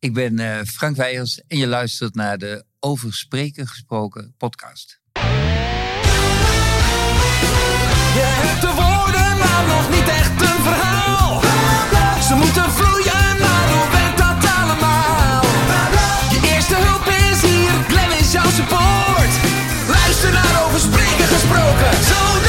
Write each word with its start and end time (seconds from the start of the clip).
Ik 0.00 0.14
ben 0.14 0.40
uh, 0.40 0.60
Frank 0.62 0.96
Weijers 0.96 1.40
en 1.48 1.58
je 1.58 1.66
luistert 1.66 2.14
naar 2.14 2.38
de 2.38 2.64
Over 2.80 3.14
Spreken 3.14 3.66
Gesproken 3.66 4.34
podcast. 4.36 5.00
Je 8.14 8.24
hebt 8.24 8.60
de 8.60 8.66
woorden, 8.66 9.38
maar 9.38 9.64
nog 9.66 9.90
niet 9.90 10.08
echt 10.08 10.40
een 10.40 10.62
verhaal. 10.62 11.40
Ze 12.22 12.34
moeten 12.34 12.70
vloeien, 12.70 13.38
maar 13.38 13.68
hoe 13.72 13.90
werkt 13.90 14.18
dat 14.18 14.50
allemaal? 14.58 15.42
Je 16.32 16.40
eerste 16.54 16.76
hulp 16.76 17.06
is 17.06 17.42
hier, 17.50 17.72
Glenn 17.88 18.18
is 18.18 18.32
jouw 18.32 18.50
support. 18.50 19.32
Luister 19.88 20.32
naar 20.32 20.64
Over 20.64 20.80
Spreken 20.80 21.26
Gesproken, 21.26 21.92
scoort. 22.04 22.47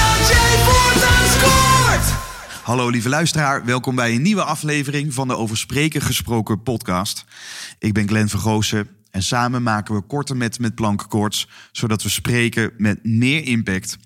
Hallo 2.70 2.90
lieve 2.90 3.10
luisteraar, 3.10 3.66
welkom 3.66 3.96
bij 3.96 4.16
een 4.16 4.22
nieuwe 4.22 4.44
aflevering 4.44 5.14
van 5.14 5.28
de 5.28 5.36
Over 5.36 5.58
Spreken 5.58 6.02
Gesproken 6.02 6.64
podcast. 6.64 7.26
Ik 7.80 7.94
ben 7.94 8.08
Glenn 8.08 8.30
Vergoosen 8.30 8.88
en 9.12 9.24
samen 9.24 9.64
maken 9.64 9.96
we 9.96 10.02
korte 10.02 10.36
met 10.36 10.60
met 10.60 10.76
plankenkoorts, 10.76 11.48
zodat 11.72 12.04
we 12.04 12.10
spreken 12.10 12.72
met 12.78 13.04
meer 13.04 13.44
impact. 13.44 13.98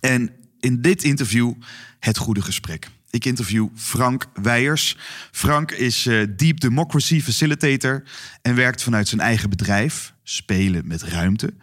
En 0.00 0.32
in 0.60 0.82
dit 0.82 1.04
interview 1.04 1.52
het 1.98 2.16
goede 2.16 2.42
gesprek. 2.42 2.88
Ik 3.10 3.24
interview 3.24 3.68
Frank 3.74 4.26
Weijers. 4.42 4.98
Frank 5.30 5.70
is 5.70 6.06
uh, 6.06 6.26
Deep 6.36 6.60
Democracy 6.60 7.20
Facilitator 7.20 8.02
en 8.42 8.54
werkt 8.54 8.82
vanuit 8.82 9.08
zijn 9.08 9.20
eigen 9.20 9.50
bedrijf, 9.50 10.14
Spelen 10.22 10.86
met 10.86 11.02
Ruimte. 11.02 11.54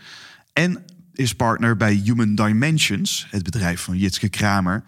En 0.54 0.84
is 1.14 1.34
partner 1.34 1.78
bij 1.78 1.94
Human 1.94 2.36
Dimensions, 2.36 3.28
het 3.30 3.44
bedrijf 3.44 3.82
van 3.82 3.98
Jitske 3.98 4.30
Kramer. 4.30 4.84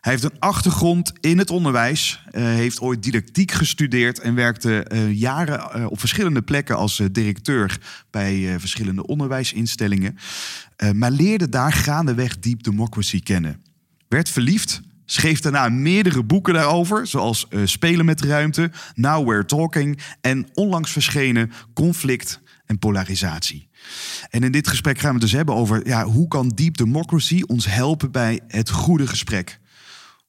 Hij 0.00 0.12
heeft 0.12 0.24
een 0.24 0.38
achtergrond 0.38 1.12
in 1.20 1.38
het 1.38 1.50
onderwijs, 1.50 2.22
uh, 2.32 2.42
heeft 2.42 2.80
ooit 2.80 3.02
didactiek 3.02 3.52
gestudeerd 3.52 4.18
en 4.20 4.34
werkte 4.34 4.86
uh, 4.92 5.12
jaren 5.18 5.70
uh, 5.76 5.90
op 5.90 6.00
verschillende 6.00 6.42
plekken 6.42 6.76
als 6.76 7.02
directeur 7.12 7.78
bij 8.10 8.58
verschillende 8.58 9.06
onderwijsinstellingen. 9.06 10.18
maar 10.94 11.10
leerde 11.10 11.48
daar 11.48 11.72
gaandeweg 11.72 12.38
Deep 12.38 12.62
Democracy 12.62 13.22
kennen. 13.22 13.62
Werd 14.08 14.28
verliefd, 14.28 14.80
schreef 15.04 15.40
daarna 15.40 15.68
meerdere 15.68 16.22
boeken 16.22 16.54
daarover, 16.54 17.06
zoals 17.06 17.46
Spelen 17.64 18.04
met 18.04 18.20
ruimte, 18.20 18.70
Now 18.94 19.28
We're 19.28 19.44
Talking 19.44 19.98
en 20.20 20.48
onlangs 20.54 20.90
verschenen 20.90 21.52
Conflict 21.74 22.40
en 22.66 22.78
Polarisatie. 22.78 23.68
En 24.30 24.42
in 24.42 24.52
dit 24.52 24.68
gesprek 24.68 24.98
gaan 24.98 25.08
we 25.08 25.14
het 25.14 25.22
dus 25.22 25.32
hebben 25.32 25.54
over 25.54 25.86
ja, 25.86 26.04
hoe 26.04 26.28
kan 26.28 26.48
Deep 26.48 26.76
Democracy 26.76 27.42
ons 27.46 27.66
helpen 27.66 28.10
bij 28.10 28.40
het 28.48 28.70
goede 28.70 29.06
gesprek. 29.06 29.60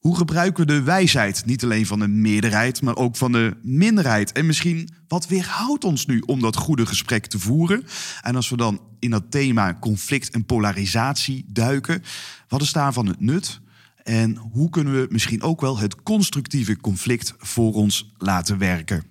Hoe 0.01 0.17
gebruiken 0.17 0.65
we 0.65 0.73
de 0.73 0.81
wijsheid, 0.81 1.45
niet 1.45 1.63
alleen 1.63 1.85
van 1.85 1.99
de 1.99 2.07
meerderheid, 2.07 2.81
maar 2.81 2.95
ook 2.95 3.15
van 3.15 3.31
de 3.31 3.57
minderheid? 3.61 4.31
En 4.31 4.45
misschien, 4.45 4.89
wat 5.07 5.27
weerhoudt 5.27 5.83
ons 5.83 6.05
nu 6.05 6.19
om 6.19 6.39
dat 6.39 6.55
goede 6.55 6.85
gesprek 6.85 7.25
te 7.25 7.39
voeren? 7.39 7.85
En 8.21 8.35
als 8.35 8.49
we 8.49 8.57
dan 8.57 8.81
in 8.99 9.09
dat 9.09 9.31
thema 9.31 9.77
conflict 9.79 10.29
en 10.29 10.45
polarisatie 10.45 11.45
duiken, 11.47 12.03
wat 12.47 12.61
is 12.61 12.71
daarvan 12.71 13.05
het 13.05 13.19
nut? 13.19 13.59
En 14.03 14.35
hoe 14.35 14.69
kunnen 14.69 14.93
we 14.93 15.07
misschien 15.09 15.41
ook 15.41 15.61
wel 15.61 15.77
het 15.77 16.03
constructieve 16.03 16.77
conflict 16.77 17.33
voor 17.37 17.73
ons 17.73 18.13
laten 18.17 18.57
werken? 18.57 19.03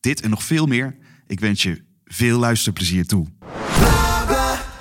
Dit 0.00 0.20
en 0.20 0.30
nog 0.30 0.42
veel 0.42 0.66
meer. 0.66 0.96
Ik 1.26 1.40
wens 1.40 1.62
je 1.62 1.84
veel 2.04 2.38
luisterplezier 2.38 3.06
toe. 3.06 3.26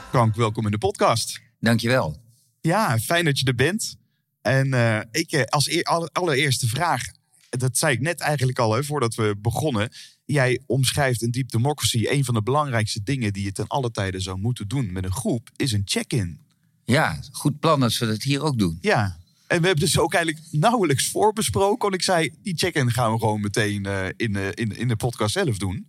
Frank, 0.10 0.36
welkom 0.36 0.66
in 0.66 0.72
de 0.72 0.78
podcast. 0.78 1.42
Dankjewel. 1.60 2.22
Ja, 2.62 3.00
fijn 3.00 3.26
dat 3.26 3.40
je 3.40 3.46
er 3.46 3.56
bent. 3.56 4.00
En 4.42 4.68
uh, 4.68 5.00
ik 5.12 5.32
eh, 5.32 5.44
als 5.44 5.70
eer, 5.70 5.84
allereerste 6.12 6.68
vraag, 6.68 7.04
dat 7.50 7.78
zei 7.78 7.94
ik 7.94 8.02
net 8.02 8.20
eigenlijk 8.20 8.60
al 8.60 8.74
hè, 8.74 8.84
voordat 8.84 9.16
we 9.16 9.36
begonnen. 9.38 9.90
Jij 10.26 10.62
omschrijft 10.66 11.22
in 11.22 11.32
Deep 11.32 11.50
Democracy 11.50 12.08
een 12.10 12.26
van 12.26 12.34
de 12.34 12.44
belangrijkste 12.44 13.04
dingen 13.04 13.34
die 13.34 13.44
je 13.44 13.52
ten 13.52 13.68
alle 13.68 13.92
tijden 13.92 14.22
zou 14.22 14.40
moeten 14.40 14.68
doen 14.68 14.92
met 14.92 15.04
een 15.04 15.12
groep, 15.12 15.50
is 15.56 15.72
een 15.72 15.82
check-in. 15.86 16.40
Ja, 16.84 17.20
goed 17.32 17.60
plan 17.60 17.80
dat 17.80 17.98
we 17.98 18.06
dat 18.06 18.24
hier 18.24 18.42
ook 18.42 18.58
doen. 18.58 18.78
Ja, 18.82 19.18
en 19.48 19.62
we 19.62 19.66
hebben 19.68 19.86
dus 19.86 20.00
ook 20.00 20.14
eigenlijk 20.14 20.46
nauwelijks 20.52 21.08
voorbesproken. 21.08 21.82
Want 21.82 21.94
ik 21.94 22.02
zei, 22.02 22.32
die 22.42 22.58
check-in 22.58 22.92
gaan 22.92 23.12
we 23.12 23.20
gewoon 23.20 23.42
meteen 23.42 23.88
uh, 23.88 24.06
in, 24.16 24.36
uh, 24.36 24.48
in, 24.48 24.78
in 24.78 24.88
de 24.88 24.96
podcast 24.96 25.34
zelf 25.34 25.58
doen. 25.58 25.88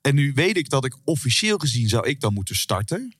En 0.00 0.14
nu 0.14 0.32
weet 0.32 0.56
ik 0.56 0.70
dat 0.70 0.84
ik 0.84 0.96
officieel 1.04 1.58
gezien 1.58 1.88
zou 1.88 2.08
ik 2.08 2.20
dan 2.20 2.32
moeten 2.32 2.56
starten 2.56 3.14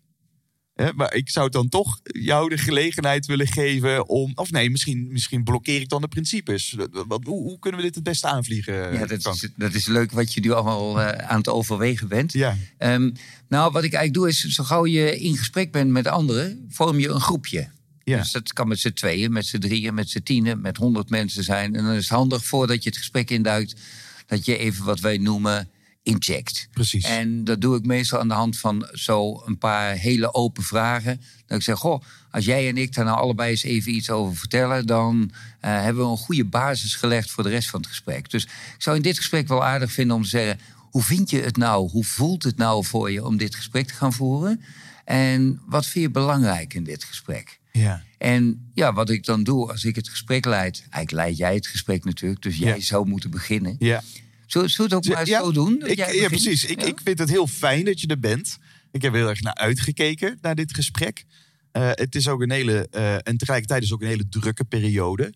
maar 0.94 1.14
ik 1.14 1.31
zou 1.31 1.50
dan 1.50 1.69
toch 1.69 2.00
jou 2.03 2.48
de 2.48 2.59
gelegenheid 2.59 3.26
willen 3.26 3.47
geven 3.47 4.09
om. 4.09 4.32
Of 4.34 4.50
nee, 4.50 4.70
misschien, 4.70 5.09
misschien 5.10 5.44
blokkeer 5.44 5.81
ik 5.81 5.88
dan 5.88 6.00
de 6.00 6.09
principes. 6.09 6.76
Wat, 6.91 7.25
hoe, 7.25 7.42
hoe, 7.42 7.59
kunnen 7.59 7.81
we 7.81 7.87
dit 7.87 7.94
het 7.94 8.04
beste 8.04 8.26
aanvliegen? 8.26 8.92
Ja, 8.92 9.06
dat 9.06 9.26
is, 9.26 9.48
dat 9.56 9.75
is 9.75 9.87
leuk 9.87 10.12
wat 10.12 10.34
je 10.34 10.41
nu 10.41 10.50
allemaal 10.53 11.00
uh, 11.00 11.09
aan 11.09 11.38
het 11.38 11.48
overwegen 11.48 12.09
bent. 12.09 12.32
Ja. 12.32 12.56
Um, 12.78 13.12
nou, 13.48 13.72
wat 13.72 13.84
ik 13.84 13.92
eigenlijk 13.92 14.14
doe 14.14 14.28
is, 14.28 14.41
zo 14.41 14.64
gauw 14.64 14.87
je 14.87 15.19
in 15.19 15.37
gesprek 15.37 15.72
bent 15.72 15.91
met 15.91 16.06
anderen, 16.06 16.66
vorm 16.69 16.98
je 16.98 17.08
een 17.08 17.20
groepje. 17.20 17.69
Ja. 18.04 18.19
Dus 18.19 18.32
dat 18.32 18.53
kan 18.53 18.69
met 18.69 18.78
z'n 18.78 18.93
tweeën, 18.93 19.32
met 19.32 19.47
z'n 19.47 19.58
drieën, 19.58 19.94
met 19.94 20.10
z'n 20.10 20.22
tienen, 20.22 20.60
met 20.60 20.76
honderd 20.76 21.10
mensen 21.10 21.44
zijn. 21.44 21.76
En 21.76 21.84
dan 21.84 21.93
is 21.93 22.08
het 22.08 22.16
handig 22.16 22.44
voordat 22.44 22.82
je 22.82 22.88
het 22.88 22.98
gesprek 22.98 23.31
induikt, 23.31 23.81
dat 24.26 24.44
je 24.44 24.58
even 24.58 24.84
wat 24.84 25.00
wij 25.00 25.19
noemen 25.19 25.69
inject. 26.06 26.69
Precies. 26.72 27.05
En 27.05 27.44
dat 27.44 27.61
doe 27.61 27.77
ik 27.77 27.87
meestal 27.87 28.21
aan 28.21 28.28
de 28.28 28.34
hand 28.34 28.59
van 28.59 28.89
zo 28.93 29.43
een 29.47 29.59
paar 29.59 29.94
hele 29.94 30.34
open 30.34 30.62
vragen. 30.62 31.21
Dat 31.47 31.59
ik 31.59 31.65
zeg, 31.65 31.78
goh, 31.78 32.03
als 32.31 32.44
jij 32.44 32.69
en 32.69 32.77
ik 32.77 32.94
daar 32.94 33.05
nou 33.05 33.19
allebei 33.19 33.50
eens 33.50 33.62
even 33.62 33.94
iets 33.94 34.11
over 34.11 34.37
vertellen... 34.37 34.87
dan 34.87 35.31
uh, 35.31 35.31
hebben 35.61 36.05
we 36.05 36.11
een 36.11 36.17
goede 36.17 36.44
basis 36.44 36.94
gelegd 36.94 37.31
voor 37.31 37.43
de 37.43 37.49
rest 37.49 37.71
van 37.71 37.81
het 37.81 37.89
gesprek. 37.89 38.31
Dus 38.31 38.44
ik 38.44 38.50
zou 38.78 38.97
in 38.97 39.03
dit 39.03 39.17
gesprek 39.17 39.49
wel 39.49 39.65
aardig 39.65 39.93
vinden 39.93 40.17
om 40.17 40.22
te 40.22 40.28
zeggen... 40.28 40.61
hoe 40.91 41.03
vind 41.03 41.31
je 41.31 41.41
het 41.41 41.56
nou? 41.56 41.91
Hoe 41.91 42.05
voelt 42.05 42.43
het 42.43 42.56
nou 42.56 42.84
voor 42.84 43.11
je 43.11 43.25
om 43.25 43.37
dit 43.37 43.55
gesprek 43.55 43.87
te 43.87 43.94
gaan 43.94 44.12
voeren? 44.12 44.62
En 45.05 45.61
wat 45.67 45.87
vind 45.87 46.05
je 46.05 46.11
belangrijk 46.11 46.75
in 46.75 46.84
dit 46.84 47.05
gesprek? 47.05 47.61
Ja. 47.73 48.03
En 48.19 48.71
ja, 48.75 48.93
wat 48.93 49.11
ik 49.11 49.25
dan 49.25 49.43
doe 49.43 49.71
als 49.71 49.84
ik 49.84 49.97
het 49.97 50.09
gesprek 50.09 50.44
leid... 50.44 50.78
eigenlijk 50.91 51.27
leid 51.27 51.37
jij 51.37 51.55
het 51.55 51.67
gesprek 51.67 52.05
natuurlijk, 52.05 52.43
dus 52.43 52.56
jij 52.56 52.77
ja. 52.77 52.83
zou 52.83 53.06
moeten 53.06 53.31
beginnen... 53.31 53.77
Ja. 53.78 54.03
Zullen 54.47 54.69
we 54.77 54.83
het 54.83 54.95
ook 54.95 55.07
maar 55.07 55.27
ja, 55.27 55.43
zo 55.43 55.53
doen? 55.53 55.87
Ik, 55.87 55.97
ja, 55.97 56.29
precies. 56.29 56.65
Ik, 56.65 56.83
ik 56.83 57.01
vind 57.05 57.19
het 57.19 57.29
heel 57.29 57.47
fijn 57.47 57.84
dat 57.84 58.01
je 58.01 58.07
er 58.07 58.19
bent. 58.19 58.59
Ik 58.91 59.03
heb 59.03 59.12
heel 59.12 59.29
erg 59.29 59.41
naar 59.41 59.55
uitgekeken, 59.55 60.39
naar 60.41 60.55
dit 60.55 60.75
gesprek. 60.75 61.25
Uh, 61.73 61.91
het 61.93 62.15
is 62.15 62.29
ook 62.29 62.43
een 62.43 62.51
hele, 62.51 62.89
uh, 62.91 63.15
en 63.15 63.37
tegelijkertijd 63.37 63.83
is 63.83 63.93
ook 63.93 64.03
een 64.03 64.09
hele 64.09 64.29
drukke 64.29 64.65
periode. 64.65 65.33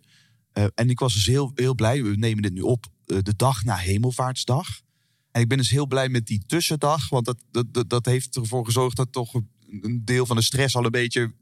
Uh, 0.59 0.65
en 0.75 0.91
ik 0.91 0.99
was 0.99 1.15
dus 1.15 1.27
heel, 1.27 1.53
heel 1.55 1.75
blij, 1.75 2.03
we 2.03 2.17
nemen 2.17 2.43
dit 2.43 2.53
nu 2.53 2.61
op 2.61 2.87
de 3.05 3.37
dag 3.37 3.65
na 3.65 3.77
Hemelvaartsdag. 3.77 4.81
En 5.33 5.41
ik 5.41 5.49
ben 5.49 5.59
dus 5.59 5.71
heel 5.71 5.87
blij 5.87 6.09
met 6.09 6.27
die 6.27 6.43
tussendag, 6.47 7.09
want 7.09 7.25
dat, 7.25 7.45
dat, 7.51 7.91
dat 7.91 8.07
heeft 8.07 8.37
ervoor 8.37 8.65
gezorgd 8.65 8.97
dat 8.97 9.13
toch 9.13 9.35
een 9.81 10.03
deel 10.05 10.27
van 10.27 10.37
de 10.37 10.43
stress 10.43 10.77
al 10.77 10.85
een 10.85 10.91
beetje 10.91 11.33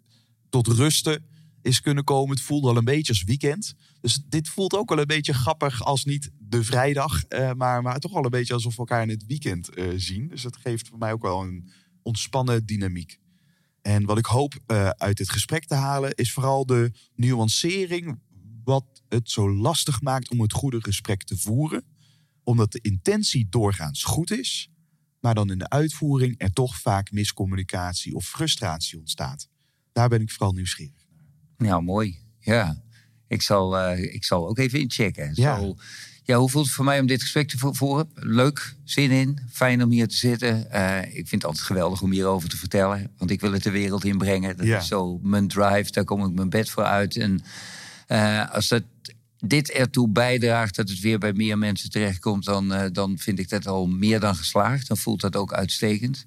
tot 0.48 0.66
rusten 0.66 1.24
is 1.62 1.80
kunnen 1.80 2.04
komen. 2.04 2.36
Het 2.36 2.44
voelde 2.44 2.68
al 2.68 2.76
een 2.76 2.84
beetje 2.84 3.12
als 3.12 3.24
weekend. 3.24 3.74
Dus 4.00 4.20
dit 4.28 4.48
voelt 4.48 4.74
ook 4.74 4.88
wel 4.88 4.98
een 4.98 5.06
beetje 5.06 5.32
grappig 5.32 5.84
als 5.84 6.04
niet 6.04 6.30
de 6.48 6.64
vrijdag, 6.64 7.24
uh, 7.28 7.52
maar, 7.52 7.82
maar 7.82 7.98
toch 7.98 8.12
wel 8.12 8.24
een 8.24 8.30
beetje 8.30 8.54
alsof 8.54 8.72
we 8.72 8.78
elkaar 8.78 9.02
in 9.02 9.08
het 9.08 9.26
weekend 9.26 9.78
uh, 9.78 9.92
zien. 9.96 10.28
Dus 10.28 10.42
dat 10.42 10.56
geeft 10.56 10.88
voor 10.88 10.98
mij 10.98 11.12
ook 11.12 11.22
wel 11.22 11.42
een 11.42 11.70
ontspannen 12.02 12.66
dynamiek. 12.66 13.18
En 13.82 14.04
wat 14.04 14.18
ik 14.18 14.24
hoop 14.24 14.58
uh, 14.66 14.88
uit 14.88 15.16
dit 15.16 15.30
gesprek 15.30 15.64
te 15.64 15.74
halen 15.74 16.14
is 16.14 16.32
vooral 16.32 16.66
de 16.66 16.92
nuancering 17.14 18.20
wat 18.64 19.02
het 19.08 19.30
zo 19.30 19.52
lastig 19.54 20.02
maakt 20.02 20.30
om 20.30 20.40
het 20.40 20.52
goede 20.52 20.82
gesprek 20.82 21.22
te 21.22 21.36
voeren. 21.36 21.84
Omdat 22.44 22.72
de 22.72 22.80
intentie 22.80 23.46
doorgaans 23.48 24.04
goed 24.04 24.30
is, 24.30 24.70
maar 25.20 25.34
dan 25.34 25.50
in 25.50 25.58
de 25.58 25.68
uitvoering 25.68 26.34
er 26.38 26.52
toch 26.52 26.76
vaak 26.76 27.10
miscommunicatie 27.10 28.14
of 28.14 28.26
frustratie 28.26 28.98
ontstaat. 28.98 29.48
Daar 29.92 30.08
ben 30.08 30.20
ik 30.20 30.30
vooral 30.30 30.52
nieuwsgierig 30.52 31.06
naar. 31.08 31.68
Nou, 31.68 31.82
mooi. 31.82 32.18
Ja, 32.40 32.82
ik 33.26 33.42
zal, 33.42 33.78
uh, 33.78 34.14
ik 34.14 34.24
zal 34.24 34.48
ook 34.48 34.58
even 34.58 34.80
inchecken. 34.80 35.30
Ja. 35.34 35.58
Zo, 35.58 35.76
ja, 36.28 36.36
hoe 36.36 36.50
voelt 36.50 36.64
het 36.64 36.74
voor 36.74 36.84
mij 36.84 37.00
om 37.00 37.06
dit 37.06 37.20
gesprek 37.20 37.48
te 37.48 37.56
voeren? 37.58 38.10
Leuk, 38.14 38.74
zin 38.84 39.10
in, 39.10 39.38
fijn 39.50 39.82
om 39.82 39.90
hier 39.90 40.08
te 40.08 40.16
zitten. 40.16 40.68
Uh, 40.72 41.02
ik 41.02 41.12
vind 41.12 41.30
het 41.30 41.44
altijd 41.44 41.64
geweldig 41.64 42.02
om 42.02 42.10
hierover 42.10 42.48
te 42.48 42.56
vertellen. 42.56 43.10
Want 43.18 43.30
ik 43.30 43.40
wil 43.40 43.52
het 43.52 43.62
de 43.62 43.70
wereld 43.70 44.04
inbrengen. 44.04 44.56
Dat 44.56 44.66
ja. 44.66 44.78
is 44.78 44.86
zo 44.86 45.18
mijn 45.22 45.48
drive, 45.48 45.90
daar 45.90 46.04
kom 46.04 46.24
ik 46.24 46.32
mijn 46.32 46.48
bed 46.48 46.70
voor 46.70 46.84
uit. 46.84 47.16
En 47.16 47.40
uh, 48.08 48.50
als 48.54 48.68
dat, 48.68 48.82
dit 49.38 49.70
ertoe 49.70 50.08
bijdraagt 50.08 50.76
dat 50.76 50.88
het 50.88 51.00
weer 51.00 51.18
bij 51.18 51.32
meer 51.32 51.58
mensen 51.58 51.90
terechtkomt... 51.90 52.44
dan, 52.44 52.72
uh, 52.72 52.84
dan 52.92 53.18
vind 53.18 53.38
ik 53.38 53.48
dat 53.48 53.66
al 53.66 53.86
meer 53.86 54.20
dan 54.20 54.34
geslaagd. 54.34 54.88
Dan 54.88 54.96
voelt 54.96 55.20
dat 55.20 55.36
ook 55.36 55.52
uitstekend. 55.52 56.24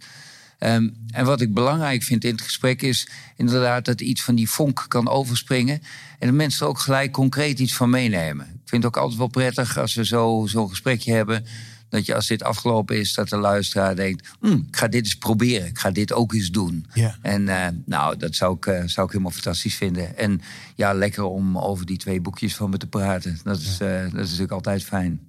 Um, 0.63 0.96
en 1.12 1.25
wat 1.25 1.42
ik 1.42 1.54
belangrijk 1.54 2.04
vind 2.04 2.24
in 2.24 2.31
het 2.31 2.42
gesprek 2.42 2.81
is 2.81 3.08
inderdaad 3.36 3.86
dat 3.86 4.02
iets 4.02 4.22
van 4.22 4.36
die 4.36 4.50
vonk 4.50 4.86
kan 4.88 5.08
overspringen. 5.10 5.81
En 6.19 6.28
de 6.28 6.34
mensen 6.34 6.66
er 6.66 6.72
ook 6.72 6.80
gelijk 6.80 7.12
concreet 7.12 7.60
iets 7.60 7.75
van 7.75 7.90
meenemen. 7.90 8.46
Ik 8.46 8.69
vind 8.69 8.84
het 8.84 8.96
ook 8.96 9.02
altijd 9.02 9.18
wel 9.18 9.28
prettig 9.28 9.78
als 9.78 9.94
we 9.94 10.04
zo'n 10.04 10.48
zo 10.48 10.68
gesprekje 10.68 11.13
hebben. 11.13 11.46
Dat 11.90 12.06
je 12.06 12.16
als 12.16 12.28
dit 12.28 12.44
afgelopen 12.44 13.00
is, 13.00 13.13
dat 13.13 13.30
de 13.30 13.38
luisteraar 13.38 13.96
denkt: 13.96 14.30
mm, 14.40 14.66
ik 14.68 14.75
ga 14.75 14.88
dit 14.88 15.06
eens 15.06 15.18
proberen, 15.18 15.68
ik 15.68 15.80
ga 15.80 15.92
dit 15.92 16.13
ook 16.13 16.34
eens 16.34 16.52
doen. 16.52 16.86
Ja. 16.94 17.18
En 17.22 17.42
uh, 17.42 17.68
nou, 17.86 18.18
dat 18.18 18.36
zou 18.36 18.56
ik, 18.56 18.66
uh, 18.66 18.84
zou 18.86 19.06
ik 19.06 19.12
helemaal 19.12 19.31
fantastisch 19.31 19.75
vinden. 19.75 20.18
En 20.18 20.42
ja, 20.75 20.94
lekker 20.94 21.24
om 21.24 21.58
over 21.58 21.86
die 21.86 21.98
twee 21.98 22.22
boekjes 22.22 22.56
van 22.56 22.69
me 22.69 22.78
te 22.78 22.88
praten. 22.88 23.40
Dat 23.44 23.60
is, 23.60 23.80
uh, 23.81 24.02
dat 24.02 24.13
is 24.13 24.24
natuurlijk 24.24 24.52
altijd 24.52 24.84
fijn. 24.84 25.19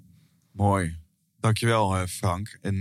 Mooi. 0.52 0.96
Dankjewel, 1.40 2.06
Frank. 2.06 2.58
En 2.60 2.78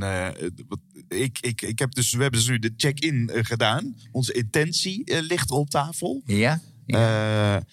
ik, 1.11 1.39
ik, 1.39 1.61
ik 1.61 1.79
heb 1.79 1.93
dus, 1.93 2.11
we 2.11 2.21
hebben 2.21 2.39
dus 2.39 2.49
nu 2.49 2.59
de 2.59 2.73
check-in 2.77 3.29
uh, 3.33 3.43
gedaan. 3.43 3.95
Onze 4.11 4.33
intentie 4.33 5.21
ligt 5.21 5.51
op 5.51 5.69
tafel. 5.69 6.21
Ja. 6.25 6.61
ja. 6.85 7.63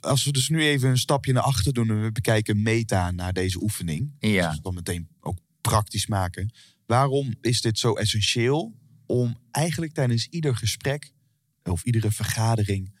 als 0.00 0.24
we 0.24 0.32
dus 0.32 0.48
nu 0.48 0.62
even 0.62 0.88
een 0.88 0.98
stapje 0.98 1.32
naar 1.32 1.42
achter 1.42 1.72
doen 1.72 1.88
en 1.88 2.02
we 2.02 2.12
bekijken 2.12 2.62
meta 2.62 3.10
naar 3.10 3.32
deze 3.32 3.62
oefening. 3.62 4.12
Ja. 4.18 4.50
Dus 4.50 4.60
dan 4.60 4.74
meteen 4.74 5.08
ook 5.20 5.38
praktisch 5.60 6.06
maken. 6.06 6.52
Waarom 6.86 7.34
is 7.40 7.60
dit 7.60 7.78
zo 7.78 7.94
essentieel 7.94 8.74
om 9.06 9.38
eigenlijk 9.50 9.92
tijdens 9.92 10.26
ieder 10.26 10.56
gesprek 10.56 11.12
of 11.62 11.82
iedere 11.82 12.10
vergadering 12.10 12.92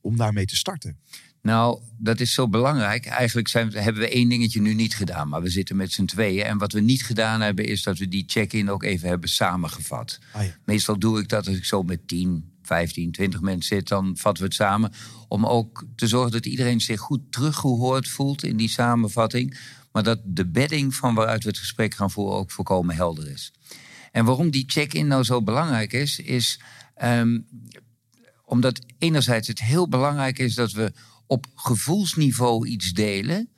om 0.00 0.16
daarmee 0.16 0.46
te 0.46 0.56
starten? 0.56 0.98
Nou, 1.44 1.80
dat 1.98 2.20
is 2.20 2.32
zo 2.32 2.48
belangrijk. 2.48 3.06
Eigenlijk 3.06 3.48
zijn, 3.48 3.72
hebben 3.72 4.02
we 4.02 4.08
één 4.08 4.28
dingetje 4.28 4.60
nu 4.60 4.74
niet 4.74 4.94
gedaan, 4.94 5.28
maar 5.28 5.42
we 5.42 5.50
zitten 5.50 5.76
met 5.76 5.92
z'n 5.92 6.04
tweeën. 6.04 6.44
En 6.44 6.58
wat 6.58 6.72
we 6.72 6.80
niet 6.80 7.04
gedaan 7.04 7.40
hebben, 7.40 7.64
is 7.64 7.82
dat 7.82 7.98
we 7.98 8.08
die 8.08 8.24
check-in 8.26 8.70
ook 8.70 8.82
even 8.82 9.08
hebben 9.08 9.28
samengevat. 9.28 10.18
Ah, 10.32 10.44
ja. 10.44 10.50
Meestal 10.64 10.98
doe 10.98 11.20
ik 11.20 11.28
dat 11.28 11.46
als 11.46 11.56
ik 11.56 11.64
zo 11.64 11.82
met 11.82 12.08
10, 12.08 12.52
15, 12.62 13.12
20 13.12 13.40
mensen 13.40 13.76
zit, 13.76 13.88
dan 13.88 14.16
vatten 14.16 14.42
we 14.42 14.48
het 14.48 14.58
samen. 14.58 14.92
Om 15.28 15.46
ook 15.46 15.84
te 15.96 16.06
zorgen 16.06 16.32
dat 16.32 16.46
iedereen 16.46 16.80
zich 16.80 17.00
goed 17.00 17.20
teruggehoord 17.30 18.08
voelt 18.08 18.44
in 18.44 18.56
die 18.56 18.68
samenvatting. 18.68 19.58
Maar 19.92 20.02
dat 20.02 20.20
de 20.24 20.46
bedding 20.46 20.94
van 20.94 21.14
waaruit 21.14 21.42
we 21.42 21.48
het 21.48 21.58
gesprek 21.58 21.94
gaan 21.94 22.10
voeren 22.10 22.38
ook 22.38 22.50
volkomen 22.50 22.94
helder 22.94 23.30
is. 23.30 23.52
En 24.12 24.24
waarom 24.24 24.50
die 24.50 24.64
check-in 24.66 25.06
nou 25.06 25.24
zo 25.24 25.42
belangrijk 25.42 25.92
is, 25.92 26.18
is 26.18 26.60
um, 27.02 27.46
omdat 28.44 28.80
enerzijds 28.98 29.48
het 29.48 29.60
heel 29.60 29.88
belangrijk 29.88 30.38
is 30.38 30.54
dat 30.54 30.72
we 30.72 30.92
op 31.34 31.46
gevoelsniveau 31.54 32.66
iets 32.66 32.92
delen. 32.92 33.48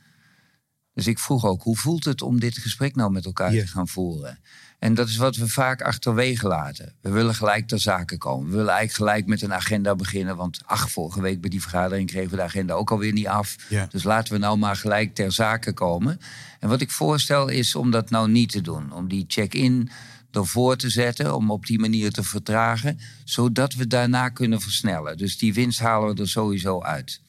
Dus 0.94 1.06
ik 1.06 1.18
vroeg 1.18 1.44
ook, 1.44 1.62
hoe 1.62 1.76
voelt 1.76 2.04
het 2.04 2.22
om 2.22 2.40
dit 2.40 2.58
gesprek 2.58 2.94
nou 2.94 3.10
met 3.10 3.24
elkaar 3.24 3.50
te 3.50 3.66
gaan 3.66 3.88
voeren? 3.88 4.38
En 4.78 4.94
dat 4.94 5.08
is 5.08 5.16
wat 5.16 5.36
we 5.36 5.48
vaak 5.48 5.82
achterwege 5.82 6.46
laten. 6.46 6.94
We 7.00 7.10
willen 7.10 7.34
gelijk 7.34 7.68
ter 7.68 7.80
zake 7.80 8.18
komen. 8.18 8.50
We 8.50 8.56
willen 8.56 8.72
eigenlijk 8.72 9.10
gelijk 9.10 9.26
met 9.26 9.42
een 9.42 9.54
agenda 9.54 9.94
beginnen. 9.94 10.36
Want 10.36 10.60
ach, 10.64 10.90
vorige 10.90 11.20
week 11.20 11.40
bij 11.40 11.50
die 11.50 11.60
vergadering 11.60 12.08
kregen 12.08 12.30
we 12.30 12.36
de 12.36 12.42
agenda 12.42 12.74
ook 12.74 12.90
alweer 12.90 13.12
niet 13.12 13.26
af. 13.26 13.56
Dus 13.90 14.02
laten 14.02 14.32
we 14.32 14.38
nou 14.38 14.58
maar 14.58 14.76
gelijk 14.76 15.14
ter 15.14 15.32
zake 15.32 15.72
komen. 15.72 16.20
En 16.60 16.68
wat 16.68 16.80
ik 16.80 16.90
voorstel 16.90 17.48
is 17.48 17.74
om 17.74 17.90
dat 17.90 18.10
nou 18.10 18.30
niet 18.30 18.50
te 18.50 18.60
doen. 18.60 18.92
Om 18.92 19.08
die 19.08 19.24
check-in 19.28 19.90
ervoor 20.30 20.76
te 20.76 20.90
zetten, 20.90 21.34
om 21.34 21.50
op 21.50 21.66
die 21.66 21.78
manier 21.78 22.12
te 22.12 22.22
vertragen, 22.22 22.98
zodat 23.24 23.74
we 23.74 23.86
daarna 23.86 24.28
kunnen 24.28 24.60
versnellen. 24.60 25.16
Dus 25.16 25.38
die 25.38 25.54
winst 25.54 25.78
halen 25.78 26.14
we 26.14 26.20
er 26.20 26.28
sowieso 26.28 26.82
uit. 26.82 27.20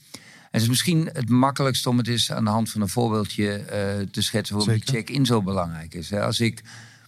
Het 0.57 0.65
is 0.65 0.71
misschien 0.71 1.09
het 1.13 1.30
makkelijkst 1.30 1.88
om 1.88 1.98
het 1.98 2.07
eens 2.07 2.31
aan 2.31 2.44
de 2.44 2.50
hand 2.50 2.69
van 2.69 2.81
een 2.81 2.89
voorbeeldje 2.89 3.59
uh, 3.59 4.07
te 4.12 4.21
schetsen 4.21 4.56
waarom 4.56 4.74
die 4.74 4.83
check-in 4.86 5.25
zo 5.25 5.42
belangrijk 5.42 5.94
is. 5.94 6.13
Als 6.13 6.39
ik 6.39 6.62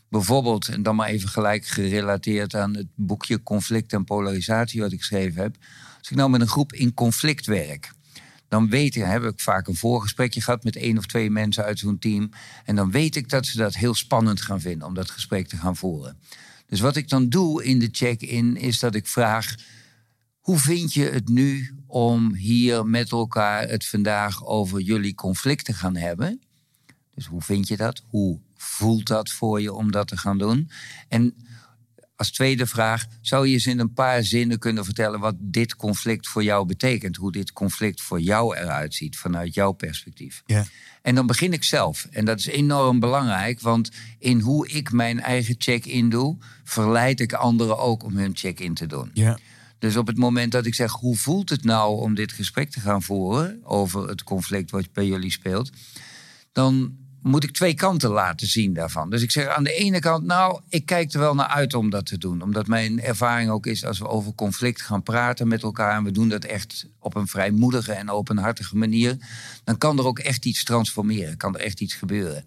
bijvoorbeeld, 0.09 0.67
en 0.67 0.83
dan 0.83 0.95
maar 0.95 1.07
even 1.07 1.29
gelijk 1.29 1.65
gerelateerd 1.65 2.55
aan 2.55 2.75
het 2.75 2.87
boekje 2.95 3.43
Conflict 3.43 3.93
en 3.93 4.03
Polarisatie 4.03 4.81
wat 4.81 4.91
ik 4.91 4.99
geschreven 4.99 5.41
heb. 5.41 5.55
Als 5.97 6.09
ik 6.09 6.15
nou 6.17 6.29
met 6.29 6.41
een 6.41 6.47
groep 6.47 6.73
in 6.73 6.93
conflict 6.93 7.45
werk, 7.45 7.91
dan 8.47 8.69
weet 8.69 8.95
ik, 8.95 9.03
heb 9.03 9.23
ik 9.23 9.39
vaak 9.39 9.67
een 9.67 9.75
voorgesprekje 9.75 10.41
gehad 10.41 10.63
met 10.63 10.75
één 10.75 10.97
of 10.97 11.05
twee 11.05 11.29
mensen 11.29 11.63
uit 11.63 11.79
zo'n 11.79 11.99
team. 11.99 12.29
En 12.65 12.75
dan 12.75 12.91
weet 12.91 13.15
ik 13.15 13.29
dat 13.29 13.45
ze 13.45 13.57
dat 13.57 13.75
heel 13.75 13.95
spannend 13.95 14.41
gaan 14.41 14.61
vinden 14.61 14.87
om 14.87 14.93
dat 14.93 15.11
gesprek 15.11 15.47
te 15.47 15.57
gaan 15.57 15.75
voeren. 15.75 16.17
Dus 16.65 16.79
wat 16.79 16.95
ik 16.95 17.09
dan 17.09 17.29
doe 17.29 17.63
in 17.63 17.79
de 17.79 17.89
check-in 17.91 18.57
is 18.57 18.79
dat 18.79 18.95
ik 18.95 19.07
vraag: 19.07 19.55
hoe 20.39 20.59
vind 20.59 20.93
je 20.93 21.09
het 21.09 21.27
nu 21.27 21.78
om 21.89 22.33
hier 22.33 22.85
met 22.85 23.11
elkaar 23.11 23.67
het 23.67 23.85
vandaag 23.85 24.45
over 24.45 24.79
jullie 24.79 25.15
conflict 25.15 25.65
te 25.65 25.73
gaan 25.73 25.95
hebben? 25.95 26.41
Dus 27.15 27.25
hoe 27.25 27.41
vind 27.41 27.67
je 27.67 27.77
dat? 27.77 28.03
Hoe 28.07 28.39
voelt 28.55 29.07
dat 29.07 29.29
voor 29.29 29.61
je 29.61 29.73
om 29.73 29.91
dat 29.91 30.07
te 30.07 30.17
gaan 30.17 30.37
doen? 30.37 30.69
En 31.07 31.35
als 32.15 32.31
tweede 32.31 32.67
vraag, 32.67 33.05
zou 33.21 33.47
je 33.47 33.53
eens 33.53 33.65
in 33.65 33.79
een 33.79 33.93
paar 33.93 34.23
zinnen 34.23 34.59
kunnen 34.59 34.85
vertellen 34.85 35.19
wat 35.19 35.35
dit 35.37 35.75
conflict 35.75 36.27
voor 36.27 36.43
jou 36.43 36.65
betekent? 36.65 37.15
Hoe 37.15 37.31
dit 37.31 37.53
conflict 37.53 38.01
voor 38.01 38.21
jou 38.21 38.57
eruit 38.57 38.93
ziet 38.93 39.17
vanuit 39.17 39.53
jouw 39.53 39.71
perspectief? 39.71 40.43
Ja. 40.45 40.65
En 41.01 41.15
dan 41.15 41.27
begin 41.27 41.53
ik 41.53 41.63
zelf. 41.63 42.07
En 42.11 42.25
dat 42.25 42.39
is 42.39 42.47
enorm 42.47 42.99
belangrijk, 42.99 43.59
want 43.59 43.91
in 44.17 44.39
hoe 44.39 44.67
ik 44.67 44.91
mijn 44.91 45.19
eigen 45.19 45.55
check-in 45.57 46.09
doe, 46.09 46.37
verleid 46.63 47.19
ik 47.19 47.33
anderen 47.33 47.77
ook 47.77 48.03
om 48.03 48.17
hun 48.17 48.35
check-in 48.35 48.73
te 48.73 48.85
doen. 48.85 49.11
Ja. 49.13 49.37
Dus 49.79 49.95
op 49.95 50.07
het 50.07 50.17
moment 50.17 50.51
dat 50.51 50.65
ik 50.65 50.75
zeg, 50.75 50.91
hoe 50.91 51.17
voelt 51.17 51.49
het 51.49 51.63
nou 51.63 52.01
om 52.01 52.15
dit 52.15 52.31
gesprek 52.31 52.71
te 52.71 52.79
gaan 52.79 53.01
voeren 53.01 53.59
over 53.63 54.07
het 54.07 54.23
conflict 54.23 54.71
wat 54.71 54.93
bij 54.93 55.05
jullie 55.05 55.31
speelt, 55.31 55.69
dan 56.51 56.97
moet 57.21 57.43
ik 57.43 57.51
twee 57.51 57.73
kanten 57.73 58.09
laten 58.09 58.47
zien 58.47 58.73
daarvan. 58.73 59.09
Dus 59.09 59.21
ik 59.21 59.31
zeg 59.31 59.47
aan 59.47 59.63
de 59.63 59.73
ene 59.73 59.99
kant, 59.99 60.25
nou, 60.25 60.61
ik 60.69 60.85
kijk 60.85 61.13
er 61.13 61.19
wel 61.19 61.35
naar 61.35 61.47
uit 61.47 61.73
om 61.73 61.89
dat 61.89 62.05
te 62.05 62.17
doen. 62.17 62.41
Omdat 62.41 62.67
mijn 62.67 63.01
ervaring 63.01 63.49
ook 63.49 63.65
is, 63.65 63.85
als 63.85 63.99
we 63.99 64.07
over 64.07 64.35
conflict 64.35 64.81
gaan 64.81 65.03
praten 65.03 65.47
met 65.47 65.63
elkaar... 65.63 65.97
en 65.97 66.03
we 66.03 66.11
doen 66.11 66.29
dat 66.29 66.43
echt 66.43 66.87
op 66.99 67.15
een 67.15 67.27
vrijmoedige 67.27 67.91
en 67.93 68.09
openhartige 68.09 68.77
manier... 68.77 69.17
dan 69.63 69.77
kan 69.77 69.97
er 69.97 70.05
ook 70.05 70.19
echt 70.19 70.45
iets 70.45 70.63
transformeren, 70.63 71.37
kan 71.37 71.55
er 71.55 71.61
echt 71.61 71.81
iets 71.81 71.93
gebeuren. 71.93 72.45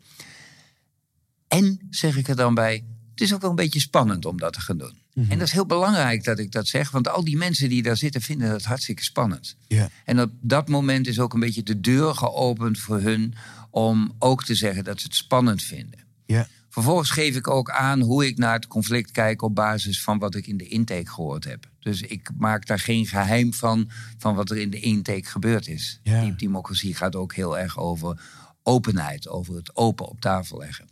En, 1.49 1.81
zeg 1.91 2.17
ik 2.17 2.29
er 2.29 2.37
dan 2.37 2.55
bij, 2.55 2.85
het 3.11 3.21
is 3.21 3.35
ook 3.35 3.41
wel 3.41 3.51
een 3.51 3.57
beetje 3.57 3.81
spannend 3.81 4.25
om 4.25 4.39
dat 4.39 4.53
te 4.53 4.61
gaan 4.61 4.79
doen. 4.79 5.02
Mhm. 5.15 5.31
En 5.31 5.39
dat 5.39 5.47
is 5.47 5.53
heel 5.53 5.67
belangrijk 5.67 6.25
dat 6.25 6.39
ik 6.39 6.53
dat 6.53 6.67
zeg, 6.67 6.91
want 6.91 7.09
al 7.09 7.25
die 7.25 7.37
mensen 7.37 7.69
die 7.69 7.83
daar 7.83 7.97
zitten 7.97 8.21
vinden 8.21 8.49
dat 8.51 8.65
hartstikke 8.65 9.03
spannend. 9.03 9.57
Yeah. 9.67 9.87
En 10.05 10.21
op 10.21 10.31
dat 10.41 10.69
moment 10.69 11.07
is 11.07 11.21
ook 11.21 11.35
een 11.35 11.41
beetje 11.41 11.63
de 11.63 11.81
deur 11.81 12.15
geopend 12.15 12.79
voor 12.79 13.01
hun 13.01 13.35
om 13.71 14.13
ook 14.19 14.45
te 14.45 14.55
zeggen 14.55 14.85
dat 14.85 15.01
ze 15.01 15.07
het 15.07 15.17
spannend 15.17 15.63
vinden. 15.63 16.01
Yeah. 16.27 16.45
Vervolgens 16.69 17.11
geef 17.11 17.37
ik 17.37 17.49
ook 17.49 17.71
aan 17.71 18.01
hoe 18.01 18.27
ik 18.27 18.39
naar 18.39 18.55
het 18.55 18.67
conflict 18.67 19.11
kijk 19.11 19.43
op 19.43 19.55
basis 19.55 20.03
van 20.03 20.19
wat 20.19 20.35
ik 20.35 20.47
in 20.47 20.57
de 20.57 20.69
intake 20.69 21.11
gehoord 21.11 21.45
heb. 21.45 21.71
Dus 21.81 22.03
ik 22.03 22.31
maak 22.37 22.67
daar 22.67 22.79
geen 22.79 23.07
geheim 23.07 23.55
van, 23.55 23.91
van 24.19 24.35
wat 24.35 24.51
er 24.51 24.57
in 24.57 24.71
de 24.71 24.81
intake 24.81 25.25
gebeurd 25.25 25.69
is. 25.69 26.01
Yeah. 26.03 26.23
Die 26.23 26.35
democratie 26.35 26.95
gaat 26.95 27.17
ook 27.17 27.35
heel 27.35 27.59
erg 27.59 27.79
over 27.79 28.21
openheid, 28.63 29.29
over 29.29 29.55
het 29.55 29.77
open 29.77 30.09
op 30.09 30.21
tafel 30.21 30.59
leggen. 30.59 30.92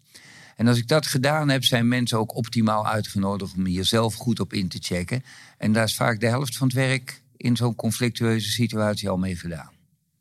En 0.60 0.68
als 0.68 0.78
ik 0.78 0.88
dat 0.88 1.06
gedaan 1.06 1.48
heb, 1.48 1.64
zijn 1.64 1.88
mensen 1.88 2.18
ook 2.18 2.36
optimaal 2.36 2.86
uitgenodigd 2.86 3.54
om 3.56 3.66
hier 3.66 3.84
zelf 3.84 4.14
goed 4.14 4.40
op 4.40 4.52
in 4.52 4.68
te 4.68 4.78
checken. 4.80 5.22
En 5.58 5.72
daar 5.72 5.84
is 5.84 5.94
vaak 5.94 6.20
de 6.20 6.26
helft 6.26 6.56
van 6.56 6.66
het 6.66 6.76
werk 6.76 7.22
in 7.36 7.56
zo'n 7.56 7.74
conflictueuze 7.74 8.50
situatie 8.50 9.08
al 9.08 9.16
mee 9.16 9.36
gedaan. 9.36 9.70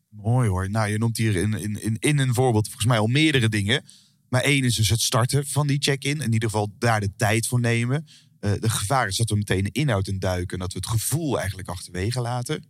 Mooi 0.10 0.50
hoor. 0.50 0.70
Nou, 0.70 0.90
je 0.90 0.98
noemt 0.98 1.18
hier 1.18 1.36
in, 1.36 1.54
in, 1.82 1.98
in 2.00 2.20
een 2.20 2.34
voorbeeld 2.34 2.66
volgens 2.66 2.86
mij 2.86 2.98
al 2.98 3.08
meerdere 3.08 3.50
dingen. 3.50 3.84
Maar 4.30 4.42
één 4.42 4.64
is 4.64 4.76
dus 4.76 4.90
het 4.90 5.02
starten 5.02 5.48
van 5.48 5.68
die 5.68 5.82
check-in. 5.82 6.22
In 6.22 6.34
ieder 6.34 6.50
geval 6.50 6.72
daar 6.78 7.00
de 7.00 7.16
tijd 7.16 7.48
voor 7.48 7.60
nemen. 7.60 8.08
Uh, 8.40 8.52
de 8.60 8.70
gevaar 8.70 9.08
is 9.08 9.18
dat 9.18 9.30
we 9.30 9.36
meteen 9.36 9.64
de 9.64 9.72
inhoud 9.72 10.08
in 10.08 10.20
duiken. 10.20 10.54
En 10.54 10.60
dat 10.60 10.74
we 10.74 10.80
het 10.80 10.88
gevoel 10.88 11.40
eigenlijk 11.40 11.70
achterwege 11.70 12.22
laten. 12.22 12.66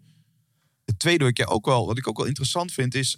Het 0.86 1.00
tweede 1.00 1.48
ook 1.48 1.66
wel, 1.66 1.86
wat 1.86 1.98
ik 1.98 2.08
ook 2.08 2.18
wel 2.18 2.26
interessant 2.26 2.72
vind 2.72 2.96
is 2.96 3.18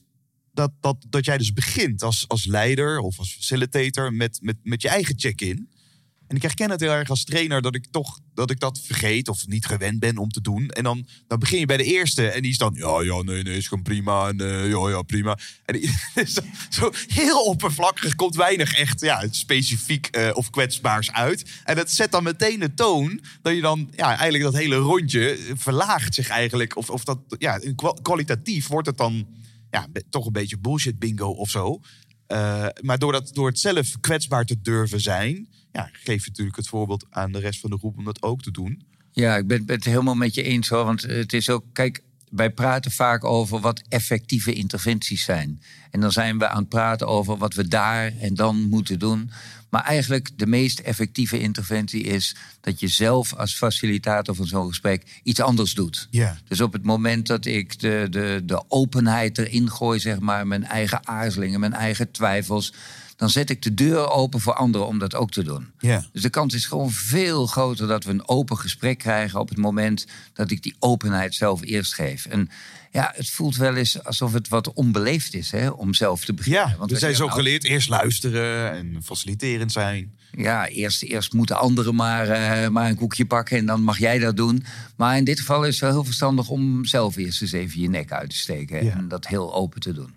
dat, 0.53 0.71
dat, 0.79 1.05
dat 1.09 1.25
jij 1.25 1.37
dus 1.37 1.53
begint 1.53 2.03
als, 2.03 2.25
als 2.27 2.45
leider 2.45 2.99
of 2.99 3.19
als 3.19 3.33
facilitator 3.33 4.13
met, 4.13 4.39
met, 4.41 4.57
met 4.63 4.81
je 4.81 4.89
eigen 4.89 5.19
check-in. 5.19 5.69
En 6.27 6.37
ik 6.37 6.43
herken 6.43 6.69
het 6.69 6.79
heel 6.79 6.91
erg 6.91 7.09
als 7.09 7.23
trainer 7.23 7.61
dat 7.61 7.75
ik 7.75 7.87
toch 7.91 8.19
dat 8.33 8.51
ik 8.51 8.59
dat 8.59 8.79
vergeet 8.83 9.27
of 9.27 9.47
niet 9.47 9.65
gewend 9.65 9.99
ben 9.99 10.17
om 10.17 10.29
te 10.29 10.41
doen. 10.41 10.69
En 10.69 10.83
dan, 10.83 11.07
dan 11.27 11.39
begin 11.39 11.59
je 11.59 11.65
bij 11.65 11.77
de 11.77 11.83
eerste 11.83 12.27
en 12.27 12.41
die 12.41 12.51
is 12.51 12.57
dan, 12.57 12.73
ja, 12.73 13.01
ja, 13.01 13.21
nee, 13.21 13.43
nee, 13.43 13.57
is 13.57 13.67
gewoon 13.67 13.83
prima. 13.83 14.27
En 14.27 14.37
ja, 14.67 14.89
ja, 14.89 15.01
prima. 15.01 15.37
En 15.65 15.81
zo 16.69 16.91
heel 17.07 17.43
oppervlakkig 17.43 18.15
komt 18.15 18.35
weinig 18.35 18.73
echt 18.73 19.01
ja, 19.01 19.27
specifiek 19.31 20.17
uh, 20.17 20.29
of 20.33 20.49
kwetsbaars 20.49 21.11
uit. 21.11 21.49
En 21.63 21.75
dat 21.75 21.91
zet 21.91 22.11
dan 22.11 22.23
meteen 22.23 22.59
de 22.59 22.73
toon 22.73 23.21
dat 23.41 23.55
je 23.55 23.61
dan, 23.61 23.89
ja, 23.95 24.07
eigenlijk 24.07 24.43
dat 24.43 24.61
hele 24.61 24.75
rondje 24.75 25.37
verlaagt 25.53 26.15
zich 26.15 26.29
eigenlijk. 26.29 26.77
Of, 26.77 26.89
of 26.89 27.03
dat, 27.03 27.19
ja, 27.37 27.59
kwalitatief 28.01 28.67
wordt 28.67 28.87
het 28.87 28.97
dan 28.97 29.27
ja, 29.71 29.87
toch 30.09 30.25
een 30.25 30.31
beetje 30.31 30.59
bullshit 30.59 30.99
bingo 30.99 31.29
of 31.29 31.49
zo. 31.49 31.79
Uh, 32.27 32.67
maar 32.81 32.97
door, 32.97 33.11
dat, 33.11 33.33
door 33.33 33.47
het 33.47 33.59
zelf 33.59 33.99
kwetsbaar 33.99 34.45
te 34.45 34.61
durven 34.61 35.01
zijn, 35.01 35.47
ja, 35.71 35.89
geef 35.91 36.23
je 36.23 36.29
natuurlijk 36.29 36.57
het 36.57 36.67
voorbeeld 36.67 37.05
aan 37.09 37.31
de 37.31 37.39
rest 37.39 37.59
van 37.59 37.69
de 37.69 37.77
groep 37.77 37.97
om 37.97 38.03
dat 38.03 38.21
ook 38.21 38.41
te 38.41 38.51
doen. 38.51 38.83
Ja, 39.11 39.37
ik 39.37 39.47
ben, 39.47 39.65
ben 39.65 39.75
het 39.75 39.85
helemaal 39.85 40.15
met 40.15 40.35
je 40.35 40.43
eens 40.43 40.69
hoor. 40.69 40.85
Want 40.85 41.01
het 41.01 41.33
is 41.33 41.49
ook, 41.49 41.65
kijk, 41.73 42.03
wij 42.29 42.49
praten 42.49 42.91
vaak 42.91 43.23
over 43.23 43.59
wat 43.59 43.81
effectieve 43.89 44.53
interventies 44.53 45.23
zijn. 45.23 45.61
En 45.91 45.99
dan 45.99 46.11
zijn 46.11 46.37
we 46.37 46.47
aan 46.47 46.59
het 46.59 46.69
praten 46.69 47.07
over 47.07 47.37
wat 47.37 47.53
we 47.53 47.67
daar 47.67 48.17
en 48.17 48.33
dan 48.33 48.69
moeten 48.69 48.99
doen. 48.99 49.31
Maar 49.71 49.83
eigenlijk 49.83 50.29
de 50.35 50.47
meest 50.47 50.79
effectieve 50.79 51.39
interventie 51.39 52.03
is 52.03 52.35
dat 52.61 52.79
je 52.79 52.87
zelf 52.87 53.33
als 53.33 53.55
facilitator 53.55 54.35
van 54.35 54.45
zo'n 54.45 54.67
gesprek 54.67 55.21
iets 55.23 55.39
anders 55.39 55.73
doet. 55.73 56.07
Ja. 56.09 56.37
Dus 56.47 56.61
op 56.61 56.73
het 56.73 56.83
moment 56.83 57.27
dat 57.27 57.45
ik 57.45 57.79
de, 57.79 58.07
de, 58.09 58.41
de 58.45 58.63
openheid 58.67 59.37
erin 59.37 59.71
gooi, 59.71 59.99
zeg 59.99 60.19
maar, 60.19 60.47
mijn 60.47 60.63
eigen 60.63 61.07
aarzelingen, 61.07 61.59
mijn 61.59 61.73
eigen 61.73 62.11
twijfels 62.11 62.73
dan 63.21 63.29
zet 63.29 63.49
ik 63.49 63.61
de 63.61 63.73
deur 63.73 64.09
open 64.09 64.39
voor 64.39 64.53
anderen 64.53 64.87
om 64.87 64.99
dat 64.99 65.15
ook 65.15 65.31
te 65.31 65.43
doen. 65.43 65.71
Ja. 65.79 66.05
Dus 66.11 66.21
de 66.21 66.29
kans 66.29 66.53
is 66.53 66.65
gewoon 66.65 66.91
veel 66.91 67.47
groter 67.47 67.87
dat 67.87 68.03
we 68.03 68.11
een 68.11 68.27
open 68.27 68.57
gesprek 68.57 68.97
krijgen 68.97 69.39
op 69.39 69.49
het 69.49 69.57
moment 69.57 70.05
dat 70.33 70.51
ik 70.51 70.63
die 70.63 70.75
openheid 70.79 71.35
zelf 71.35 71.63
eerst 71.63 71.93
geef. 71.93 72.25
En 72.25 72.49
ja, 72.91 73.11
het 73.15 73.29
voelt 73.29 73.55
wel 73.55 73.75
eens 73.75 74.03
alsof 74.03 74.33
het 74.33 74.47
wat 74.47 74.73
onbeleefd 74.73 75.33
is 75.33 75.51
hè, 75.51 75.69
om 75.69 75.93
zelf 75.93 76.25
te 76.25 76.33
beginnen. 76.33 76.69
Ja, 76.69 76.75
Want 76.77 76.91
we 76.91 76.97
zij 76.97 77.09
is 77.09 77.21
ook 77.21 77.27
zeggen, 77.27 77.43
geleerd 77.43 77.63
eerst 77.63 77.89
luisteren 77.89 78.71
en 78.71 79.03
faciliterend 79.03 79.71
zijn. 79.71 80.13
ja, 80.31 80.67
eerst, 80.67 81.03
eerst 81.03 81.33
moeten 81.33 81.57
anderen 81.57 81.95
maar, 81.95 82.27
eh, 82.29 82.69
maar 82.69 82.89
een 82.89 82.95
koekje 82.95 83.25
pakken 83.25 83.57
en 83.57 83.65
dan 83.65 83.83
mag 83.83 83.97
jij 83.97 84.19
dat 84.19 84.37
doen. 84.37 84.63
Maar 84.95 85.17
in 85.17 85.23
dit 85.23 85.39
geval 85.39 85.63
is 85.65 85.71
het 85.71 85.79
wel 85.79 85.91
heel 85.91 86.03
verstandig 86.03 86.49
om 86.49 86.85
zelf 86.85 87.15
eerst 87.15 87.41
eens 87.41 87.51
even 87.51 87.81
je 87.81 87.89
nek 87.89 88.11
uit 88.11 88.29
te 88.29 88.37
steken. 88.37 88.85
Ja. 88.85 88.91
En 88.91 89.07
dat 89.07 89.27
heel 89.27 89.53
open 89.53 89.79
te 89.79 89.93
doen. 89.93 90.15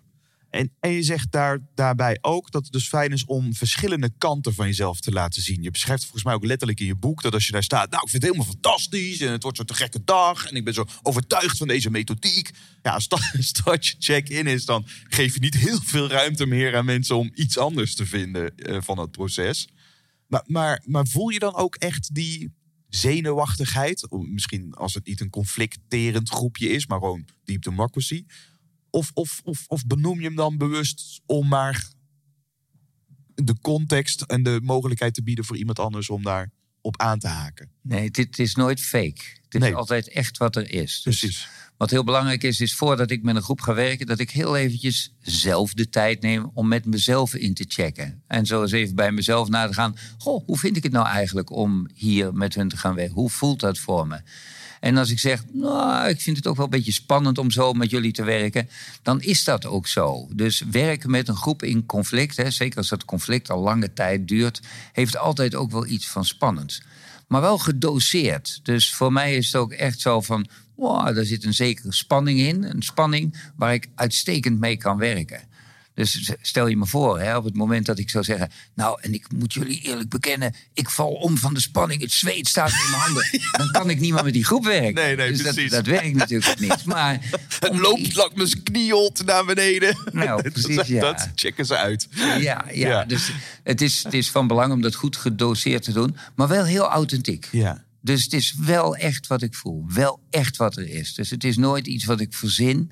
En, 0.55 0.73
en 0.81 0.91
je 0.91 1.03
zegt 1.03 1.33
daar, 1.33 1.59
daarbij 1.75 2.19
ook 2.21 2.51
dat 2.51 2.63
het 2.63 2.73
dus 2.73 2.89
fijn 2.89 3.13
is 3.13 3.25
om 3.25 3.55
verschillende 3.55 4.11
kanten 4.19 4.55
van 4.55 4.67
jezelf 4.67 5.01
te 5.01 5.13
laten 5.13 5.43
zien. 5.43 5.63
Je 5.63 5.71
beschrijft 5.71 6.03
volgens 6.03 6.25
mij 6.25 6.35
ook 6.35 6.45
letterlijk 6.45 6.81
in 6.81 6.87
je 6.87 6.95
boek 6.95 7.23
dat 7.23 7.35
als 7.35 7.47
je 7.47 7.53
daar 7.53 7.63
staat, 7.63 7.91
nou 7.91 8.03
ik 8.03 8.11
vind 8.11 8.23
het 8.23 8.33
helemaal 8.33 8.53
fantastisch 8.53 9.21
en 9.21 9.33
het 9.33 9.43
wordt 9.43 9.57
zo'n 9.57 9.67
te 9.67 9.75
gekke 9.75 10.05
dag 10.05 10.47
en 10.47 10.57
ik 10.57 10.65
ben 10.65 10.75
zo 10.75 10.87
overtuigd 11.03 11.59
van 11.59 11.69
deze 11.69 11.91
methodiek. 11.91 12.51
Ja, 12.83 12.93
als 12.93 13.09
dat, 13.09 13.21
als 13.65 13.91
je 13.91 13.97
check-in 13.99 14.47
is, 14.47 14.65
dan 14.65 14.87
geef 15.09 15.35
je 15.35 15.41
niet 15.41 15.55
heel 15.55 15.81
veel 15.83 16.09
ruimte 16.09 16.47
meer 16.47 16.77
aan 16.77 16.85
mensen 16.85 17.17
om 17.17 17.31
iets 17.35 17.59
anders 17.59 17.95
te 17.95 18.07
vinden 18.07 18.57
eh, 18.57 18.77
van 18.81 18.99
het 18.99 19.11
proces. 19.11 19.69
Maar, 20.27 20.43
maar, 20.47 20.83
maar 20.87 21.07
voel 21.07 21.29
je 21.29 21.39
dan 21.39 21.55
ook 21.55 21.75
echt 21.75 22.15
die 22.15 22.53
zenuwachtigheid? 22.89 24.07
Misschien 24.11 24.75
als 24.75 24.95
het 24.95 25.07
niet 25.07 25.21
een 25.21 25.31
conflicterend 25.31 26.29
groepje 26.29 26.69
is, 26.69 26.87
maar 26.87 26.99
gewoon 26.99 27.25
deep 27.45 27.63
democracy. 27.63 28.25
Of, 28.95 29.11
of, 29.15 29.41
of, 29.45 29.65
of 29.67 29.87
benoem 29.87 30.21
je 30.21 30.27
hem 30.27 30.37
dan 30.37 30.59
bewust 30.59 31.21
om 31.27 31.49
maar 31.49 31.89
de 33.35 33.59
context 33.61 34.23
en 34.23 34.43
de 34.43 34.61
mogelijkheid 34.63 35.15
te 35.15 35.23
bieden 35.23 35.45
voor 35.45 35.57
iemand 35.57 35.79
anders 35.79 36.11
om 36.11 36.23
daar 36.23 36.51
op 36.81 37.01
aan 37.01 37.19
te 37.19 37.29
haken? 37.29 37.71
Nee, 37.83 38.11
dit 38.11 38.39
is 38.39 38.55
nooit 38.55 38.81
fake. 38.81 39.23
Het 39.49 39.63
is 39.63 39.73
altijd 39.73 40.09
echt 40.09 40.39
wat 40.39 40.57
er 40.57 40.71
is. 40.71 41.03
Dus 41.03 41.19
Precies. 41.19 41.49
Wat 41.77 41.91
heel 41.91 42.05
belangrijk 42.05 42.43
is, 42.43 42.61
is 42.61 42.75
voordat 42.75 43.11
ik 43.11 43.23
met 43.23 43.37
een 43.37 43.43
groep 43.43 43.61
ga 43.61 43.75
werken, 43.75 44.07
dat 44.07 44.19
ik 44.19 44.31
heel 44.31 44.57
eventjes 44.57 45.15
zelf 45.21 45.75
de 45.75 45.89
tijd 45.89 46.21
neem 46.21 46.51
om 46.55 46.69
met 46.69 46.85
mezelf 46.85 47.35
in 47.35 47.55
te 47.55 47.65
checken. 47.69 48.23
En 48.27 48.47
zo 48.47 48.63
eens 48.63 48.73
even 48.73 48.95
bij 48.95 49.13
mezelf 49.13 49.49
na 49.49 49.67
te 49.67 49.75
gaan. 49.75 49.97
Goh, 50.19 50.47
hoe 50.47 50.59
vind 50.59 50.77
ik 50.77 50.83
het 50.83 50.93
nou 50.93 51.07
eigenlijk 51.07 51.51
om 51.51 51.89
hier 51.95 52.35
met 52.35 52.55
hun 52.55 52.69
te 52.69 52.77
gaan 52.77 52.95
werken? 52.95 53.15
Hoe 53.15 53.31
voelt 53.31 53.61
dat 53.61 53.79
voor 53.79 54.07
me? 54.07 54.21
En 54.81 54.97
als 54.97 55.11
ik 55.11 55.19
zeg, 55.19 55.45
nou, 55.53 56.09
ik 56.09 56.21
vind 56.21 56.37
het 56.37 56.47
ook 56.47 56.57
wel 56.57 56.65
een 56.65 56.71
beetje 56.71 56.93
spannend 56.93 57.39
om 57.39 57.51
zo 57.51 57.73
met 57.73 57.91
jullie 57.91 58.13
te 58.13 58.25
werken, 58.25 58.69
dan 59.03 59.21
is 59.21 59.45
dat 59.45 59.67
ook 59.67 59.87
zo. 59.87 60.29
Dus 60.33 60.63
werken 60.71 61.11
met 61.11 61.29
een 61.29 61.37
groep 61.37 61.63
in 61.63 61.87
conflict, 61.87 62.37
hè, 62.37 62.51
zeker 62.51 62.79
als 62.79 62.89
dat 62.89 63.05
conflict 63.05 63.51
al 63.51 63.61
lange 63.61 63.93
tijd 63.93 64.29
duurt, 64.29 64.61
heeft 64.93 65.17
altijd 65.17 65.55
ook 65.55 65.71
wel 65.71 65.87
iets 65.87 66.09
van 66.09 66.25
spannends. 66.25 66.83
Maar 67.29 67.41
wel 67.41 67.59
gedoseerd. 67.59 68.61
Dus 68.63 68.95
voor 68.95 69.13
mij 69.13 69.37
is 69.37 69.47
het 69.47 69.57
ook 69.57 69.73
echt 69.73 70.01
zo 70.01 70.21
van, 70.21 70.47
wow, 70.77 71.15
daar 71.15 71.25
zit 71.25 71.45
een 71.45 71.55
zekere 71.55 71.93
spanning 71.93 72.39
in. 72.41 72.63
Een 72.63 72.83
spanning 72.83 73.37
waar 73.57 73.75
ik 73.75 73.87
uitstekend 73.95 74.59
mee 74.61 74.77
kan 74.77 74.97
werken. 74.97 75.41
Dus 75.95 76.33
stel 76.41 76.67
je 76.67 76.77
me 76.77 76.87
voor, 76.87 77.21
hè, 77.21 77.37
op 77.37 77.45
het 77.45 77.55
moment 77.55 77.87
dat 77.87 77.99
ik 77.99 78.11
zou 78.11 78.25
zeggen... 78.25 78.51
nou, 78.75 78.99
en 79.03 79.15
ik 79.15 79.33
moet 79.33 79.53
jullie 79.53 79.81
eerlijk 79.81 80.09
bekennen... 80.09 80.55
ik 80.73 80.91
val 80.91 81.09
om 81.13 81.39
van 81.39 81.55
de 81.55 81.61
spanning, 81.61 82.01
het 82.01 82.13
zweet 82.13 82.49
staat 82.49 82.69
in 82.71 82.91
mijn 82.91 83.03
handen... 83.03 83.25
dan 83.59 83.71
kan 83.71 83.91
ik 83.91 84.01
niet 84.01 84.13
meer 84.13 84.25
met 84.25 84.33
die 84.33 84.45
groep 84.45 84.65
werken. 84.65 84.95
Nee, 84.95 85.17
nee, 85.17 85.33
dus 85.33 85.43
precies. 85.43 85.71
dat 85.71 85.87
werkt 85.87 86.15
natuurlijk 86.15 86.61
niet. 86.61 86.85
Maar 86.85 87.19
Het 87.61 87.79
loopt 87.79 88.15
langs 88.17 88.35
mijn 88.35 88.63
knieholt 88.63 89.25
naar 89.25 89.45
beneden. 89.45 89.97
Nou, 90.13 90.43
Dat- 90.43 90.53
precies, 90.53 90.87
ja. 90.87 91.01
Dat 91.01 91.31
checken 91.35 91.67
ze 91.67 91.77
uit. 91.77 92.09
Ja, 92.11 92.37
ja, 92.39 92.65
Ja. 92.73 93.05
dus 93.05 93.31
het 93.63 93.81
is, 93.81 94.03
het 94.03 94.15
is 94.15 94.31
van 94.31 94.47
belang 94.47 94.73
om 94.73 94.81
dat 94.83 94.95
goed 94.95 95.17
gedoseerd 95.17 95.83
te 95.83 95.93
doen... 95.93 96.17
maar 96.35 96.49
wel 96.49 96.65
heel 96.65 96.89
authentiek. 96.89 97.49
Ja. 97.53 97.85
Dus 98.05 98.23
het 98.23 98.33
is 98.33 98.55
wel 98.55 98.97
echt 98.97 99.27
wat 99.27 99.43
ik 99.43 99.55
voel. 99.55 99.85
Wel 99.89 100.21
echt 100.31 100.57
wat 100.57 100.77
er 100.77 100.89
is. 100.89 101.15
Dus 101.15 101.31
het 101.31 101.45
is 101.45 101.57
nooit 101.57 101.87
iets 101.87 102.05
wat 102.05 102.21
ik 102.21 102.35
verzin. 102.35 102.91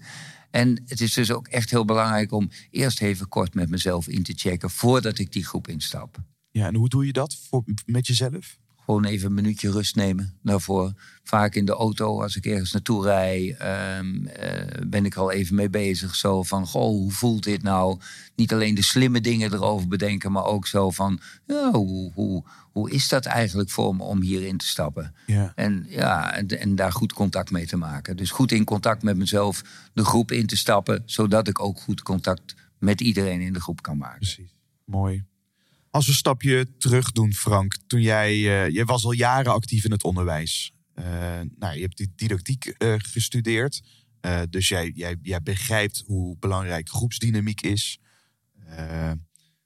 En 0.51 0.83
het 0.87 1.01
is 1.01 1.15
dus 1.15 1.31
ook 1.31 1.49
echt 1.49 1.71
heel 1.71 1.85
belangrijk 1.85 2.33
om 2.33 2.51
eerst 2.71 3.01
even 3.01 3.29
kort 3.29 3.55
met 3.55 3.71
mezelf 3.71 4.09
in 4.09 4.23
te 4.23 4.33
checken 4.37 4.71
voordat 4.71 5.19
ik 5.19 5.33
die 5.33 5.45
groep 5.45 5.69
instap. 5.69 6.17
ja, 6.51 6.67
en 6.67 6.75
hoe 6.75 6.89
doe 6.89 7.07
je 7.07 7.13
dat 7.13 7.37
voor, 7.49 7.65
met 7.87 8.07
jezelf? 8.07 8.59
Gewoon 8.85 9.05
even 9.05 9.27
een 9.27 9.35
minuutje 9.35 9.71
rust 9.71 9.97
nemen 9.97 10.39
daarvoor. 10.43 10.93
Vaak 11.23 11.55
in 11.55 11.65
de 11.65 11.73
auto, 11.73 12.23
als 12.23 12.37
ik 12.37 12.47
ergens 12.47 12.73
naartoe 12.73 13.05
rij, 13.05 13.57
ehm, 13.59 14.27
eh, 14.27 14.87
ben 14.87 15.05
ik 15.05 15.15
al 15.15 15.31
even 15.31 15.55
mee 15.55 15.71
bezig. 15.71 16.15
Zo 16.15 16.43
van, 16.43 16.67
goh, 16.67 16.83
hoe 16.83 17.13
voelt 17.13 17.43
dit 17.43 17.63
nou? 17.63 17.99
Niet 18.37 18.53
alleen 18.53 18.75
de 18.75 18.83
slimme 18.83 19.21
dingen 19.21 19.53
erover 19.53 19.89
bedenken, 19.89 20.33
maar 20.33 20.45
ook 20.45 20.67
zo 20.67 20.91
van, 20.91 21.21
ja, 21.47 21.71
hoe, 21.71 22.13
hoe, 22.15 22.45
hoe 22.73 22.91
is 22.91 23.09
dat 23.09 23.25
eigenlijk 23.25 23.71
voor 23.71 23.97
me 23.97 24.03
om 24.03 24.21
hierin 24.21 24.57
te 24.57 24.67
stappen? 24.67 25.15
Ja. 25.27 25.53
En, 25.55 25.87
ja, 25.89 26.35
en, 26.35 26.47
en 26.49 26.75
daar 26.75 26.93
goed 26.93 27.13
contact 27.13 27.51
mee 27.51 27.67
te 27.67 27.77
maken. 27.77 28.17
Dus 28.17 28.31
goed 28.31 28.53
in 28.53 28.65
contact 28.65 29.03
met 29.03 29.17
mezelf 29.17 29.63
de 29.93 30.05
groep 30.05 30.31
in 30.31 30.47
te 30.47 30.57
stappen, 30.57 31.03
zodat 31.07 31.49
ik 31.49 31.61
ook 31.61 31.81
goed 31.81 32.03
contact 32.03 32.55
met 32.79 33.01
iedereen 33.01 33.41
in 33.41 33.53
de 33.53 33.61
groep 33.61 33.83
kan 33.83 33.99
maken. 33.99 34.19
Precies. 34.19 34.55
Mooi. 34.85 35.25
Als 35.93 36.05
we 36.05 36.11
een 36.11 36.17
stapje 36.17 36.77
terug 36.79 37.13
doen, 37.13 37.33
Frank. 37.33 37.77
Toen 37.87 38.01
jij, 38.01 38.31
eh, 38.31 38.75
jij 38.75 38.85
was 38.85 39.05
al 39.05 39.13
jaren 39.13 39.53
actief 39.53 39.85
in 39.85 39.91
het 39.91 40.05
onderwijs. 40.05 40.73
Eh, 40.95 41.05
nou, 41.59 41.75
je 41.75 41.81
hebt 41.81 42.07
didactiek 42.17 42.67
eh, 42.67 42.95
gestudeerd. 42.99 43.83
Dus 44.51 44.69
jij, 44.69 44.93
jij, 44.95 45.17
jij 45.23 45.43
begrijpt 45.43 46.03
hoe 46.07 46.37
belangrijk 46.39 46.89
groepsdynamiek 46.89 47.61
is. 47.61 47.99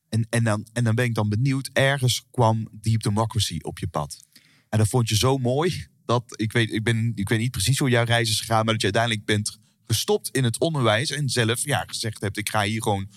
En, 0.09 0.27
en, 0.31 0.45
dan, 0.45 0.67
en 0.73 0.85
dan 0.85 0.95
ben 0.95 1.05
ik 1.05 1.15
dan 1.15 1.29
benieuwd. 1.29 1.71
Ergens 1.73 2.25
kwam 2.31 2.69
Deep 2.73 3.03
Democracy 3.03 3.59
op 3.63 3.79
je 3.79 3.89
pad. 3.89 4.25
En 4.69 4.79
dat 4.79 4.89
vond 4.89 5.09
je 5.09 5.17
zo 5.17 5.39
mooi. 5.39 5.87
Dat, 6.05 6.25
ik, 6.29 6.53
weet, 6.53 6.73
ik, 6.73 6.83
ben, 6.83 7.13
ik 7.15 7.29
weet 7.29 7.39
niet 7.39 7.51
precies 7.51 7.79
hoe 7.79 7.91
jouw 7.91 8.05
reis 8.05 8.31
is 8.31 8.41
gegaan. 8.41 8.65
Maar 8.65 8.73
dat 8.73 8.83
je 8.83 8.93
uiteindelijk 8.93 9.25
bent 9.25 9.59
gestopt 9.85 10.29
in 10.31 10.45
het 10.45 10.61
onderwijs. 10.61 11.11
En 11.11 11.29
zelf 11.29 11.65
ja, 11.65 11.85
gezegd 11.87 12.21
hebt, 12.21 12.37
ik 12.37 12.49
ga 12.49 12.63
hier 12.63 12.83
gewoon 12.83 13.09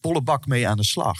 volle 0.00 0.22
bak 0.22 0.46
mee 0.46 0.68
aan 0.68 0.76
de 0.76 0.84
slag. 0.84 1.18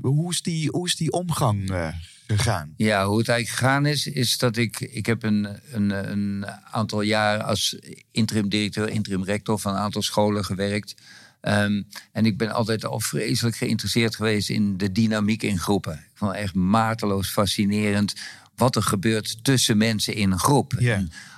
Hoe 0.00 0.30
is 0.30 0.42
die, 0.42 0.68
hoe 0.70 0.86
is 0.86 0.96
die 0.96 1.12
omgang 1.12 1.70
eh, 1.70 1.88
gegaan? 2.26 2.74
Ja, 2.76 3.06
hoe 3.06 3.18
het 3.18 3.28
eigenlijk 3.28 3.58
gegaan 3.60 3.86
is, 3.86 4.06
is 4.06 4.38
dat 4.38 4.56
ik... 4.56 4.80
Ik 4.80 5.06
heb 5.06 5.22
een, 5.22 5.48
een, 5.72 6.10
een 6.10 6.46
aantal 6.70 7.00
jaar 7.00 7.42
als 7.42 7.78
interim 8.10 8.48
directeur, 8.48 8.88
interim 8.88 9.24
rector 9.24 9.58
van 9.58 9.72
een 9.72 9.78
aantal 9.78 10.02
scholen 10.02 10.44
gewerkt. 10.44 10.94
Ehm, 11.40 11.82
en 12.12 12.26
ik 12.26 12.38
ben 12.38 12.50
altijd 12.50 12.84
al 12.84 13.00
vreselijk 13.00 13.56
geïnteresseerd 13.56 14.16
geweest 14.16 14.48
in 14.48 14.76
de 14.76 14.92
dynamiek 14.92 15.42
in 15.42 15.58
groepen. 15.58 15.92
Ik 15.92 16.10
vond 16.14 16.32
het 16.32 16.40
echt 16.40 16.54
mateloos 16.54 17.28
fascinerend 17.28 18.14
wat 18.58 18.76
er 18.76 18.82
gebeurt 18.82 19.44
tussen 19.44 19.76
mensen 19.76 20.14
in 20.14 20.30
een 20.30 20.38
groep. 20.38 20.74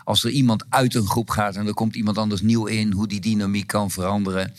Als 0.05 0.25
er 0.25 0.31
iemand 0.31 0.65
uit 0.69 0.95
een 0.95 1.07
groep 1.07 1.31
gaat 1.31 1.57
en 1.57 1.67
er 1.67 1.75
komt 1.75 1.97
iemand 1.97 2.19
anders 2.19 2.41
nieuw 2.41 2.67
in, 2.67 2.93
hoe 2.93 3.09
die 3.09 3.21
dynamiek 3.21 3.67
kan 3.67 3.91
veranderen. 3.91 4.55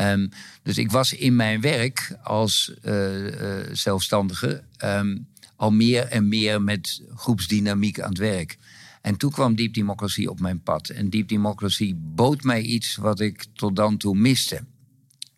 Ehm, 0.00 0.26
dus 0.62 0.78
ik 0.78 0.90
was 0.90 1.12
in 1.12 1.36
mijn 1.36 1.60
werk 1.60 2.16
als 2.22 2.74
eh, 2.82 3.60
eh, 3.60 3.68
zelfstandige 3.72 4.62
ehm, 4.76 5.18
al 5.56 5.70
meer 5.70 6.06
en 6.06 6.28
meer 6.28 6.62
met 6.62 7.02
groepsdynamiek 7.14 8.00
aan 8.00 8.08
het 8.08 8.18
werk. 8.18 8.58
En 9.02 9.16
toen 9.16 9.30
kwam 9.30 9.54
Deep 9.54 9.74
Democracy 9.74 10.26
op 10.26 10.40
mijn 10.40 10.62
pad. 10.62 10.88
En 10.88 11.10
Deep 11.10 11.28
Democracy 11.28 11.94
bood 11.96 12.42
mij 12.42 12.62
iets 12.62 12.96
wat 12.96 13.20
ik 13.20 13.44
tot 13.54 13.76
dan 13.76 13.96
toe 13.96 14.16
miste. 14.16 14.64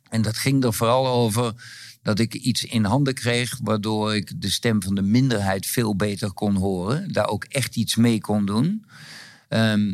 En 0.08 0.22
dat 0.22 0.36
ging 0.36 0.64
er 0.64 0.74
vooral 0.74 1.06
over 1.06 1.52
dat 2.02 2.18
ik 2.18 2.34
iets 2.34 2.64
in 2.64 2.84
handen 2.84 3.14
kreeg... 3.14 3.58
waardoor 3.62 4.14
ik 4.14 4.40
de 4.40 4.50
stem 4.50 4.82
van 4.82 4.94
de 4.94 5.02
minderheid 5.02 5.66
veel 5.66 5.96
beter 5.96 6.32
kon 6.32 6.54
horen. 6.54 7.12
Daar 7.12 7.28
ook 7.28 7.44
echt 7.44 7.76
iets 7.76 7.96
mee 7.96 8.20
kon 8.20 8.46
doen. 8.46 8.84
Ehm, 9.48 9.92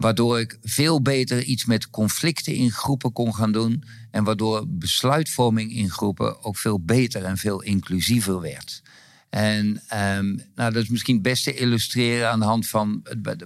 waardoor 0.00 0.40
ik 0.40 0.58
veel 0.62 1.02
beter 1.02 1.42
iets 1.42 1.64
met 1.64 1.90
conflicten 1.90 2.54
in 2.54 2.70
groepen 2.70 3.12
kon 3.12 3.34
gaan 3.34 3.52
doen. 3.52 3.84
En 4.10 4.24
waardoor 4.24 4.64
besluitvorming 4.68 5.72
in 5.72 5.90
groepen 5.90 6.44
ook 6.44 6.56
veel 6.56 6.80
beter 6.80 7.24
en 7.24 7.36
veel 7.36 7.62
inclusiever 7.62 8.40
werd. 8.40 8.82
En 9.30 9.82
ehm, 9.88 10.26
nou, 10.54 10.72
dat 10.72 10.82
is 10.82 10.88
misschien 10.88 11.14
het 11.14 11.22
beste 11.22 11.54
illustreren 11.54 12.30
aan 12.30 12.38
de 12.38 12.44
hand 12.44 12.68
van 12.68 13.02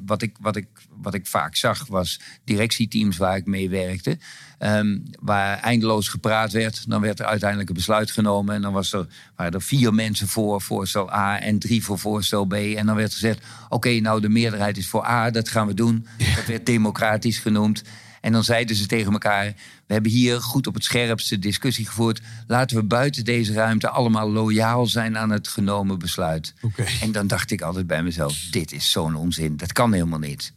wat 0.07 0.23
ik, 0.23 0.37
wat, 0.41 0.57
ik, 0.57 0.69
wat 0.89 1.15
ik 1.15 1.27
vaak 1.27 1.57
zag, 1.57 1.87
was 1.87 2.21
directieteams 2.45 3.17
waar 3.17 3.37
ik 3.37 3.47
mee 3.47 3.71
werkte. 3.71 4.19
ehm, 4.59 4.99
waar 5.21 5.59
eindeloos 5.59 6.09
gepraat 6.09 6.53
werd. 6.53 6.89
Dan 6.89 7.01
werd 7.01 7.19
er 7.21 7.27
uiteindelijk 7.27 7.69
een 7.69 7.75
besluit 7.75 8.11
genomen. 8.11 8.55
En 8.55 8.63
dan 8.63 8.73
was 8.73 8.93
er, 8.93 9.07
waren 9.37 9.53
er 9.53 9.63
vier 9.63 9.95
mensen 9.95 10.29
voor 10.29 10.61
voorstel 10.61 11.13
A 11.13 11.41
en 11.41 11.59
drie 11.59 11.85
voor 11.85 11.99
voorstel 11.99 12.45
B. 12.47 12.53
En 12.53 12.87
dan 12.87 12.97
werd 12.97 13.13
gezegd: 13.13 13.45
oké, 13.69 14.01
nou 14.01 14.21
de 14.21 14.29
meerderheid 14.29 14.77
is 14.77 14.89
voor 14.89 15.07
A, 15.07 15.31
dat 15.31 15.49
gaan 15.49 15.67
we 15.67 15.75
doen. 15.75 16.07
Dat 16.37 16.47
werd 16.47 16.67
democratisch 16.67 17.39
genoemd. 17.39 17.83
En 18.25 18.33
dan 18.33 18.45
zeiden 18.45 18.77
ze 18.77 18.87
tegen 18.87 19.13
elkaar: 19.13 19.45
We 19.87 19.93
hebben 19.93 20.11
hier 20.11 20.41
goed 20.41 20.67
op 20.67 20.75
het 20.75 20.85
scherpste 20.85 21.39
discussie 21.39 21.87
gevoerd. 21.87 22.21
Laten 22.47 22.77
we 22.77 22.83
buiten 22.83 23.25
deze 23.25 23.53
ruimte 23.53 23.89
allemaal 23.89 24.31
loyaal 24.31 24.87
zijn 24.87 25.19
aan 25.19 25.31
het 25.31 25.49
genomen 25.49 25.99
besluit. 25.99 26.55
En 27.01 27.13
dan 27.13 27.27
dacht 27.27 27.51
ik 27.51 27.63
altijd 27.63 27.87
bij 27.87 28.03
mezelf: 28.03 28.39
Dit 28.51 28.73
is 28.73 28.91
zo'n 28.91 29.15
onzin. 29.15 29.57
Dat 29.57 29.73
kan 29.73 29.93
helemaal 29.93 30.19
niet. 30.19 30.53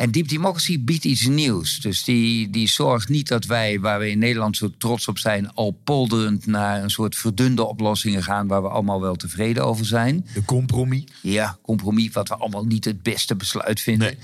En 0.00 0.10
Deep 0.10 0.28
Democracy 0.28 0.84
biedt 0.84 1.04
iets 1.04 1.26
nieuws. 1.26 1.80
Dus 1.80 2.04
die, 2.04 2.50
die 2.50 2.68
zorgt 2.68 3.08
niet 3.08 3.28
dat 3.28 3.44
wij, 3.44 3.80
waar 3.80 3.98
we 3.98 4.10
in 4.10 4.18
Nederland 4.18 4.56
zo 4.56 4.70
trots 4.78 5.08
op 5.08 5.18
zijn, 5.18 5.52
al 5.52 5.70
polderend 5.70 6.46
naar 6.46 6.82
een 6.82 6.90
soort 6.90 7.16
verdunde 7.16 7.64
oplossingen 7.64 8.22
gaan 8.22 8.46
waar 8.46 8.62
we 8.62 8.68
allemaal 8.68 9.00
wel 9.00 9.16
tevreden 9.16 9.64
over 9.64 9.86
zijn. 9.86 10.26
De 10.34 10.44
compromis. 10.44 11.04
Ja, 11.22 11.58
compromis, 11.62 12.12
wat 12.12 12.28
we 12.28 12.34
allemaal 12.34 12.64
niet 12.64 12.84
het 12.84 13.02
beste 13.02 13.36
besluit 13.36 13.80
vinden. 13.80 14.14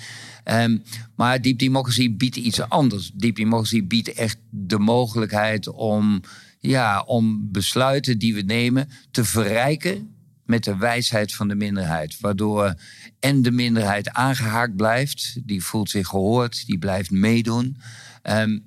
Ehm, 0.44 0.78
maar 1.16 1.42
Deep 1.42 1.58
Democracy 1.58 2.16
biedt 2.16 2.36
iets 2.36 2.60
anders. 2.60 3.10
Deep 3.14 3.36
Democracy 3.36 3.86
biedt 3.86 4.12
echt 4.12 4.38
de 4.50 4.78
mogelijkheid 4.78 5.68
om, 5.68 6.20
ja, 6.58 7.02
om 7.02 7.48
besluiten 7.52 8.18
die 8.18 8.34
we 8.34 8.42
nemen 8.42 8.88
te 9.10 9.24
verrijken 9.24 10.15
met 10.46 10.64
de 10.64 10.76
wijsheid 10.76 11.34
van 11.34 11.48
de 11.48 11.54
minderheid. 11.54 12.20
Waardoor 12.20 12.74
en 13.20 13.42
de 13.42 13.50
minderheid 13.50 14.10
aangehaakt 14.10 14.76
blijft, 14.76 15.38
die 15.44 15.64
voelt 15.64 15.90
zich 15.90 16.08
gehoord, 16.08 16.66
die 16.66 16.78
blijft 16.78 17.10
meedoen. 17.10 17.76
Ehm, 18.22 18.58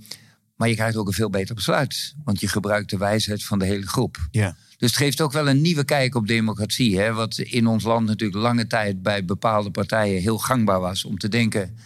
maar 0.55 0.69
je 0.69 0.75
krijgt 0.75 0.97
ook 0.97 1.07
een 1.07 1.13
veel 1.13 1.29
beter 1.29 1.55
besluit, 1.55 2.15
want 2.23 2.39
je 2.39 2.47
gebruikt 2.47 2.89
de 2.89 2.97
wijsheid 2.97 3.43
van 3.43 3.59
de 3.59 3.65
hele 3.65 3.87
groep. 3.87 4.27
Ja. 4.31 4.55
Dus 4.77 4.89
het 4.89 4.99
geeft 4.99 5.21
ook 5.21 5.31
wel 5.31 5.49
een 5.49 5.61
nieuwe 5.61 5.83
kijk 5.83 6.15
op 6.15 6.27
democratie. 6.27 6.99
Hè? 6.99 7.13
Wat 7.13 7.37
in 7.37 7.67
ons 7.67 7.83
land 7.83 8.07
natuurlijk 8.07 8.41
lange 8.41 8.67
tijd 8.67 9.01
bij 9.01 9.25
bepaalde 9.25 9.71
partijen 9.71 10.21
heel 10.21 10.37
gangbaar 10.37 10.79
was 10.79 11.05
om 11.05 11.17
te 11.17 11.29
denken. 11.29 11.77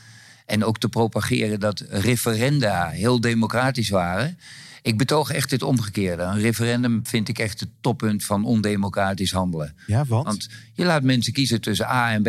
En 0.46 0.64
ook 0.64 0.78
te 0.78 0.90
propageren 0.90 1.60
dat 1.60 1.86
referenda 1.90 2.90
heel 2.90 3.22
democratisch 3.22 3.90
waren. 3.90 4.38
Ik 4.84 4.98
betoog 4.98 5.32
echt 5.32 5.52
het 5.52 5.63
omgekeerde. 5.63 6.24
Een 6.24 6.40
referendum 6.40 7.06
vind 7.06 7.30
ik 7.30 7.40
echt 7.40 7.60
het 7.60 7.70
toppunt 7.82 8.25
van 8.25 8.46
ondemocratisch 8.46 9.32
handelen. 9.32 9.75
Ja, 9.88 10.06
want? 10.06 10.25
Want 10.25 10.50
je 10.74 10.86
laat 10.86 11.04
mensen 11.04 11.34
kiezen 11.34 11.62
tussen 11.62 11.88
A 11.90 12.12
en 12.12 12.22
B. 12.24 12.28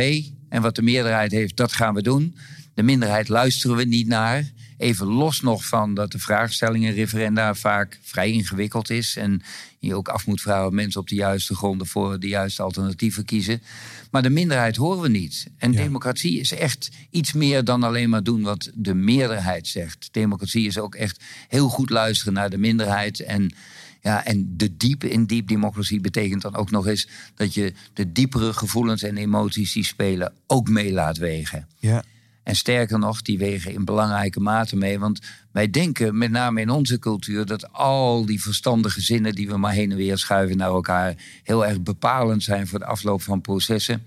En 0.49 0.63
wat 0.63 0.75
de 0.75 0.83
meerderheid 0.83 1.33
heeft, 1.33 1.57
dat 1.57 1.73
gaan 1.73 1.95
we 1.95 2.03
doen. 2.03 2.37
De 2.75 2.83
minderheid 2.83 3.29
luisteren 3.29 3.77
we 3.77 3.85
niet 3.85 4.07
naar. 4.07 4.53
Even 4.85 5.07
los 5.07 5.41
nog 5.41 5.67
van 5.67 5.95
dat 5.95 6.13
de 6.13 6.19
vraagstelling 6.19 6.85
in 6.85 6.95
referenda 6.95 7.55
vaak 7.55 7.99
vrij 8.03 8.31
ingewikkeld 8.31 8.91
is. 8.91 9.17
En 9.17 9.43
je 9.79 9.95
ook 9.95 10.09
af 10.09 10.27
moet 10.27 10.41
vragen 10.41 10.67
of 10.67 10.73
mensen 10.73 11.01
op 11.01 11.09
de 11.09 11.15
juiste 11.15 11.55
gronden 11.55 11.87
voor 11.87 12.21
de 12.21 12.29
juiste 12.29 12.63
alternatieven 12.63 13.25
kiezen. 13.25 13.63
Maar 14.11 14.23
de 14.23 14.31
minderheid 14.31 14.77
horen 14.77 15.01
we 15.01 15.09
niet. 15.09 15.47
En 15.59 15.73
democratie 15.73 16.41
is 16.41 16.53
echt 16.53 16.91
iets 17.11 17.33
meer 17.33 17.65
dan 17.65 17.83
alleen 17.83 18.11
maar 18.11 18.23
doen 18.23 18.43
wat 18.43 18.71
de 18.75 18.95
meerderheid 18.95 19.67
zegt. 19.67 20.09
Democratie 20.13 20.67
is 20.67 20.79
ook 20.79 20.95
echt 20.95 21.25
heel 21.49 21.69
goed 21.69 21.91
luisteren 21.91 22.33
naar 22.33 22.51
de 22.51 22.59
minderheid. 22.59 23.21
En, 23.21 23.55
ja, 24.01 24.25
en 24.25 24.57
de 24.57 24.77
diepe 24.77 25.11
in 25.11 25.25
diep 25.25 25.49
democratie 25.49 26.01
betekent 26.01 26.43
dan 26.43 26.57
ook 26.57 26.71
nog 26.71 26.87
eens 26.87 27.09
dat 27.35 27.55
je 27.55 27.73
de 27.93 28.13
diepere 28.13 28.53
gevoelens 28.53 29.03
en 29.03 29.17
emoties 29.17 29.73
die 29.73 29.85
spelen 29.85 30.33
ook 30.47 30.69
mee 30.69 30.93
laat 30.93 31.17
wegen. 31.17 31.69
Ja. 31.79 32.05
En 32.45 32.57
sterker 32.57 32.99
nog, 32.99 33.23
die 33.23 33.39
wegen 33.39 33.73
in 33.73 33.85
belangrijke 33.85 34.41
mate 34.41 34.77
mee. 34.77 34.99
Want 34.99 35.21
wij 35.53 35.71
denken, 35.71 36.19
met 36.19 36.31
name 36.31 36.61
in 36.61 36.71
onze 36.71 36.99
cultuur, 36.99 37.47
dat 37.47 37.73
al 37.73 38.27
die 38.27 38.43
verstandige 38.43 39.01
zinnen 39.01 39.35
die 39.35 39.49
we 39.49 39.57
maar 39.57 39.73
heen 39.73 39.91
en 39.91 39.97
weer 39.97 40.19
schuiven 40.19 40.57
naar 40.57 40.69
elkaar, 40.69 41.15
heel 41.43 41.67
erg 41.67 41.83
bepalend 41.83 42.43
zijn 42.43 42.67
voor 42.67 42.79
de 42.79 42.85
afloop 42.85 43.23
van 43.23 43.41
processen. 43.41 44.07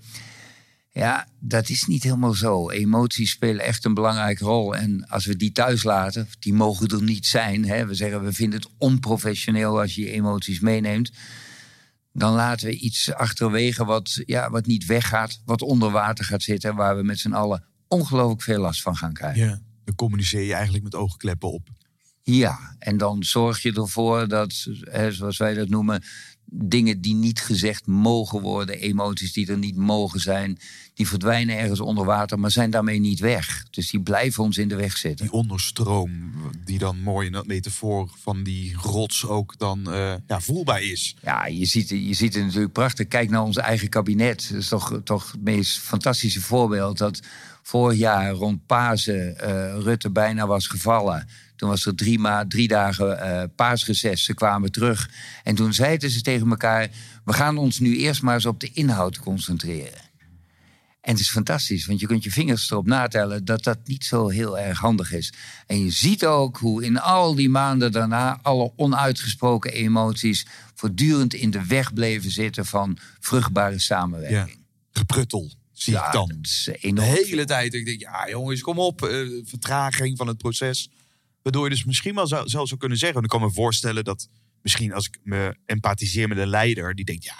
Ja, 0.90 1.26
dat 1.40 1.68
is 1.68 1.86
niet 1.86 2.02
helemaal 2.02 2.34
zo. 2.34 2.70
Emoties 2.70 3.30
spelen 3.30 3.64
echt 3.64 3.84
een 3.84 3.94
belangrijke 3.94 4.44
rol. 4.44 4.76
En 4.76 5.08
als 5.08 5.26
we 5.26 5.36
die 5.36 5.52
thuis 5.52 5.82
laten, 5.82 6.28
die 6.38 6.54
mogen 6.54 6.88
er 6.88 7.02
niet 7.02 7.26
zijn. 7.26 7.64
Hè, 7.64 7.86
we 7.86 7.94
zeggen, 7.94 8.24
we 8.24 8.32
vinden 8.32 8.60
het 8.60 8.70
onprofessioneel 8.78 9.80
als 9.80 9.94
je 9.94 10.00
je 10.00 10.10
emoties 10.10 10.60
meeneemt. 10.60 11.12
Dan 12.12 12.34
laten 12.34 12.66
we 12.66 12.78
iets 12.78 13.12
achterwege 13.12 13.84
wat, 13.84 14.22
ja, 14.26 14.50
wat 14.50 14.66
niet 14.66 14.86
weggaat, 14.86 15.40
wat 15.44 15.62
onder 15.62 15.90
water 15.90 16.24
gaat 16.24 16.42
zitten, 16.42 16.74
waar 16.74 16.96
we 16.96 17.02
met 17.02 17.18
z'n 17.18 17.32
allen 17.32 17.64
ongelooflijk 17.88 18.42
veel 18.42 18.60
last 18.60 18.82
van 18.82 18.96
gaan 18.96 19.12
krijgen. 19.12 19.46
ja. 19.46 19.60
Dan 19.84 19.94
communiceer 19.94 20.42
je 20.42 20.54
eigenlijk 20.54 20.84
met 20.84 20.94
oogkleppen 20.94 21.52
op. 21.52 21.68
Ja, 22.22 22.76
en 22.78 22.96
dan 22.96 23.24
zorg 23.24 23.62
je 23.62 23.72
ervoor 23.72 24.28
dat, 24.28 24.66
hè, 24.80 25.12
zoals 25.12 25.36
wij 25.36 25.54
dat 25.54 25.68
noemen, 25.68 26.02
dingen 26.50 27.00
die 27.00 27.14
niet 27.14 27.40
gezegd 27.40 27.86
mogen 27.86 28.40
worden, 28.40 28.78
emoties 28.78 29.32
die 29.32 29.50
er 29.50 29.58
niet 29.58 29.76
mogen 29.76 30.20
zijn, 30.20 30.58
die 30.94 31.08
verdwijnen 31.08 31.58
ergens 31.58 31.80
onder 31.80 32.04
water, 32.04 32.38
maar 32.38 32.50
zijn 32.50 32.70
daarmee 32.70 32.98
niet 32.98 33.20
weg. 33.20 33.64
Dus 33.70 33.90
die 33.90 34.00
blijven 34.00 34.42
ons 34.42 34.58
in 34.58 34.68
de 34.68 34.76
weg 34.76 34.96
zitten. 34.96 35.26
Die 35.26 35.34
onderstroom, 35.34 36.32
die 36.64 36.78
dan 36.78 37.00
mooi 37.00 37.26
in 37.26 37.32
dat 37.32 37.46
metafoor 37.46 38.10
van 38.16 38.42
die 38.42 38.74
rots 38.76 39.26
ook 39.26 39.58
dan 39.58 39.92
eh, 39.92 40.14
ja, 40.26 40.40
voelbaar 40.40 40.82
is. 40.82 41.16
Ja, 41.22 41.46
je 41.46 41.66
ziet, 41.66 41.88
je 41.88 42.14
ziet 42.14 42.34
het 42.34 42.44
natuurlijk 42.44 42.72
prachtig. 42.72 43.08
Kijk 43.08 43.30
naar 43.30 43.42
ons 43.42 43.56
eigen 43.56 43.88
kabinet. 43.88 44.48
Dat 44.50 44.60
is 44.60 44.68
toch, 44.68 45.00
toch 45.04 45.32
het 45.32 45.42
meest 45.42 45.78
fantastische 45.78 46.40
voorbeeld 46.40 46.98
dat 46.98 47.20
vorig 47.68 47.98
jaar 47.98 48.30
rond 48.30 48.66
Pasen 48.66 49.38
eh, 49.38 49.82
Rutte 49.82 50.10
bijna 50.10 50.46
was 50.46 50.66
gevallen. 50.66 51.28
Toen 51.56 51.68
was 51.68 51.86
er 51.86 51.94
drie, 51.94 52.18
ma 52.18 52.46
drie 52.46 52.68
dagen 52.68 53.18
uh, 53.18 53.42
paasreces. 53.56 54.24
Ze 54.24 54.34
kwamen 54.34 54.72
terug. 54.72 55.10
En 55.44 55.54
toen 55.54 55.72
zeiden 55.72 56.10
ze 56.10 56.20
tegen 56.22 56.50
elkaar... 56.50 56.88
we 57.24 57.32
gaan 57.32 57.58
ons 57.58 57.78
nu 57.78 57.96
eerst 57.96 58.22
maar 58.22 58.34
eens 58.34 58.46
op 58.46 58.60
de 58.60 58.70
inhoud 58.72 59.18
concentreren. 59.18 60.00
En 61.00 61.12
het 61.12 61.20
is 61.20 61.30
fantastisch, 61.30 61.86
want 61.86 62.00
je 62.00 62.06
kunt 62.06 62.24
je 62.24 62.30
vingers 62.30 62.70
erop 62.70 62.86
natellen... 62.86 63.44
dat 63.44 63.64
dat 63.64 63.78
niet 63.84 64.04
zo 64.04 64.28
heel 64.28 64.58
erg 64.58 64.78
handig 64.78 65.12
is. 65.12 65.32
En 65.66 65.84
je 65.84 65.90
ziet 65.90 66.26
ook 66.26 66.56
hoe 66.56 66.84
in 66.84 67.00
al 67.00 67.34
die 67.34 67.48
maanden 67.48 67.92
daarna... 67.92 68.38
alle 68.42 68.72
onuitgesproken 68.76 69.72
emoties 69.72 70.46
voortdurend 70.74 71.34
in 71.34 71.50
de 71.50 71.66
weg 71.66 71.92
bleven 71.92 72.30
zitten... 72.30 72.66
van 72.66 72.98
vruchtbare 73.20 73.78
samenwerking. 73.78 74.58
Gepruttel, 74.92 75.50
zie 75.82 75.92
Ja, 75.92 76.06
ik 76.06 76.12
dan. 76.12 76.28
De 76.94 77.02
hele 77.02 77.44
tijd. 77.44 77.74
Ik 77.74 77.84
denk, 77.86 78.00
ja 78.00 78.28
jongens, 78.28 78.60
kom 78.60 78.78
op. 78.78 79.02
eh, 79.02 79.18
vertraging 79.44 80.16
van 80.16 80.26
het 80.26 80.38
proces. 80.38 80.90
Waardoor 81.42 81.64
je 81.64 81.70
dus 81.70 81.84
misschien 81.84 82.14
wel 82.14 82.26
zou, 82.26 82.48
zelfs 82.48 82.68
zou 82.68 82.80
kunnen 82.80 82.98
zeggen... 82.98 83.18
en 83.18 83.24
ik 83.24 83.30
kan 83.30 83.40
me 83.40 83.50
voorstellen 83.50 84.04
dat 84.04 84.28
misschien 84.62 84.92
als 84.92 85.06
ik 85.06 85.18
me 85.22 85.56
empathiseer 85.66 86.28
met 86.28 86.36
de 86.38 86.46
leider... 86.46 86.94
die 86.94 87.04
denkt, 87.04 87.24
ja, 87.24 87.36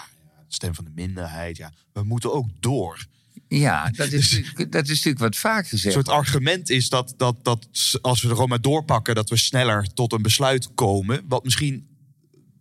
stem 0.49 0.75
van 0.75 0.85
de 0.85 0.91
minderheid, 0.95 1.57
ja, 1.57 1.73
we 1.93 2.03
moeten 2.03 2.33
ook 2.33 2.49
door. 2.61 3.07
Ja, 3.49 3.91
dat 3.97 4.13
is, 4.13 4.31
natuurlijk- 4.33 4.73
dat 4.73 4.83
is 4.83 4.89
natuurlijk 4.89 5.19
wat 5.19 5.37
vaak 5.37 5.63
Een 5.63 5.69
gezegd. 5.69 5.95
soort 5.95 6.09
argument 6.09 6.71
is 6.71 6.89
dat, 6.89 7.15
dat, 7.17 7.37
dat 7.45 7.69
als 8.01 8.23
we 8.23 8.29
er 8.29 8.35
gewoon 8.35 8.49
maar 8.49 8.61
doorpakken... 8.61 9.15
dat 9.15 9.29
we 9.31 9.37
sneller 9.37 9.93
tot 9.95 10.13
een 10.13 10.23
besluit 10.23 10.75
komen. 10.75 11.25
Wat 11.29 11.45
misschien 11.45 11.88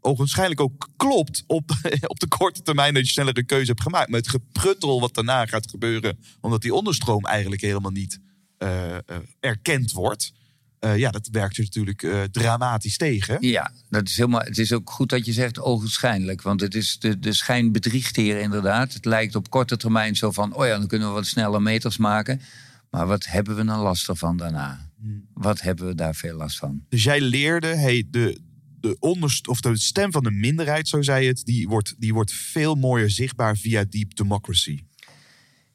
ogenschijnlijk 0.02 0.62
ook 0.62 0.90
klopt 0.98 1.44
op, 1.48 1.72
op 2.08 2.20
de 2.20 2.28
korte 2.28 2.62
termijn... 2.62 2.94
dat 2.94 3.06
je 3.06 3.12
sneller 3.12 3.38
een 3.38 3.46
keuze 3.46 3.72
hebt 3.72 3.82
gemaakt. 3.82 4.10
Maar 4.10 4.20
het 4.20 4.30
gepruttel 4.30 5.00
wat 5.00 5.14
daarna 5.14 5.46
gaat 5.46 5.70
gebeuren... 5.70 6.18
omdat 6.42 6.62
die 6.62 6.74
onderstroom 6.74 7.26
eigenlijk 7.26 7.62
helemaal 7.62 7.92
niet 7.92 8.20
eh, 8.58 8.96
eh, 8.96 9.02
erkend 9.40 9.92
wordt... 9.92 10.34
eh, 10.80 10.98
ja, 10.98 11.12
dat 11.12 11.28
werkt 11.32 11.56
je 11.56 11.62
natuurlijk 11.62 12.30
dramatisch 12.32 12.98
tegen. 12.98 13.38
Ja, 13.40 13.72
dat 13.90 14.08
is 14.08 14.18
helemaal, 14.18 14.42
het 14.42 14.58
is 14.58 14.74
ook 14.74 14.90
goed 14.90 15.10
dat 15.10 15.26
je 15.26 15.34
zegt 15.34 15.60
ogenschijnlijk. 15.60 16.42
Want 16.42 16.62
het 16.62 16.76
is 16.76 17.00
de, 17.00 17.20
de 17.20 17.34
schijn 17.34 17.72
bedriegt 17.72 18.16
hier 18.16 18.40
inderdaad. 18.40 18.94
Het 18.94 19.06
lijkt 19.06 19.36
op 19.36 19.50
korte 19.50 19.78
termijn 19.78 20.16
zo 20.16 20.32
van... 20.32 20.56
oh 20.56 20.66
ja, 20.66 20.78
dan 20.78 20.88
kunnen 20.88 21.08
we 21.08 21.14
wat 21.14 21.26
sneller 21.26 21.62
meters 21.62 21.98
maken. 21.98 22.42
Maar 22.90 23.08
wat 23.08 23.26
hebben 23.26 23.56
we 23.56 23.64
dan 23.64 23.80
last 23.80 24.10
ervan 24.10 24.38
daarna? 24.38 24.86
Wat 25.34 25.62
hebben 25.62 25.88
we 25.88 25.96
daar 25.96 26.16
veel 26.16 26.38
last 26.38 26.58
van? 26.58 26.86
Dus 26.90 27.04
jij 27.04 27.22
leerde, 27.22 27.68
hey, 27.68 28.08
de, 28.10 28.40
de, 28.80 28.96
onderst 29.00 29.48
of 29.48 29.62
de 29.62 29.78
stem 29.78 30.12
van 30.12 30.24
de 30.24 30.32
minderheid, 30.32 30.88
zo 30.88 31.02
zei 31.02 31.28
het... 31.28 31.42
die 31.46 31.68
wordt, 31.68 31.96
die 31.98 32.14
wordt 32.14 32.32
veel 32.32 32.76
mooier 32.76 33.10
zichtbaar 33.10 33.58
via 33.58 33.86
deep 33.90 34.16
democracy. 34.16 34.80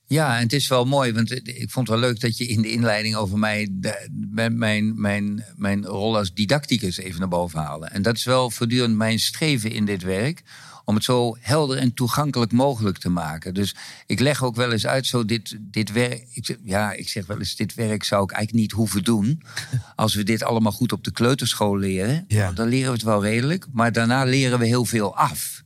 Ja, 0.07 0.37
en 0.37 0.43
het 0.43 0.53
is 0.53 0.69
wel 0.69 0.85
mooi, 0.85 1.12
want 1.12 1.31
ik 1.49 1.71
vond 1.71 1.88
het 1.88 1.99
wel 1.99 2.09
leuk 2.09 2.21
dat 2.21 2.37
je 2.37 2.47
in 2.47 2.62
de 2.62 2.71
inleiding 2.71 3.15
over 3.15 3.38
mij 3.38 3.69
de- 3.71 4.09
mijn, 4.51 5.01
mijn, 5.01 5.45
mijn 5.57 5.85
rol 5.85 6.17
als 6.17 6.33
didacticus 6.35 6.97
even 6.97 7.19
naar 7.19 7.29
boven 7.29 7.61
haalde. 7.61 7.87
En 7.87 8.03
dat 8.03 8.17
is 8.17 8.25
wel 8.25 8.51
voortdurend 8.51 8.97
mijn 8.97 9.19
streven 9.19 9.71
in 9.71 9.85
dit 9.85 10.03
werk, 10.03 10.43
om 10.85 10.95
het 10.95 11.05
zo 11.05 11.37
helder 11.40 11.79
en 11.79 11.95
toegankelijk 11.95 12.53
mogelijk 12.53 12.99
te 12.99 13.09
maken. 13.09 13.55
Dus 13.55 13.75
ik 14.07 14.21
leg 14.21 14.42
ook 14.42 14.57
wel 14.57 14.73
eens 14.73 14.87
uit, 14.87 15.07
zo 15.07 15.25
dit, 15.25 15.57
dit 15.61 15.92
werk, 15.92 16.27
ik, 16.33 16.47
zeg- 16.47 16.57
ja, 16.64 16.92
ik 16.92 17.09
zeg 17.09 17.27
wel 17.27 17.38
eens, 17.38 17.57
dit 17.57 17.75
werk 17.75 18.05
zou 18.05 18.23
ik 18.23 18.31
eigenlijk 18.31 18.62
niet 18.62 18.73
hoeven 18.73 19.05
doen, 19.05 19.42
als 19.97 20.14
we 20.14 20.23
dit 20.23 20.42
allemaal 20.42 20.73
goed 20.73 20.92
op 20.92 21.05
de 21.05 21.12
kleuterschool 21.12 21.77
leren. 21.79 22.25
Ja. 22.29 22.53
Dan 22.53 22.68
leren 22.68 22.87
we 22.88 22.92
het 22.92 23.03
wel 23.03 23.23
redelijk, 23.23 23.66
maar 23.73 23.92
daarna 23.92 24.25
leren 24.25 24.59
we 24.59 24.66
heel 24.66 24.85
veel 24.85 25.16
af. 25.16 25.62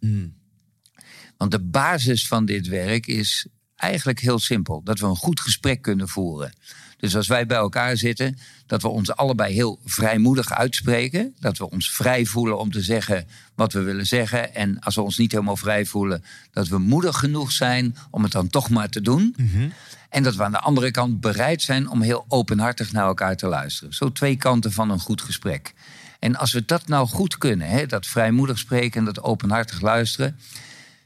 Want 1.36 1.50
de 1.50 1.60
basis 1.60 2.26
van 2.26 2.44
dit 2.44 2.66
werk 2.66 3.06
is 3.06 3.46
eigenlijk 3.76 4.20
heel 4.20 4.38
simpel. 4.38 4.82
Dat 4.84 4.98
we 4.98 5.06
een 5.06 5.16
goed 5.16 5.40
gesprek 5.40 5.82
kunnen 5.82 6.08
voeren. 6.08 6.52
Dus 6.96 7.16
als 7.16 7.26
wij 7.26 7.46
bij 7.46 7.56
elkaar 7.56 7.96
zitten, 7.96 8.38
dat 8.66 8.82
we 8.82 8.88
ons 8.88 9.16
allebei 9.16 9.54
heel 9.54 9.80
vrijmoedig 9.84 10.52
uitspreken. 10.52 11.34
Dat 11.40 11.58
we 11.58 11.70
ons 11.70 11.90
vrij 11.90 12.24
voelen 12.26 12.58
om 12.58 12.72
te 12.72 12.82
zeggen 12.82 13.26
wat 13.54 13.72
we 13.72 13.80
willen 13.80 14.06
zeggen. 14.06 14.54
En 14.54 14.80
als 14.80 14.94
we 14.94 15.02
ons 15.02 15.18
niet 15.18 15.32
helemaal 15.32 15.56
vrij 15.56 15.86
voelen, 15.86 16.24
dat 16.52 16.68
we 16.68 16.78
moedig 16.78 17.18
genoeg 17.18 17.52
zijn 17.52 17.96
om 18.10 18.22
het 18.22 18.32
dan 18.32 18.48
toch 18.48 18.70
maar 18.70 18.88
te 18.88 19.00
doen. 19.00 19.36
En 20.10 20.22
dat 20.22 20.34
we 20.36 20.44
aan 20.44 20.52
de 20.52 20.60
andere 20.60 20.90
kant 20.90 21.20
bereid 21.20 21.62
zijn 21.62 21.88
om 21.88 22.02
heel 22.02 22.24
openhartig 22.28 22.92
naar 22.92 23.06
elkaar 23.06 23.36
te 23.36 23.46
luisteren. 23.46 23.94
Zo 23.94 24.12
twee 24.12 24.36
kanten 24.36 24.72
van 24.72 24.90
een 24.90 25.00
goed 25.00 25.22
gesprek. 25.22 25.74
En 26.18 26.36
als 26.36 26.52
we 26.52 26.64
dat 26.64 26.88
nou 26.88 27.08
goed 27.08 27.38
kunnen, 27.38 27.68
hè, 27.68 27.86
dat 27.86 28.06
vrijmoedig 28.06 28.58
spreken 28.58 28.98
en 28.98 29.04
dat 29.04 29.22
openhartig 29.22 29.80
luisteren, 29.80 30.38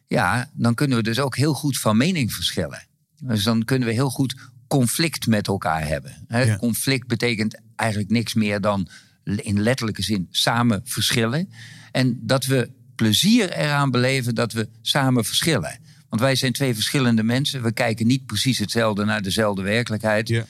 ja, 0.06 0.50
dan 0.52 0.74
kunnen 0.74 0.96
we 0.96 1.02
dus 1.02 1.20
ook 1.20 1.36
heel 1.36 1.54
goed 1.54 1.78
van 1.78 1.96
mening 1.96 2.32
verschillen. 2.32 2.86
Dus 3.22 3.42
dan 3.42 3.64
kunnen 3.64 3.88
we 3.88 3.94
heel 3.94 4.10
goed 4.10 4.34
conflict 4.70 5.26
met 5.26 5.46
elkaar 5.46 5.86
hebben. 5.86 6.26
Conflict 6.58 7.06
betekent 7.06 7.60
eigenlijk 7.76 8.10
niks 8.10 8.34
meer 8.34 8.60
dan 8.60 8.88
in 9.24 9.60
letterlijke 9.60 10.02
zin 10.02 10.28
samen 10.30 10.80
verschillen. 10.84 11.52
En 11.92 12.18
dat 12.22 12.44
we 12.44 12.70
plezier 12.94 13.52
eraan 13.52 13.90
beleven 13.90 14.34
dat 14.34 14.52
we 14.52 14.68
samen 14.82 15.24
verschillen. 15.24 15.78
Want 16.08 16.22
wij 16.22 16.34
zijn 16.34 16.52
twee 16.52 16.74
verschillende 16.74 17.22
mensen. 17.22 17.62
We 17.62 17.72
kijken 17.72 18.06
niet 18.06 18.26
precies 18.26 18.58
hetzelfde 18.58 19.04
naar 19.04 19.22
dezelfde 19.22 19.62
werkelijkheid. 19.62 20.28
Ja. 20.28 20.44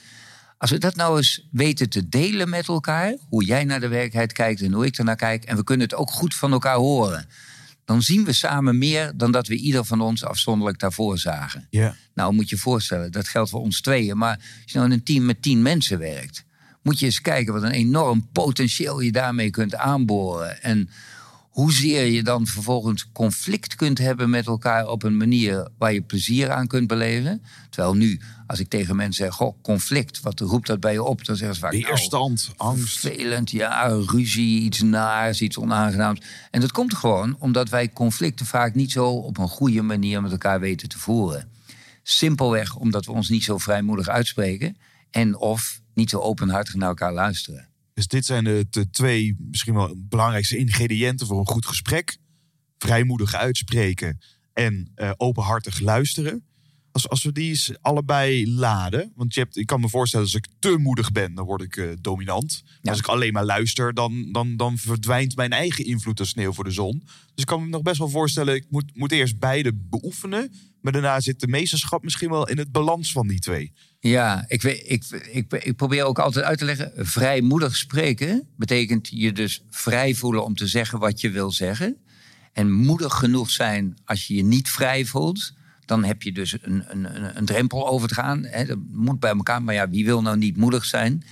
Als 0.57 0.71
we 0.71 0.77
dat 0.77 0.95
nou 0.95 1.17
eens 1.17 1.47
weten 1.51 1.89
te 1.89 2.09
delen 2.09 2.49
met 2.49 2.67
elkaar, 2.67 3.15
hoe 3.29 3.45
jij 3.45 3.63
naar 3.63 3.79
de 3.79 3.87
werkelijkheid 3.87 4.33
kijkt 4.33 4.61
en 4.61 4.73
hoe 4.73 4.85
ik 4.85 4.97
ernaar 4.97 5.15
kijk, 5.15 5.43
en 5.43 5.55
we 5.55 5.63
kunnen 5.63 5.87
het 5.87 5.95
ook 5.95 6.11
goed 6.11 6.35
van 6.35 6.51
elkaar 6.51 6.75
horen, 6.75 7.25
dan 7.85 8.01
zien 8.01 8.25
we 8.25 8.33
samen 8.33 8.77
meer 8.77 9.11
dan 9.15 9.31
dat 9.31 9.47
we 9.47 9.55
ieder 9.55 9.85
van 9.85 10.01
ons 10.01 10.23
afzonderlijk 10.23 10.79
daarvoor 10.79 11.17
zagen. 11.17 11.67
Ja. 11.69 11.95
Nou, 12.13 12.33
moet 12.33 12.49
je 12.49 12.55
je 12.55 12.61
voorstellen, 12.61 13.11
dat 13.11 13.27
geldt 13.27 13.49
voor 13.49 13.61
ons 13.61 13.81
tweeën. 13.81 14.17
Maar 14.17 14.35
als 14.37 14.71
je 14.71 14.77
nou 14.77 14.85
in 14.85 14.97
een 14.97 15.03
team 15.03 15.25
met 15.25 15.41
tien 15.41 15.61
mensen 15.61 15.99
werkt, 15.99 16.45
moet 16.81 16.99
je 16.99 17.05
eens 17.05 17.21
kijken 17.21 17.53
wat 17.53 17.63
een 17.63 17.71
enorm 17.71 18.29
potentieel 18.31 18.99
je 18.99 19.11
daarmee 19.11 19.49
kunt 19.49 19.75
aanboren. 19.75 20.61
En 20.63 20.89
hoezeer 21.51 22.05
je 22.05 22.23
dan 22.23 22.47
vervolgens 22.47 23.11
conflict 23.11 23.75
kunt 23.75 23.97
hebben 23.97 24.29
met 24.29 24.47
elkaar 24.47 24.87
op 24.87 25.03
een 25.03 25.17
manier 25.17 25.67
waar 25.77 25.93
je 25.93 26.01
plezier 26.01 26.51
aan 26.51 26.67
kunt 26.67 26.87
beleven. 26.87 27.43
Terwijl 27.69 27.93
nu, 27.93 28.19
als 28.47 28.59
ik 28.59 28.69
tegen 28.69 28.95
mensen 28.95 29.25
zeg, 29.25 29.33
goh, 29.33 29.61
conflict, 29.61 30.21
wat 30.21 30.39
roept 30.39 30.67
dat 30.67 30.79
bij 30.79 30.93
je 30.93 31.03
op? 31.03 31.25
Dan 31.25 31.35
zeggen 31.35 31.55
ze 31.55 31.61
vaak, 31.61 31.71
nou, 31.71 31.85
Weerstand, 31.85 32.53
angst. 32.57 32.99
Vervelend, 32.99 33.51
ja, 33.51 33.87
ruzie, 33.87 34.61
iets 34.61 34.81
naars, 34.81 35.41
iets 35.41 35.57
onaangenaams. 35.57 36.21
En 36.51 36.61
dat 36.61 36.71
komt 36.71 36.95
gewoon 36.95 37.35
omdat 37.39 37.69
wij 37.69 37.89
conflicten 37.89 38.45
vaak 38.45 38.75
niet 38.75 38.91
zo 38.91 39.09
op 39.09 39.37
een 39.37 39.47
goede 39.47 39.81
manier 39.81 40.21
met 40.21 40.31
elkaar 40.31 40.59
weten 40.59 40.89
te 40.89 40.99
voeren. 40.99 41.49
Simpelweg 42.03 42.75
omdat 42.75 43.05
we 43.05 43.11
ons 43.11 43.29
niet 43.29 43.43
zo 43.43 43.57
vrijmoedig 43.57 44.07
uitspreken 44.07 44.77
en 45.09 45.37
of 45.37 45.81
niet 45.93 46.09
zo 46.09 46.19
openhartig 46.19 46.75
naar 46.75 46.89
elkaar 46.89 47.13
luisteren. 47.13 47.70
Dus 47.93 48.07
dit 48.07 48.25
zijn 48.25 48.43
de, 48.43 48.89
twee 48.91 49.35
misschien 49.39 49.73
wel 49.73 49.95
belangrijkste 49.97 50.57
ingrediënten 50.57 51.27
voor 51.27 51.39
een 51.39 51.47
goed 51.47 51.65
gesprek. 51.65 52.17
Vrijmoedig 52.77 53.33
uitspreken 53.33 54.19
en 54.53 54.91
eh, 54.95 55.11
openhartig 55.17 55.79
luisteren. 55.79 56.45
Als, 56.91 57.09
als 57.09 57.23
we 57.23 57.31
die 57.31 57.49
eens 57.49 57.71
allebei 57.81 58.51
laden. 58.51 59.11
Want 59.15 59.33
je 59.33 59.39
hebt, 59.39 59.57
ik 59.57 59.65
kan 59.65 59.79
me 59.79 59.89
voorstellen, 59.89 60.25
als 60.25 60.35
ik 60.35 60.47
te 60.59 60.77
moedig 60.77 61.11
ben, 61.11 61.33
dan 61.33 61.45
word 61.45 61.61
ik 61.61 61.77
eh, 61.77 61.89
dominant. 62.01 62.63
Ja. 62.81 62.89
Als 62.89 62.99
ik 62.99 63.07
alleen 63.07 63.33
maar 63.33 63.45
luister, 63.45 63.93
dan, 63.93 64.31
dan, 64.31 64.57
dan 64.57 64.77
verdwijnt 64.77 65.35
mijn 65.35 65.51
eigen 65.51 65.85
invloed 65.85 66.19
als 66.19 66.29
sneeuw 66.29 66.53
voor 66.53 66.63
de 66.63 66.71
zon. 66.71 67.03
Dus 67.05 67.43
ik 67.43 67.45
kan 67.45 67.63
me 67.63 67.69
nog 67.69 67.81
best 67.81 67.97
wel 67.97 68.09
voorstellen, 68.09 68.55
ik 68.55 68.65
moet, 68.69 68.91
moet 68.93 69.11
eerst 69.11 69.39
beide 69.39 69.73
beoefenen. 69.73 70.51
Maar 70.81 70.91
daarna 70.91 71.19
zit 71.19 71.39
de 71.39 71.47
meesterschap 71.47 72.03
misschien 72.03 72.29
wel 72.29 72.47
in 72.47 72.57
het 72.57 72.71
balans 72.71 73.11
van 73.11 73.27
die 73.27 73.39
twee. 73.39 73.73
Ja, 73.99 74.45
ik, 74.47 74.61
weet, 74.61 74.83
ik, 74.85 75.03
ik, 75.31 75.53
ik 75.53 75.75
probeer 75.75 76.03
ook 76.03 76.19
altijd 76.19 76.45
uit 76.45 76.57
te 76.57 76.65
leggen. 76.65 76.91
Vrijmoedig 76.95 77.75
spreken 77.75 78.47
betekent 78.57 79.07
je 79.11 79.31
dus 79.31 79.63
vrij 79.69 80.15
voelen 80.15 80.43
om 80.45 80.55
te 80.55 80.67
zeggen 80.67 80.99
wat 80.99 81.21
je 81.21 81.29
wil 81.29 81.51
zeggen. 81.51 81.97
En 82.53 82.71
moedig 82.71 83.13
genoeg 83.13 83.51
zijn 83.51 83.97
als 84.05 84.27
je 84.27 84.35
je 84.35 84.43
niet 84.43 84.69
vrij 84.69 85.05
voelt. 85.05 85.53
Dan 85.91 86.03
heb 86.03 86.21
je 86.21 86.31
dus 86.31 86.57
een, 86.61 86.83
een, 86.87 87.37
een 87.37 87.45
drempel 87.45 87.87
over 87.87 88.07
te 88.07 88.13
gaan. 88.13 88.43
Hè, 88.43 88.65
dat 88.65 88.77
moet 88.91 89.19
bij 89.19 89.31
elkaar. 89.31 89.63
Maar 89.63 89.73
ja, 89.73 89.89
wie 89.89 90.05
wil 90.05 90.21
nou 90.21 90.37
niet 90.37 90.57
moedig 90.57 90.85
zijn? 90.85 91.23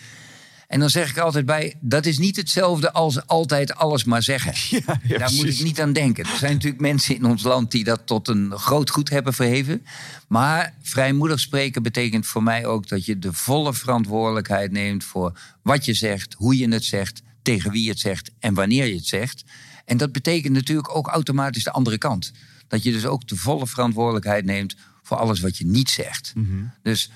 En 0.67 0.80
dan 0.80 0.89
zeg 0.89 1.10
ik 1.10 1.17
altijd 1.17 1.45
bij, 1.45 1.76
dat 1.82 2.06
is 2.06 2.17
niet 2.17 2.36
hetzelfde 2.36 2.91
als 2.91 3.28
altijd 3.28 3.76
alles 3.76 4.04
maar 4.04 4.24
zeggen. 4.24 4.54
Daar 5.17 5.32
moet 5.34 5.48
ik 5.48 5.63
niet 5.63 5.82
aan 5.82 5.93
denken. 5.93 6.24
Er 6.24 6.38
zijn 6.38 6.54
natuurlijk 6.54 6.82
mensen 6.82 7.15
in 7.15 7.26
ons 7.26 7.43
land 7.43 7.72
die 7.72 7.84
dat 7.84 8.02
tot 8.06 8.28
een 8.28 8.52
groot 8.52 8.89
goed 8.89 9.10
hebben 9.10 9.34
verheven. 9.34 9.86
Maar 10.28 10.74
vrijmoedig 10.82 11.39
spreken 11.39 11.84
betekent 11.84 12.26
voor 12.28 12.43
mij 12.43 12.65
ook 12.65 12.88
dat 12.88 13.06
je 13.06 13.19
de 13.19 13.34
volle 13.34 13.74
verantwoordelijkheid 13.74 14.72
neemt 14.72 15.04
voor 15.04 15.39
wat 15.62 15.86
je 15.86 15.93
zegt, 15.93 16.34
hoe 16.34 16.58
je 16.58 16.69
het 16.69 16.86
zegt, 16.86 17.22
tegen 17.41 17.72
wie 17.72 17.84
je 17.84 17.89
het 17.89 18.00
zegt 18.00 18.32
en 18.39 18.54
wanneer 18.54 18.86
je 18.86 18.95
het 18.95 19.08
zegt. 19.08 19.43
En 19.86 19.98
dat 19.98 20.12
betekent 20.12 20.54
natuurlijk 20.54 20.95
ook 20.95 21.08
automatisch 21.08 21.63
de 21.63 21.72
andere 21.72 21.98
kant. 21.98 22.32
Dat 22.69 22.84
je 22.84 22.91
dus 22.91 23.05
ook 23.05 23.27
de 23.27 23.36
volle 23.36 23.67
verantwoordelijkheid 23.67 24.45
neemt 24.45 24.75
voor 25.03 25.17
alles 25.17 25.39
wat 25.39 25.58
je 25.58 25.65
niet 25.65 25.89
zegt. 25.89 26.34
Dus 26.82 27.12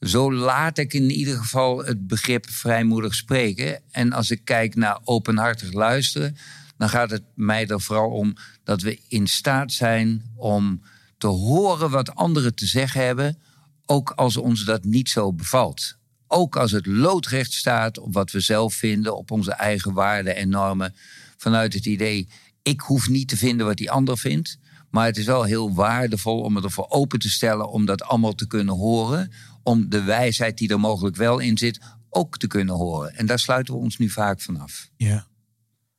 zo 0.00 0.32
laat 0.32 0.78
ik 0.78 0.92
in 0.92 1.10
ieder 1.10 1.36
geval 1.36 1.84
het 1.84 2.06
begrip 2.06 2.50
vrijmoedig 2.50 3.14
spreken. 3.14 3.80
En 3.90 4.12
als 4.12 4.30
ik 4.30 4.40
kijk 4.44 4.74
naar 4.74 5.00
openhartig 5.04 5.72
luisteren, 5.72 6.36
dan 6.76 6.88
gaat 6.88 7.10
het 7.10 7.22
mij 7.34 7.66
er 7.66 7.80
vooral 7.80 8.10
om 8.10 8.36
dat 8.64 8.82
we 8.82 9.00
in 9.08 9.26
staat 9.26 9.72
zijn 9.72 10.22
om 10.34 10.82
te 11.18 11.26
horen 11.26 11.90
wat 11.90 12.14
anderen 12.14 12.54
te 12.54 12.66
zeggen 12.66 13.04
hebben, 13.04 13.38
ook 13.86 14.10
als 14.10 14.36
ons 14.36 14.64
dat 14.64 14.84
niet 14.84 15.08
zo 15.08 15.32
bevalt. 15.32 15.96
Ook 16.26 16.56
als 16.56 16.70
het 16.70 16.86
loodrecht 16.86 17.52
staat 17.52 17.98
op 17.98 18.12
wat 18.12 18.30
we 18.30 18.40
zelf 18.40 18.74
vinden, 18.74 19.16
op 19.16 19.30
onze 19.30 19.52
eigen 19.52 19.92
waarden 19.92 20.36
en 20.36 20.48
normen. 20.48 20.94
Vanuit 21.36 21.72
het 21.72 21.86
idee, 21.86 22.28
ik 22.62 22.80
hoef 22.80 23.08
niet 23.08 23.28
te 23.28 23.36
vinden 23.36 23.66
wat 23.66 23.76
die 23.76 23.90
ander 23.90 24.18
vindt. 24.18 24.58
Maar 24.90 25.06
het 25.06 25.16
is 25.16 25.26
wel 25.26 25.42
heel 25.42 25.74
waardevol 25.74 26.40
om 26.40 26.54
het 26.54 26.64
ervoor 26.64 26.88
open 26.88 27.18
te 27.18 27.30
stellen 27.30 27.70
om 27.70 27.84
dat 27.84 28.02
allemaal 28.02 28.34
te 28.34 28.46
kunnen 28.46 28.74
horen. 28.74 29.32
Om 29.62 29.88
de 29.88 30.02
wijsheid 30.02 30.58
die 30.58 30.68
er 30.68 30.80
mogelijk 30.80 31.16
wel 31.16 31.38
in 31.38 31.58
zit 31.58 31.80
ook 32.10 32.38
te 32.38 32.46
kunnen 32.46 32.74
horen. 32.74 33.14
En 33.14 33.26
daar 33.26 33.38
sluiten 33.38 33.74
we 33.74 33.80
ons 33.80 33.96
nu 33.96 34.08
vaak 34.08 34.40
vanaf. 34.40 34.90
Ja. 34.96 35.26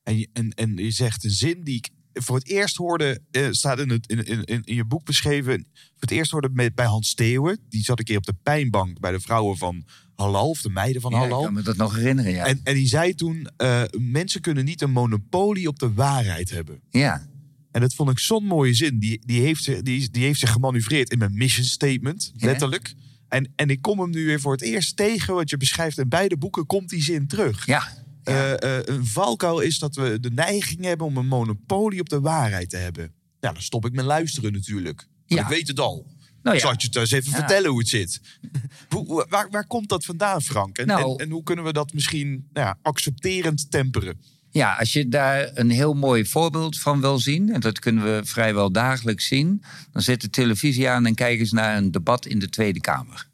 En 0.04 0.18
je, 0.18 0.30
en, 0.34 0.50
en 0.50 0.76
je 0.76 0.92
zegt 0.92 1.24
een 1.24 1.30
zin 1.30 1.64
die 1.64 1.76
ik 1.76 1.90
voor 2.14 2.36
het 2.36 2.48
eerst 2.48 2.76
hoorde, 2.76 3.22
eh, 3.32 3.48
staat 3.52 3.80
in, 3.80 3.90
het, 3.90 4.08
in, 4.08 4.24
in, 4.24 4.64
in 4.64 4.76
je 4.76 4.86
boek 4.86 5.06
beschreven. 5.06 5.68
Voor 5.74 5.94
het 6.00 6.12
eerst 6.12 6.32
hoorde 6.32 6.50
met, 6.52 6.76
bij 6.76 6.86
Hans 6.86 7.10
Steeuwen. 7.10 7.60
Die 7.70 7.84
zat 7.84 8.00
een 8.00 8.06
keer 8.06 8.18
op 8.18 8.26
de 8.26 8.36
pijnbank 8.44 9.00
bij 9.00 9.12
de 9.12 9.20
vrouwen 9.20 9.58
van 9.58 9.86
Halal, 10.16 10.50
of 10.50 10.62
de 10.62 10.70
meiden 10.70 11.02
van 11.02 11.12
Ja, 11.12 11.24
ik 11.24 11.30
kan 11.30 11.54
me 11.54 11.62
dat 11.62 11.78
nog 11.78 11.96
herinneren, 11.96 12.32
ja. 12.32 12.46
En, 12.46 12.60
en 12.64 12.74
die 12.74 12.88
zei 12.88 13.16
toen, 13.16 13.50
eh, 13.58 13.84
mensen 14.00 14.42
kunnen 14.42 14.66
niet 14.66 14.82
een 14.82 14.92
monopolie 14.92 15.68
op 15.68 15.80
de 15.80 15.94
waarheid 15.94 16.50
hebben. 16.50 16.82
ja. 16.90 17.36
En 17.78 17.84
dat 17.84 17.94
vond 17.94 18.10
ik 18.10 18.20
zo'n 18.20 18.46
mooie 18.46 18.74
zin. 18.74 19.00
Die, 19.00 19.22
die, 19.26 19.42
heeft, 19.42 19.86
die, 19.86 20.10
die 20.10 20.24
heeft 20.24 20.40
zich 20.40 20.52
gemanoeuvreerd 20.52 21.10
in 21.12 21.18
mijn 21.18 21.34
mission 21.38 21.66
statement, 21.66 22.32
Ja. 22.36 22.46
letterlijk. 22.46 22.94
En, 23.28 23.52
en 23.56 23.70
ik 23.70 23.82
kom 23.82 24.00
hem 24.00 24.10
nu 24.10 24.26
weer 24.26 24.40
voor 24.40 24.52
het 24.52 24.62
eerst 24.62 24.96
tegen, 24.96 25.34
wat 25.34 25.50
je 25.50 25.58
beschrijft. 25.58 25.98
In 25.98 26.10
beide 26.10 26.38
boeken 26.38 26.66
komt 26.66 26.90
die 26.90 27.02
zin 27.04 27.28
terug. 27.28 27.66
Ja. 27.66 27.88
ja. 28.24 28.58
Eh, 28.58 28.78
eh, 28.78 28.86
een 28.86 29.06
valkuil 29.06 29.60
is 29.60 29.80
dat 29.80 29.96
we 29.96 30.20
de 30.20 30.32
neiging 30.32 30.84
hebben 30.84 31.08
om 31.08 31.18
een 31.18 31.28
monopolie 31.28 32.00
op 32.00 32.10
de 32.10 32.20
waarheid 32.20 32.70
te 32.70 32.78
hebben. 32.78 33.12
Ja, 33.40 33.52
dan 33.54 33.62
stop 33.62 33.86
ik 33.86 33.92
met 33.94 34.06
luisteren 34.06 34.54
natuurlijk. 34.54 35.08
Ja. 35.26 35.42
Ik 35.42 35.48
weet 35.48 35.68
het 35.68 35.80
al. 35.80 36.08
Nou 36.44 36.56
ja. 36.56 36.62
zal 36.62 36.72
het 36.72 36.82
je 36.82 36.90
thuis 36.90 37.12
even 37.12 37.32
Ja. 37.32 37.38
vertellen 37.38 37.70
hoe 37.70 37.80
het 37.80 37.90
zit. 37.90 38.22
hoe- 38.90 39.26
waar, 39.30 39.50
waar 39.50 39.68
komt 39.68 39.90
dat 39.90 40.06
vandaan, 40.06 40.42
Frank? 40.42 40.78
En, 40.78 40.88
Nou- 40.88 41.12
en, 41.12 41.26
en 41.26 41.32
hoe 41.32 41.44
kunnen 41.44 41.66
we 41.66 41.74
dat 41.74 41.94
misschien 41.94 42.30
nou 42.54 42.68
ja, 42.68 42.78
accepterend 42.82 43.72
temperen? 43.72 44.20
Ja, 44.58 44.76
als 44.80 44.94
je 44.94 45.08
daar 45.08 45.50
een 45.54 45.70
heel 45.70 45.94
mooi 45.94 46.26
voorbeeld 46.26 46.80
van 46.80 47.02
wil 47.02 47.20
zien, 47.20 47.54
en 47.54 47.60
dat 47.60 47.80
kunnen 47.80 48.04
we 48.04 48.22
vrijwel 48.26 48.72
dagelijks 48.72 49.28
zien, 49.28 49.64
dan 49.92 50.02
zet 50.02 50.22
de 50.22 50.30
televisie 50.30 50.90
aan 50.90 51.06
en 51.06 51.16
kijk 51.16 51.40
eens 51.40 51.52
naar 51.52 51.78
een 51.78 51.92
debat 51.92 52.26
in 52.26 52.40
de 52.40 52.50
Tweede 52.50 52.80
Kamer. 52.82 53.28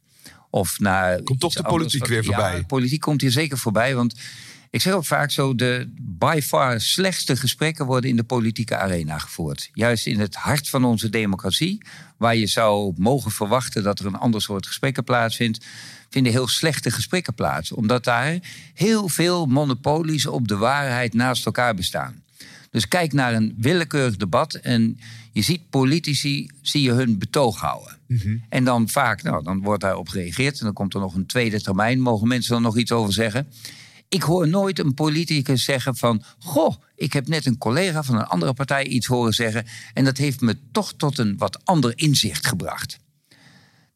Of 0.49 0.79
naar 0.79 1.21
Komt 1.21 1.39
toch 1.39 1.53
de 1.53 1.63
politiek 1.63 1.99
wat- 1.99 2.09
weer 2.09 2.23
voorbij? 2.23 2.51
Ja, 2.51 2.57
de 2.59 2.65
politiek 2.65 3.01
komt 3.01 3.21
hier 3.21 3.31
zeker 3.31 3.57
voorbij, 3.57 3.95
want 3.95 4.15
ik 4.69 4.81
zeg 4.81 4.93
ook 4.93 5.05
vaak 5.05 5.31
zo, 5.31 5.55
de 5.55 5.91
by 6.01 6.39
far 6.43 6.81
slechtste 6.81 7.35
gesprekken 7.35 7.85
worden 7.85 8.09
in 8.09 8.15
de 8.15 8.23
politieke 8.23 8.77
arena 8.77 9.17
gevoerd. 9.17 9.69
Juist 9.73 10.05
in 10.05 10.19
het 10.19 10.35
hart 10.35 10.69
van 10.69 10.83
onze 10.85 11.09
democratie, 11.09 11.81
waar 12.17 12.35
je 12.35 12.47
zou 12.47 12.93
mogen 12.97 13.31
verwachten 13.31 13.83
dat 13.83 13.99
er 13.99 14.05
een 14.05 14.15
ander 14.15 14.41
soort 14.41 14.67
gesprekken 14.67 15.03
plaatsvindt, 15.03 15.65
vinden 16.13 16.31
heel 16.31 16.47
slechte 16.47 16.91
gesprekken 16.91 17.33
plaats. 17.33 17.71
Omdat 17.71 18.03
daar 18.03 18.39
heel 18.73 19.09
veel 19.09 19.45
monopolies 19.45 20.25
op 20.25 20.47
de 20.47 20.57
waarheid 20.57 21.13
naast 21.13 21.45
elkaar 21.45 21.75
bestaan. 21.75 22.23
Dus 22.71 22.87
kijk 22.87 23.13
naar 23.13 23.33
een 23.33 23.55
willekeurig 23.57 24.17
debat 24.17 24.53
en 24.53 24.99
je 25.31 25.41
ziet 25.41 25.69
politici, 25.69 26.49
zie 26.61 26.81
je 26.81 26.91
hun 26.91 27.17
betoog 27.17 27.59
houden. 27.59 27.97
En 28.49 28.63
dan 28.63 28.89
vaak, 28.89 29.23
nou, 29.23 29.43
dan 29.43 29.61
wordt 29.61 29.81
daarop 29.81 30.09
gereageerd 30.09 30.59
en 30.59 30.65
dan 30.65 30.73
komt 30.73 30.93
er 30.93 30.99
nog 30.99 31.15
een 31.15 31.25
tweede 31.25 31.61
termijn. 31.61 31.99
Mogen 31.99 32.27
mensen 32.27 32.55
er 32.55 32.61
nog 32.61 32.77
iets 32.77 32.91
over 32.91 33.13
zeggen? 33.13 33.47
Ik 34.09 34.21
hoor 34.21 34.47
nooit 34.47 34.79
een 34.79 34.93
politicus 34.93 35.63
zeggen 35.63 35.95
van... 35.95 36.23
goh, 36.39 36.75
ik 36.95 37.13
heb 37.13 37.27
net 37.27 37.45
een 37.45 37.57
collega 37.57 38.03
van 38.03 38.15
een 38.15 38.25
andere 38.25 38.53
partij 38.53 38.85
iets 38.85 39.07
horen 39.07 39.33
zeggen... 39.33 39.65
en 39.93 40.03
dat 40.03 40.17
heeft 40.17 40.41
me 40.41 40.57
toch 40.71 40.93
tot 40.97 41.17
een 41.17 41.37
wat 41.37 41.65
ander 41.65 41.93
inzicht 41.95 42.47
gebracht. 42.47 42.99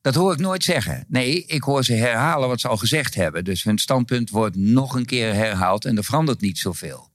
Dat 0.07 0.15
hoor 0.15 0.33
ik 0.33 0.39
nooit 0.39 0.63
zeggen. 0.63 1.05
Nee, 1.07 1.45
ik 1.45 1.63
hoor 1.63 1.83
ze 1.83 1.93
herhalen 1.93 2.47
wat 2.47 2.59
ze 2.59 2.67
al 2.67 2.77
gezegd 2.77 3.15
hebben. 3.15 3.43
Dus 3.43 3.63
hun 3.63 3.77
standpunt 3.77 4.29
wordt 4.29 4.55
nog 4.55 4.95
een 4.95 5.05
keer 5.05 5.33
herhaald 5.33 5.85
en 5.85 5.97
er 5.97 6.03
verandert 6.03 6.41
niet 6.41 6.57
zoveel. 6.57 7.09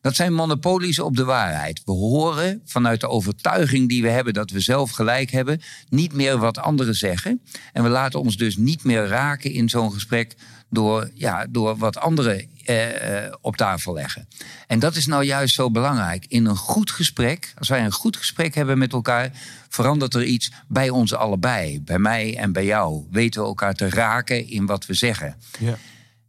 Dat 0.00 0.14
zijn 0.14 0.32
monopolies 0.32 0.98
op 0.98 1.16
de 1.16 1.24
waarheid. 1.24 1.82
We 1.84 1.92
horen 1.92 2.62
vanuit 2.64 3.00
de 3.00 3.08
overtuiging 3.08 3.88
die 3.88 4.02
we 4.02 4.08
hebben 4.08 4.32
dat 4.32 4.50
we 4.50 4.60
zelf 4.60 4.90
gelijk 4.90 5.30
hebben, 5.30 5.60
niet 5.88 6.12
meer 6.12 6.38
wat 6.38 6.58
anderen 6.58 6.94
zeggen. 6.94 7.40
En 7.72 7.82
we 7.82 7.88
laten 7.88 8.20
ons 8.20 8.36
dus 8.36 8.56
niet 8.56 8.84
meer 8.84 9.06
raken 9.06 9.52
in 9.52 9.68
zo'n 9.68 9.92
gesprek 9.92 10.36
door, 10.76 11.10
ja, 11.14 11.46
door 11.50 11.76
wat 11.76 11.98
anderen 11.98 12.48
eh, 12.64 13.24
eh, 13.24 13.32
op 13.40 13.56
tafel 13.56 13.94
leggen. 13.94 14.28
En 14.66 14.78
dat 14.78 14.96
is 14.96 15.06
nou 15.06 15.24
juist 15.24 15.54
zo 15.54 15.70
belangrijk. 15.70 16.24
In 16.28 16.46
een 16.46 16.56
goed 16.56 16.90
gesprek, 16.90 17.54
als 17.58 17.68
wij 17.68 17.84
een 17.84 17.92
goed 17.92 18.16
gesprek 18.16 18.54
hebben 18.54 18.78
met 18.78 18.92
elkaar, 18.92 19.30
verandert 19.68 20.14
er 20.14 20.24
iets 20.24 20.52
bij 20.68 20.90
ons 20.90 21.14
allebei. 21.14 21.80
Bij 21.80 21.98
mij 21.98 22.36
en 22.36 22.52
bij 22.52 22.64
jou. 22.64 23.04
Weten 23.10 23.40
we 23.40 23.46
elkaar 23.46 23.74
te 23.74 23.88
raken 23.88 24.48
in 24.48 24.66
wat 24.66 24.86
we 24.86 24.94
zeggen. 24.94 25.36
Ja. 25.58 25.78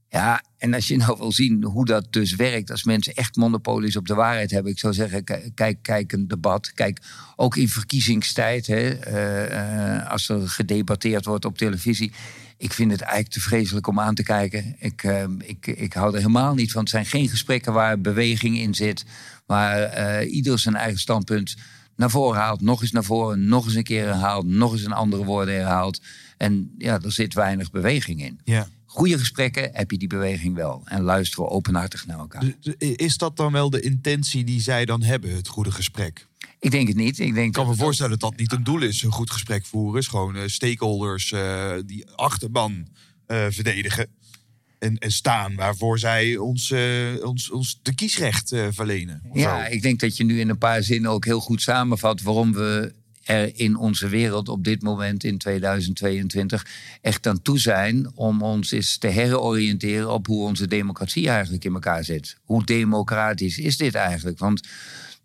Ja, 0.10 0.44
en 0.58 0.74
als 0.74 0.88
je 0.88 0.98
nou 0.98 1.18
wil 1.18 1.32
zien 1.32 1.64
hoe 1.64 1.86
dat 1.86 2.08
dus 2.10 2.36
werkt, 2.36 2.72
als 2.72 2.84
mensen 2.84 3.14
echt 3.14 3.36
monopolies 3.36 3.96
op 3.96 4.08
de 4.08 4.14
waarheid 4.14 4.52
hebben, 4.52 4.72
ik 4.72 4.80
zou 4.80 4.94
zeggen, 4.94 5.24
kijk, 5.54 5.78
kijk 5.82 6.12
een 6.12 6.28
debat. 6.28 6.74
Kijk, 6.74 7.02
ook 7.36 7.56
in 7.56 7.70
verkiezingstijd, 7.70 8.68
hè, 8.68 8.90
eh, 8.90 9.96
eh, 9.96 10.12
als 10.12 10.30
er 10.30 10.50
gedebatteerd 10.50 11.26
wordt 11.26 11.46
op 11.46 11.58
televisie. 11.58 12.12
Ik 12.58 12.74
vind 12.74 12.92
het 12.92 13.02
eigenlijk 13.02 13.34
te 13.34 13.42
vreselijk 13.42 13.88
om 13.88 14.00
aan 14.00 14.16
te 14.16 14.24
kijken. 14.24 14.76
Ik, 14.80 15.04
eh, 15.04 15.24
ik, 15.40 15.68
ik 15.68 15.94
hou 15.94 16.12
er 16.12 16.18
helemaal 16.18 16.54
niet 16.54 16.72
van. 16.72 16.82
Het 16.82 16.90
zijn 16.90 17.06
geen 17.06 17.30
gesprekken 17.30 17.74
waar 17.74 18.02
beweging 18.02 18.58
in 18.58 18.76
zit, 18.76 19.06
waar 19.46 19.82
eh, 19.82 20.34
ieder 20.34 20.60
zijn 20.60 20.76
eigen 20.76 21.00
standpunt 21.00 21.56
naar 21.96 22.10
voren 22.10 22.40
haalt, 22.40 22.62
nog 22.62 22.82
eens 22.82 22.92
naar 22.92 23.04
voren, 23.04 23.48
nog 23.48 23.66
eens 23.66 23.76
een 23.76 23.84
keer 23.84 24.06
herhaalt, 24.06 24.46
nog 24.46 24.72
eens 24.72 24.84
een 24.84 24.92
andere 24.92 25.24
woorden 25.24 25.56
herhaalt. 25.56 26.02
En 26.38 26.72
ja, 26.78 27.00
er 27.02 27.12
zit 27.12 27.34
weinig 27.34 27.72
beweging 27.72 28.24
in. 28.24 28.40
Ja. 28.44 28.68
Goede 28.86 29.18
gesprekken 29.18 29.70
heb 29.74 29.92
je 29.92 29.98
die 29.98 30.08
beweging 30.08 30.56
wel. 30.56 30.82
En 30.86 31.02
luisteren 31.02 31.50
openhartig 31.50 32.06
naar 32.06 32.20
elkaar. 32.20 32.44
Dus, 32.62 32.76
eh, 32.78 32.94
Is 32.96 33.18
dat 33.18 33.38
dan 33.38 33.52
wel 33.52 33.70
de 33.70 33.80
intentie 33.80 34.44
die 34.44 34.62
zij 34.62 34.86
dan 34.86 35.02
hebben, 35.02 35.36
het 35.36 35.48
goede 35.48 35.72
gesprek? 35.72 36.28
Ik 36.60 36.72
denk 36.72 36.88
het 36.88 36.98
niet. 36.98 37.20
Ik, 37.20 37.34
denk 37.34 37.48
Ik 37.48 37.54
kan 37.54 37.64
me 37.64 37.70
dat 37.70 37.78
het 37.78 37.86
voorstellen 37.86 38.12
dat 38.20 38.30
dat 38.30 38.40
niet 38.40 38.52
een 38.52 38.64
doel 38.64 38.82
is, 38.82 39.04
een 39.04 39.12
goed 39.12 39.32
gesprek 39.32 39.66
voeren. 39.66 40.00
Is 40.00 40.08
gewoon 40.08 40.36
eh, 40.36 40.44
stakeholders 40.46 41.32
eh, 41.32 41.74
die 41.86 42.08
achterban 42.16 42.88
eh, 43.26 43.46
verdedigen. 43.50 44.08
En, 44.80 44.98
en 44.98 45.12
staan 45.12 45.56
waarvoor 45.56 46.00
zij 46.00 46.38
ons, 46.38 46.74
ons, 47.24 47.52
ons 47.52 47.80
de 47.82 47.96
kiesrecht 47.96 48.52
eh, 48.52 48.68
verlenen. 48.72 49.22
Ja, 49.34 49.66
zo. 49.66 49.72
ik 49.72 49.82
denk 49.82 50.00
dat 50.00 50.18
je 50.18 50.24
nu 50.24 50.40
in 50.40 50.50
een 50.50 50.58
paar 50.58 50.84
zinnen 50.84 51.12
ook 51.12 51.26
heel 51.26 51.40
goed 51.40 51.62
samenvat 51.62 52.22
waarom 52.22 52.54
we 52.54 52.94
er 53.24 53.60
in 53.60 53.78
onze 53.78 54.08
wereld 54.08 54.50
op 54.50 54.64
dit 54.64 54.82
moment 54.82 55.24
in 55.24 55.38
2022 55.38 56.66
echt 57.02 57.28
aan 57.28 57.42
toe 57.42 57.60
zijn 57.60 58.12
om 58.16 58.42
ons 58.42 58.72
eens 58.72 58.98
te 58.98 59.08
heroriënteren 59.08 60.12
op 60.12 60.28
hoe 60.28 60.44
onze 60.44 60.68
democratie 60.68 61.30
eigenlijk 61.30 61.64
in 61.64 61.74
elkaar 61.74 62.04
zit. 62.04 62.38
Hoe 62.44 62.64
democratisch 62.64 63.58
is 63.58 63.78
dit 63.78 63.96
eigenlijk? 63.96 64.40
Want 64.40 64.68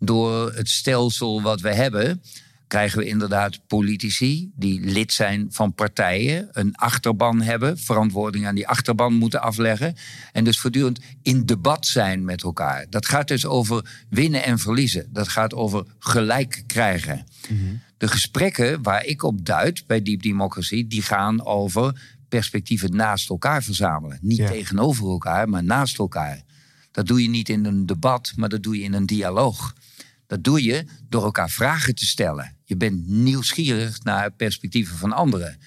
door 0.05 0.53
het 0.53 0.69
stelsel 0.69 1.41
wat 1.41 1.61
we 1.61 1.73
hebben, 1.73 2.21
krijgen 2.67 2.97
we 2.99 3.05
inderdaad 3.05 3.67
politici 3.67 4.51
die 4.55 4.79
lid 4.81 5.13
zijn 5.13 5.47
van 5.49 5.73
partijen, 5.73 6.49
een 6.51 6.75
achterban 6.75 7.41
hebben, 7.41 7.77
verantwoording 7.77 8.47
aan 8.47 8.55
die 8.55 8.67
achterban 8.67 9.13
moeten 9.13 9.41
afleggen 9.41 9.95
en 10.31 10.43
dus 10.43 10.59
voortdurend 10.59 10.99
in 11.21 11.45
debat 11.45 11.85
zijn 11.87 12.23
met 12.25 12.43
elkaar. 12.43 12.85
Dat 12.89 13.05
gaat 13.05 13.27
dus 13.27 13.45
over 13.45 14.05
winnen 14.09 14.43
en 14.43 14.59
verliezen. 14.59 15.07
Dat 15.11 15.27
gaat 15.27 15.53
over 15.53 15.85
gelijk 15.99 16.63
krijgen. 16.67 17.25
De 17.97 18.07
gesprekken 18.07 18.81
waar 18.81 19.05
ik 19.05 19.23
op 19.23 19.45
duid 19.45 19.83
bij 19.87 20.01
Deep 20.01 20.21
Democracy, 20.21 20.87
die 20.87 21.01
gaan 21.01 21.45
over 21.45 22.01
perspectieven 22.29 22.95
naast 22.95 23.29
elkaar 23.29 23.63
verzamelen. 23.63 24.17
Niet 24.21 24.37
Ja. 24.37 24.47
tegenover 24.47 25.05
elkaar, 25.09 25.49
maar 25.49 25.63
naast 25.63 25.97
elkaar. 25.99 26.41
Dat 26.91 27.07
doe 27.07 27.21
je 27.21 27.29
niet 27.29 27.49
in 27.49 27.65
een 27.65 27.85
debat, 27.85 28.33
maar 28.35 28.49
dat 28.49 28.63
doe 28.63 28.77
je 28.77 28.83
in 28.83 28.93
een 28.93 29.05
dialoog. 29.05 29.73
Dat 30.33 30.43
doe 30.43 30.63
je 30.63 30.85
door 31.09 31.23
elkaar 31.23 31.49
vragen 31.49 31.95
te 31.95 32.05
stellen. 32.05 32.55
Je 32.63 32.77
bent 32.77 33.07
nieuwsgierig 33.07 34.03
naar 34.03 34.31
perspectieven 34.31 34.97
van 34.97 35.11
anderen. 35.11 35.59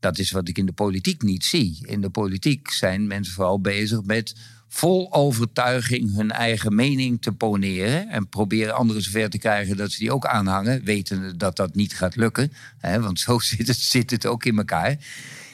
Dat 0.00 0.18
is 0.18 0.30
wat 0.30 0.48
ik 0.48 0.58
in 0.58 0.66
de 0.66 0.72
politiek 0.72 1.22
niet 1.22 1.44
zie. 1.44 1.86
In 1.86 2.00
de 2.00 2.10
politiek 2.10 2.70
zijn 2.70 3.06
mensen 3.06 3.34
vooral 3.34 3.60
bezig 3.60 4.02
met 4.02 4.34
vol 4.68 5.12
overtuiging 5.12 6.14
hun 6.14 6.30
eigen 6.30 6.74
mening 6.74 7.22
te 7.22 7.32
poneren. 7.32 8.08
En 8.08 8.28
proberen 8.28 8.74
anderen 8.74 9.02
zover 9.02 9.30
te 9.30 9.38
krijgen 9.38 9.76
dat 9.76 9.90
ze 9.90 9.98
die 9.98 10.12
ook 10.12 10.26
aanhangen. 10.26 10.84
Wetende 10.84 11.36
dat 11.36 11.56
dat 11.56 11.74
niet 11.74 11.96
gaat 11.96 12.16
lukken. 12.16 12.52
Want 12.80 13.20
zo 13.20 13.38
zit 13.56 13.66
het, 13.66 13.76
zit 13.76 14.10
het 14.10 14.26
ook 14.26 14.44
in 14.44 14.58
elkaar. 14.58 14.96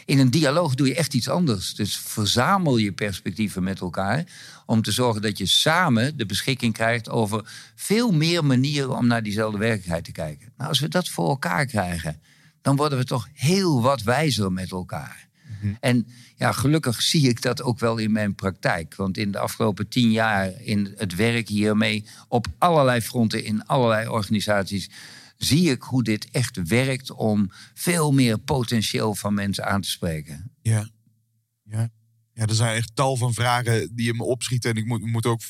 In 0.05 0.18
een 0.18 0.31
dialoog 0.31 0.74
doe 0.74 0.87
je 0.87 0.94
echt 0.94 1.14
iets 1.14 1.28
anders. 1.28 1.74
Dus 1.74 1.96
verzamel 1.96 2.76
je 2.76 2.92
perspectieven 2.92 3.62
met 3.62 3.81
elkaar. 3.81 4.24
Om 4.73 4.83
te 4.83 4.93
zorgen 4.93 5.23
dat 5.23 5.39
je 5.39 5.47
samen 5.47 6.17
de 6.17 6.27
beschikking 6.27 6.73
krijgt 6.73 7.09
over 7.09 7.51
veel 7.75 8.13
meer 8.13 8.45
manieren 8.45 8.97
om 8.97 9.07
naar 9.07 9.23
diezelfde 9.23 9.59
werkelijkheid 9.59 10.05
te 10.05 10.13
kijken. 10.13 10.53
Nou, 10.57 10.69
als 10.69 10.81
we 10.81 10.89
dat 10.89 11.09
voor 11.09 11.29
elkaar 11.29 11.67
krijgen, 11.67 12.21
dan 12.63 12.77
worden 12.77 12.99
we 12.99 13.05
toch 13.05 13.29
heel 13.33 13.83
wat 13.83 14.03
wijzer 14.03 14.53
met 14.53 14.71
elkaar. 14.71 15.29
En 15.81 16.07
ja, 16.37 16.53
gelukkig 16.53 17.03
zie 17.03 17.29
ik 17.29 17.43
dat 17.43 17.63
ook 17.63 17.79
wel 17.79 17.97
in 17.97 18.13
mijn 18.13 18.35
praktijk. 18.35 18.95
Want 18.95 19.17
in 19.17 19.31
de 19.31 19.39
afgelopen 19.39 19.89
tien 19.89 20.11
jaar 20.11 20.61
in 20.61 20.95
het 20.97 21.15
werk 21.15 21.49
hiermee 21.49 22.05
op 22.29 22.47
allerlei 22.59 23.01
fronten, 23.01 23.45
in 23.45 23.67
allerlei 23.67 24.09
organisaties, 24.09 24.91
zie 25.37 25.71
ik 25.71 25.83
hoe 25.83 26.03
dit 26.03 26.31
echt 26.31 26.69
werkt 26.69 27.11
om 27.11 27.51
veel 27.75 28.13
meer 28.13 28.39
potentieel 28.39 29.15
van 29.15 29.35
mensen 29.35 29.67
aan 29.67 29.81
te 29.81 29.91
spreken. 29.91 30.51
Ja. 30.63 30.89
ja. 31.63 31.91
Ja, 32.35 32.47
er 32.47 32.55
zijn 32.55 32.77
echt 32.77 32.90
tal 32.95 33.16
van 33.16 33.35
vragen 33.35 33.97
die 33.97 34.07
je 34.07 34.14
me 34.14 34.25
opschieten. 34.25 34.71
En 34.71 34.77
ik 34.77 34.87
moet, 34.87 35.07
moet 35.07 35.27
ook 35.27 35.40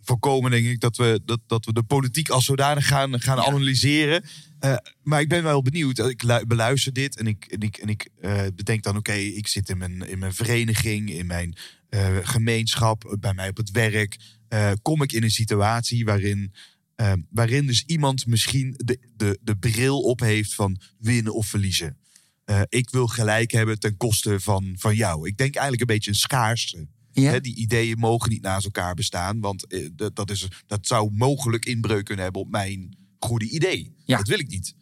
voorkomen, 0.00 0.50
denk 0.50 0.66
ik, 0.66 0.80
dat 0.80 0.96
we, 0.96 1.20
dat, 1.24 1.40
dat 1.46 1.64
we 1.64 1.72
de 1.72 1.82
politiek 1.82 2.28
als 2.28 2.44
zodanig 2.44 2.86
gaan, 2.86 3.20
gaan 3.20 3.38
analyseren. 3.38 4.24
Eh, 4.58 4.76
maar 5.02 5.20
ik 5.20 5.28
ben 5.28 5.42
wel 5.42 5.62
benieuwd. 5.62 5.98
Ik 5.98 6.22
lu- 6.22 6.46
beluister 6.46 6.92
dit 6.92 7.16
en 7.16 7.26
ik, 7.26 7.44
en 7.44 7.60
ik, 7.60 7.76
en 7.76 7.88
ik 7.88 8.08
eh, 8.20 8.42
bedenk 8.54 8.82
dan: 8.82 8.96
oké, 8.96 9.12
ik 9.12 9.48
zit 9.48 9.68
in 9.68 9.78
mijn, 9.78 10.08
in 10.08 10.18
mijn 10.18 10.34
vereniging, 10.34 11.10
in 11.10 11.26
mijn 11.26 11.56
eh, 11.88 12.16
gemeenschap, 12.22 13.16
bij 13.20 13.34
mij 13.34 13.48
op 13.48 13.56
het 13.56 13.70
werk. 13.70 14.16
kom 14.82 15.02
ik 15.02 15.12
in 15.12 15.22
een 15.22 15.30
situatie 15.30 16.04
waarin, 16.04 16.52
waarin 17.30 17.66
dus 17.66 17.82
iemand 17.86 18.26
misschien 18.26 18.74
de, 18.76 18.98
de, 19.16 19.38
de 19.42 19.56
bril 19.56 20.00
op 20.00 20.20
heeft 20.20 20.54
van 20.54 20.80
winnen 20.98 21.34
of 21.34 21.46
verliezen. 21.46 21.96
Eh, 22.52 22.62
ik 22.68 22.90
wil 22.90 23.06
gelijk 23.06 23.50
hebben 23.50 23.78
ten 23.78 23.96
koste 23.96 24.40
van, 24.40 24.74
van 24.78 24.94
jou. 24.94 25.28
Ik 25.28 25.36
denk 25.36 25.54
eigenlijk 25.54 25.80
een 25.80 25.94
beetje 25.96 26.10
een 26.10 26.16
schaarste. 26.16 26.88
Ja. 27.12 27.40
Die 27.40 27.56
ideeën 27.56 27.98
mogen 27.98 28.30
niet 28.30 28.42
naast 28.42 28.64
elkaar 28.64 28.94
bestaan. 28.94 29.40
Want 29.40 29.66
eh, 29.66 29.88
dat, 29.92 30.16
dat, 30.16 30.30
is, 30.30 30.48
dat 30.66 30.86
zou 30.86 31.10
mogelijk 31.12 31.64
inbreuk 31.64 32.04
kunnen 32.04 32.24
hebben 32.24 32.42
op 32.42 32.50
mijn 32.50 32.96
goede 33.18 33.48
idee. 33.48 33.94
Ja. 34.04 34.16
Dat 34.16 34.28
wil 34.28 34.38
ik 34.38 34.48
niet. 34.48 34.74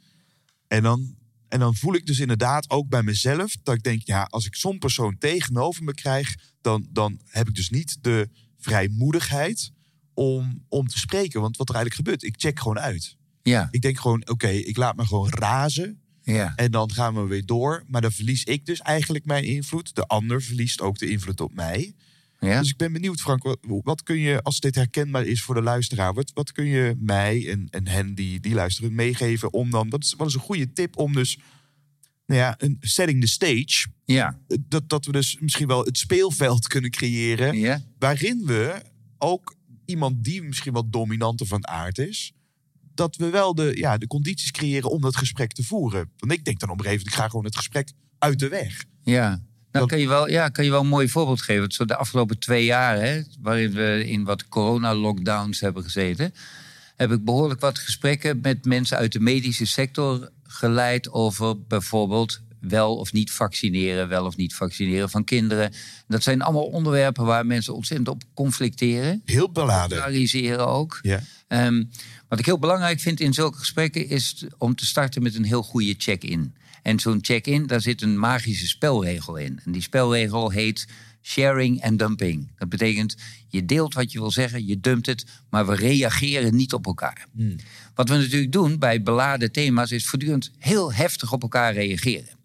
En 0.68 0.82
dan, 0.82 1.16
en 1.48 1.58
dan 1.58 1.74
voel 1.74 1.94
ik 1.94 2.06
dus 2.06 2.18
inderdaad 2.18 2.70
ook 2.70 2.88
bij 2.88 3.02
mezelf 3.02 3.56
dat 3.62 3.74
ik 3.74 3.82
denk, 3.82 4.02
ja, 4.04 4.22
als 4.22 4.46
ik 4.46 4.56
zo'n 4.56 4.78
persoon 4.78 5.18
tegenover 5.18 5.84
me 5.84 5.94
krijg, 5.94 6.36
dan, 6.60 6.86
dan 6.90 7.20
heb 7.24 7.48
ik 7.48 7.54
dus 7.54 7.70
niet 7.70 7.98
de 8.00 8.28
vrijmoedigheid 8.58 9.72
om, 10.14 10.64
om 10.68 10.86
te 10.86 10.98
spreken. 10.98 11.40
Want 11.40 11.56
wat 11.56 11.68
er 11.68 11.74
eigenlijk 11.74 12.06
gebeurt, 12.06 12.34
ik 12.34 12.40
check 12.40 12.58
gewoon 12.58 12.78
uit. 12.78 13.16
Ja, 13.42 13.68
Ik 13.70 13.80
denk 13.80 13.98
gewoon, 13.98 14.28
oké, 14.28 14.48
ik 14.48 14.76
laat 14.76 14.96
me 14.96 15.06
gewoon 15.06 15.28
razen. 15.28 16.00
Ja. 16.34 16.52
En 16.56 16.70
dan 16.70 16.92
gaan 16.92 17.14
we 17.14 17.26
weer 17.26 17.46
door. 17.46 17.84
Maar 17.86 18.00
dan 18.00 18.12
verlies 18.12 18.44
ik 18.44 18.66
dus 18.66 18.80
eigenlijk 18.80 19.24
mijn 19.24 19.44
invloed. 19.44 19.94
De 19.94 20.06
ander 20.06 20.42
verliest 20.42 20.80
ook 20.80 20.98
de 20.98 21.10
invloed 21.10 21.40
op 21.40 21.54
mij. 21.54 21.94
ja. 22.38 22.60
Dus 22.60 22.70
ik 22.70 22.76
ben 22.76 22.92
benieuwd, 22.92 23.20
Frank, 23.20 23.42
wat, 23.42 23.58
wat 23.62 24.02
kun 24.02 24.18
je, 24.18 24.42
als 24.42 24.60
dit 24.60 24.74
herkenbaar 24.74 25.26
is 25.26 25.42
voor 25.42 25.54
de 25.54 25.62
luisteraar, 25.62 26.14
wat, 26.14 26.30
wat 26.34 26.52
kun 26.52 26.66
je 26.66 26.94
mij 26.98 27.48
en, 27.48 27.66
en 27.70 27.86
hen 27.86 28.14
die, 28.14 28.40
die 28.40 28.54
luisteren 28.54 28.94
meegeven 28.94 29.52
om 29.52 29.70
dan, 29.70 29.90
wat 29.90 30.02
is, 30.02 30.14
wat 30.16 30.28
is 30.28 30.34
een 30.34 30.40
goede 30.40 30.72
tip 30.72 30.96
om 30.98 31.12
dus, 31.12 31.38
nou 32.26 32.40
ja, 32.40 32.54
een 32.58 32.76
setting 32.80 33.20
the 33.20 33.28
stage, 33.28 33.86
ja. 34.04 34.38
dat, 34.68 34.88
dat 34.88 35.04
we 35.06 35.12
dus 35.12 35.36
misschien 35.40 35.66
wel 35.66 35.84
het 35.84 35.98
speelveld 35.98 36.66
kunnen 36.66 36.90
creëren, 36.90 37.58
ja. 37.58 37.82
waarin 37.98 38.42
we 38.46 38.82
ook 39.18 39.54
iemand 39.84 40.24
die 40.24 40.42
misschien 40.42 40.72
wat 40.72 40.92
dominanter 40.92 41.46
van 41.46 41.68
aard 41.68 41.98
is, 41.98 42.32
dat 43.00 43.16
we 43.16 43.30
wel 43.30 43.54
de, 43.54 43.72
ja, 43.76 43.98
de 43.98 44.06
condities 44.06 44.50
creëren 44.50 44.90
om 44.90 45.00
dat 45.00 45.16
gesprek 45.16 45.52
te 45.52 45.62
voeren. 45.64 46.10
Want 46.16 46.32
ik 46.32 46.44
denk 46.44 46.60
dan 46.60 46.70
op 46.70 46.78
een 46.78 46.84
gegeven 46.84 47.04
moment, 47.04 47.16
ik 47.16 47.22
ga 47.22 47.28
gewoon 47.28 47.44
het 47.44 47.56
gesprek 47.56 47.92
uit 48.18 48.38
de 48.38 48.48
weg. 48.48 48.84
Ja. 49.02 49.42
Nou, 49.72 49.86
kan 49.86 49.98
je, 49.98 50.08
wel, 50.08 50.28
ja, 50.28 50.48
kan 50.48 50.64
je 50.64 50.70
wel 50.70 50.80
een 50.80 50.86
mooi 50.86 51.08
voorbeeld 51.08 51.42
geven. 51.42 51.72
Zo 51.72 51.84
de 51.84 51.96
afgelopen 51.96 52.38
twee 52.38 52.64
jaar, 52.64 53.00
hè, 53.00 53.22
waarin 53.40 53.72
we 53.72 54.04
in 54.06 54.24
wat 54.24 54.48
corona-lockdowns 54.48 55.60
hebben 55.60 55.82
gezeten, 55.82 56.34
heb 56.96 57.12
ik 57.12 57.24
behoorlijk 57.24 57.60
wat 57.60 57.78
gesprekken 57.78 58.38
met 58.42 58.64
mensen 58.64 58.96
uit 58.96 59.12
de 59.12 59.20
medische 59.20 59.66
sector 59.66 60.30
geleid 60.42 61.10
over 61.10 61.62
bijvoorbeeld 61.66 62.40
wel 62.60 62.96
of 62.96 63.12
niet 63.12 63.30
vaccineren, 63.32 64.08
wel 64.08 64.26
of 64.26 64.36
niet 64.36 64.54
vaccineren 64.54 65.10
van 65.10 65.24
kinderen. 65.24 65.72
Dat 66.08 66.22
zijn 66.22 66.42
allemaal 66.42 66.66
onderwerpen 66.66 67.24
waar 67.24 67.46
mensen 67.46 67.74
ontzettend 67.74 68.08
op 68.08 68.22
conflicteren, 68.34 69.22
Heel 69.24 69.50
beladen. 69.52 69.98
polariseren 69.98 70.66
ook. 70.66 70.98
Ja. 71.02 71.20
Ehm, 71.48 71.84
wat 72.30 72.38
ik 72.38 72.46
heel 72.46 72.58
belangrijk 72.58 73.00
vind 73.00 73.20
in 73.20 73.32
zulke 73.32 73.58
gesprekken 73.58 74.08
is 74.08 74.44
om 74.58 74.74
te 74.74 74.86
starten 74.86 75.22
met 75.22 75.34
een 75.34 75.44
heel 75.44 75.62
goede 75.62 75.94
check-in. 75.98 76.54
En 76.82 77.00
zo'n 77.00 77.18
check-in, 77.22 77.66
daar 77.66 77.80
zit 77.80 78.02
een 78.02 78.18
magische 78.18 78.66
spelregel 78.66 79.36
in. 79.36 79.60
En 79.64 79.72
die 79.72 79.82
spelregel 79.82 80.50
heet 80.50 80.86
sharing 81.22 81.80
en 81.80 81.96
dumping. 81.96 82.50
Dat 82.58 82.68
betekent, 82.68 83.16
je 83.48 83.64
deelt 83.64 83.94
wat 83.94 84.12
je 84.12 84.18
wil 84.18 84.30
zeggen, 84.30 84.66
je 84.66 84.80
dumpt 84.80 85.06
het, 85.06 85.24
maar 85.48 85.66
we 85.66 85.74
reageren 85.74 86.56
niet 86.56 86.72
op 86.72 86.86
elkaar. 86.86 87.26
Wat 87.94 88.08
we 88.08 88.16
natuurlijk 88.16 88.52
doen 88.52 88.78
bij 88.78 89.02
beladen 89.02 89.52
thema's 89.52 89.90
is 89.90 90.06
voortdurend 90.06 90.50
heel 90.58 90.92
heftig 90.92 91.32
op 91.32 91.42
elkaar 91.42 91.72
reageren. 91.72 92.38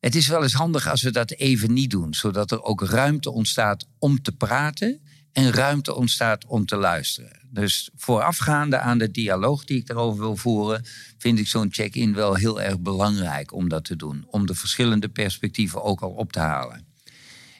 Het 0.00 0.14
is 0.14 0.28
wel 0.28 0.42
eens 0.42 0.52
handig 0.52 0.88
als 0.88 1.02
we 1.02 1.10
dat 1.10 1.30
even 1.30 1.72
niet 1.72 1.90
doen, 1.90 2.14
zodat 2.14 2.50
er 2.50 2.62
ook 2.62 2.82
ruimte 2.82 3.30
ontstaat 3.30 3.86
om 3.98 4.22
te 4.22 4.32
praten 4.32 5.00
en 5.34 5.52
ruimte 5.52 5.94
ontstaat 5.94 6.46
om 6.46 6.66
te 6.66 6.76
luisteren. 6.76 7.40
Dus 7.50 7.90
voorafgaande 7.96 8.78
aan 8.78 8.98
de 8.98 9.10
dialoog 9.10 9.64
die 9.64 9.78
ik 9.78 9.86
daarover 9.86 10.20
wil 10.20 10.36
voeren, 10.36 10.84
vind 11.18 11.38
ik 11.38 11.48
zo'n 11.48 11.72
check-in 11.72 12.14
wel 12.14 12.34
heel 12.34 12.62
erg 12.62 12.80
belangrijk 12.80 13.52
om 13.52 13.68
dat 13.68 13.84
te 13.84 13.96
doen. 13.96 14.24
Om 14.30 14.46
de 14.46 14.54
verschillende 14.54 15.08
perspectieven 15.08 15.82
ook 15.82 16.00
al 16.00 16.10
op 16.10 16.32
te 16.32 16.38
halen. 16.38 16.86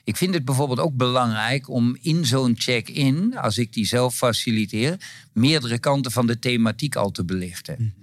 Ik 0.03 0.17
vind 0.17 0.33
het 0.33 0.45
bijvoorbeeld 0.45 0.79
ook 0.79 0.95
belangrijk 0.95 1.69
om 1.69 1.97
in 2.01 2.25
zo'n 2.25 2.55
check-in, 2.57 3.37
als 3.37 3.57
ik 3.57 3.73
die 3.73 3.85
zelf 3.85 4.15
faciliteer, 4.15 4.97
meerdere 5.33 5.79
kanten 5.79 6.11
van 6.11 6.27
de 6.27 6.39
thematiek 6.39 6.95
al 6.95 7.11
te 7.11 7.25
belichten. 7.25 7.93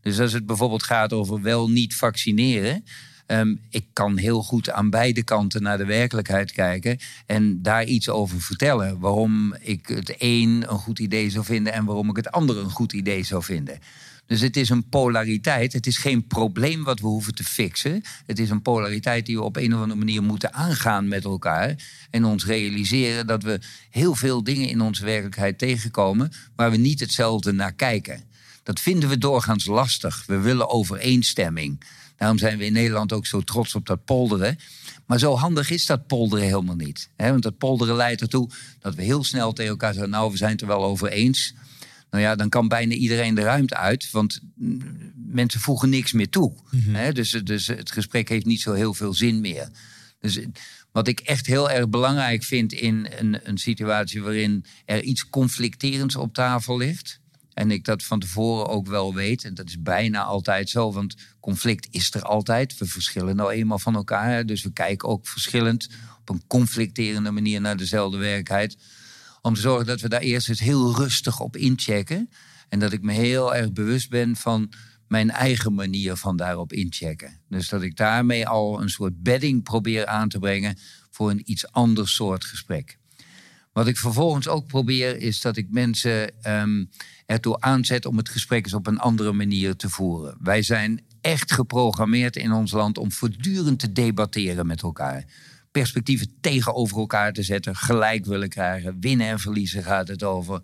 Dus 0.00 0.20
als 0.20 0.32
het 0.32 0.46
bijvoorbeeld 0.46 0.82
gaat 0.82 1.12
over 1.12 1.42
wel 1.42 1.70
niet 1.70 1.96
vaccineren. 1.96 2.84
Um, 3.30 3.60
ik 3.70 3.86
kan 3.92 4.16
heel 4.16 4.42
goed 4.42 4.70
aan 4.70 4.90
beide 4.90 5.22
kanten 5.22 5.62
naar 5.62 5.78
de 5.78 5.84
werkelijkheid 5.84 6.52
kijken 6.52 6.98
en 7.26 7.62
daar 7.62 7.84
iets 7.84 8.08
over 8.08 8.40
vertellen. 8.40 8.98
Waarom 8.98 9.54
ik 9.60 9.86
het 9.88 10.14
een 10.18 10.64
een 10.68 10.78
goed 10.78 10.98
idee 10.98 11.30
zou 11.30 11.44
vinden 11.44 11.72
en 11.72 11.84
waarom 11.84 12.10
ik 12.10 12.16
het 12.16 12.30
andere 12.30 12.60
een 12.60 12.70
goed 12.70 12.92
idee 12.92 13.22
zou 13.22 13.42
vinden. 13.42 13.78
Dus 14.26 14.40
het 14.40 14.56
is 14.56 14.68
een 14.68 14.88
polariteit. 14.88 15.72
Het 15.72 15.86
is 15.86 15.96
geen 15.96 16.26
probleem 16.26 16.84
wat 16.84 17.00
we 17.00 17.06
hoeven 17.06 17.34
te 17.34 17.44
fixen. 17.44 18.02
Het 18.26 18.38
is 18.38 18.50
een 18.50 18.62
polariteit 18.62 19.26
die 19.26 19.36
we 19.36 19.42
op 19.42 19.56
een 19.56 19.74
of 19.74 19.80
andere 19.80 19.98
manier 19.98 20.22
moeten 20.22 20.54
aangaan 20.54 21.08
met 21.08 21.24
elkaar. 21.24 21.74
En 22.10 22.24
ons 22.24 22.44
realiseren 22.44 23.26
dat 23.26 23.42
we 23.42 23.60
heel 23.90 24.14
veel 24.14 24.44
dingen 24.44 24.68
in 24.68 24.80
onze 24.80 25.04
werkelijkheid 25.04 25.58
tegenkomen 25.58 26.32
waar 26.56 26.70
we 26.70 26.76
niet 26.76 27.00
hetzelfde 27.00 27.52
naar 27.52 27.72
kijken. 27.72 28.24
Dat 28.62 28.80
vinden 28.80 29.08
we 29.08 29.18
doorgaans 29.18 29.66
lastig. 29.66 30.24
We 30.26 30.38
willen 30.38 30.70
overeenstemming. 30.70 31.80
Daarom 32.20 32.38
zijn 32.38 32.58
we 32.58 32.64
in 32.64 32.72
Nederland 32.72 33.12
ook 33.12 33.26
zo 33.26 33.40
trots 33.40 33.74
op 33.74 33.86
dat 33.86 34.04
polderen. 34.04 34.58
Maar 35.06 35.18
zo 35.18 35.36
handig 35.36 35.70
is 35.70 35.86
dat 35.86 36.06
polderen 36.06 36.44
helemaal 36.44 36.74
niet. 36.74 37.10
Want 37.16 37.42
dat 37.42 37.58
polderen 37.58 37.96
leidt 37.96 38.20
ertoe 38.20 38.50
dat 38.80 38.94
we 38.94 39.02
heel 39.02 39.24
snel 39.24 39.52
tegen 39.52 39.70
elkaar 39.70 39.92
zeggen: 39.92 40.10
Nou, 40.10 40.30
we 40.30 40.36
zijn 40.36 40.50
het 40.50 40.60
er 40.60 40.66
wel 40.66 40.84
over 40.84 41.08
eens. 41.08 41.54
Nou 42.10 42.22
ja, 42.22 42.34
dan 42.34 42.48
kan 42.48 42.68
bijna 42.68 42.94
iedereen 42.94 43.34
de 43.34 43.42
ruimte 43.42 43.76
uit, 43.76 44.10
want 44.10 44.40
mensen 45.14 45.60
voegen 45.60 45.88
niks 45.88 46.12
meer 46.12 46.28
toe. 46.28 46.52
Dus, 47.12 47.30
dus 47.30 47.66
het 47.66 47.92
gesprek 47.92 48.28
heeft 48.28 48.46
niet 48.46 48.60
zo 48.60 48.72
heel 48.72 48.94
veel 48.94 49.14
zin 49.14 49.40
meer. 49.40 49.68
Dus 50.20 50.40
wat 50.92 51.08
ik 51.08 51.20
echt 51.20 51.46
heel 51.46 51.70
erg 51.70 51.88
belangrijk 51.88 52.42
vind 52.42 52.72
in 52.72 53.08
een, 53.18 53.40
een 53.42 53.58
situatie 53.58 54.22
waarin 54.22 54.64
er 54.84 55.02
iets 55.02 55.28
conflicterends 55.28 56.16
op 56.16 56.34
tafel 56.34 56.76
ligt. 56.76 57.19
En 57.60 57.70
ik 57.70 57.84
dat 57.84 58.02
van 58.02 58.20
tevoren 58.20 58.68
ook 58.68 58.86
wel 58.86 59.14
weet. 59.14 59.44
En 59.44 59.54
dat 59.54 59.68
is 59.68 59.82
bijna 59.82 60.22
altijd 60.22 60.70
zo, 60.70 60.92
want 60.92 61.16
conflict 61.40 61.88
is 61.90 62.14
er 62.14 62.22
altijd. 62.22 62.78
We 62.78 62.86
verschillen 62.86 63.36
nou 63.36 63.50
eenmaal 63.50 63.78
van 63.78 63.94
elkaar. 63.94 64.46
Dus 64.46 64.62
we 64.62 64.72
kijken 64.72 65.08
ook 65.08 65.26
verschillend 65.26 65.88
op 66.20 66.28
een 66.28 66.42
conflicterende 66.46 67.30
manier 67.30 67.60
naar 67.60 67.76
dezelfde 67.76 68.18
werkelijkheid. 68.18 68.76
Om 69.42 69.54
te 69.54 69.60
zorgen 69.60 69.86
dat 69.86 70.00
we 70.00 70.08
daar 70.08 70.20
eerst 70.20 70.48
eens 70.48 70.60
heel 70.60 70.94
rustig 70.94 71.40
op 71.40 71.56
inchecken. 71.56 72.30
En 72.68 72.78
dat 72.78 72.92
ik 72.92 73.02
me 73.02 73.12
heel 73.12 73.54
erg 73.54 73.72
bewust 73.72 74.10
ben 74.10 74.36
van 74.36 74.72
mijn 75.08 75.30
eigen 75.30 75.74
manier 75.74 76.16
van 76.16 76.36
daarop 76.36 76.72
inchecken. 76.72 77.40
Dus 77.48 77.68
dat 77.68 77.82
ik 77.82 77.96
daarmee 77.96 78.48
al 78.48 78.82
een 78.82 78.90
soort 78.90 79.22
bedding 79.22 79.62
probeer 79.62 80.06
aan 80.06 80.28
te 80.28 80.38
brengen 80.38 80.78
voor 81.10 81.30
een 81.30 81.50
iets 81.50 81.72
ander 81.72 82.08
soort 82.08 82.44
gesprek. 82.44 82.99
Wat 83.72 83.86
ik 83.86 83.96
vervolgens 83.96 84.48
ook 84.48 84.66
probeer 84.66 85.16
is 85.16 85.40
dat 85.40 85.56
ik 85.56 85.66
mensen 85.70 86.32
um, 86.46 86.90
ertoe 87.26 87.60
aanzet 87.60 88.06
om 88.06 88.16
het 88.16 88.28
gesprek 88.28 88.64
eens 88.64 88.74
op 88.74 88.86
een 88.86 88.98
andere 88.98 89.32
manier 89.32 89.76
te 89.76 89.90
voeren. 89.90 90.36
Wij 90.40 90.62
zijn 90.62 91.04
echt 91.20 91.52
geprogrammeerd 91.52 92.36
in 92.36 92.52
ons 92.52 92.72
land 92.72 92.98
om 92.98 93.12
voortdurend 93.12 93.78
te 93.78 93.92
debatteren 93.92 94.66
met 94.66 94.82
elkaar. 94.82 95.24
Perspectieven 95.70 96.28
tegenover 96.40 96.98
elkaar 96.98 97.32
te 97.32 97.42
zetten, 97.42 97.76
gelijk 97.76 98.24
willen 98.24 98.48
krijgen. 98.48 98.96
Winnen 99.00 99.26
en 99.26 99.38
verliezen 99.38 99.82
gaat 99.82 100.08
het 100.08 100.22
over. 100.22 100.62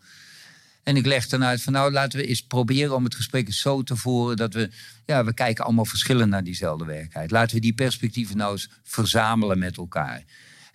En 0.82 0.96
ik 0.96 1.06
leg 1.06 1.26
dan 1.26 1.44
uit 1.44 1.62
van 1.62 1.72
nou 1.72 1.92
laten 1.92 2.18
we 2.18 2.26
eens 2.26 2.46
proberen 2.46 2.94
om 2.94 3.04
het 3.04 3.14
gesprek 3.14 3.52
zo 3.52 3.82
te 3.82 3.96
voeren 3.96 4.36
dat 4.36 4.54
we, 4.54 4.70
ja, 5.06 5.24
we 5.24 5.34
kijken 5.34 5.64
allemaal 5.64 5.84
verschillend 5.84 6.30
naar 6.30 6.44
diezelfde 6.44 6.84
werkelijkheid. 6.84 7.30
Laten 7.30 7.54
we 7.54 7.60
die 7.60 7.74
perspectieven 7.74 8.36
nou 8.36 8.52
eens 8.52 8.68
verzamelen 8.82 9.58
met 9.58 9.76
elkaar. 9.76 10.24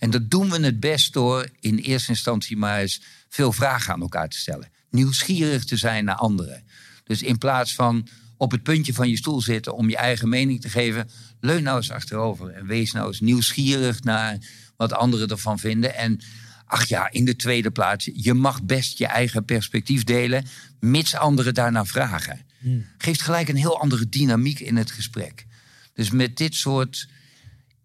En 0.01 0.09
dat 0.09 0.29
doen 0.29 0.49
we 0.49 0.65
het 0.65 0.79
best 0.79 1.13
door 1.13 1.49
in 1.59 1.77
eerste 1.77 2.09
instantie 2.09 2.57
maar 2.57 2.79
eens 2.79 3.01
veel 3.29 3.51
vragen 3.51 3.93
aan 3.93 4.01
elkaar 4.01 4.29
te 4.29 4.37
stellen. 4.37 4.71
Nieuwsgierig 4.89 5.65
te 5.65 5.77
zijn 5.77 6.05
naar 6.05 6.15
anderen. 6.15 6.63
Dus 7.03 7.23
in 7.23 7.37
plaats 7.37 7.75
van 7.75 8.07
op 8.37 8.51
het 8.51 8.63
puntje 8.63 8.93
van 8.93 9.09
je 9.09 9.17
stoel 9.17 9.41
zitten 9.41 9.75
om 9.75 9.89
je 9.89 9.97
eigen 9.97 10.29
mening 10.29 10.61
te 10.61 10.69
geven, 10.69 11.09
leun 11.39 11.63
nou 11.63 11.77
eens 11.77 11.91
achterover 11.91 12.49
en 12.49 12.65
wees 12.65 12.91
nou 12.91 13.07
eens 13.07 13.19
nieuwsgierig 13.19 14.03
naar 14.03 14.37
wat 14.77 14.93
anderen 14.93 15.27
ervan 15.27 15.59
vinden. 15.59 15.95
En 15.95 16.19
ach 16.65 16.87
ja, 16.87 17.11
in 17.11 17.25
de 17.25 17.35
tweede 17.35 17.71
plaats, 17.71 18.09
je 18.13 18.33
mag 18.33 18.63
best 18.63 18.97
je 18.97 19.05
eigen 19.05 19.45
perspectief 19.45 20.03
delen, 20.03 20.45
mits 20.79 21.15
anderen 21.15 21.53
daarna 21.53 21.85
vragen. 21.85 22.45
Hmm. 22.59 22.85
Geeft 22.97 23.21
gelijk 23.21 23.49
een 23.49 23.55
heel 23.55 23.79
andere 23.79 24.09
dynamiek 24.09 24.59
in 24.59 24.75
het 24.75 24.91
gesprek. 24.91 25.45
Dus 25.93 26.11
met 26.11 26.37
dit 26.37 26.55
soort 26.55 27.07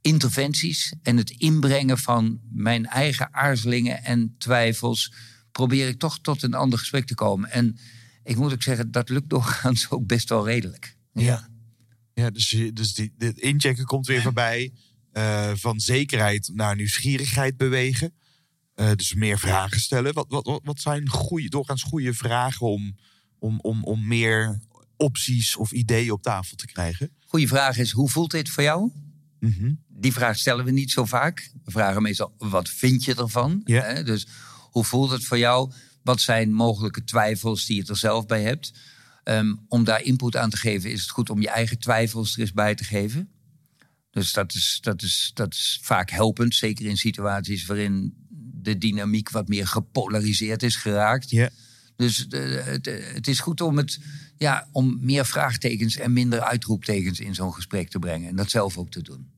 interventies 0.06 0.94
en 1.02 1.16
het 1.16 1.30
inbrengen 1.30 1.98
van 1.98 2.40
mijn 2.52 2.86
eigen 2.86 3.34
aarzelingen 3.34 4.04
en 4.04 4.34
twijfels, 4.38 5.12
probeer 5.52 5.88
ik 5.88 5.98
toch 5.98 6.18
tot 6.20 6.42
een 6.42 6.54
ander 6.54 6.78
gesprek 6.78 7.06
te 7.06 7.14
komen. 7.14 7.50
En 7.50 7.78
ik 8.22 8.36
moet 8.36 8.52
ook 8.52 8.62
zeggen, 8.62 8.90
dat 8.90 9.08
lukt 9.08 9.30
doorgaans 9.30 9.90
ook 9.90 10.06
best 10.06 10.28
wel 10.28 10.46
redelijk. 10.46 10.96
Ja, 11.12 11.48
ja 12.14 12.30
dus, 12.30 12.56
dus 12.72 12.94
die, 12.94 13.14
dit 13.18 13.38
inchecken 13.38 13.84
komt 13.84 14.06
weer 14.06 14.22
voorbij. 14.22 14.72
Uh, 15.12 15.50
van 15.54 15.80
zekerheid 15.80 16.50
naar 16.54 16.76
nieuwsgierigheid 16.76 17.56
bewegen. 17.56 18.14
Uh, 18.74 18.90
dus 18.94 19.14
meer 19.14 19.38
vragen 19.38 19.80
stellen. 19.80 20.14
Wat, 20.14 20.26
wat, 20.28 20.60
wat 20.64 20.80
zijn 20.80 21.08
goede, 21.08 21.48
doorgaans 21.48 21.82
goede 21.82 22.14
vragen 22.14 22.66
om, 22.66 22.96
om, 23.38 23.58
om, 23.60 23.84
om 23.84 24.06
meer 24.06 24.60
opties 24.96 25.56
of 25.56 25.72
ideeën 25.72 26.12
op 26.12 26.22
tafel 26.22 26.56
te 26.56 26.66
krijgen? 26.66 27.10
Goede 27.26 27.46
vraag 27.46 27.78
is, 27.78 27.90
hoe 27.90 28.10
voelt 28.10 28.30
dit 28.30 28.48
voor 28.48 28.62
jou? 28.62 28.90
Mm 29.40 29.84
Die 29.98 30.12
vraag 30.12 30.38
stellen 30.38 30.64
we 30.64 30.70
niet 30.70 30.90
zo 30.90 31.04
vaak. 31.04 31.50
We 31.64 31.70
vragen 31.70 32.02
meestal, 32.02 32.34
wat 32.38 32.68
vind 32.68 33.04
je 33.04 33.14
ervan? 33.14 33.60
Ja. 33.64 34.02
Dus 34.02 34.26
hoe 34.70 34.84
voelt 34.84 35.10
het 35.10 35.24
voor 35.24 35.38
jou? 35.38 35.72
Wat 36.02 36.20
zijn 36.20 36.52
mogelijke 36.52 37.04
twijfels 37.04 37.66
die 37.66 37.76
je 37.76 37.88
er 37.88 37.96
zelf 37.96 38.26
bij 38.26 38.42
hebt? 38.42 38.72
Um, 39.24 39.64
om 39.68 39.84
daar 39.84 40.02
input 40.02 40.36
aan 40.36 40.50
te 40.50 40.56
geven, 40.56 40.90
is 40.90 41.00
het 41.00 41.10
goed 41.10 41.30
om 41.30 41.40
je 41.40 41.48
eigen 41.48 41.78
twijfels 41.78 42.34
er 42.34 42.40
eens 42.40 42.52
bij 42.52 42.74
te 42.74 42.84
geven. 42.84 43.28
Dus 44.10 44.32
dat 44.32 44.54
is, 44.54 44.78
dat 44.80 45.02
is, 45.02 45.30
dat 45.34 45.54
is 45.54 45.80
vaak 45.82 46.10
helpend, 46.10 46.54
zeker 46.54 46.86
in 46.86 46.96
situaties 46.96 47.66
waarin 47.66 48.14
de 48.60 48.78
dynamiek 48.78 49.30
wat 49.30 49.48
meer 49.48 49.66
gepolariseerd 49.66 50.62
is 50.62 50.76
geraakt. 50.76 51.30
Ja. 51.30 51.50
Dus 51.96 52.26
de, 52.28 52.36
het, 52.64 52.86
het, 53.14 53.28
is 53.28 53.40
goed 53.40 53.60
om, 53.60 53.76
het, 53.76 53.98
ja, 54.36 54.68
om 54.72 54.98
meer 55.00 55.26
vraagtekens 55.26 55.96
en 55.96 56.12
minder 56.12 56.40
uitroeptekens 56.40 57.20
in 57.20 57.34
zo'n 57.34 57.54
gesprek 57.54 57.88
te 57.88 57.98
brengen. 57.98 58.28
En 58.28 58.36
dat 58.36 58.50
zelf 58.50 58.78
ook 58.78 58.90
te 58.90 59.02
doen. 59.02 59.30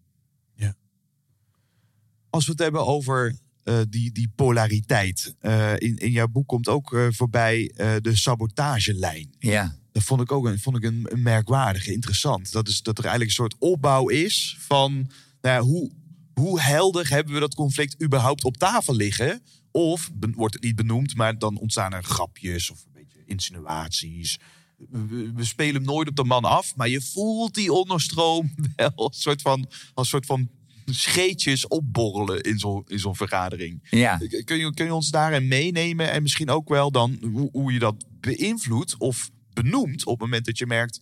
Als 2.30 2.44
we 2.44 2.50
het 2.50 2.60
hebben 2.60 2.86
over 2.86 3.36
uh, 3.64 3.78
die, 3.88 4.12
die 4.12 4.32
polariteit. 4.34 5.34
Uh, 5.40 5.72
in, 5.72 5.96
in 5.96 6.10
jouw 6.10 6.28
boek 6.28 6.46
komt 6.46 6.68
ook 6.68 6.92
uh, 6.92 7.06
voorbij 7.10 7.72
de 8.00 8.16
sabotagelijn. 8.16 9.34
Ja. 9.38 9.76
Dat 9.92 10.02
vond 10.02 10.20
ik 10.20 10.32
ook 10.32 10.46
een, 10.46 10.58
vond 10.58 10.76
ik 10.76 10.82
een, 10.82 11.06
een 11.08 11.22
merkwaardige, 11.22 11.92
interessant. 11.92 12.52
Dat, 12.52 12.68
is, 12.68 12.82
dat 12.82 12.98
er 12.98 13.04
eigenlijk 13.04 13.30
een 13.30 13.44
soort 13.44 13.56
opbouw 13.58 14.08
is 14.08 14.56
van 14.58 14.92
nou 15.40 15.54
ja, 15.54 15.60
hoe, 15.60 15.90
hoe 16.34 16.60
helder 16.60 17.08
hebben 17.08 17.34
we 17.34 17.40
dat 17.40 17.54
conflict 17.54 18.02
überhaupt 18.02 18.44
op 18.44 18.56
tafel 18.56 18.94
liggen? 18.94 19.42
Of 19.70 20.10
wordt 20.34 20.54
het 20.54 20.62
niet 20.62 20.76
benoemd, 20.76 21.14
maar 21.14 21.38
dan 21.38 21.58
ontstaan 21.58 21.92
er 21.92 22.04
grapjes 22.04 22.70
of 22.70 22.84
een 22.84 22.92
beetje 22.92 23.24
insinuaties. 23.26 24.38
We, 24.76 25.32
we 25.34 25.44
spelen 25.44 25.74
hem 25.74 25.84
nooit 25.84 26.08
op 26.08 26.16
de 26.16 26.24
man 26.24 26.44
af, 26.44 26.76
maar 26.76 26.88
je 26.88 27.00
voelt 27.00 27.54
die 27.54 27.72
onderstroom 27.72 28.54
wel 28.76 28.92
een 28.94 29.12
soort 29.12 29.42
van, 29.42 29.70
als 29.94 30.08
soort 30.08 30.26
van 30.26 30.48
scheetjes 30.94 31.66
opborrelen 31.66 32.40
in 32.40 32.58
zo'n 32.58 32.84
in 32.86 32.98
zo'n 32.98 33.16
vergadering. 33.16 33.88
Ja. 33.90 34.16
Kun, 34.44 34.58
je, 34.58 34.74
kun 34.74 34.86
je 34.86 34.94
ons 34.94 35.10
daarin 35.10 35.48
meenemen 35.48 36.10
en 36.10 36.22
misschien 36.22 36.50
ook 36.50 36.68
wel 36.68 36.90
dan 36.90 37.18
hoe, 37.32 37.48
hoe 37.52 37.72
je 37.72 37.78
dat 37.78 38.04
beïnvloedt 38.20 38.96
of 38.96 39.30
benoemt 39.52 40.04
op 40.04 40.12
het 40.12 40.20
moment 40.20 40.44
dat 40.44 40.58
je 40.58 40.66
merkt, 40.66 41.00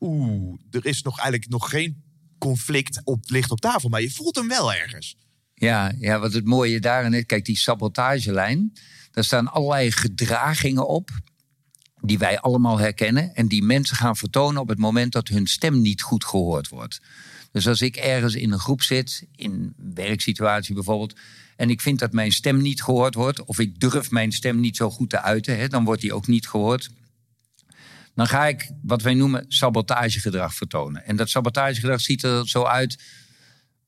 oeh, 0.00 0.60
er 0.70 0.86
is 0.86 1.02
nog 1.02 1.18
eigenlijk 1.18 1.50
nog 1.50 1.70
geen 1.70 2.02
conflict 2.38 3.00
op, 3.04 3.24
ligt 3.26 3.50
op 3.50 3.60
tafel, 3.60 3.88
maar 3.88 4.02
je 4.02 4.10
voelt 4.10 4.36
hem 4.36 4.48
wel 4.48 4.74
ergens. 4.74 5.16
Ja, 5.54 5.92
ja 5.98 6.18
wat 6.18 6.32
het 6.32 6.44
mooie 6.44 6.80
daarin 6.80 7.14
is, 7.14 7.24
kijk, 7.26 7.44
die 7.44 7.56
sabotagelijn, 7.56 8.72
daar 9.10 9.24
staan 9.24 9.48
allerlei 9.48 9.92
gedragingen 9.92 10.88
op 10.88 11.10
die 12.00 12.18
wij 12.18 12.40
allemaal 12.40 12.78
herkennen 12.78 13.34
en 13.34 13.48
die 13.48 13.62
mensen 13.62 13.96
gaan 13.96 14.16
vertonen 14.16 14.60
op 14.60 14.68
het 14.68 14.78
moment 14.78 15.12
dat 15.12 15.28
hun 15.28 15.46
stem 15.46 15.80
niet 15.80 16.02
goed 16.02 16.24
gehoord 16.24 16.68
wordt. 16.68 17.00
Dus 17.52 17.68
als 17.68 17.80
ik 17.80 17.96
ergens 17.96 18.34
in 18.34 18.52
een 18.52 18.58
groep 18.58 18.82
zit, 18.82 19.26
in 19.34 19.52
een 19.52 19.94
werksituatie 19.94 20.74
bijvoorbeeld, 20.74 21.18
en 21.56 21.70
ik 21.70 21.80
vind 21.80 21.98
dat 21.98 22.12
mijn 22.12 22.32
stem 22.32 22.62
niet 22.62 22.82
gehoord 22.82 23.14
wordt, 23.14 23.44
of 23.44 23.58
ik 23.58 23.80
durf 23.80 24.10
mijn 24.10 24.32
stem 24.32 24.60
niet 24.60 24.76
zo 24.76 24.90
goed 24.90 25.10
te 25.10 25.20
uiten, 25.20 25.58
hè, 25.58 25.68
dan 25.68 25.84
wordt 25.84 26.00
die 26.00 26.12
ook 26.12 26.26
niet 26.26 26.48
gehoord. 26.48 26.90
Dan 28.14 28.26
ga 28.26 28.46
ik 28.46 28.70
wat 28.82 29.02
wij 29.02 29.14
noemen 29.14 29.44
sabotagegedrag 29.48 30.54
vertonen. 30.54 31.04
En 31.04 31.16
dat 31.16 31.30
sabotagegedrag 31.30 32.00
ziet 32.00 32.22
er 32.22 32.48
zo 32.48 32.64
uit. 32.64 33.02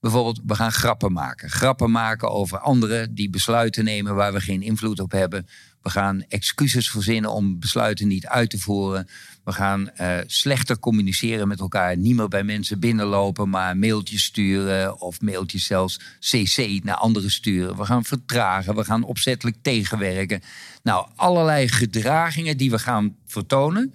Bijvoorbeeld, 0.01 0.41
we 0.47 0.55
gaan 0.55 0.72
grappen 0.72 1.12
maken. 1.12 1.51
Grappen 1.51 1.91
maken 1.91 2.30
over 2.30 2.59
anderen 2.59 3.14
die 3.14 3.30
besluiten 3.30 3.85
nemen 3.85 4.14
waar 4.14 4.32
we 4.32 4.41
geen 4.41 4.62
invloed 4.62 5.01
op 5.01 5.12
hebben. 5.12 5.47
We 5.82 5.91
gaan 5.91 6.22
excuses 6.28 6.91
verzinnen 6.91 7.32
om 7.32 7.59
besluiten 7.59 8.09
niet 8.09 8.26
uit 8.26 8.51
te 8.51 8.59
voeren. 8.59 9.09
We 9.45 9.53
gaan 9.53 9.91
uh, 10.01 10.18
slechter 10.26 10.78
communiceren 10.78 11.49
met 11.49 11.61
elkaar. 11.61 11.97
Niet 11.97 12.16
meer 12.16 12.28
bij 12.28 12.45
mensen 12.45 12.80
binnenlopen, 12.80 13.49
maar 13.49 13.76
mailtjes 13.76 14.24
sturen. 14.24 15.01
Of 15.01 15.20
mailtjes 15.20 15.66
zelfs 15.66 16.01
CC 16.18 16.84
naar 16.84 16.95
anderen 16.95 17.30
sturen. 17.30 17.76
We 17.76 17.84
gaan 17.84 18.05
vertragen. 18.05 18.74
We 18.74 18.84
gaan 18.84 19.03
opzettelijk 19.03 19.57
tegenwerken. 19.62 20.41
Nou, 20.82 21.07
allerlei 21.16 21.68
gedragingen 21.68 22.57
die 22.57 22.70
we 22.70 22.78
gaan 22.78 23.16
vertonen. 23.26 23.95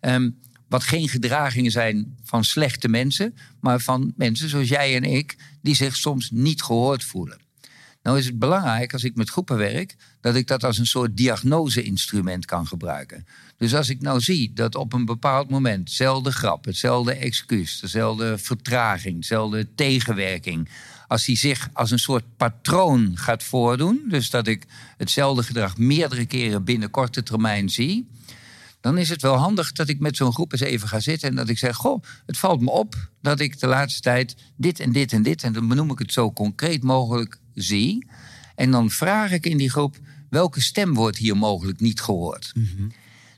Um, 0.00 0.38
wat 0.68 0.84
geen 0.84 1.08
gedragingen 1.08 1.70
zijn 1.70 2.16
van 2.24 2.44
slechte 2.44 2.88
mensen, 2.88 3.34
maar 3.60 3.80
van 3.80 4.12
mensen 4.16 4.48
zoals 4.48 4.68
jij 4.68 4.96
en 4.96 5.04
ik, 5.04 5.36
die 5.62 5.74
zich 5.74 5.96
soms 5.96 6.30
niet 6.30 6.62
gehoord 6.62 7.04
voelen. 7.04 7.45
Nou 8.06 8.18
is 8.18 8.26
het 8.26 8.38
belangrijk 8.38 8.92
als 8.92 9.04
ik 9.04 9.16
met 9.16 9.30
groepen 9.30 9.56
werk, 9.56 9.96
dat 10.20 10.34
ik 10.34 10.46
dat 10.46 10.64
als 10.64 10.78
een 10.78 10.86
soort 10.86 11.16
diagnose-instrument 11.16 12.44
kan 12.44 12.66
gebruiken. 12.66 13.26
Dus 13.56 13.74
als 13.74 13.88
ik 13.88 14.00
nou 14.00 14.20
zie 14.20 14.52
dat 14.52 14.74
op 14.74 14.92
een 14.92 15.04
bepaald 15.04 15.50
moment 15.50 15.88
hetzelfde 15.88 16.32
grap, 16.32 16.64
hetzelfde 16.64 17.14
excuus, 17.14 17.80
dezelfde 17.80 18.38
vertraging, 18.38 19.16
dezelfde 19.16 19.74
tegenwerking, 19.74 20.68
als 21.06 21.24
die 21.24 21.36
zich 21.36 21.68
als 21.72 21.90
een 21.90 21.98
soort 21.98 22.24
patroon 22.36 23.12
gaat 23.14 23.42
voordoen, 23.42 24.04
dus 24.08 24.30
dat 24.30 24.46
ik 24.46 24.64
hetzelfde 24.96 25.42
gedrag 25.42 25.76
meerdere 25.76 26.26
keren 26.26 26.64
binnen 26.64 26.90
korte 26.90 27.22
termijn 27.22 27.68
zie, 27.68 28.08
dan 28.80 28.98
is 28.98 29.08
het 29.08 29.22
wel 29.22 29.36
handig 29.36 29.72
dat 29.72 29.88
ik 29.88 30.00
met 30.00 30.16
zo'n 30.16 30.32
groep 30.32 30.52
eens 30.52 30.60
even 30.60 30.88
ga 30.88 31.00
zitten 31.00 31.28
en 31.28 31.34
dat 31.34 31.48
ik 31.48 31.58
zeg: 31.58 31.76
Goh, 31.76 32.02
het 32.26 32.38
valt 32.38 32.60
me 32.60 32.70
op 32.70 33.10
dat 33.22 33.40
ik 33.40 33.60
de 33.60 33.66
laatste 33.66 34.00
tijd 34.00 34.36
dit 34.56 34.80
en 34.80 34.92
dit 34.92 35.12
en 35.12 35.22
dit, 35.22 35.42
en 35.42 35.52
dan 35.52 35.68
benoem 35.68 35.90
ik 35.90 35.98
het 35.98 36.12
zo 36.12 36.32
concreet 36.32 36.82
mogelijk, 36.82 37.38
zie. 37.56 38.06
En 38.54 38.70
dan 38.70 38.90
vraag 38.90 39.32
ik 39.32 39.46
in 39.46 39.56
die 39.56 39.70
groep: 39.70 39.96
welke 40.30 40.60
stem 40.60 40.94
wordt 40.94 41.16
hier 41.16 41.36
mogelijk 41.36 41.80
niet 41.80 42.00
gehoord? 42.00 42.52
Mm 42.54 42.92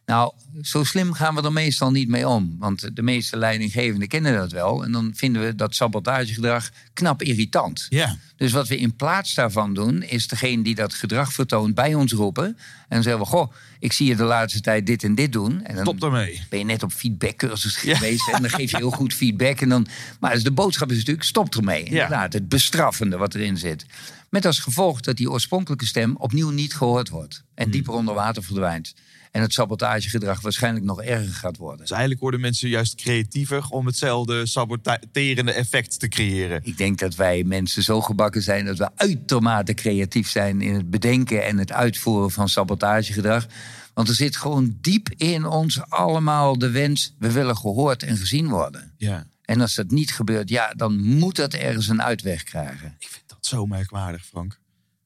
nou, 0.08 0.32
zo 0.62 0.84
slim 0.84 1.12
gaan 1.12 1.34
we 1.34 1.42
er 1.42 1.52
meestal 1.52 1.90
niet 1.90 2.08
mee 2.08 2.28
om. 2.28 2.56
Want 2.58 2.96
de 2.96 3.02
meeste 3.02 3.36
leidinggevenden 3.36 4.08
kennen 4.08 4.34
dat 4.34 4.52
wel. 4.52 4.84
En 4.84 4.92
dan 4.92 5.12
vinden 5.14 5.42
we 5.42 5.54
dat 5.54 5.74
sabotagegedrag 5.74 6.70
knap 6.92 7.22
irritant. 7.22 7.86
Ja. 7.88 8.16
Dus 8.36 8.52
wat 8.52 8.68
we 8.68 8.76
in 8.76 8.96
plaats 8.96 9.34
daarvan 9.34 9.74
doen, 9.74 10.02
is 10.02 10.28
degene 10.28 10.62
die 10.62 10.74
dat 10.74 10.94
gedrag 10.94 11.32
vertoont 11.32 11.74
bij 11.74 11.94
ons 11.94 12.12
roepen. 12.12 12.58
En 12.88 13.02
zeggen 13.02 13.22
we: 13.22 13.28
Goh, 13.28 13.52
ik 13.78 13.92
zie 13.92 14.06
je 14.06 14.16
de 14.16 14.22
laatste 14.22 14.60
tijd 14.60 14.86
dit 14.86 15.02
en 15.04 15.14
dit 15.14 15.32
doen. 15.32 15.64
En 15.64 15.74
dan 15.74 15.84
Stop 15.84 16.02
ermee. 16.02 16.42
Ben 16.48 16.58
je 16.58 16.64
net 16.64 16.82
op 16.82 16.92
feedbackcursus 16.92 17.76
geweest 17.76 18.28
en 18.28 18.42
dan 18.42 18.50
geef 18.50 18.70
je 18.70 18.76
heel 18.76 18.90
goed 18.90 19.14
feedback. 19.14 19.60
En 19.60 19.68
dan, 19.68 19.86
maar 20.20 20.32
dus 20.32 20.42
de 20.42 20.52
boodschap 20.52 20.90
is 20.90 20.96
natuurlijk: 20.96 21.26
stop 21.26 21.54
ermee. 21.54 21.84
Ja. 21.84 21.90
Inderdaad, 21.90 22.32
het 22.32 22.48
bestraffende 22.48 23.16
wat 23.16 23.34
erin 23.34 23.56
zit. 23.56 23.86
Met 24.30 24.44
als 24.44 24.58
gevolg 24.58 25.00
dat 25.00 25.16
die 25.16 25.30
oorspronkelijke 25.30 25.86
stem 25.86 26.16
opnieuw 26.16 26.50
niet 26.50 26.74
gehoord 26.74 27.08
wordt. 27.08 27.44
En 27.54 27.62
hmm. 27.62 27.72
dieper 27.72 27.92
onder 27.92 28.14
water 28.14 28.42
verdwijnt. 28.42 28.94
En 29.30 29.42
het 29.42 29.52
sabotagegedrag 29.52 30.40
waarschijnlijk 30.40 30.84
nog 30.84 31.02
erger 31.02 31.34
gaat 31.34 31.56
worden. 31.56 31.78
Dus 31.78 31.90
eigenlijk 31.90 32.20
worden 32.20 32.40
mensen 32.40 32.68
juist 32.68 32.94
creatiever 32.94 33.68
om 33.68 33.86
hetzelfde 33.86 34.46
saboterende 34.46 35.52
effect 35.52 36.00
te 36.00 36.08
creëren. 36.08 36.60
Ik 36.64 36.76
denk 36.78 36.98
dat 36.98 37.14
wij 37.14 37.44
mensen 37.44 37.82
zo 37.82 38.00
gebakken 38.00 38.42
zijn 38.42 38.64
dat 38.64 38.78
we 38.78 38.90
uitermate 38.94 39.74
creatief 39.74 40.30
zijn 40.30 40.60
in 40.60 40.74
het 40.74 40.90
bedenken 40.90 41.44
en 41.44 41.58
het 41.58 41.72
uitvoeren 41.72 42.30
van 42.30 42.48
sabotagegedrag. 42.48 43.46
Want 43.94 44.08
er 44.08 44.14
zit 44.14 44.36
gewoon 44.36 44.76
diep 44.80 45.08
in 45.16 45.46
ons 45.46 45.80
allemaal 45.88 46.58
de 46.58 46.70
wens, 46.70 47.14
we 47.18 47.32
willen 47.32 47.56
gehoord 47.56 48.02
en 48.02 48.16
gezien 48.16 48.48
worden. 48.48 48.92
Ja. 48.96 49.26
En 49.42 49.60
als 49.60 49.74
dat 49.74 49.90
niet 49.90 50.12
gebeurt, 50.12 50.48
ja, 50.48 50.72
dan 50.76 51.04
moet 51.04 51.36
dat 51.36 51.54
ergens 51.54 51.88
een 51.88 52.02
uitweg 52.02 52.42
krijgen. 52.42 52.96
Ik 52.98 53.08
vind 53.08 53.27
dat 53.40 53.46
zo 53.46 53.66
merkwaardig, 53.66 54.26
Frank 54.26 54.60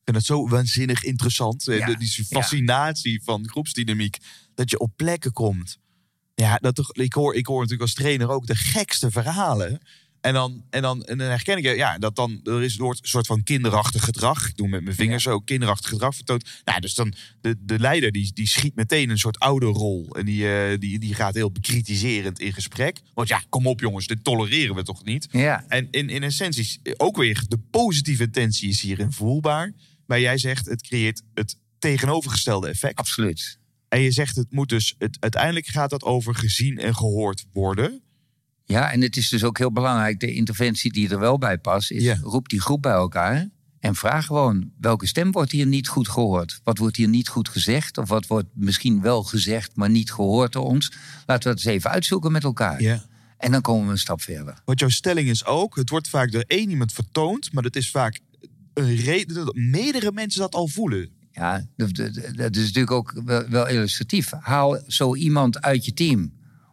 vind 0.04 0.16
het 0.16 0.24
zo 0.24 0.48
waanzinnig 0.48 1.04
interessant. 1.04 1.64
Ja, 1.64 1.86
de, 1.86 1.96
die 1.96 2.24
fascinatie 2.24 3.22
van 3.22 3.48
groepsdynamiek. 3.48 4.18
Dat 4.54 4.70
je 4.70 4.78
op 4.78 4.92
plekken 4.96 5.32
komt. 5.32 5.78
Ja, 6.34 6.56
dat 6.56 6.74
toch, 6.74 6.92
ik, 6.92 7.12
hoor, 7.12 7.34
ik 7.34 7.46
hoor 7.46 7.56
natuurlijk 7.56 7.82
als 7.82 7.94
trainer 7.94 8.28
ook 8.28 8.46
de 8.46 8.54
gekste 8.54 9.10
verhalen. 9.10 9.80
En 10.22 10.34
dan, 10.34 10.64
en 10.70 10.82
dan, 10.82 11.04
en 11.04 11.18
dan 11.18 11.28
herken 11.28 11.56
ik 11.56 11.76
ja, 11.76 11.98
dat 11.98 12.16
dan 12.16 12.40
er 12.44 12.62
is 12.62 12.78
een 12.78 12.96
soort 13.00 13.26
van 13.26 13.42
kinderachtig 13.42 14.04
gedrag. 14.04 14.48
Ik 14.48 14.56
doe 14.56 14.68
met 14.68 14.82
mijn 14.82 14.96
vingers 14.96 15.22
zo 15.22 15.40
kinderachtig 15.40 15.88
gedrag 15.88 16.14
vertoond. 16.14 16.48
Nou, 16.64 16.80
dus 16.80 16.94
dan 16.94 17.14
de, 17.40 17.56
de 17.58 17.78
leider 17.78 18.12
die, 18.12 18.32
die 18.32 18.46
schiet 18.46 18.74
meteen 18.74 19.10
een 19.10 19.18
soort 19.18 19.38
oude 19.38 19.66
rol. 19.66 20.08
En 20.16 20.24
die, 20.24 20.42
uh, 20.42 20.78
die, 20.78 20.98
die 20.98 21.14
gaat 21.14 21.34
heel 21.34 21.50
bekritiserend 21.50 22.40
in 22.40 22.52
gesprek. 22.52 23.00
Want 23.14 23.28
ja, 23.28 23.42
kom 23.48 23.66
op 23.66 23.80
jongens, 23.80 24.06
dit 24.06 24.24
tolereren 24.24 24.74
we 24.74 24.82
toch 24.82 25.04
niet? 25.04 25.28
Ja. 25.30 25.64
En 25.68 25.88
in, 25.90 26.08
in 26.08 26.22
essentie 26.22 26.80
ook 26.96 27.16
weer 27.16 27.42
de 27.48 27.58
positieve 27.70 28.22
intentie 28.22 28.68
is 28.68 28.80
hierin 28.80 29.12
voelbaar. 29.12 29.72
Maar 30.06 30.20
jij 30.20 30.38
zegt 30.38 30.66
het 30.66 30.82
creëert 30.82 31.22
het 31.34 31.56
tegenovergestelde 31.78 32.68
effect. 32.68 32.98
Absoluut. 32.98 33.58
En 33.88 34.00
je 34.00 34.10
zegt 34.10 34.36
het 34.36 34.52
moet 34.52 34.68
dus, 34.68 34.94
het, 34.98 35.16
uiteindelijk 35.20 35.66
gaat 35.66 35.90
dat 35.90 36.02
over 36.02 36.34
gezien 36.34 36.78
en 36.78 36.94
gehoord 36.94 37.44
worden. 37.52 38.02
Ja, 38.64 38.92
en 38.92 39.00
het 39.00 39.16
is 39.16 39.28
dus 39.28 39.44
ook 39.44 39.58
heel 39.58 39.72
belangrijk, 39.72 40.20
de 40.20 40.32
interventie 40.32 40.92
die 40.92 41.08
er 41.08 41.18
wel 41.18 41.38
bij 41.38 41.58
past, 41.58 41.90
is 41.90 42.18
roep 42.20 42.48
die 42.48 42.60
groep 42.60 42.82
bij 42.82 42.92
elkaar. 42.92 43.48
En 43.78 43.94
vraag 43.94 44.26
gewoon, 44.26 44.70
welke 44.80 45.06
stem 45.06 45.32
wordt 45.32 45.50
hier 45.50 45.66
niet 45.66 45.88
goed 45.88 46.08
gehoord? 46.08 46.60
Wat 46.64 46.78
wordt 46.78 46.96
hier 46.96 47.08
niet 47.08 47.28
goed 47.28 47.48
gezegd? 47.48 47.98
Of 47.98 48.08
wat 48.08 48.26
wordt 48.26 48.48
misschien 48.54 49.00
wel 49.00 49.22
gezegd, 49.22 49.76
maar 49.76 49.90
niet 49.90 50.12
gehoord 50.12 50.52
door 50.52 50.64
ons? 50.64 50.92
Laten 51.26 51.48
we 51.48 51.54
dat 51.54 51.64
eens 51.64 51.74
even 51.74 51.90
uitzoeken 51.90 52.32
met 52.32 52.44
elkaar. 52.44 52.82
Ja. 52.82 53.04
En 53.38 53.52
dan 53.52 53.60
komen 53.60 53.86
we 53.86 53.92
een 53.92 53.98
stap 53.98 54.20
verder. 54.22 54.60
Want 54.64 54.80
jouw 54.80 54.88
stelling 54.88 55.28
is 55.28 55.44
ook, 55.44 55.76
het 55.76 55.90
wordt 55.90 56.08
vaak 56.08 56.32
door 56.32 56.44
één 56.46 56.70
iemand 56.70 56.92
vertoond, 56.92 57.52
maar 57.52 57.62
dat 57.62 57.76
is 57.76 57.90
vaak 57.90 58.20
een 58.74 58.96
reden 58.96 59.34
dat 59.34 59.54
meerdere 59.54 60.12
mensen 60.12 60.40
dat 60.40 60.54
al 60.54 60.68
voelen. 60.68 61.10
Ja, 61.32 61.66
dat, 61.76 61.98
is 62.56 62.64
natuurlijk 62.64 62.90
ook 62.90 63.22
wel, 63.48 63.68
illustratief. 63.68 64.30
Haal 64.40 64.80
zo 64.86 65.14
iemand 65.14 65.62
uit 65.62 65.84
je 65.84 65.92
team. 65.92 66.32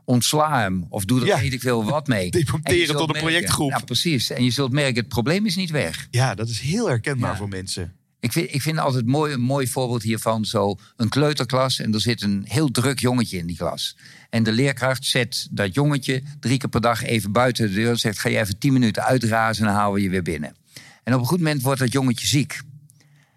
Ontsla 0.09 0.59
hem 0.59 0.85
of 0.89 1.05
doe 1.05 1.19
er 1.21 1.25
ja. 1.25 1.39
weet 1.39 1.53
ik 1.53 1.61
veel 1.61 1.83
wat 1.83 2.07
mee. 2.07 2.31
Deporteren 2.39 2.95
tot 2.95 3.15
een 3.15 3.21
projectgroep. 3.21 3.69
Ja, 3.69 3.79
precies. 3.79 4.29
En 4.29 4.43
je 4.43 4.51
zult 4.51 4.71
merken, 4.71 4.95
het 4.95 5.07
probleem 5.07 5.45
is 5.45 5.55
niet 5.55 5.69
weg. 5.69 6.07
Ja, 6.11 6.35
dat 6.35 6.49
is 6.49 6.59
heel 6.59 6.87
herkenbaar 6.87 7.37
voor 7.37 7.47
mensen. 7.47 7.93
Ik 8.19 8.31
vind, 8.31 8.53
ik 8.53 8.61
vind 8.61 8.77
altijd 8.77 9.05
mooi, 9.05 9.33
een 9.33 9.41
mooi 9.41 9.67
voorbeeld 9.67 10.03
hiervan 10.03 10.45
zo 10.45 10.75
een 10.95 11.09
kleuterklas 11.09 11.79
en 11.79 11.93
er 11.93 12.01
zit 12.01 12.21
een 12.21 12.45
heel 12.47 12.71
druk 12.71 12.99
jongetje 12.99 13.37
in 13.37 13.47
die 13.47 13.57
klas. 13.57 13.97
En 14.29 14.43
de 14.43 14.51
leerkracht 14.51 15.05
zet 15.05 15.47
dat 15.51 15.73
jongetje 15.73 16.23
drie 16.39 16.57
keer 16.57 16.69
per 16.69 16.81
dag 16.81 17.03
even 17.03 17.31
buiten 17.31 17.67
de 17.67 17.73
deur 17.73 17.89
en 17.89 17.99
zegt: 17.99 18.19
ga 18.19 18.29
je 18.29 18.39
even 18.39 18.57
tien 18.57 18.73
minuten 18.73 19.03
uitrazen 19.03 19.65
en 19.65 19.71
dan 19.71 19.79
halen 19.79 19.95
we 19.95 20.01
je 20.01 20.09
weer 20.09 20.23
binnen. 20.23 20.55
En 21.03 21.13
op 21.13 21.19
een 21.19 21.27
goed 21.27 21.37
moment 21.37 21.61
wordt 21.61 21.79
dat 21.79 21.91
jongetje 21.91 22.27
ziek. 22.27 22.61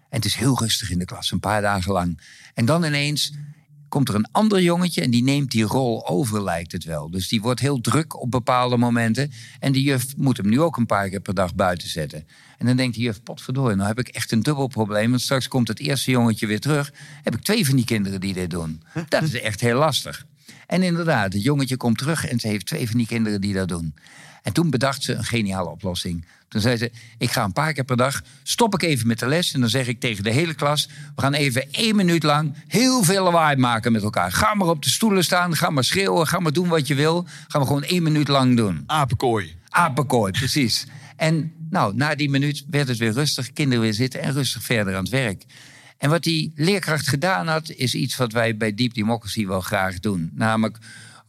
En 0.09 0.19
het 0.19 0.25
is 0.25 0.35
heel 0.35 0.59
rustig 0.59 0.89
in 0.89 0.99
de 0.99 1.05
klas, 1.05 1.31
een 1.31 1.39
paar 1.39 1.61
dagen 1.61 1.91
lang. 1.91 2.21
En 2.53 2.65
dan 2.65 2.83
ineens 2.83 3.33
komt 3.93 4.09
er 4.09 4.15
een 4.15 4.31
ander 4.31 4.61
jongetje 4.61 5.01
en 5.01 5.11
die 5.11 5.23
neemt 5.23 5.51
die 5.51 5.63
rol 5.63 6.07
over, 6.07 6.43
lijkt 6.43 6.71
het 6.71 6.83
wel. 6.83 7.09
Dus 7.09 7.27
die 7.27 7.41
wordt 7.41 7.59
heel 7.59 7.81
druk 7.81 8.21
op 8.21 8.31
bepaalde 8.31 8.77
momenten. 8.77 9.31
En 9.59 9.71
die 9.71 9.83
juf 9.83 10.17
moet 10.17 10.37
hem 10.37 10.49
nu 10.49 10.61
ook 10.61 10.77
een 10.77 10.85
paar 10.85 11.09
keer 11.09 11.19
per 11.19 11.33
dag 11.33 11.55
buiten 11.55 11.87
zetten. 11.87 12.27
En 12.57 12.65
dan 12.65 12.75
denkt 12.75 12.95
die 12.95 13.03
juf, 13.03 13.23
potverdorie, 13.23 13.75
nou 13.75 13.87
heb 13.87 13.99
ik 13.99 14.07
echt 14.07 14.31
een 14.31 14.43
dubbel 14.43 14.67
probleem. 14.67 15.09
Want 15.09 15.21
straks 15.21 15.47
komt 15.47 15.67
het 15.67 15.79
eerste 15.79 16.11
jongetje 16.11 16.47
weer 16.47 16.59
terug. 16.59 16.93
Heb 17.23 17.35
ik 17.35 17.41
twee 17.41 17.65
van 17.65 17.75
die 17.75 17.85
kinderen 17.85 18.21
die 18.21 18.33
dit 18.33 18.49
doen. 18.49 18.81
Dat 19.09 19.23
is 19.23 19.41
echt 19.41 19.61
heel 19.61 19.77
lastig. 19.77 20.25
En 20.67 20.83
inderdaad, 20.83 21.33
het 21.33 21.43
jongetje 21.43 21.77
komt 21.77 21.97
terug 21.97 22.27
en 22.27 22.39
ze 22.39 22.47
heeft 22.47 22.65
twee 22.65 22.87
van 22.89 22.97
die 22.97 23.07
kinderen 23.07 23.41
die 23.41 23.53
dat 23.53 23.67
doen. 23.67 23.93
En 24.43 24.53
toen 24.53 24.69
bedacht 24.69 25.03
ze 25.03 25.13
een 25.13 25.23
geniale 25.23 25.69
oplossing. 25.69 26.25
Toen 26.47 26.61
zei 26.61 26.77
ze: 26.77 26.91
Ik 27.17 27.31
ga 27.31 27.43
een 27.43 27.53
paar 27.53 27.73
keer 27.73 27.83
per 27.83 27.97
dag, 27.97 28.21
stop 28.43 28.73
ik 28.73 28.83
even 28.83 29.07
met 29.07 29.19
de 29.19 29.27
les. 29.27 29.53
En 29.53 29.59
dan 29.59 29.69
zeg 29.69 29.87
ik 29.87 29.99
tegen 29.99 30.23
de 30.23 30.29
hele 30.29 30.53
klas: 30.53 30.87
We 31.15 31.21
gaan 31.21 31.33
even 31.33 31.71
één 31.71 31.95
minuut 31.95 32.23
lang 32.23 32.55
heel 32.67 33.03
veel 33.03 33.23
lawaai 33.23 33.55
maken 33.55 33.91
met 33.91 34.03
elkaar. 34.03 34.31
Ga 34.31 34.53
maar 34.53 34.67
op 34.67 34.83
de 34.83 34.89
stoelen 34.89 35.23
staan, 35.23 35.55
ga 35.55 35.69
maar 35.69 35.83
schreeuwen, 35.83 36.27
ga 36.27 36.39
maar 36.39 36.53
doen 36.53 36.67
wat 36.67 36.87
je 36.87 36.95
wil. 36.95 37.27
Gaan 37.47 37.61
we 37.61 37.67
gewoon 37.67 37.83
één 37.83 38.03
minuut 38.03 38.27
lang 38.27 38.57
doen. 38.57 38.83
Apenkooi. 38.85 39.55
Apenkooi, 39.69 40.31
precies. 40.31 40.85
En 41.15 41.53
nou, 41.69 41.95
na 41.95 42.15
die 42.15 42.29
minuut 42.29 42.65
werd 42.69 42.87
het 42.87 42.97
weer 42.97 43.11
rustig, 43.11 43.53
kinderen 43.53 43.83
weer 43.83 43.93
zitten 43.93 44.21
en 44.21 44.33
rustig 44.33 44.63
verder 44.63 44.95
aan 44.95 45.03
het 45.03 45.11
werk. 45.11 45.43
En 45.97 46.09
wat 46.09 46.23
die 46.23 46.51
leerkracht 46.55 47.07
gedaan 47.07 47.47
had, 47.47 47.69
is 47.69 47.95
iets 47.95 48.15
wat 48.15 48.31
wij 48.31 48.57
bij 48.57 48.73
Deep 48.73 48.93
Democracy 48.93 49.45
wel 49.45 49.61
graag 49.61 49.99
doen. 49.99 50.31
Namelijk 50.33 50.77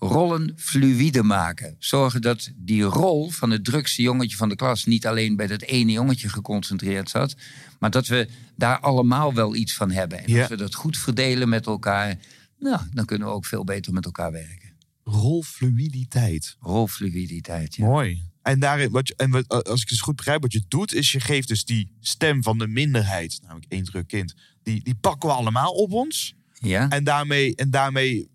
rollen 0.07 0.53
fluïde 0.57 1.23
maken. 1.23 1.77
Zorgen 1.79 2.23
dat 2.23 2.51
die 2.57 2.83
rol 2.83 3.31
van 3.31 3.51
het 3.51 3.65
drukste 3.65 4.03
jongetje 4.03 4.37
van 4.37 4.49
de 4.49 4.57
klas 4.57 4.85
niet 4.85 5.07
alleen 5.07 5.37
bij 5.37 5.47
dat 5.47 5.63
ene 5.63 5.93
jongetje 5.93 6.29
geconcentreerd 6.29 7.11
zat, 7.11 7.37
maar 7.79 7.91
dat 7.91 8.07
we 8.07 8.29
daar 8.57 8.79
allemaal 8.81 9.35
wel 9.35 9.55
iets 9.55 9.75
van 9.75 9.91
hebben. 9.91 10.25
En 10.25 10.39
als 10.39 10.49
we 10.49 10.57
dat 10.57 10.75
goed 10.75 10.99
verdelen 10.99 11.49
met 11.49 11.67
elkaar, 11.67 12.19
nou, 12.59 12.81
dan 12.93 13.05
kunnen 13.05 13.29
we 13.29 13.35
ook 13.35 13.47
veel 13.47 13.65
beter 13.65 13.93
met 13.93 14.05
elkaar 14.05 14.33
werken. 14.33 14.73
Rolfluiditeit. 15.05 16.57
Rolfluiditeit, 16.61 17.75
ja. 17.75 17.85
Mooi. 17.85 18.23
En, 18.43 18.59
daarin, 18.59 18.91
wat 18.91 19.09
je, 19.09 19.15
en 19.17 19.31
wat, 19.31 19.49
als 19.67 19.83
ik 19.83 19.89
het 19.89 20.01
goed 20.01 20.17
begrijp, 20.17 20.43
wat 20.43 20.53
je 20.53 20.65
doet, 20.69 20.95
is 20.95 21.13
je 21.13 21.21
geeft 21.21 21.49
dus 21.49 21.65
die 21.65 21.91
stem 22.01 22.43
van 22.43 22.59
de 22.59 22.67
minderheid, 22.67 23.39
namelijk 23.43 23.73
één 23.73 23.85
druk 23.85 24.09
kind, 24.09 24.35
die, 24.63 24.83
die 24.83 24.95
pakken 24.95 25.29
we 25.29 25.35
allemaal 25.35 25.73
op 25.73 25.93
ons. 25.93 26.35
Ja. 26.61 26.89
En 26.89 27.05
daarmee, 27.05 27.55
en 27.55 27.71
daarmee, 27.71 28.29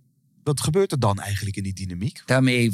wat 0.49 0.61
gebeurt 0.61 0.91
er 0.91 0.99
dan 0.99 1.19
eigenlijk 1.19 1.55
in 1.55 1.63
die 1.63 1.73
dynamiek? 1.73 2.21
Daarmee 2.25 2.71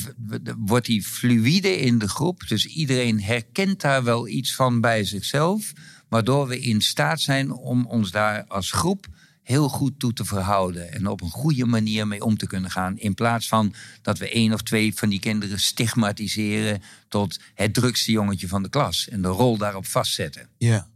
wordt 0.58 0.86
die 0.86 1.04
fluïde 1.04 1.80
in 1.80 1.98
de 1.98 2.10
groep. 2.10 2.48
Dus 2.48 2.66
iedereen 2.66 3.22
herkent 3.22 3.82
daar 3.82 4.04
wel 4.04 4.28
iets 4.28 4.56
van 4.56 4.82
bij 4.82 5.04
zichzelf. 5.04 5.74
Waardoor 6.10 6.48
we 6.48 6.60
in 6.60 6.82
staat 6.82 7.22
zijn 7.22 7.52
om 7.52 7.86
ons 7.86 8.12
daar 8.12 8.46
als 8.48 8.72
groep 8.72 9.08
heel 9.42 9.70
goed 9.70 10.00
toe 10.00 10.14
te 10.14 10.26
verhouden. 10.26 10.94
En 10.94 11.08
op 11.08 11.22
een 11.22 11.30
goede 11.30 11.66
manier 11.66 12.08
mee 12.08 12.24
om 12.24 12.38
te 12.38 12.48
kunnen 12.48 12.72
gaan. 12.72 12.98
In 12.98 13.14
plaats 13.14 13.48
van 13.48 13.74
dat 14.02 14.18
we 14.18 14.30
één 14.30 14.54
of 14.54 14.62
twee 14.62 14.96
van 14.96 15.10
die 15.10 15.20
kinderen 15.20 15.60
stigmatiseren 15.60 16.82
tot 17.08 17.40
het 17.54 17.74
drukste 17.74 18.12
jongetje 18.12 18.48
van 18.48 18.64
de 18.64 18.70
klas. 18.70 19.10
En 19.10 19.22
de 19.22 19.28
rol 19.28 19.58
daarop 19.58 19.86
vastzetten. 19.86 20.50
Ja. 20.58 20.88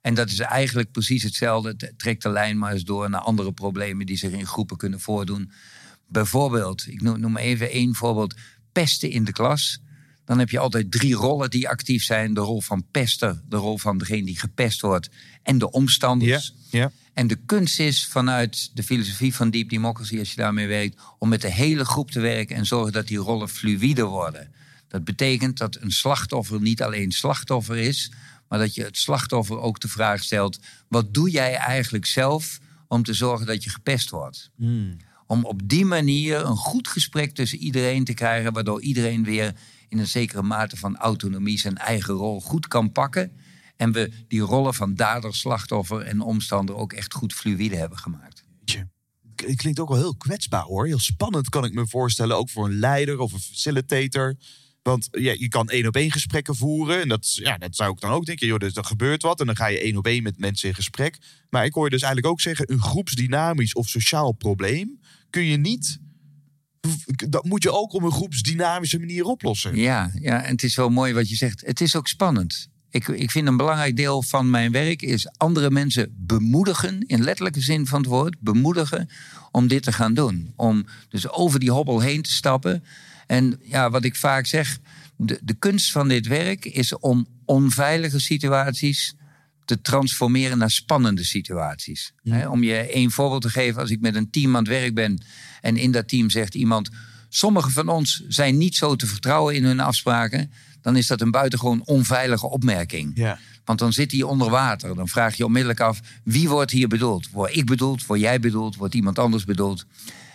En 0.00 0.14
dat 0.14 0.30
is 0.30 0.38
eigenlijk 0.38 0.90
precies 0.90 1.22
hetzelfde. 1.22 1.74
Het 1.76 1.92
trekt 1.96 2.22
de 2.22 2.28
lijn 2.28 2.58
maar 2.58 2.72
eens 2.72 2.84
door 2.84 3.10
naar 3.10 3.20
andere 3.20 3.52
problemen 3.52 4.06
die 4.06 4.16
zich 4.16 4.32
in 4.32 4.46
groepen 4.46 4.76
kunnen 4.76 5.00
voordoen. 5.00 5.52
Bijvoorbeeld, 6.12 6.86
ik 6.86 7.02
noem, 7.02 7.36
even 7.36 7.70
één 7.70 7.94
voorbeeld: 7.94 8.34
pesten 8.72 9.10
in 9.10 9.24
de 9.24 9.32
klas. 9.32 9.80
Dan 10.24 10.38
heb 10.38 10.50
je 10.50 10.58
altijd 10.58 10.90
drie 10.90 11.14
rollen 11.14 11.50
die 11.50 11.68
actief 11.68 12.04
zijn: 12.04 12.34
de 12.34 12.40
rol 12.40 12.60
van 12.60 12.84
pester, 12.90 13.42
de 13.48 13.56
rol 13.56 13.78
van 13.78 13.98
degene 13.98 14.26
die 14.26 14.38
gepest 14.38 14.80
wordt 14.80 15.08
en 15.42 15.58
de 15.58 15.70
omstanders. 15.70 16.54
ja. 16.70 16.92
En 17.14 17.26
de 17.26 17.36
kunst 17.46 17.80
is 17.80 18.06
vanuit 18.06 18.70
de 18.74 18.82
filosofie 18.82 19.34
van 19.34 19.50
Deep 19.50 19.68
Democracy, 19.68 20.18
als 20.18 20.30
je 20.30 20.36
daarmee 20.36 20.66
werkt, 20.66 21.00
om 21.18 21.28
met 21.28 21.40
de 21.40 21.52
hele 21.52 21.84
groep 21.84 22.10
te 22.10 22.20
werken 22.20 22.56
en 22.56 22.66
zorgen 22.66 22.92
dat 22.92 23.06
die 23.06 23.18
rollen 23.18 23.48
fluïde 23.48 24.04
worden. 24.04 24.52
Dat 24.88 25.04
betekent 25.04 25.58
dat 25.58 25.78
een 25.80 25.92
slachtoffer 25.92 26.60
niet 26.60 26.82
alleen 26.82 27.12
slachtoffer 27.12 27.76
is, 27.76 28.12
maar 28.48 28.58
dat 28.58 28.74
je 28.74 28.84
het 28.84 28.98
slachtoffer 28.98 29.58
ook 29.58 29.80
de 29.80 29.88
vraag 29.88 30.22
stelt: 30.22 30.58
wat 30.88 31.14
doe 31.14 31.30
jij 31.30 31.54
eigenlijk 31.54 32.06
zelf 32.06 32.58
om 32.88 33.02
te 33.02 33.14
zorgen 33.14 33.46
dat 33.46 33.64
je 33.64 33.70
gepest 33.70 34.10
wordt? 34.10 34.50
Om 35.32 35.44
op 35.44 35.60
die 35.64 35.84
manier 35.84 36.44
een 36.44 36.56
goed 36.56 36.88
gesprek 36.88 37.34
tussen 37.34 37.58
iedereen 37.58 38.04
te 38.04 38.14
krijgen, 38.14 38.52
waardoor 38.52 38.82
iedereen 38.82 39.24
weer 39.24 39.54
in 39.88 39.98
een 39.98 40.06
zekere 40.06 40.42
mate 40.42 40.76
van 40.76 40.96
autonomie 40.96 41.58
zijn 41.58 41.76
eigen 41.76 42.14
rol 42.14 42.40
goed 42.40 42.68
kan 42.68 42.92
pakken. 42.92 43.32
En 43.76 43.92
we 43.92 44.10
die 44.28 44.40
rollen 44.40 44.74
van 44.74 44.94
dader, 44.94 45.34
slachtoffer 45.34 46.00
en 46.00 46.20
omstander 46.20 46.74
ook 46.74 46.92
echt 46.92 47.14
goed 47.14 47.32
fluïde 47.32 47.76
hebben 47.76 47.98
gemaakt. 47.98 48.44
Het 49.34 49.56
klinkt 49.56 49.80
ook 49.80 49.88
wel 49.88 49.98
heel 49.98 50.16
kwetsbaar 50.16 50.62
hoor. 50.62 50.86
Heel 50.86 50.98
spannend 50.98 51.48
kan 51.48 51.64
ik 51.64 51.72
me 51.72 51.86
voorstellen. 51.86 52.36
Ook 52.36 52.50
voor 52.50 52.64
een 52.64 52.78
leider 52.78 53.18
of 53.18 53.32
een 53.32 53.40
facilitator. 53.40 54.34
Want 54.82 55.08
je 55.10 55.48
kan 55.48 55.68
één 55.68 55.86
op 55.86 55.96
één 55.96 56.10
gesprekken 56.10 56.56
voeren. 56.56 57.00
En 57.00 57.08
dat, 57.08 57.34
ja, 57.34 57.58
dat 57.58 57.76
zou 57.76 57.92
ik 57.92 58.00
dan 58.00 58.10
ook 58.10 58.24
denken. 58.24 58.46
Joh, 58.46 58.58
dus 58.58 58.76
er 58.76 58.84
gebeurt 58.84 59.22
wat. 59.22 59.40
En 59.40 59.46
dan 59.46 59.56
ga 59.56 59.66
je 59.66 59.80
één 59.80 59.96
op 59.96 60.06
één 60.06 60.22
met 60.22 60.38
mensen 60.38 60.68
in 60.68 60.74
gesprek. 60.74 61.18
Maar 61.50 61.64
ik 61.64 61.74
hoor 61.74 61.84
je 61.84 61.90
dus 61.90 62.02
eigenlijk 62.02 62.32
ook 62.32 62.40
zeggen: 62.40 62.72
een 62.72 62.82
groepsdynamisch 62.82 63.74
of 63.74 63.88
sociaal 63.88 64.32
probleem 64.32 65.00
kun 65.32 65.44
je 65.44 65.56
niet. 65.56 65.98
Dat 67.28 67.44
moet 67.44 67.62
je 67.62 67.72
ook 67.72 67.92
op 67.92 68.02
een 68.02 68.12
groepsdynamische 68.12 68.98
manier 68.98 69.24
oplossen. 69.24 69.76
Ja, 69.76 70.10
ja, 70.20 70.42
en 70.42 70.50
het 70.50 70.62
is 70.62 70.76
wel 70.76 70.88
mooi 70.88 71.12
wat 71.12 71.28
je 71.28 71.36
zegt. 71.36 71.60
Het 71.66 71.80
is 71.80 71.96
ook 71.96 72.08
spannend. 72.08 72.68
Ik, 72.90 73.08
ik 73.08 73.30
vind 73.30 73.46
een 73.46 73.56
belangrijk 73.56 73.96
deel 73.96 74.22
van 74.22 74.50
mijn 74.50 74.72
werk 74.72 75.02
is 75.02 75.28
andere 75.36 75.70
mensen 75.70 76.14
bemoedigen, 76.16 77.06
in 77.06 77.22
letterlijke 77.22 77.60
zin 77.60 77.86
van 77.86 78.00
het 78.00 78.08
woord, 78.08 78.36
bemoedigen 78.40 79.08
om 79.50 79.68
dit 79.68 79.82
te 79.82 79.92
gaan 79.92 80.14
doen. 80.14 80.52
Om 80.56 80.86
dus 81.08 81.28
over 81.28 81.60
die 81.60 81.70
hobbel 81.70 82.00
heen 82.00 82.22
te 82.22 82.32
stappen. 82.32 82.84
En 83.26 83.60
ja, 83.62 83.90
wat 83.90 84.04
ik 84.04 84.16
vaak 84.16 84.46
zeg, 84.46 84.78
de, 85.16 85.40
de 85.42 85.54
kunst 85.54 85.92
van 85.92 86.08
dit 86.08 86.26
werk 86.26 86.64
is 86.64 86.98
om 86.98 87.26
onveilige 87.44 88.20
situaties 88.20 89.14
te 89.72 89.80
transformeren 89.80 90.58
naar 90.58 90.70
spannende 90.70 91.24
situaties. 91.24 92.12
Om 92.48 92.62
je 92.62 92.74
één 92.74 93.10
voorbeeld 93.10 93.42
te 93.42 93.48
geven, 93.48 93.80
als 93.80 93.90
ik 93.90 94.00
met 94.00 94.14
een 94.14 94.30
team 94.30 94.56
aan 94.56 94.62
het 94.62 94.72
werk 94.72 94.94
ben 94.94 95.22
en 95.60 95.76
in 95.76 95.90
dat 95.90 96.08
team 96.08 96.30
zegt 96.30 96.54
iemand: 96.54 96.90
Sommigen 97.28 97.70
van 97.70 97.88
ons 97.88 98.24
zijn 98.28 98.58
niet 98.58 98.74
zo 98.74 98.96
te 98.96 99.06
vertrouwen 99.06 99.54
in 99.54 99.64
hun 99.64 99.80
afspraken, 99.80 100.52
dan 100.80 100.96
is 100.96 101.06
dat 101.06 101.20
een 101.20 101.30
buitengewoon 101.30 101.86
onveilige 101.86 102.46
opmerking. 102.46 103.12
Ja. 103.14 103.38
Want 103.64 103.78
dan 103.78 103.92
zit 103.92 104.12
hij 104.12 104.22
onder 104.22 104.50
water. 104.50 104.94
Dan 104.94 105.08
vraag 105.08 105.36
je 105.36 105.44
onmiddellijk 105.44 105.80
af: 105.80 106.00
wie 106.24 106.48
wordt 106.48 106.70
hier 106.70 106.88
bedoeld? 106.88 107.30
Word 107.30 107.56
ik 107.56 107.66
bedoeld? 107.66 108.06
Word 108.06 108.20
jij 108.20 108.40
bedoeld? 108.40 108.76
Wordt 108.76 108.94
iemand 108.94 109.18
anders 109.18 109.44
bedoeld? 109.44 109.86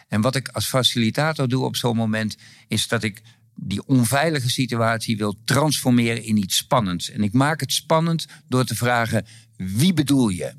En 0.08 0.22
wat 0.22 0.36
ik 0.36 0.48
als 0.48 0.66
facilitator 0.66 1.48
doe 1.48 1.66
op 1.66 1.76
zo'n 1.76 1.96
moment, 1.96 2.38
is 2.68 2.88
dat 2.88 3.04
ik 3.04 3.22
die 3.60 3.86
onveilige 3.86 4.50
situatie 4.50 5.18
wil 5.18 5.36
transformeren 5.46 6.24
in 6.24 6.38
iets 6.38 6.58
spannends. 6.58 7.10
En 7.10 7.24
ik 7.24 7.34
maak 7.34 7.60
het 7.60 7.74
spannend 7.74 8.26
door 8.48 8.66
te 8.66 8.76
vragen: 8.76 9.26
wie 9.56 9.94
bedoel 9.94 10.30
je? 10.30 10.54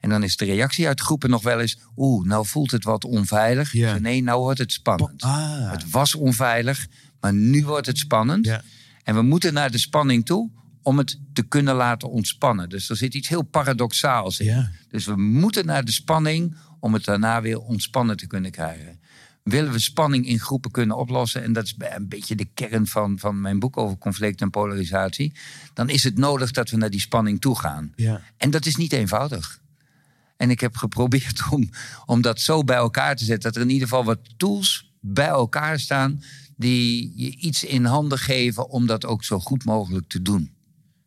En 0.00 0.10
dan 0.10 0.22
is 0.22 0.36
de 0.36 0.44
reactie 0.44 0.86
uit 0.86 1.00
groepen 1.00 1.30
nog 1.30 1.42
wel 1.42 1.60
eens: 1.60 1.78
oeh, 1.96 2.26
nou 2.26 2.46
voelt 2.46 2.70
het 2.70 2.84
wat 2.84 3.04
onveilig. 3.04 3.72
Ja. 3.72 3.98
Nee, 3.98 4.22
nou 4.22 4.40
wordt 4.40 4.58
het 4.58 4.72
spannend. 4.72 5.22
Ah. 5.22 5.70
Het 5.70 5.90
was 5.90 6.14
onveilig, 6.14 6.86
maar 7.20 7.34
nu 7.34 7.64
wordt 7.64 7.86
het 7.86 7.98
spannend. 7.98 8.46
Ja. 8.46 8.62
En 9.02 9.14
we 9.14 9.22
moeten 9.22 9.52
naar 9.52 9.70
de 9.70 9.78
spanning 9.78 10.26
toe 10.26 10.50
om 10.82 10.98
het 10.98 11.20
te 11.32 11.42
kunnen 11.42 11.74
laten 11.74 12.10
ontspannen. 12.10 12.68
Dus 12.68 12.90
er 12.90 12.96
zit 12.96 13.14
iets 13.14 13.28
heel 13.28 13.42
paradoxaals 13.42 14.40
in. 14.40 14.46
Ja. 14.46 14.70
Dus 14.88 15.06
we 15.06 15.16
moeten 15.16 15.66
naar 15.66 15.84
de 15.84 15.92
spanning 15.92 16.56
om 16.80 16.94
het 16.94 17.04
daarna 17.04 17.42
weer 17.42 17.58
ontspannen 17.58 18.16
te 18.16 18.26
kunnen 18.26 18.50
krijgen. 18.50 18.97
Willen 19.48 19.72
we 19.72 19.78
spanning 19.78 20.26
in 20.26 20.38
groepen 20.38 20.70
kunnen 20.70 20.96
oplossen, 20.96 21.42
en 21.42 21.52
dat 21.52 21.64
is 21.64 21.74
een 21.78 22.08
beetje 22.08 22.34
de 22.34 22.48
kern 22.54 22.86
van, 22.86 23.18
van 23.18 23.40
mijn 23.40 23.58
boek 23.58 23.76
over 23.76 23.98
conflict 23.98 24.40
en 24.40 24.50
polarisatie, 24.50 25.32
dan 25.74 25.88
is 25.88 26.04
het 26.04 26.18
nodig 26.18 26.50
dat 26.50 26.70
we 26.70 26.76
naar 26.76 26.90
die 26.90 27.00
spanning 27.00 27.40
toe 27.40 27.58
gaan. 27.58 27.92
Ja. 27.96 28.20
En 28.36 28.50
dat 28.50 28.66
is 28.66 28.76
niet 28.76 28.92
eenvoudig. 28.92 29.60
En 30.36 30.50
ik 30.50 30.60
heb 30.60 30.76
geprobeerd 30.76 31.42
om, 31.50 31.70
om 32.06 32.20
dat 32.20 32.40
zo 32.40 32.64
bij 32.64 32.76
elkaar 32.76 33.16
te 33.16 33.24
zetten. 33.24 33.52
Dat 33.52 33.56
er 33.56 33.68
in 33.68 33.72
ieder 33.72 33.88
geval 33.88 34.04
wat 34.04 34.18
tools 34.36 34.92
bij 35.00 35.26
elkaar 35.26 35.80
staan. 35.80 36.22
die 36.56 37.12
je 37.14 37.36
iets 37.36 37.64
in 37.64 37.84
handen 37.84 38.18
geven 38.18 38.68
om 38.68 38.86
dat 38.86 39.04
ook 39.06 39.24
zo 39.24 39.38
goed 39.38 39.64
mogelijk 39.64 40.08
te 40.08 40.22
doen. 40.22 40.54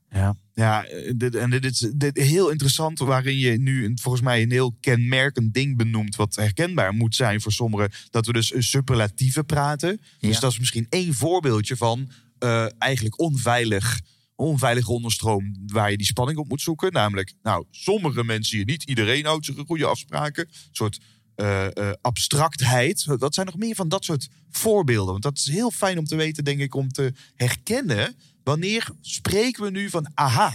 Ja, 0.09 0.35
ja 0.53 0.85
eh, 0.85 1.11
dit, 1.15 1.35
en 1.35 1.49
dit 1.49 1.65
is 1.65 1.91
dit 1.95 2.17
heel 2.17 2.49
interessant, 2.49 2.99
waarin 2.99 3.37
je 3.37 3.59
nu 3.59 3.91
volgens 3.95 4.23
mij 4.23 4.41
een 4.41 4.51
heel 4.51 4.75
kenmerkend 4.79 5.53
ding 5.53 5.77
benoemt, 5.77 6.15
wat 6.15 6.35
herkenbaar 6.35 6.93
moet 6.93 7.15
zijn 7.15 7.41
voor 7.41 7.51
sommigen, 7.51 7.91
dat 8.09 8.25
we 8.25 8.33
dus 8.33 8.53
een 8.53 8.63
superlatieve 8.63 9.43
praten. 9.43 10.01
Dus 10.19 10.39
dat 10.39 10.51
is 10.51 10.59
misschien 10.59 10.87
één 10.89 11.13
voorbeeldje 11.13 11.77
van 11.77 12.09
eh, 12.39 12.65
eigenlijk 12.77 13.19
onveilig, 13.19 14.01
onveilige 14.35 14.91
onderstroom 14.91 15.55
waar 15.67 15.91
je 15.91 15.97
die 15.97 16.05
spanning 16.05 16.37
op 16.37 16.47
moet 16.47 16.61
zoeken. 16.61 16.91
Namelijk, 16.91 17.33
nou, 17.43 17.65
sommige 17.71 18.23
mensen 18.23 18.57
hier 18.57 18.65
niet, 18.65 18.83
iedereen 18.83 19.25
houdt 19.25 19.45
zich 19.45 19.57
een 19.57 19.65
goede 19.65 19.85
afspraken. 19.85 20.47
Een 20.47 20.69
soort 20.71 20.99
eh, 21.35 21.77
eh, 21.77 21.93
abstractheid. 22.01 23.05
Wat 23.05 23.33
zijn 23.33 23.45
nog 23.45 23.57
meer 23.57 23.75
van 23.75 23.89
dat 23.89 24.03
soort 24.03 24.29
voorbeelden? 24.49 25.11
Want 25.11 25.23
dat 25.23 25.37
is 25.37 25.47
heel 25.47 25.71
fijn 25.71 25.97
om 25.97 26.05
te 26.05 26.15
weten, 26.15 26.43
denk 26.43 26.59
ik, 26.59 26.75
om 26.75 26.91
te 26.91 27.13
herkennen. 27.35 28.15
Wanneer 28.51 28.89
spreken 29.01 29.63
we 29.63 29.69
nu 29.69 29.89
van, 29.89 30.11
aha, 30.13 30.53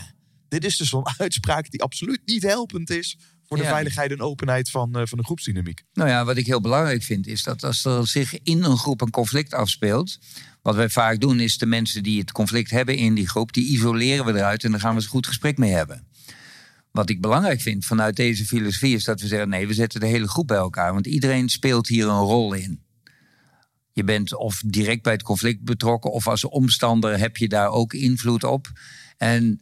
dit 0.49 0.65
is 0.65 0.77
dus 0.77 0.89
zo'n 0.89 1.07
uitspraak 1.19 1.71
die 1.71 1.83
absoluut 1.83 2.21
niet 2.25 2.43
helpend 2.43 2.91
is 2.91 3.19
voor 3.47 3.57
de 3.57 3.63
Ja. 3.63 3.69
veiligheid 3.69 4.11
en 4.11 4.21
openheid 4.21 4.71
van, 4.71 4.97
eh, 4.97 5.03
van 5.07 5.19
de 5.19 5.25
groepsdynamiek. 5.25 5.83
Nou 5.93 6.09
ja, 6.09 6.25
wat 6.25 6.37
ik 6.37 6.47
heel 6.47 6.61
belangrijk 6.61 7.03
vind, 7.03 7.27
is 7.27 7.43
dat 7.43 7.65
als 7.65 7.85
er 7.85 8.09
zich 8.09 8.43
in 8.43 8.65
een 8.65 8.77
groep 8.77 9.01
een 9.01 9.11
conflict 9.11 9.55
afspeelt. 9.55 10.19
Wat 10.63 10.75
wij 10.75 10.89
vaak 10.89 11.21
doen, 11.21 11.41
is 11.41 11.59
de 11.59 11.67
mensen 11.67 12.03
die 12.03 12.19
het 12.21 12.33
conflict 12.33 12.71
hebben 12.71 12.97
in 12.97 13.15
die 13.15 13.29
groep, 13.29 13.53
die 13.53 13.67
isoleren 13.67 14.25
we 14.25 14.33
eruit 14.33 14.65
en 14.65 14.71
daar 14.71 14.81
gaan 14.81 14.95
we 14.97 15.03
een 15.03 15.09
goed 15.09 15.27
gesprek 15.27 15.59
mee 15.59 15.73
hebben. 15.73 16.07
Wat 16.91 17.11
ik 17.11 17.21
belangrijk 17.21 17.61
vind 17.61 17.85
vanuit 17.85 18.17
deze 18.17 18.45
filosofie 18.47 18.95
is 18.95 19.05
dat 19.05 19.21
we 19.21 19.27
zeggen: 19.27 19.49
nee, 19.49 19.67
we 19.67 19.75
zetten 19.75 20.01
de 20.01 20.07
hele 20.07 20.29
groep 20.29 20.47
bij 20.47 20.57
elkaar, 20.57 20.93
want 20.93 21.07
iedereen 21.07 21.49
speelt 21.49 21.89
hier 21.89 22.07
een 22.07 22.21
rol 22.21 22.53
in. 22.55 22.85
Je 23.97 24.05
bent 24.05 24.35
of 24.35 24.63
direct 24.67 25.03
bij 25.03 25.13
het 25.13 25.23
conflict 25.23 25.63
betrokken, 25.65 26.13
of 26.13 26.29
als 26.29 26.45
omstander 26.45 27.19
heb 27.19 27.37
je 27.37 27.49
daar 27.49 27.69
ook 27.69 27.93
invloed 27.93 28.45
op. 28.45 28.73
En 29.17 29.61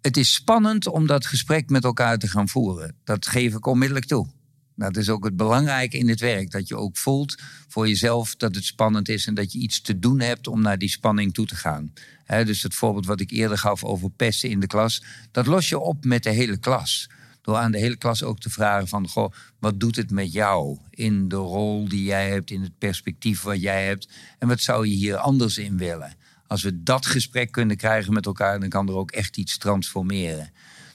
het 0.00 0.16
is 0.16 0.34
spannend 0.34 0.86
om 0.86 1.06
dat 1.06 1.26
gesprek 1.26 1.70
met 1.70 1.84
elkaar 1.84 2.18
te 2.18 2.28
gaan 2.28 2.48
voeren. 2.48 2.96
Dat 3.04 3.26
geef 3.26 3.54
ik 3.54 3.66
onmiddellijk 3.66 4.06
toe. 4.06 4.28
Dat 4.76 4.96
is 4.96 5.08
ook 5.08 5.24
het 5.24 5.36
belangrijke 5.36 5.98
in 5.98 6.08
het 6.08 6.20
werk. 6.20 6.50
Dat 6.50 6.68
je 6.68 6.76
ook 6.76 6.96
voelt 6.96 7.42
voor 7.68 7.88
jezelf 7.88 8.36
dat 8.36 8.54
het 8.54 8.64
spannend 8.64 9.08
is 9.08 9.26
en 9.26 9.34
dat 9.34 9.52
je 9.52 9.58
iets 9.58 9.80
te 9.80 9.98
doen 9.98 10.20
hebt 10.20 10.46
om 10.46 10.60
naar 10.60 10.78
die 10.78 10.90
spanning 10.90 11.34
toe 11.34 11.46
te 11.46 11.56
gaan. 11.56 11.92
Dus 12.26 12.62
het 12.62 12.74
voorbeeld 12.74 13.06
wat 13.06 13.20
ik 13.20 13.30
eerder 13.30 13.58
gaf 13.58 13.84
over 13.84 14.10
pesten 14.10 14.50
in 14.50 14.60
de 14.60 14.66
klas, 14.66 15.02
dat 15.30 15.46
los 15.46 15.68
je 15.68 15.78
op 15.78 16.04
met 16.04 16.22
de 16.22 16.30
hele 16.30 16.58
klas. 16.58 17.10
Door 17.42 17.56
aan 17.56 17.72
de 17.72 17.78
hele 17.78 17.96
klas 17.96 18.22
ook 18.22 18.38
te 18.38 18.50
vragen 18.50 18.88
van, 18.88 19.08
goh, 19.08 19.32
wat 19.58 19.80
doet 19.80 19.96
het 19.96 20.10
met 20.10 20.32
jou 20.32 20.78
in 20.90 21.28
de 21.28 21.36
rol 21.36 21.88
die 21.88 22.04
jij 22.04 22.30
hebt, 22.30 22.50
in 22.50 22.62
het 22.62 22.78
perspectief 22.78 23.42
wat 23.42 23.60
jij 23.60 23.86
hebt 23.86 24.08
en 24.38 24.48
wat 24.48 24.60
zou 24.60 24.86
je 24.86 24.94
hier 24.94 25.16
anders 25.16 25.58
in 25.58 25.78
willen? 25.78 26.16
Als 26.46 26.62
we 26.62 26.82
dat 26.82 27.06
gesprek 27.06 27.52
kunnen 27.52 27.76
krijgen 27.76 28.12
met 28.12 28.26
elkaar, 28.26 28.60
dan 28.60 28.68
kan 28.68 28.88
er 28.88 28.94
ook 28.94 29.10
echt 29.10 29.36
iets 29.36 29.58
transformeren. 29.58 30.52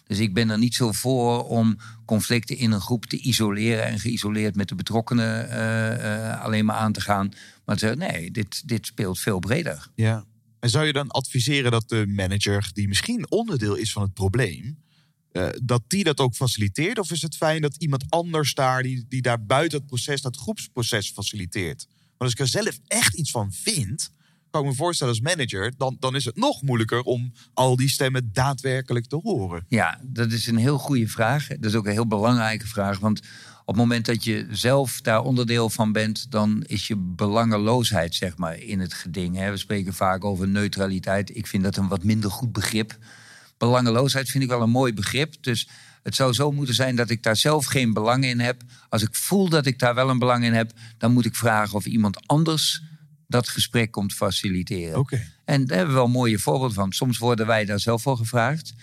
Dus 0.08 0.20
ik 0.20 0.34
ben 0.34 0.50
er 0.50 0.58
niet 0.58 0.76
zo 0.76 0.92
voor 0.92 1.48
om 1.48 1.78
conflicten 2.06 2.58
in 2.58 2.72
een 2.72 2.82
groep 2.82 3.06
te 3.06 3.18
isoleren 3.18 3.86
en 3.86 4.00
geïsoleerd 4.00 4.56
met 4.56 4.68
de 4.68 4.76
betrokkenen 4.76 5.50
uh, 5.50 6.06
uh, 6.06 6.44
alleen 6.44 6.66
maar 6.66 6.76
aan 6.76 6.94
te 6.94 7.02
gaan. 7.02 7.32
Maar 7.66 7.98
nee, 7.98 8.32
dit, 8.32 8.68
dit 8.68 8.86
speelt 8.86 9.20
veel 9.20 9.40
breder. 9.40 9.88
Ja. 9.96 10.26
En 10.60 10.70
zou 10.70 10.86
je 10.86 10.94
dan 10.94 11.08
adviseren 11.08 11.72
dat 11.72 11.90
de 11.90 12.06
manager, 12.08 12.70
die 12.74 12.88
misschien 12.88 13.32
onderdeel 13.32 13.76
is 13.76 13.92
van 13.92 14.02
het 14.02 14.14
probleem, 14.14 14.78
uh, 15.32 15.48
dat 15.64 15.82
die 15.88 16.04
dat 16.04 16.20
ook 16.20 16.36
faciliteert? 16.36 17.00
Of 17.00 17.12
is 17.12 17.22
het 17.22 17.36
fijn 17.36 17.62
dat 17.62 17.76
iemand 17.76 18.06
anders 18.10 18.54
daar, 18.54 18.84
die, 18.84 19.06
die 19.10 19.22
daar 19.22 19.46
buiten 19.46 19.78
het 19.78 19.88
proces, 19.88 20.22
dat 20.22 20.38
groepsproces 20.38 21.12
faciliteert? 21.12 21.86
Want 22.18 22.18
als 22.18 22.32
ik 22.32 22.40
er 22.40 22.48
zelf 22.48 22.80
echt 22.88 23.14
iets 23.14 23.32
van 23.32 23.52
vind, 23.52 24.12
kan 24.50 24.62
ik 24.62 24.68
me 24.68 24.76
voorstellen 24.76 25.14
als 25.14 25.22
manager, 25.22 25.74
dan, 25.78 25.98
dan 26.00 26.16
is 26.16 26.26
het 26.26 26.36
nog 26.36 26.62
moeilijker 26.62 27.02
om 27.02 27.34
al 27.54 27.76
die 27.76 27.90
stemmen 27.90 28.30
daadwerkelijk 28.34 29.06
te 29.06 29.16
horen. 29.16 29.66
Ja, 29.68 30.00
dat 30.04 30.32
is 30.32 30.48
een 30.48 30.58
heel 30.58 30.78
goede 30.78 31.08
vraag. 31.08 31.48
Dat 31.48 31.66
is 31.66 31.76
ook 31.76 31.86
een 31.86 31.92
heel 31.92 32.08
belangrijke 32.08 32.68
vraag. 32.68 33.00
Want 33.00 33.20
op 33.60 33.68
het 33.68 33.76
moment 33.76 34.06
dat 34.06 34.24
je 34.24 34.48
zelf 34.52 35.02
daar 35.02 35.24
onderdeel 35.24 35.70
van 35.70 35.92
bent, 35.92 36.32
dan 36.32 36.64
is 36.64 36.88
je 36.88 36.96
belangeloosheid, 36.96 38.16
zeg 38.16 38.38
maar, 38.38 38.60
in 38.60 38.80
het 38.80 38.94
geding. 38.94 39.50
We 39.50 39.58
spreken 39.58 39.94
vaak 39.94 40.26
over 40.26 40.48
neutraliteit. 40.48 41.36
Ik 41.36 41.48
vind 41.48 41.64
dat 41.64 41.78
een 41.78 41.88
wat 41.88 42.04
minder 42.04 42.32
goed 42.32 42.52
begrip. 42.52 42.98
Belangeloosheid 43.58 44.30
vind 44.30 44.44
ik 44.44 44.50
wel 44.50 44.62
een 44.62 44.70
mooi 44.70 44.94
begrip. 44.94 45.36
Dus 45.42 45.68
het 46.04 46.16
zou 46.16 46.34
zo 46.34 46.52
moeten 46.52 46.76
zijn 46.76 46.96
dat 46.96 47.10
ik 47.10 47.24
daar 47.24 47.36
zelf 47.36 47.66
geen 47.66 47.94
belang 47.94 48.26
in 48.26 48.40
heb. 48.40 48.62
Als 48.90 49.02
ik 49.02 49.16
voel 49.16 49.50
dat 49.50 49.66
ik 49.66 49.80
daar 49.80 49.96
wel 49.96 50.10
een 50.10 50.20
belang 50.20 50.44
in 50.44 50.54
heb, 50.54 50.72
dan 50.98 51.12
moet 51.14 51.26
ik 51.26 51.36
vragen 51.36 51.76
of 51.76 51.86
iemand 51.86 52.28
anders 52.28 52.82
dat 53.28 53.50
gesprek 53.50 53.92
komt 53.92 54.14
faciliteren. 54.14 55.00
Okay. 55.00 55.28
En 55.46 55.66
daar 55.66 55.78
hebben 55.78 55.96
we 55.96 56.02
wel 56.02 56.10
mooie 56.10 56.40
voorbeelden 56.40 56.76
van. 56.76 56.92
Soms 56.92 57.18
worden 57.18 57.48
wij 57.48 57.66
daar 57.66 57.80
zelf 57.80 58.02
voor 58.02 58.18
gevraagd. 58.18 58.74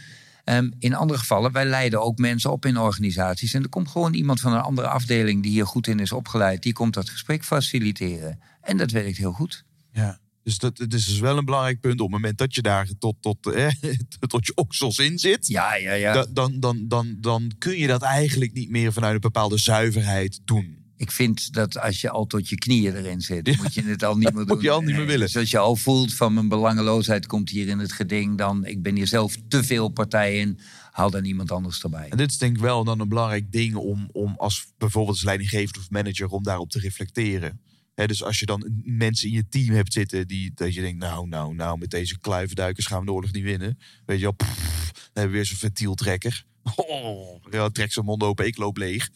Um, 0.45 0.72
in 0.79 0.95
andere 0.95 1.18
gevallen, 1.18 1.53
wij 1.53 1.64
leiden 1.64 2.03
ook 2.03 2.18
mensen 2.18 2.53
op 2.53 2.66
in 2.66 2.79
organisaties. 2.79 3.55
En 3.55 3.62
er 3.62 3.68
komt 3.68 3.89
gewoon 3.89 4.14
iemand 4.14 4.41
van 4.41 4.53
een 4.53 4.61
andere 4.61 4.89
afdeling 4.89 5.43
die 5.43 5.53
hier 5.53 5.66
goed 5.66 5.87
in 5.87 6.01
is 6.01 6.12
opgeleid. 6.12 6.62
Die 6.62 6.72
komt 6.72 6.95
dat 6.95 7.11
gesprek 7.11 7.45
faciliteren. 7.45 8.41
En 8.61 8.77
dat 8.77 8.91
werkt 8.91 9.16
heel 9.16 9.33
goed. 9.33 9.64
Ja. 9.93 10.18
Dus 10.45 10.59
dat, 10.59 10.76
dat 10.76 10.92
is 10.92 11.07
dus 11.07 11.18
wel 11.18 11.38
een 11.38 11.45
belangrijk 11.45 11.80
punt. 11.80 12.01
Op 12.01 12.12
het 12.12 12.20
moment 12.20 12.38
dat 12.38 12.55
je 12.55 12.62
daar 12.62 12.88
tot, 12.99 13.16
tot, 13.20 13.47
eh, 13.47 13.68
tot 14.26 14.47
je 14.47 14.53
oksels 14.55 14.99
in 14.99 15.18
zit. 15.18 15.47
Ja, 15.47 15.74
ja, 15.74 15.92
ja. 15.92 16.26
Dan, 16.32 16.61
dan, 16.61 16.88
dan, 16.88 17.16
dan 17.20 17.53
kun 17.59 17.78
je 17.78 17.86
dat 17.86 18.03
eigenlijk 18.03 18.53
niet 18.53 18.70
meer 18.70 18.92
vanuit 18.92 19.14
een 19.14 19.20
bepaalde 19.20 19.59
zuiverheid 19.59 20.40
doen. 20.45 20.82
Ik 20.97 21.11
vind 21.11 21.53
dat 21.53 21.78
als 21.78 22.01
je 22.01 22.11
al 22.11 22.26
tot 22.26 22.49
je 22.49 22.57
knieën 22.57 22.97
erin 22.97 23.20
zit, 23.20 23.47
ja. 23.47 23.55
moet 23.62 23.74
je 23.74 23.82
het 23.82 24.03
al 24.03 24.16
niet 24.16 24.32
meer 24.34 24.45
doen. 24.47 24.55
moet 24.55 24.64
je 24.64 24.70
al 24.70 24.80
niet 24.80 24.97
meer 24.97 25.07
willen. 25.07 25.26
Dus 25.26 25.36
als 25.36 25.51
je 25.51 25.59
al 25.59 25.76
voelt 25.76 26.14
van 26.14 26.34
mijn 26.34 26.49
belangeloosheid 26.49 27.26
komt 27.26 27.51
hier 27.51 27.68
in 27.68 27.78
het 27.78 27.92
geding, 27.92 28.38
dan 28.38 28.64
ik 28.64 28.82
ben 28.82 28.95
hier 28.95 29.07
zelf 29.07 29.36
te 29.49 29.64
veel 29.64 29.88
partij 29.88 30.38
in, 30.38 30.59
haal 30.90 31.11
dan 31.11 31.24
iemand 31.24 31.51
anders 31.51 31.82
erbij. 31.82 32.09
En 32.09 32.16
dit 32.16 32.30
is 32.30 32.38
denk 32.38 32.57
ik 32.57 32.62
wel 32.62 32.84
dan 32.84 33.01
een 33.01 33.09
belangrijk 33.09 33.53
ding 33.53 33.74
om, 33.74 34.09
om 34.12 34.34
als 34.36 34.66
bijvoorbeeld 34.78 35.14
als 35.14 35.24
leidinggevende 35.24 35.78
of 35.78 35.90
manager 35.90 36.28
om 36.28 36.42
daarop 36.42 36.70
te 36.70 36.78
reflecteren. 36.78 37.61
Dus 37.95 38.22
als 38.22 38.38
je 38.38 38.47
dan 38.47 38.82
mensen 38.84 39.28
in 39.28 39.34
je 39.34 39.49
team 39.49 39.74
hebt 39.74 39.92
zitten 39.92 40.28
die 40.28 40.53
dat 40.55 40.74
je 40.74 40.80
denkt, 40.80 40.99
nou, 40.99 41.28
nou, 41.28 41.55
nou, 41.55 41.78
met 41.78 41.90
deze 41.90 42.18
kluivenduikers 42.18 42.86
gaan 42.86 43.01
we 43.01 43.07
de 43.07 43.12
oorlog 43.12 43.32
niet 43.32 43.45
winnen. 43.45 43.78
Weet 44.07 44.18
je 44.18 44.22
wel, 44.22 44.32
pff, 44.32 44.92
dan 44.92 45.03
hebben 45.12 45.30
we 45.30 45.36
weer 45.36 45.47
zo'n 45.47 45.57
ventieltrekker. 45.57 46.45
Oh, 46.76 47.42
ja, 47.51 47.68
trek 47.68 47.92
zijn 47.92 48.05
mond 48.05 48.22
open, 48.22 48.47
ik 48.47 48.57
loop 48.57 48.76
leeg. 48.76 49.11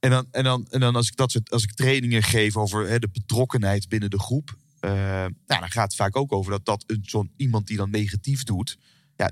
En 0.00 0.10
dan, 0.10 0.26
en 0.30 0.44
dan, 0.44 0.66
en 0.70 0.80
dan 0.80 0.96
als 0.96 1.08
ik 1.08 1.16
dat 1.16 1.30
soort 1.30 1.50
als 1.50 1.62
ik 1.62 1.72
trainingen 1.72 2.22
geef 2.22 2.56
over 2.56 3.00
de 3.00 3.08
betrokkenheid 3.12 3.88
binnen 3.88 4.10
de 4.10 4.18
groep. 4.18 4.56
Uh, 4.80 4.90
nou, 4.90 5.32
dan 5.46 5.70
gaat 5.70 5.84
het 5.84 5.94
vaak 5.94 6.16
ook 6.16 6.32
over 6.32 6.50
dat, 6.50 6.64
dat 6.64 6.84
een, 6.86 7.02
zo'n 7.02 7.30
iemand 7.36 7.66
die 7.66 7.76
dan 7.76 7.90
negatief 7.90 8.42
doet. 8.42 8.78
Ja, 9.16 9.30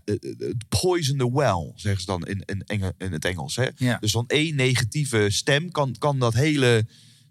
poison 0.68 1.18
the 1.18 1.33
well, 1.33 1.72
zeggen 1.74 2.01
ze 2.01 2.07
dan 2.07 2.27
in, 2.27 2.43
in, 2.45 2.62
Engel, 2.66 2.93
in 2.99 3.12
het 3.12 3.24
Engels. 3.24 3.57
Hè? 3.57 3.68
Ja. 3.77 3.99
Dus 3.99 4.11
zo'n 4.11 4.27
één 4.27 4.55
negatieve 4.55 5.27
stem 5.31 5.70
kan, 5.70 5.95
kan 5.99 6.18
dat 6.18 6.35
hele. 6.35 6.87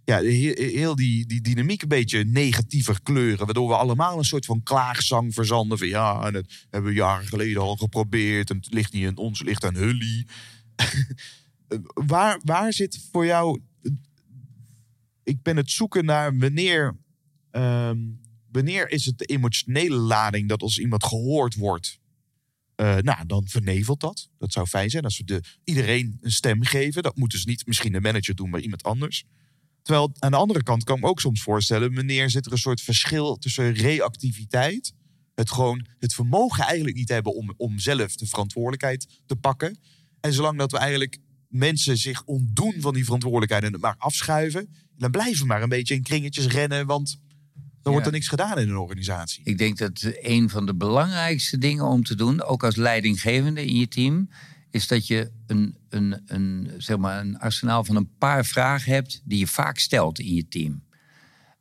Ja, 0.05 0.21
heel, 0.21 0.95
die, 0.95 1.25
die 1.25 1.41
dynamiek 1.41 1.81
een 1.81 1.87
beetje 1.87 2.23
negatiever 2.23 3.01
kleuren. 3.03 3.45
Waardoor 3.45 3.67
we 3.67 3.75
allemaal 3.75 4.17
een 4.17 4.25
soort 4.25 4.45
van 4.45 4.63
klaagzang 4.63 5.33
verzanden. 5.33 5.77
Van 5.77 5.87
ja, 5.87 6.25
en 6.25 6.33
dat 6.33 6.45
hebben 6.69 6.91
we 6.91 6.97
jaren 6.97 7.27
geleden 7.27 7.61
al 7.61 7.75
geprobeerd. 7.75 8.49
En 8.49 8.55
het 8.55 8.73
ligt 8.73 8.93
niet 8.93 9.07
aan 9.07 9.17
ons, 9.17 9.39
het 9.39 9.47
ligt 9.47 9.63
aan 9.63 9.73
jullie. 9.73 10.27
waar, 12.07 12.39
waar 12.43 12.73
zit 12.73 13.07
voor 13.11 13.25
jou. 13.25 13.61
Ik 15.23 15.41
ben 15.41 15.57
het 15.57 15.71
zoeken 15.71 16.05
naar 16.05 16.37
wanneer. 16.37 16.97
Um, 17.51 18.19
wanneer 18.51 18.89
is 18.89 19.05
het 19.05 19.17
de 19.17 19.25
emotionele 19.25 19.95
lading 19.95 20.49
dat 20.49 20.61
als 20.61 20.79
iemand 20.79 21.05
gehoord 21.05 21.55
wordt. 21.55 21.99
Uh, 22.75 22.97
nou, 22.97 23.25
dan 23.25 23.47
vernevelt 23.47 23.99
dat. 23.99 24.29
Dat 24.37 24.53
zou 24.53 24.67
fijn 24.67 24.89
zijn 24.89 25.03
als 25.03 25.17
we 25.17 25.23
de, 25.23 25.41
iedereen 25.63 26.17
een 26.21 26.31
stem 26.31 26.63
geven. 26.63 27.03
Dat 27.03 27.17
moet 27.17 27.31
dus 27.31 27.45
niet 27.45 27.67
misschien 27.67 27.91
de 27.91 28.01
manager 28.01 28.35
doen, 28.35 28.49
maar 28.49 28.59
iemand 28.59 28.83
anders. 28.83 29.25
Terwijl 29.85 30.11
aan 30.19 30.31
de 30.31 30.37
andere 30.37 30.63
kant 30.63 30.83
kan 30.83 30.95
ik 30.95 31.01
me 31.01 31.09
ook 31.09 31.19
soms 31.19 31.41
voorstellen... 31.41 31.95
wanneer 31.95 32.29
zit 32.29 32.45
er 32.45 32.51
een 32.51 32.57
soort 32.57 32.81
verschil 32.81 33.37
tussen 33.37 33.73
reactiviteit... 33.73 34.93
het 35.35 35.51
gewoon 35.51 35.85
het 35.99 36.13
vermogen 36.13 36.63
eigenlijk 36.63 36.95
niet 36.95 37.09
hebben 37.09 37.35
om, 37.35 37.53
om 37.57 37.79
zelf 37.79 38.15
de 38.15 38.27
verantwoordelijkheid 38.27 39.07
te 39.25 39.35
pakken... 39.35 39.79
en 40.19 40.33
zolang 40.33 40.57
dat 40.57 40.71
we 40.71 40.77
eigenlijk 40.77 41.17
mensen 41.47 41.97
zich 41.97 42.23
ontdoen 42.23 42.73
van 42.77 42.93
die 42.93 43.03
verantwoordelijkheid 43.03 43.63
en 43.63 43.71
het 43.71 43.81
maar 43.81 43.95
afschuiven, 43.97 44.69
dan 44.97 45.11
blijven 45.11 45.41
we 45.41 45.47
maar 45.47 45.61
een 45.61 45.69
beetje 45.69 45.95
in 45.95 46.03
kringetjes 46.03 46.47
rennen, 46.47 46.85
want 46.85 47.19
dan 47.81 47.91
wordt 47.91 48.07
er 48.07 48.13
niks 48.13 48.27
gedaan 48.27 48.59
in 48.59 48.69
een 48.69 48.77
organisatie. 48.77 49.41
Ik 49.43 49.57
denk 49.57 49.77
dat 49.77 50.13
een 50.21 50.49
van 50.49 50.65
de 50.65 50.75
belangrijkste 50.75 51.57
dingen 51.57 51.85
om 51.85 52.03
te 52.03 52.15
doen, 52.15 52.43
ook 52.43 52.63
als 52.63 52.75
leidinggevende 52.75 53.65
in 53.65 53.75
je 53.75 53.87
team, 53.87 54.29
is 54.75 54.87
dat 54.87 55.07
je 55.07 55.31
een, 55.47 55.77
een, 55.89 56.21
een, 56.25 56.71
zeg 56.77 56.97
maar 56.97 57.19
een 57.19 57.39
arsenaal 57.39 57.83
van 57.83 57.95
een 57.95 58.09
paar 58.17 58.45
vragen 58.45 58.91
hebt 58.91 59.21
die 59.23 59.39
je 59.39 59.47
vaak 59.47 59.77
stelt 59.77 60.19
in 60.19 60.33
je 60.33 60.47
team. 60.47 60.83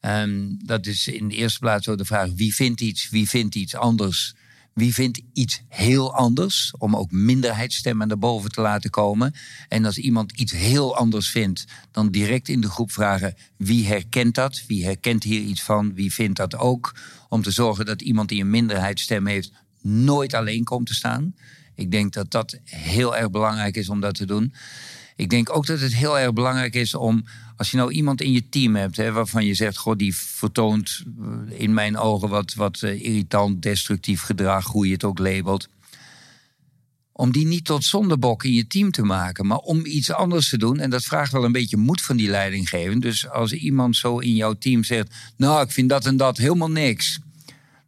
Um, 0.01 0.59
dat 0.65 0.87
is 0.87 1.09
in 1.09 1.29
de 1.29 1.35
eerste 1.35 1.59
plaats 1.59 1.85
zo 1.85 1.97
de 1.97 2.05
vraag: 2.05 2.29
wie 2.35 2.55
vindt 2.55 2.81
iets, 2.81 3.11
wie 3.11 3.29
vindt 3.29 3.55
iets 3.55 3.77
anders 3.77 4.35
wie 4.75 4.95
vindt 4.95 5.21
iets 5.33 5.63
heel 5.69 6.15
anders, 6.15 6.75
om 6.79 6.97
ook 6.97 7.11
minderheidsstemmen 7.11 8.09
naar 8.09 8.19
boven 8.19 8.51
te 8.51 8.61
laten 8.61 8.91
komen. 8.91 9.35
En 9.69 9.85
als 9.85 9.99
iemand 9.99 10.33
iets 10.33 10.53
heel 10.53 10.97
anders 10.97 11.31
vindt, 11.31 11.65
dan 11.91 12.11
direct 12.11 12.49
in 12.49 12.61
de 12.61 12.71
groep 12.71 12.93
vragen 12.93 13.35
wie 13.57 13.87
herkent 13.87 14.35
dat, 14.35 14.65
wie 14.67 14.85
herkent 14.85 15.23
hier 15.23 15.41
iets 15.41 15.63
van, 15.63 15.95
wie 15.95 16.13
vindt 16.13 16.37
dat 16.37 16.57
ook. 16.57 16.95
Om 17.29 17.43
te 17.43 17.51
zorgen 17.51 17.87
dat 17.87 18.03
iemand 18.03 18.29
die 18.29 18.41
een 18.41 18.51
minderheidsstem 18.51 19.27
heeft, 19.27 19.53
nooit 19.81 20.35
alleen 20.35 20.65
komt 20.65 20.87
te 20.87 20.95
staan. 20.95 21.35
Ik 21.75 21.91
denk 21.91 22.13
dat 22.13 22.31
dat 22.31 22.59
heel 22.65 23.17
erg 23.17 23.31
belangrijk 23.31 23.77
is 23.77 23.89
om 23.89 24.01
dat 24.01 24.15
te 24.15 24.27
doen. 24.27 24.55
Ik 25.17 25.31
denk 25.31 25.57
ook 25.57 25.67
dat 25.67 25.81
het 25.81 25.95
heel 25.95 26.19
erg 26.19 26.33
belangrijk 26.33 26.75
is 26.75 26.95
om, 26.95 27.25
als 27.57 27.71
je 27.71 27.77
nou 27.77 27.93
iemand 27.93 28.21
in 28.21 28.33
je 28.33 28.49
team 28.49 28.77
hebt, 28.77 28.97
hè, 28.97 29.13
waarvan 29.13 29.45
je 29.45 29.55
zegt, 29.55 29.77
goh, 29.77 29.97
die 29.97 30.17
vertoont 30.17 31.03
eh, 31.21 31.61
in 31.61 31.75
mijn 31.75 31.97
ogen 31.97 32.29
wat, 32.29 32.55
wat 32.55 32.83
eh, 32.83 33.05
irritant, 33.05 33.63
destructief 33.63 34.23
gedrag, 34.23 34.67
hoe 34.67 34.87
je 34.87 34.93
het 34.93 35.05
ook 35.05 35.19
labelt. 35.19 35.69
Om 37.13 37.33
die 37.33 37.47
niet 37.47 37.65
tot 37.65 37.85
zondebok 37.85 38.45
in 38.45 38.53
je 38.53 38.67
team 38.67 38.91
te 38.91 39.03
maken, 39.03 39.47
maar 39.47 39.59
om 39.59 39.87
iets 39.87 40.11
anders 40.11 40.49
te 40.49 40.59
doen. 40.59 40.79
En 40.79 40.91
dat 40.91 41.05
vraagt 41.05 41.33
wel 41.33 41.45
een 41.45 41.53
beetje 41.53 41.77
moed 41.77 42.03
van 42.03 42.17
die 42.17 42.29
leidinggeving. 42.29 43.03
Dus 43.03 43.29
als 43.29 43.53
iemand 43.53 43.97
zo 43.97 44.19
in 44.19 44.35
jouw 44.35 44.53
team 44.53 44.85
zegt, 44.85 45.15
nou, 45.37 45.63
ik 45.63 45.71
vind 45.71 45.89
dat 45.89 46.07
en 46.07 46.17
dat 46.17 46.37
helemaal 46.37 46.71
niks. 46.71 47.19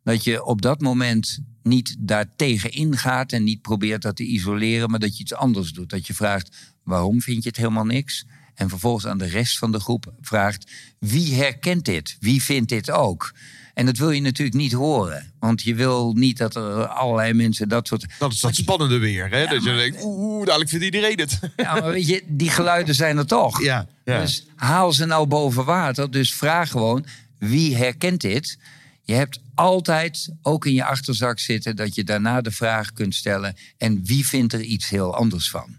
Dat 0.04 0.24
je 0.24 0.44
op 0.44 0.62
dat 0.62 0.80
moment 0.80 1.38
niet 1.66 1.96
daartegen 1.98 2.70
ingaat 2.70 3.32
en 3.32 3.44
niet 3.44 3.62
probeert 3.62 4.02
dat 4.02 4.16
te 4.16 4.24
isoleren, 4.24 4.90
maar 4.90 5.00
dat 5.00 5.16
je 5.16 5.22
iets 5.22 5.34
anders 5.34 5.72
doet. 5.72 5.90
Dat 5.90 6.06
je 6.06 6.14
vraagt, 6.14 6.56
waarom 6.82 7.20
vind 7.20 7.42
je 7.42 7.48
het 7.48 7.58
helemaal 7.58 7.86
niks? 7.86 8.26
En 8.54 8.68
vervolgens 8.68 9.06
aan 9.06 9.18
de 9.18 9.26
rest 9.26 9.58
van 9.58 9.72
de 9.72 9.80
groep 9.80 10.12
vraagt, 10.20 10.70
wie 10.98 11.34
herkent 11.34 11.84
dit? 11.84 12.16
Wie 12.20 12.42
vindt 12.42 12.68
dit 12.68 12.90
ook? 12.90 13.34
En 13.74 13.86
dat 13.86 13.96
wil 13.96 14.10
je 14.10 14.20
natuurlijk 14.20 14.56
niet 14.56 14.72
horen. 14.72 15.32
Want 15.38 15.62
je 15.62 15.74
wil 15.74 16.12
niet 16.12 16.36
dat 16.36 16.56
er 16.56 16.86
allerlei 16.86 17.32
mensen 17.32 17.68
dat 17.68 17.86
soort... 17.86 18.06
Dat 18.18 18.32
is 18.32 18.40
dat 18.40 18.54
spannende 18.54 18.98
weer, 18.98 19.30
hè? 19.30 19.46
dat 19.46 19.64
je 19.64 19.74
denkt, 19.74 20.02
oeh, 20.02 20.46
dadelijk 20.46 20.70
vindt 20.70 20.84
iedereen 20.84 21.18
het. 21.18 21.38
Ja, 21.56 21.72
maar 21.72 21.92
weet 21.92 22.06
je, 22.06 22.22
die 22.26 22.50
geluiden 22.50 22.94
zijn 22.94 23.18
er 23.18 23.26
toch. 23.26 23.62
Ja, 23.62 23.86
ja. 24.04 24.20
Dus 24.20 24.46
haal 24.54 24.92
ze 24.92 25.04
nou 25.04 25.26
boven 25.26 25.64
water. 25.64 26.10
Dus 26.10 26.34
vraag 26.34 26.70
gewoon, 26.70 27.06
wie 27.38 27.76
herkent 27.76 28.20
dit? 28.20 28.58
Je 29.06 29.14
hebt 29.14 29.40
altijd 29.54 30.32
ook 30.42 30.66
in 30.66 30.74
je 30.74 30.84
achterzak 30.84 31.38
zitten 31.38 31.76
dat 31.76 31.94
je 31.94 32.04
daarna 32.04 32.40
de 32.40 32.50
vraag 32.50 32.92
kunt 32.92 33.14
stellen: 33.14 33.56
en 33.76 34.04
wie 34.04 34.26
vindt 34.26 34.52
er 34.52 34.62
iets 34.62 34.88
heel 34.88 35.14
anders 35.14 35.50
van? 35.50 35.76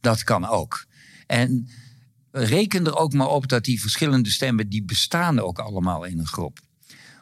Dat 0.00 0.24
kan 0.24 0.46
ook. 0.46 0.86
En 1.26 1.68
reken 2.30 2.86
er 2.86 2.96
ook 2.96 3.12
maar 3.12 3.28
op 3.28 3.48
dat 3.48 3.64
die 3.64 3.80
verschillende 3.80 4.30
stemmen, 4.30 4.68
die 4.68 4.84
bestaan 4.84 5.38
ook 5.38 5.58
allemaal 5.58 6.04
in 6.04 6.18
een 6.18 6.26
groep. 6.26 6.60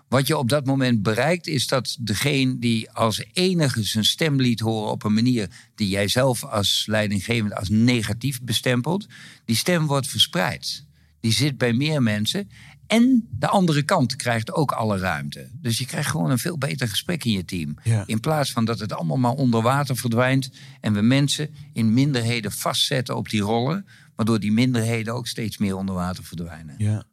Wat 0.08 0.26
je 0.26 0.38
op 0.38 0.48
dat 0.48 0.66
moment 0.66 1.02
bereikt, 1.02 1.46
is 1.46 1.66
dat 1.66 1.96
degene 2.00 2.58
die 2.58 2.90
als 2.90 3.24
enige 3.32 3.82
zijn 3.82 4.04
stem 4.04 4.40
liet 4.40 4.60
horen 4.60 4.90
op 4.90 5.04
een 5.04 5.14
manier 5.14 5.50
die 5.74 5.88
jij 5.88 6.08
zelf 6.08 6.44
als 6.44 6.84
leidinggevende 6.86 7.56
als 7.56 7.68
negatief 7.68 8.42
bestempelt, 8.42 9.06
die 9.44 9.56
stem 9.56 9.86
wordt 9.86 10.08
verspreid. 10.08 10.84
Die 11.20 11.32
zit 11.32 11.58
bij 11.58 11.72
meer 11.72 12.02
mensen 12.02 12.50
En 12.86 13.28
de 13.30 13.48
andere 13.48 13.82
kant 13.82 14.16
krijgt 14.16 14.52
ook 14.52 14.72
alle 14.72 14.98
ruimte. 14.98 15.50
Dus 15.52 15.78
je 15.78 15.86
krijgt 15.86 16.10
gewoon 16.10 16.30
een 16.30 16.38
veel 16.38 16.58
beter 16.58 16.88
gesprek 16.88 17.24
in 17.24 17.32
je 17.32 17.44
team. 17.44 17.76
Ja. 17.82 18.02
In 18.06 18.20
plaats 18.20 18.52
van 18.52 18.64
dat 18.64 18.78
het 18.78 18.92
allemaal 18.92 19.16
maar 19.16 19.32
onder 19.32 19.62
water 19.62 19.96
verdwijnt. 19.96 20.50
En 20.80 20.92
we 20.92 21.00
mensen 21.00 21.54
in 21.72 21.92
minderheden 21.92 22.52
vastzetten 22.52 23.16
op 23.16 23.28
die 23.28 23.40
rollen. 23.40 23.86
Waardoor 24.14 24.40
die 24.40 24.52
minderheden 24.52 25.14
ook 25.14 25.26
steeds 25.26 25.58
meer 25.58 25.76
onder 25.76 25.94
water 25.94 26.24
verdwijnen. 26.24 26.74
Ja. 26.78 27.04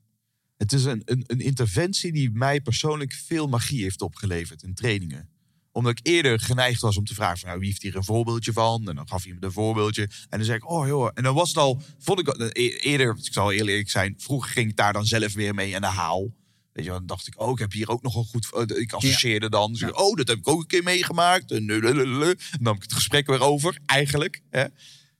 Het 0.57 0.73
is 0.73 0.83
een, 0.83 1.01
een, 1.05 1.23
een 1.27 1.39
interventie 1.39 2.11
die 2.11 2.31
mij 2.31 2.61
persoonlijk 2.61 3.13
veel 3.13 3.47
magie 3.47 3.83
heeft 3.83 4.01
opgeleverd 4.01 4.63
in 4.63 4.73
trainingen. 4.73 5.29
Omdat 5.75 5.99
ik 5.99 6.07
eerder 6.07 6.39
geneigd 6.39 6.81
was 6.81 6.97
om 6.97 7.05
te 7.05 7.13
vragen: 7.13 7.37
van, 7.37 7.47
nou, 7.47 7.59
wie 7.59 7.69
heeft 7.69 7.81
hier 7.81 7.95
een 7.95 8.03
voorbeeldje 8.03 8.53
van? 8.53 8.87
En 8.87 8.95
dan 8.95 9.07
gaf 9.07 9.23
hij 9.23 9.33
me 9.39 9.45
een 9.45 9.51
voorbeeldje. 9.51 10.01
En 10.03 10.37
dan 10.37 10.43
zei 10.43 10.57
ik: 10.57 10.69
Oh 10.69 10.87
joh. 10.87 11.09
En 11.13 11.23
dan 11.23 11.33
was 11.35 11.47
het 11.49 11.57
al, 11.57 11.81
vond 11.99 12.19
ik 12.19 12.27
al- 12.27 12.45
e- 12.51 12.67
eerder, 12.67 13.17
ik 13.23 13.33
zal 13.33 13.51
eerlijk 13.51 13.89
zijn, 13.89 14.15
vroeger 14.17 14.51
ging 14.51 14.69
ik 14.69 14.75
daar 14.75 14.93
dan 14.93 15.05
zelf 15.05 15.33
weer 15.33 15.53
mee 15.53 15.75
aan 15.75 15.81
de 15.81 15.87
haal. 15.87 16.33
Weet 16.73 16.85
je, 16.85 16.91
dan 16.91 17.05
dacht 17.05 17.27
ik, 17.27 17.41
oh, 17.41 17.51
ik 17.51 17.59
heb 17.59 17.71
hier 17.71 17.89
ook 17.89 18.01
nog 18.01 18.15
een 18.15 18.23
goed. 18.25 18.47
eh, 18.53 18.81
Ik 18.81 18.93
associeerde 18.93 19.49
dan. 19.49 19.71
Dus 19.73 19.91
oh, 19.91 20.15
dat 20.15 20.27
heb 20.27 20.37
ik 20.37 20.47
ook 20.47 20.59
een 20.59 20.67
keer 20.67 20.83
meegemaakt. 20.83 21.51
En 21.51 21.67
dan 21.67 22.35
nam 22.59 22.75
ik 22.75 22.81
het 22.81 22.93
gesprek 22.93 23.27
weer 23.27 23.41
over, 23.41 23.77
eigenlijk. 23.85 24.41
Hè. 24.49 24.61
Eh, 24.61 24.69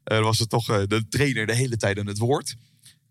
Dan 0.04 0.24
was 0.24 0.40
het 0.40 0.50
toch 0.50 0.70
eh, 0.70 0.82
de 0.88 1.08
trainer 1.10 1.46
de 1.46 1.56
hele 1.56 1.78
tijd 1.78 2.00
aan 2.00 2.08
het 2.08 2.18
woord. 2.18 2.56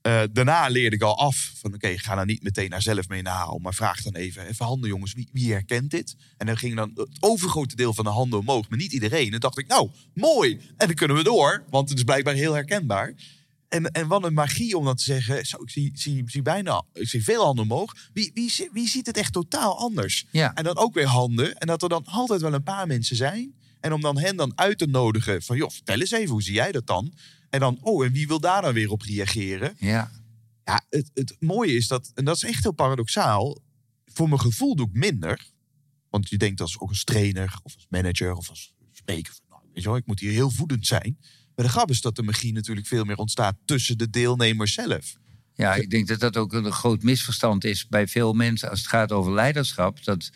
Eh, 0.03 0.23
daarna 0.33 0.69
leerde 0.69 0.97
ik 0.97 1.03
al 1.03 1.19
af 1.19 1.53
van 1.57 1.75
oké, 1.75 1.99
ga 1.99 2.15
dan 2.15 2.27
niet 2.27 2.43
meteen 2.43 2.71
naar 2.71 2.83
zelf 2.83 3.09
mee 3.09 3.23
naar. 3.23 3.61
Maar 3.61 3.75
vraag 3.75 4.03
dan 4.03 4.15
even, 4.15 4.47
even 4.47 4.65
handen 4.67 4.89
jongens, 4.89 5.13
wie, 5.13 5.29
wie 5.33 5.53
herkent 5.53 5.91
dit? 5.91 6.17
En 6.37 6.47
dan 6.47 6.57
ging 6.57 6.77
dan 6.77 6.91
het 6.95 7.17
overgrote 7.21 7.77
deel 7.77 7.95
van 7.95 8.05
de 8.05 8.11
handen 8.11 8.39
omhoog, 8.39 8.69
maar 8.69 8.79
niet 8.79 8.93
iedereen. 8.93 9.33
En 9.33 9.41
dacht 9.41 9.59
ik, 9.59 9.67
nou, 9.67 9.91
mooi. 10.15 10.53
En 10.77 10.87
dan 10.87 10.95
kunnen 10.95 11.17
we 11.17 11.23
door, 11.23 11.65
want 11.71 11.89
het 11.89 11.99
is 11.99 12.05
blijkbaar 12.05 12.35
heel 12.35 12.53
herkenbaar. 12.53 13.15
En, 13.69 13.91
en 13.91 14.09
wat 14.09 14.25
een 14.25 14.33
magie 14.33 14.77
om 14.77 14.85
dan 14.85 14.97
te 14.97 15.03
zeggen, 15.03 15.47
zo, 15.47 15.63
ik 15.63 15.71
zie, 15.71 15.91
zie, 15.95 16.23
zie 16.27 16.43
bijna, 16.43 16.85
ik 16.93 17.09
zie 17.09 17.25
veel 17.25 17.45
handen 17.45 17.65
omhoog. 17.65 17.97
Wie, 18.13 18.31
wie, 18.35 18.69
wie 18.73 18.89
ziet 18.89 19.07
het 19.07 19.17
echt 19.17 19.33
totaal 19.33 19.79
anders? 19.79 20.27
Ja. 20.31 20.55
En 20.55 20.65
dan 20.65 20.77
ook 20.77 20.95
weer 20.95 21.07
handen. 21.07 21.59
En 21.59 21.67
dat 21.67 21.83
er 21.83 21.89
dan 21.89 22.05
altijd 22.05 22.41
wel 22.41 22.53
een 22.53 22.63
paar 22.63 22.87
mensen 22.87 23.17
zijn. 23.17 23.55
En 23.81 23.93
om 23.93 24.01
dan 24.01 24.19
hen 24.19 24.37
dan 24.37 24.53
uit 24.55 24.79
te 24.79 24.87
nodigen 24.87 25.43
van, 25.43 25.57
joh, 25.57 25.71
vertel 25.71 26.01
eens 26.01 26.11
even, 26.11 26.31
hoe 26.31 26.43
zie 26.43 26.55
jij 26.55 26.73
dat 26.73 26.87
dan? 26.87 27.13
En 27.53 27.61
dan, 27.61 27.79
oh, 27.81 28.05
en 28.05 28.13
wie 28.13 28.27
wil 28.27 28.41
daar 28.41 28.63
dan 28.63 28.73
weer 28.73 28.91
op 28.91 29.03
reageren? 29.03 29.75
Ja. 29.79 30.11
Ja, 30.65 30.85
het, 30.89 31.11
het 31.15 31.37
mooie 31.39 31.75
is 31.75 31.89
dat, 31.89 32.11
en 32.15 32.25
dat 32.25 32.37
is 32.37 32.43
echt 32.43 32.63
heel 32.63 32.73
paradoxaal. 32.73 33.59
Voor 34.07 34.29
mijn 34.29 34.41
gevoel 34.41 34.77
doe 34.77 34.87
ik 34.87 34.93
minder. 34.93 35.47
Want 36.11 36.29
je 36.29 36.39
denkt 36.39 36.61
als 36.61 36.79
ook 36.79 36.89
als 36.89 37.05
trainer 37.05 37.59
of 37.63 37.75
als 37.75 37.87
manager 37.89 38.35
of 38.35 38.49
als 38.49 38.75
spreker. 38.93 39.33
van, 39.33 39.45
Nou, 39.49 39.63
weet 39.73 39.83
je 39.83 39.89
wel, 39.89 39.99
ik 39.99 40.07
moet 40.07 40.21
hier 40.21 40.31
heel 40.31 40.51
voedend 40.51 40.87
zijn. 40.87 41.17
Maar 41.55 41.65
de 41.65 41.71
grap 41.71 41.91
is 41.91 42.01
dat 42.01 42.17
de 42.17 42.23
magie 42.23 42.53
natuurlijk 42.53 42.87
veel 42.87 43.05
meer 43.05 43.17
ontstaat 43.17 43.57
tussen 43.65 43.99
de 43.99 44.11
deelnemers 44.11 44.73
zelf. 44.73 45.17
Ja, 45.55 45.75
ik 45.75 45.91
denk 45.91 46.09
dat 46.09 46.21
dat 46.21 46.37
ook 46.37 46.53
een 46.53 46.73
groot 46.73 47.03
misverstand 47.03 47.65
is 47.65 47.89
bij 47.89 48.09
veel 48.09 48.33
mensen 48.33 48.71
als 48.71 48.79
het 48.79 48.89
gaat 48.89 49.13
over 49.13 49.33
leiderschap. 49.33 50.05
Dat 50.05 50.31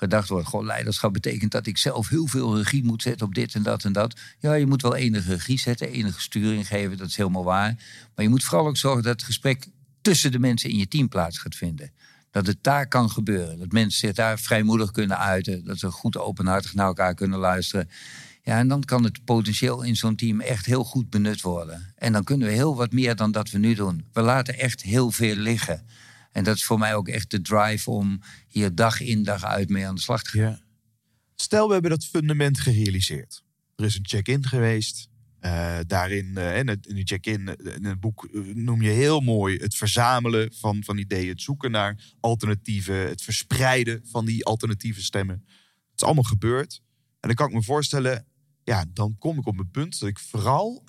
gedacht 0.00 0.28
wordt, 0.28 0.46
goh, 0.46 0.64
leiderschap 0.64 1.12
betekent 1.12 1.52
dat 1.52 1.66
ik 1.66 1.78
zelf 1.78 2.08
heel 2.08 2.26
veel 2.26 2.56
regie 2.56 2.84
moet 2.84 3.02
zetten 3.02 3.26
op 3.26 3.34
dit 3.34 3.54
en 3.54 3.62
dat 3.62 3.84
en 3.84 3.92
dat. 3.92 4.20
Ja, 4.38 4.54
je 4.54 4.66
moet 4.66 4.82
wel 4.82 4.96
enige 4.96 5.32
regie 5.32 5.58
zetten, 5.58 5.90
enige 5.90 6.20
sturing 6.20 6.66
geven, 6.66 6.96
dat 6.96 7.08
is 7.08 7.16
helemaal 7.16 7.44
waar. 7.44 7.74
Maar 8.14 8.24
je 8.24 8.28
moet 8.28 8.44
vooral 8.44 8.66
ook 8.66 8.76
zorgen 8.76 9.02
dat 9.02 9.12
het 9.12 9.22
gesprek 9.22 9.66
tussen 10.00 10.32
de 10.32 10.38
mensen 10.38 10.70
in 10.70 10.76
je 10.76 10.88
team 10.88 11.08
plaats 11.08 11.38
gaat 11.38 11.54
vinden. 11.54 11.92
Dat 12.30 12.46
het 12.46 12.58
daar 12.60 12.88
kan 12.88 13.10
gebeuren. 13.10 13.58
Dat 13.58 13.72
mensen 13.72 13.98
zich 13.98 14.12
daar 14.12 14.38
vrijmoedig 14.38 14.90
kunnen 14.90 15.18
uiten. 15.18 15.64
Dat 15.64 15.78
ze 15.78 15.90
goed 15.90 16.16
openhartig 16.16 16.74
naar 16.74 16.86
elkaar 16.86 17.14
kunnen 17.14 17.38
luisteren. 17.38 17.88
Ja, 18.42 18.58
en 18.58 18.68
dan 18.68 18.84
kan 18.84 19.04
het 19.04 19.24
potentieel 19.24 19.82
in 19.82 19.96
zo'n 19.96 20.16
team 20.16 20.40
echt 20.40 20.66
heel 20.66 20.84
goed 20.84 21.10
benut 21.10 21.40
worden. 21.40 21.92
En 21.96 22.12
dan 22.12 22.24
kunnen 22.24 22.48
we 22.48 22.54
heel 22.54 22.76
wat 22.76 22.92
meer 22.92 23.16
dan 23.16 23.32
dat 23.32 23.50
we 23.50 23.58
nu 23.58 23.74
doen. 23.74 24.04
We 24.12 24.20
laten 24.20 24.58
echt 24.58 24.82
heel 24.82 25.10
veel 25.10 25.36
liggen. 25.36 25.86
En 26.32 26.44
dat 26.44 26.56
is 26.56 26.64
voor 26.64 26.78
mij 26.78 26.94
ook 26.94 27.08
echt 27.08 27.30
de 27.30 27.40
drive 27.42 27.90
om 27.90 28.20
hier 28.48 28.74
dag 28.74 29.00
in 29.00 29.22
dag 29.22 29.44
uit 29.44 29.68
mee 29.68 29.86
aan 29.86 29.94
de 29.94 30.00
slag 30.00 30.22
te 30.22 30.30
gaan. 30.30 30.40
Ja. 30.42 30.60
Stel, 31.34 31.66
we 31.66 31.72
hebben 31.72 31.90
dat 31.90 32.04
fundament 32.04 32.58
gerealiseerd. 32.60 33.42
Er 33.76 33.84
is 33.84 33.94
een 33.94 34.06
check-in 34.08 34.46
geweest. 34.46 35.08
Eh, 35.38 35.78
daarin, 35.86 36.36
eh, 36.36 36.58
en 36.58 36.68
het- 36.68 36.92
check-in, 36.94 37.48
eh, 37.56 37.74
in 37.74 37.84
het 37.84 38.00
boek 38.00 38.24
eh, 38.24 38.40
noem 38.54 38.82
je 38.82 38.90
heel 38.90 39.20
mooi 39.20 39.56
het 39.56 39.74
verzamelen 39.74 40.52
van, 40.54 40.84
van 40.84 40.98
ideeën. 40.98 41.28
Het 41.28 41.40
zoeken 41.42 41.70
naar 41.70 42.14
alternatieven. 42.20 42.94
Het 43.08 43.22
verspreiden 43.22 44.00
van 44.04 44.24
die 44.24 44.44
alternatieve 44.44 45.02
stemmen. 45.02 45.44
Het 45.90 46.00
is 46.00 46.02
allemaal 46.04 46.22
gebeurd. 46.24 46.82
En 47.20 47.28
dan 47.28 47.34
kan 47.34 47.48
ik 47.48 47.54
me 47.54 47.62
voorstellen, 47.62 48.26
ja, 48.64 48.84
dan 48.92 49.16
kom 49.18 49.38
ik 49.38 49.46
op 49.46 49.58
een 49.58 49.70
punt 49.70 49.98
dat 50.00 50.08
ik 50.08 50.18
vooral 50.18 50.84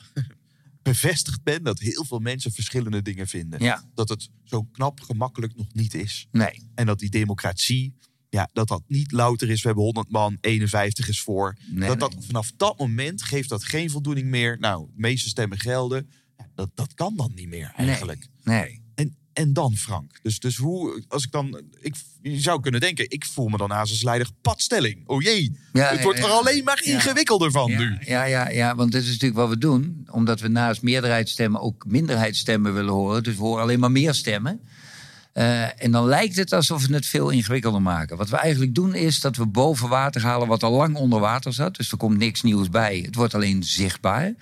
bevestigd 0.82 1.43
ben 1.43 1.63
dat 1.63 1.79
heel 1.79 2.05
veel 2.05 2.19
mensen 2.19 2.51
verschillende 2.51 3.01
dingen 3.01 3.27
vinden. 3.27 3.63
Ja, 3.63 3.84
Dat 3.93 4.09
het 4.09 4.29
zo 4.43 4.63
knap 4.63 4.99
gemakkelijk 5.01 5.55
nog 5.55 5.73
niet 5.73 5.93
is. 5.93 6.27
nee. 6.32 6.69
En 6.75 6.86
dat 6.86 6.99
die 6.99 7.09
democratie, 7.09 7.93
ja, 8.29 8.49
dat 8.53 8.67
dat 8.67 8.84
niet 8.88 9.11
louter 9.11 9.49
is. 9.49 9.61
We 9.61 9.67
hebben 9.67 9.84
100 9.84 10.09
man, 10.11 10.38
51 10.41 11.07
is 11.07 11.21
voor. 11.21 11.57
Nee, 11.69 11.88
dat 11.88 11.99
dat 11.99 12.15
vanaf 12.19 12.51
dat 12.57 12.77
moment 12.79 13.23
geeft 13.23 13.49
dat 13.49 13.63
geen 13.63 13.89
voldoening 13.89 14.27
meer. 14.27 14.59
Nou, 14.59 14.86
de 14.86 15.01
meeste 15.01 15.29
stemmen 15.29 15.59
gelden. 15.59 16.09
Ja, 16.38 16.49
dat, 16.55 16.69
dat 16.73 16.93
kan 16.93 17.15
dan 17.15 17.32
niet 17.36 17.47
meer 17.47 17.71
eigenlijk. 17.75 18.27
Nee. 18.43 18.82
En 19.34 19.53
dan 19.53 19.75
Frank. 19.75 20.19
Dus, 20.23 20.39
dus 20.39 20.57
hoe, 20.57 21.03
als 21.07 21.23
ik 21.23 21.32
dan, 21.32 21.61
ik, 21.79 21.95
je 22.21 22.39
zou 22.39 22.61
kunnen 22.61 22.79
denken, 22.79 23.05
ik 23.09 23.25
voel 23.25 23.47
me 23.47 23.57
dan 23.57 23.71
als 23.71 24.03
leider 24.03 24.27
padstelling. 24.41 25.03
Oh 25.05 25.21
jee, 25.21 25.55
Ja, 25.73 25.89
het 25.89 25.97
ja, 25.97 26.03
wordt 26.03 26.19
er 26.19 26.25
ja. 26.25 26.32
alleen 26.32 26.63
maar 26.63 26.82
ingewikkelder 26.84 27.51
van 27.51 27.69
nu. 27.69 27.97
ja, 28.05 28.23
ja, 28.23 28.49
ja, 28.49 28.75
want 28.75 28.91
dit 28.91 29.01
is 29.01 29.07
natuurlijk 29.07 29.39
wat 29.39 29.49
we 29.49 29.57
doen. 29.57 30.07
Omdat 30.11 30.39
we 30.39 30.47
naast 30.47 30.82
meerderheidsstemmen 30.82 31.61
ook 31.61 31.86
minderheidsstemmen 31.88 32.73
willen 32.73 32.93
horen. 32.93 33.23
Dus 33.23 33.36
we 33.36 33.41
horen 33.41 33.61
alleen 33.61 33.79
maar 33.79 33.91
meer 33.91 34.13
stemmen. 34.13 34.61
Eh, 35.34 35.84
en 35.84 35.91
dan 35.91 36.05
lijkt 36.05 36.36
het 36.36 36.53
alsof 36.53 36.88
we 36.88 36.93
het 36.93 37.05
veel 37.05 37.29
ingewikkelder 37.29 37.82
maken. 37.82 38.17
Wat 38.17 38.29
we 38.29 38.38
eigenlijk 38.38 38.75
doen 38.75 38.95
is 38.95 39.19
dat 39.19 39.36
we 39.36 39.45
boven 39.45 39.89
water 39.89 40.21
halen 40.21 40.47
wat 40.47 40.63
al 40.63 40.71
lang 40.71 40.95
onder 40.95 41.19
water 41.19 41.53
zat. 41.53 41.75
Dus 41.75 41.91
er 41.91 41.97
komt 41.97 42.17
niks 42.17 42.41
nieuws 42.41 42.69
bij. 42.69 43.01
Het 43.05 43.15
wordt 43.15 43.34
alleen 43.34 43.63
zichtbaar. 43.63 44.34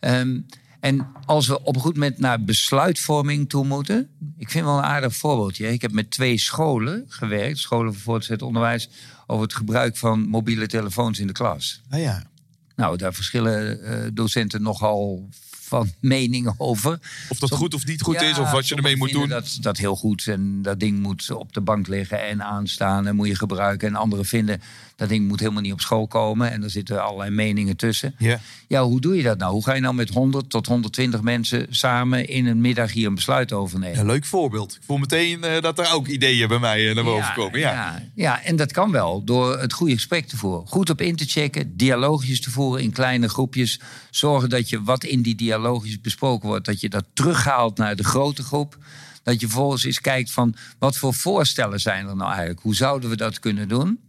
Ehm, 0.00 0.40
en 0.82 1.06
als 1.24 1.46
we 1.46 1.62
op 1.62 1.74
een 1.74 1.80
goed 1.80 1.94
moment 1.94 2.18
naar 2.18 2.44
besluitvorming 2.44 3.48
toe 3.48 3.64
moeten. 3.64 4.08
Ik 4.38 4.50
vind 4.50 4.64
wel 4.64 4.76
een 4.76 4.84
aardig 4.84 5.16
voorbeeldje. 5.16 5.72
Ik 5.72 5.82
heb 5.82 5.92
met 5.92 6.10
twee 6.10 6.38
scholen 6.38 7.04
gewerkt, 7.08 7.58
scholen 7.58 7.92
voor 7.92 8.02
voortgezet 8.02 8.42
onderwijs, 8.42 8.88
over 9.26 9.42
het 9.42 9.54
gebruik 9.54 9.96
van 9.96 10.28
mobiele 10.28 10.66
telefoons 10.66 11.18
in 11.18 11.26
de 11.26 11.32
klas. 11.32 11.80
Ah 11.90 12.00
ja. 12.00 12.22
Nou, 12.76 12.96
daar 12.96 13.14
verschillen 13.14 13.84
eh, 13.84 14.10
docenten 14.12 14.62
nogal 14.62 15.28
van 15.60 15.92
meningen 16.00 16.54
over. 16.56 16.98
Of 17.28 17.38
dat 17.38 17.48
Som- 17.48 17.58
goed 17.58 17.74
of 17.74 17.86
niet 17.86 18.02
goed 18.02 18.20
Ja, 18.20 18.20
is, 18.20 18.38
of 18.38 18.50
wat 18.50 18.68
je 18.68 18.74
ermee 18.74 18.96
moet 18.96 19.12
doen. 19.12 19.28
Dat, 19.28 19.58
dat 19.60 19.76
heel 19.76 19.96
goed 19.96 20.26
en 20.26 20.62
dat 20.62 20.80
ding 20.80 20.98
moet 20.98 21.30
op 21.30 21.52
de 21.52 21.60
bank 21.60 21.86
liggen 21.86 22.26
en 22.26 22.42
aanstaan 22.42 23.06
en 23.06 23.16
moet 23.16 23.28
je 23.28 23.36
gebruiken. 23.36 23.88
En 23.88 23.94
anderen 23.94 24.24
vinden 24.24 24.60
dat 24.96 25.08
ding 25.08 25.28
moet 25.28 25.40
helemaal 25.40 25.62
niet 25.62 25.72
op 25.72 25.80
school 25.80 26.06
komen. 26.06 26.50
En 26.50 26.62
er 26.62 26.70
zitten 26.70 27.04
allerlei 27.04 27.30
meningen 27.30 27.76
tussen. 27.76 28.14
Ja. 28.18 28.40
Ja, 28.68 28.82
hoe 28.82 29.00
doe 29.00 29.16
je 29.16 29.22
dat 29.22 29.38
nou? 29.38 29.52
Hoe 29.52 29.64
ga 29.64 29.74
je 29.74 29.80
nou 29.80 29.94
met 29.94 30.08
100 30.08 30.50
tot 30.50 30.66
120 30.66 31.22
mensen 31.22 31.66
samen 31.70 32.28
in 32.28 32.46
een 32.46 32.60
middag 32.60 32.92
hier 32.92 33.06
een 33.06 33.14
besluit 33.14 33.52
over 33.52 33.78
nemen? 33.78 33.98
Een 33.98 34.06
leuk 34.06 34.24
voorbeeld. 34.24 34.74
Ik 34.74 34.80
voel 34.86 34.98
meteen 34.98 35.44
eh, 35.44 35.62
dat 35.62 35.78
er 35.78 35.92
ook 35.92 36.06
ideeën 36.06 36.48
bij 36.48 36.58
mij 36.58 36.88
eh, 36.88 36.94
naar 36.94 37.04
boven 37.04 37.34
komen. 37.34 37.58
Ja. 37.58 37.72
ja, 37.72 38.02
ja, 38.14 38.42
en 38.42 38.56
dat 38.56 38.72
kan 38.72 38.90
wel 38.90 39.24
door 39.24 39.58
het 39.58 39.72
goede 39.72 39.94
gesprek 39.94 40.26
te 40.26 40.36
voeren. 40.36 40.68
Goed 40.68 40.90
op 40.90 41.00
in 41.00 41.16
te 41.16 41.24
checken, 41.24 41.76
dialoogjes 41.76 42.40
te 42.40 42.50
voeren 42.50 42.82
in 42.82 42.92
kleine 42.92 43.28
groepjes. 43.28 43.80
Zorgen 44.10 44.48
dat 44.48 44.68
je 44.68 44.82
wat 44.82 45.04
in 45.04 45.22
die 45.22 45.34
dialoogjes 45.34 46.00
besproken 46.00 46.48
wordt, 46.48 46.66
dat 46.66 46.80
je 46.80 46.88
dat 46.88 47.04
terughaalt 47.12 47.76
naar 47.76 47.96
de 47.96 48.04
grote 48.04 48.42
groep. 48.42 48.78
Dat 49.22 49.40
je 49.40 49.46
vervolgens 49.46 49.84
eens 49.84 50.00
kijkt 50.00 50.30
van 50.30 50.54
wat 50.78 50.96
voor 50.96 51.14
voorstellen 51.14 51.80
zijn 51.80 52.06
er 52.06 52.16
nou 52.16 52.30
eigenlijk? 52.30 52.60
Hoe 52.60 52.74
zouden 52.74 53.10
we 53.10 53.16
dat 53.16 53.38
kunnen 53.38 53.68
doen? 53.68 54.00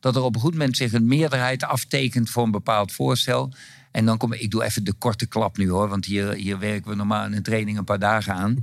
Dat 0.00 0.16
er 0.16 0.22
op 0.22 0.34
een 0.34 0.40
goed 0.40 0.52
moment 0.52 0.76
zich 0.76 0.92
een 0.92 1.06
meerderheid 1.06 1.64
aftekent 1.64 2.30
voor 2.30 2.44
een 2.44 2.50
bepaald 2.50 2.92
voorstel. 2.92 3.52
En 3.90 4.04
dan 4.04 4.16
kom 4.18 4.32
ik, 4.32 4.40
ik 4.40 4.50
doe 4.50 4.64
even 4.64 4.84
de 4.84 4.92
korte 4.92 5.26
klap 5.26 5.56
nu 5.56 5.70
hoor, 5.70 5.88
want 5.88 6.04
hier, 6.04 6.32
hier 6.32 6.58
werken 6.58 6.90
we 6.90 6.96
normaal 6.96 7.24
in 7.24 7.32
een 7.32 7.42
training 7.42 7.78
een 7.78 7.84
paar 7.84 7.98
dagen 7.98 8.34
aan. 8.34 8.60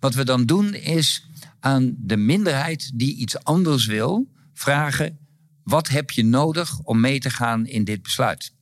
Wat 0.00 0.14
we 0.14 0.24
dan 0.24 0.44
doen 0.44 0.74
is 0.74 1.26
aan 1.60 1.94
de 1.98 2.16
minderheid 2.16 2.90
die 2.94 3.16
iets 3.16 3.44
anders 3.44 3.86
wil 3.86 4.28
vragen: 4.54 5.18
wat 5.64 5.88
heb 5.88 6.10
je 6.10 6.24
nodig 6.24 6.78
om 6.78 7.00
mee 7.00 7.18
te 7.18 7.30
gaan 7.30 7.66
in 7.66 7.84
dit 7.84 8.02
besluit? 8.02 8.52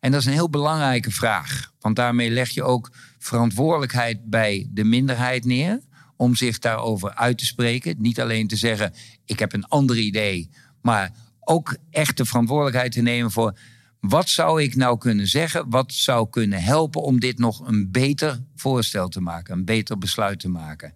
En 0.00 0.10
dat 0.10 0.20
is 0.20 0.26
een 0.26 0.32
heel 0.32 0.50
belangrijke 0.50 1.10
vraag, 1.10 1.72
want 1.80 1.96
daarmee 1.96 2.30
leg 2.30 2.50
je 2.50 2.62
ook 2.62 2.90
verantwoordelijkheid 3.18 4.24
bij 4.24 4.68
de 4.70 4.84
minderheid 4.84 5.44
neer 5.44 5.80
om 6.16 6.34
zich 6.34 6.58
daarover 6.58 7.14
uit 7.14 7.38
te 7.38 7.46
spreken. 7.46 7.94
Niet 7.98 8.20
alleen 8.20 8.48
te 8.48 8.56
zeggen: 8.56 8.92
ik 9.24 9.38
heb 9.38 9.52
een 9.52 9.66
ander 9.66 9.98
idee, 9.98 10.50
maar 10.80 11.12
ook 11.44 11.76
echt 11.90 12.16
de 12.16 12.24
verantwoordelijkheid 12.24 12.92
te 12.92 13.02
nemen 13.02 13.30
voor 13.30 13.58
wat 14.00 14.28
zou 14.28 14.62
ik 14.62 14.76
nou 14.76 14.98
kunnen 14.98 15.26
zeggen? 15.26 15.70
Wat 15.70 15.92
zou 15.92 16.28
kunnen 16.30 16.62
helpen 16.62 17.02
om 17.02 17.20
dit 17.20 17.38
nog 17.38 17.66
een 17.66 17.90
beter 17.90 18.42
voorstel 18.56 19.08
te 19.08 19.20
maken, 19.20 19.54
een 19.54 19.64
beter 19.64 19.98
besluit 19.98 20.40
te 20.40 20.48
maken? 20.48 20.94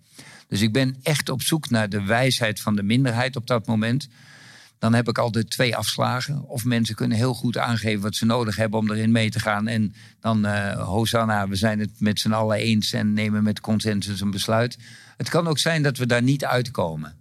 Dus 0.48 0.60
ik 0.60 0.72
ben 0.72 0.96
echt 1.02 1.28
op 1.28 1.42
zoek 1.42 1.70
naar 1.70 1.88
de 1.88 2.02
wijsheid 2.02 2.60
van 2.60 2.76
de 2.76 2.82
minderheid 2.82 3.36
op 3.36 3.46
dat 3.46 3.66
moment. 3.66 4.08
dan 4.78 4.94
heb 4.94 5.08
ik 5.08 5.18
altijd 5.18 5.50
twee 5.50 5.76
afslagen. 5.76 6.48
Of 6.48 6.64
mensen 6.64 6.94
kunnen 6.94 7.16
heel 7.16 7.34
goed 7.34 7.58
aangeven 7.58 8.02
wat 8.02 8.14
ze 8.14 8.24
nodig 8.24 8.56
hebben 8.56 8.78
om 8.78 8.90
erin 8.90 9.10
mee 9.10 9.30
te 9.30 9.40
gaan. 9.40 9.68
En 9.68 9.94
dan, 10.20 10.46
uh, 10.46 10.82
Hosanna, 10.82 11.48
we 11.48 11.56
zijn 11.56 11.78
het 11.78 12.00
met 12.00 12.20
z'n 12.20 12.32
allen 12.32 12.56
eens 12.56 12.92
en 12.92 13.12
nemen 13.12 13.42
met 13.42 13.60
consensus 13.60 14.20
een 14.20 14.30
besluit. 14.30 14.78
Het 15.16 15.28
kan 15.28 15.46
ook 15.46 15.58
zijn 15.58 15.82
dat 15.82 15.98
we 15.98 16.06
daar 16.06 16.22
niet 16.22 16.44
uitkomen. 16.44 17.16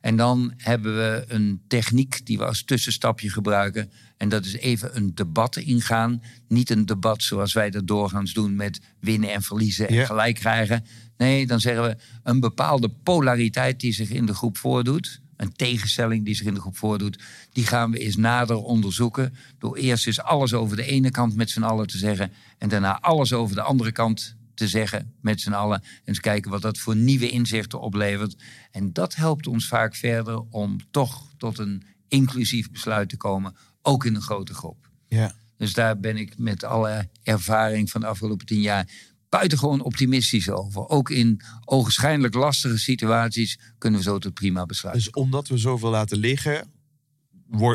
En 0.00 0.16
dan 0.16 0.52
hebben 0.56 0.96
we 0.96 1.24
een 1.28 1.62
techniek 1.68 2.26
die 2.26 2.38
we 2.38 2.46
als 2.46 2.64
tussenstapje 2.64 3.30
gebruiken. 3.30 3.90
En 4.16 4.28
dat 4.28 4.44
is 4.44 4.56
even 4.56 4.96
een 4.96 5.14
debat 5.14 5.56
ingaan. 5.56 6.22
Niet 6.48 6.70
een 6.70 6.86
debat 6.86 7.22
zoals 7.22 7.52
wij 7.52 7.70
dat 7.70 7.86
doorgaans 7.86 8.32
doen 8.32 8.56
met 8.56 8.80
winnen 9.00 9.32
en 9.32 9.42
verliezen 9.42 9.88
en 9.88 10.06
gelijk 10.06 10.34
krijgen. 10.34 10.84
Nee, 11.16 11.46
dan 11.46 11.60
zeggen 11.60 11.84
we 11.84 11.96
een 12.22 12.40
bepaalde 12.40 12.88
polariteit 12.88 13.80
die 13.80 13.92
zich 13.92 14.10
in 14.10 14.26
de 14.26 14.34
groep 14.34 14.56
voordoet. 14.58 15.20
Een 15.36 15.52
tegenstelling 15.52 16.24
die 16.24 16.34
zich 16.34 16.46
in 16.46 16.54
de 16.54 16.60
groep 16.60 16.76
voordoet. 16.76 17.22
Die 17.52 17.66
gaan 17.66 17.90
we 17.90 17.98
eens 17.98 18.16
nader 18.16 18.56
onderzoeken. 18.56 19.34
Door 19.58 19.76
eerst 19.76 20.06
eens 20.06 20.20
alles 20.20 20.54
over 20.54 20.76
de 20.76 20.84
ene 20.84 21.10
kant 21.10 21.36
met 21.36 21.50
z'n 21.50 21.62
allen 21.62 21.86
te 21.86 21.98
zeggen. 21.98 22.32
En 22.58 22.68
daarna 22.68 23.00
alles 23.00 23.32
over 23.32 23.54
de 23.54 23.62
andere 23.62 23.92
kant 23.92 24.36
te 24.60 24.68
zeggen 24.68 25.14
met 25.20 25.40
z'n 25.40 25.52
allen. 25.52 25.82
En 26.04 26.14
te 26.14 26.20
kijken 26.20 26.50
wat 26.50 26.62
dat 26.62 26.78
voor 26.78 26.96
nieuwe 26.96 27.30
inzichten 27.30 27.80
oplevert. 27.80 28.36
En 28.70 28.92
dat 28.92 29.14
helpt 29.14 29.46
ons 29.46 29.66
vaak 29.68 29.94
verder 29.94 30.40
om 30.50 30.78
toch 30.90 31.32
tot 31.36 31.58
een 31.58 31.82
inclusief 32.08 32.70
besluit 32.70 33.08
te 33.08 33.16
komen. 33.16 33.56
Ook 33.82 34.04
in 34.04 34.14
een 34.14 34.22
grote 34.22 34.54
groep. 34.54 34.90
Ja. 35.08 35.34
Dus 35.56 35.72
daar 35.72 36.00
ben 36.00 36.16
ik 36.16 36.38
met 36.38 36.64
alle 36.64 37.08
ervaring 37.22 37.90
van 37.90 38.00
de 38.00 38.06
afgelopen 38.06 38.46
tien 38.46 38.60
jaar 38.60 38.88
buitengewoon 39.28 39.82
optimistisch 39.82 40.50
over. 40.50 40.88
Ook 40.88 41.10
in 41.10 41.40
ogenschijnlijk 41.64 42.34
lastige 42.34 42.78
situaties 42.78 43.58
kunnen 43.78 44.00
we 44.00 44.04
zo 44.06 44.18
tot 44.18 44.34
prima 44.34 44.66
besluiten. 44.66 45.04
Dus 45.04 45.22
omdat 45.22 45.48
we 45.48 45.58
zoveel 45.58 45.90
laten 45.90 46.18
liggen, 46.18 46.70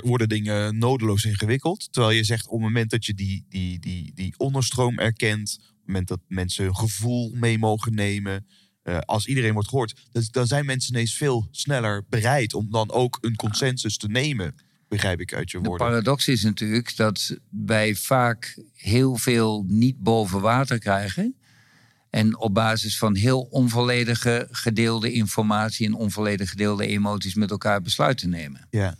worden 0.04 0.30
dingen 0.30 0.78
nodeloos 0.78 1.24
ingewikkeld. 1.24 1.94
Terwijl 1.94 2.16
je 2.16 2.24
zegt 2.24 2.46
op 2.46 2.52
het 2.52 2.62
moment 2.62 2.90
dat 2.90 3.06
je 3.06 3.14
die, 3.14 3.46
die, 3.50 3.80
die, 3.80 4.12
die 4.14 4.34
onderstroom 4.38 5.00
erkent, 5.00 5.60
moment 5.88 6.08
dat 6.08 6.20
mensen 6.28 6.64
hun 6.64 6.76
gevoel 6.76 7.32
mee 7.34 7.58
mogen 7.58 7.94
nemen, 7.94 8.46
uh, 8.84 8.98
als 9.00 9.26
iedereen 9.26 9.54
wordt 9.54 9.70
gehoord, 9.70 10.08
dan 10.32 10.48
zijn 10.48 10.66
mensen 10.66 10.94
ineens 10.94 11.16
veel 11.16 11.48
sneller 11.52 12.04
bereid 12.10 12.54
om 12.54 12.72
dan 12.72 12.92
ook 12.92 13.18
een 13.22 13.36
consensus 13.36 13.98
te 13.98 14.08
nemen 14.08 14.56
begrijp 14.88 15.20
ik 15.20 15.34
uit 15.34 15.52
je 15.52 15.60
woorden. 15.60 15.88
De 15.88 15.94
paradox 15.94 16.28
is 16.28 16.44
natuurlijk 16.44 16.96
dat 16.96 17.38
wij 17.50 17.96
vaak 17.96 18.60
heel 18.74 19.16
veel 19.16 19.66
niet 19.68 19.98
boven 20.00 20.42
water 20.42 20.80
krijgen. 20.80 21.36
En 22.10 22.38
op 22.38 22.54
basis 22.54 22.98
van 22.98 23.16
heel 23.16 23.42
onvolledige 23.42 24.48
gedeelde 24.52 25.12
informatie 25.12 25.86
en 25.86 25.94
onvolledig 25.94 26.50
gedeelde 26.50 26.88
emoties 26.88 27.34
met 27.34 27.52
elkaar 27.52 27.82
besluiten 27.82 28.30
nemen. 28.30 28.68
Ja. 28.70 28.96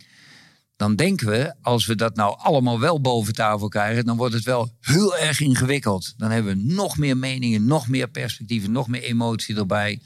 Dan 0.76 0.96
denken 0.96 1.26
we, 1.26 1.54
als 1.62 1.86
we 1.86 1.94
dat 1.94 2.16
nou 2.16 2.38
allemaal 2.38 2.80
wel 2.80 3.00
boven 3.00 3.34
tafel 3.34 3.68
krijgen, 3.68 4.04
dan 4.04 4.16
wordt 4.16 4.34
het 4.34 4.44
wel 4.44 4.70
heel 4.80 5.16
erg 5.16 5.40
ingewikkeld. 5.40 6.14
Dan 6.16 6.30
hebben 6.30 6.56
we 6.56 6.72
nog 6.74 6.98
meer 6.98 7.16
meningen, 7.16 7.64
nog 7.64 7.88
meer 7.88 8.08
perspectieven, 8.08 8.72
nog 8.72 8.88
meer 8.88 9.02
emotie 9.02 9.56
erbij. 9.56 10.00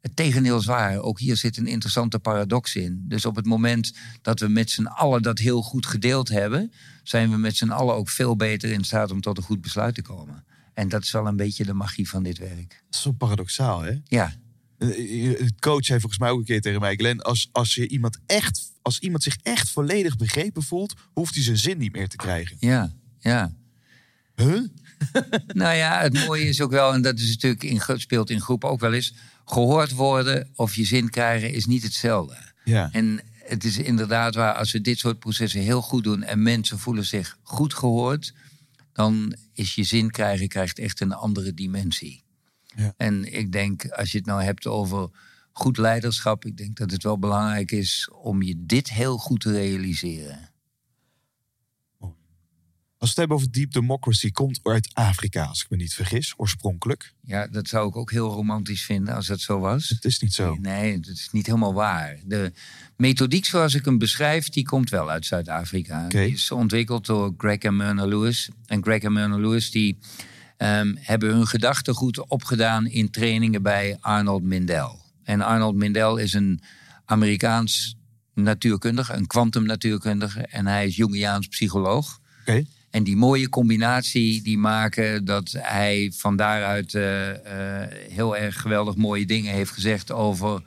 Het 0.00 0.16
tegendeel 0.16 0.58
is 0.58 0.66
waar. 0.66 0.98
Ook 0.98 1.18
hier 1.18 1.36
zit 1.36 1.56
een 1.56 1.66
interessante 1.66 2.18
paradox 2.18 2.74
in. 2.74 3.04
Dus 3.08 3.24
op 3.24 3.36
het 3.36 3.46
moment 3.46 3.92
dat 4.22 4.40
we 4.40 4.48
met 4.48 4.70
z'n 4.70 4.86
allen 4.86 5.22
dat 5.22 5.38
heel 5.38 5.62
goed 5.62 5.86
gedeeld 5.86 6.28
hebben, 6.28 6.72
zijn 7.02 7.30
we 7.30 7.36
met 7.36 7.56
z'n 7.56 7.70
allen 7.70 7.94
ook 7.94 8.08
veel 8.08 8.36
beter 8.36 8.70
in 8.70 8.84
staat 8.84 9.10
om 9.10 9.20
tot 9.20 9.36
een 9.36 9.42
goed 9.42 9.60
besluit 9.60 9.94
te 9.94 10.02
komen. 10.02 10.44
En 10.74 10.88
dat 10.88 11.02
is 11.02 11.10
wel 11.10 11.26
een 11.26 11.36
beetje 11.36 11.64
de 11.64 11.72
magie 11.72 12.08
van 12.08 12.22
dit 12.22 12.38
werk. 12.38 12.82
Zo 12.90 13.12
paradoxaal, 13.12 13.80
hè? 13.80 13.92
Ja. 14.04 14.34
Eh, 14.80 15.30
eh, 15.30 15.38
het 15.38 15.60
coach 15.60 15.86
heeft 15.86 16.00
volgens 16.00 16.18
mij 16.18 16.30
ook 16.30 16.38
een 16.38 16.44
keer 16.44 16.60
tegen 16.60 16.80
mij, 16.80 16.96
Glenn, 16.96 17.20
als, 17.20 17.48
als, 17.52 17.74
je 17.74 17.88
iemand 17.88 18.18
echt, 18.26 18.72
als 18.82 18.98
iemand 18.98 19.22
zich 19.22 19.36
echt 19.42 19.70
volledig 19.70 20.16
begrepen 20.16 20.62
voelt, 20.62 20.94
hoeft 21.12 21.34
hij 21.34 21.44
zijn 21.44 21.56
zin 21.56 21.78
niet 21.78 21.92
meer 21.92 22.08
te 22.08 22.16
krijgen. 22.16 22.56
Ja, 22.60 22.92
ja. 23.18 23.54
Huh? 24.36 24.60
nou 25.46 25.76
ja, 25.76 26.00
het 26.00 26.26
mooie 26.26 26.48
is 26.48 26.60
ook 26.60 26.70
wel, 26.70 26.92
en 26.92 27.02
dat 27.02 27.18
is 27.18 27.28
natuurlijk 27.28 27.62
in, 27.62 28.00
speelt 28.00 28.30
in 28.30 28.40
groep 28.40 28.64
ook 28.64 28.80
wel 28.80 28.92
eens, 28.92 29.14
gehoord 29.44 29.92
worden 29.92 30.48
of 30.54 30.74
je 30.74 30.84
zin 30.84 31.10
krijgen 31.10 31.52
is 31.52 31.66
niet 31.66 31.82
hetzelfde. 31.82 32.36
Ja. 32.64 32.88
En 32.92 33.20
het 33.44 33.64
is 33.64 33.78
inderdaad 33.78 34.34
waar, 34.34 34.54
als 34.54 34.72
we 34.72 34.80
dit 34.80 34.98
soort 34.98 35.18
processen 35.18 35.60
heel 35.60 35.82
goed 35.82 36.04
doen 36.04 36.22
en 36.22 36.42
mensen 36.42 36.78
voelen 36.78 37.06
zich 37.06 37.38
goed 37.42 37.74
gehoord, 37.74 38.34
dan 38.92 39.34
is 39.52 39.74
je 39.74 39.84
zin 39.84 40.10
krijgen 40.10 40.48
krijgt 40.48 40.78
echt 40.78 41.00
een 41.00 41.12
andere 41.12 41.54
dimensie. 41.54 42.22
Ja. 42.80 42.94
En 42.96 43.32
ik 43.32 43.52
denk, 43.52 43.88
als 43.88 44.12
je 44.12 44.18
het 44.18 44.26
nou 44.26 44.42
hebt 44.42 44.66
over 44.66 45.10
goed 45.52 45.76
leiderschap, 45.78 46.44
ik 46.44 46.56
denk 46.56 46.76
dat 46.76 46.90
het 46.90 47.02
wel 47.02 47.18
belangrijk 47.18 47.70
is 47.70 48.10
om 48.12 48.42
je 48.42 48.54
dit 48.58 48.90
heel 48.90 49.16
goed 49.16 49.40
te 49.40 49.52
realiseren. 49.52 50.50
Als 53.00 53.14
we 53.14 53.20
het 53.20 53.28
hebben 53.28 53.36
over 53.36 53.60
deep 53.60 53.72
democracy, 53.72 54.30
komt 54.30 54.60
uit 54.62 54.90
Afrika, 54.92 55.44
als 55.44 55.62
ik 55.62 55.70
me 55.70 55.76
niet 55.76 55.94
vergis, 55.94 56.34
oorspronkelijk. 56.36 57.14
Ja, 57.22 57.46
dat 57.46 57.68
zou 57.68 57.88
ik 57.88 57.96
ook 57.96 58.10
heel 58.10 58.28
romantisch 58.28 58.84
vinden 58.84 59.14
als 59.14 59.26
dat 59.26 59.40
zo 59.40 59.58
was. 59.58 59.88
Het 59.88 60.04
is 60.04 60.18
niet 60.18 60.34
zo. 60.34 60.56
Nee, 60.60 60.92
het 60.92 61.06
is 61.06 61.28
niet 61.32 61.46
helemaal 61.46 61.74
waar. 61.74 62.18
De 62.24 62.52
methodiek 62.96 63.44
zoals 63.44 63.74
ik 63.74 63.84
hem 63.84 63.98
beschrijf, 63.98 64.48
die 64.48 64.64
komt 64.64 64.90
wel 64.90 65.10
uit 65.10 65.26
Zuid-Afrika. 65.26 66.04
Okay. 66.04 66.24
Die 66.24 66.34
is 66.34 66.50
ontwikkeld 66.50 67.06
door 67.06 67.34
Greg 67.36 67.58
en 67.58 67.76
Myrna 67.76 68.04
Lewis. 68.04 68.48
En 68.66 68.82
Greg 68.82 69.02
en 69.02 69.12
Myrna 69.12 69.36
Lewis 69.36 69.70
die 69.70 69.98
um, 70.62 70.96
hebben 71.00 71.28
hun 71.28 71.46
gedachtegoed 71.46 72.28
opgedaan 72.28 72.86
in 72.86 73.10
trainingen 73.10 73.62
bij 73.62 73.96
Arnold 74.00 74.42
Mindell. 74.42 74.90
En 75.24 75.40
Arnold 75.40 75.74
Mindell 75.74 76.22
is 76.22 76.32
een 76.32 76.62
Amerikaans 77.04 77.96
natuurkundige, 78.34 79.12
een 79.12 79.26
kwantumnatuurkundige. 79.26 80.40
En 80.40 80.66
hij 80.66 80.86
is 80.86 80.96
Jungiaans 80.96 81.48
psycholoog. 81.48 82.20
Okay. 82.40 82.66
En 82.90 83.04
die 83.04 83.16
mooie 83.16 83.48
combinatie 83.48 84.42
die 84.42 84.58
maken 84.58 85.24
dat 85.24 85.54
hij 85.58 86.12
van 86.16 86.36
daaruit 86.36 86.94
uh, 86.94 87.28
uh, 87.28 87.34
heel 87.88 88.36
erg 88.36 88.60
geweldig 88.60 88.96
mooie 88.96 89.26
dingen 89.26 89.52
heeft 89.52 89.70
gezegd 89.70 90.12
over. 90.12 90.62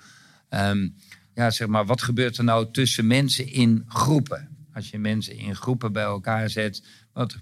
Um, 0.49 0.95
ja, 1.33 1.51
zeg 1.51 1.67
maar, 1.67 1.85
wat 1.85 2.01
gebeurt 2.01 2.37
er 2.37 2.43
nou 2.43 2.71
tussen 2.71 3.07
mensen 3.07 3.51
in 3.51 3.85
groepen? 3.87 4.49
Als 4.73 4.89
je 4.89 4.97
mensen 4.97 5.37
in 5.37 5.55
groepen 5.55 5.93
bij 5.93 6.03
elkaar 6.03 6.49
zet, 6.49 6.83
wat 7.13 7.37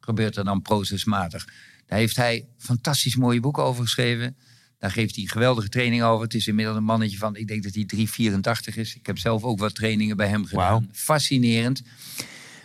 gebeurt 0.00 0.36
er 0.36 0.44
dan 0.44 0.62
procesmatig? 0.62 1.46
Daar 1.92 2.00
heeft 2.00 2.16
hij 2.16 2.46
fantastisch 2.58 3.16
mooie 3.16 3.40
boeken 3.40 3.62
over 3.62 3.82
geschreven. 3.82 4.36
Daar 4.78 4.90
geeft 4.90 5.16
hij 5.16 5.24
geweldige 5.24 5.68
training 5.68 6.02
over. 6.02 6.24
Het 6.24 6.34
is 6.34 6.46
inmiddels 6.46 6.76
een 6.76 6.84
mannetje 6.84 7.16
van, 7.16 7.36
ik 7.36 7.46
denk 7.48 7.62
dat 7.62 7.74
hij 7.74 7.84
384 7.84 8.76
is. 8.76 8.94
Ik 8.94 9.06
heb 9.06 9.18
zelf 9.18 9.42
ook 9.42 9.58
wat 9.58 9.74
trainingen 9.74 10.16
bij 10.16 10.28
hem 10.28 10.44
gedaan. 10.44 10.82
Wow. 10.82 10.92
Fascinerend. 10.92 11.82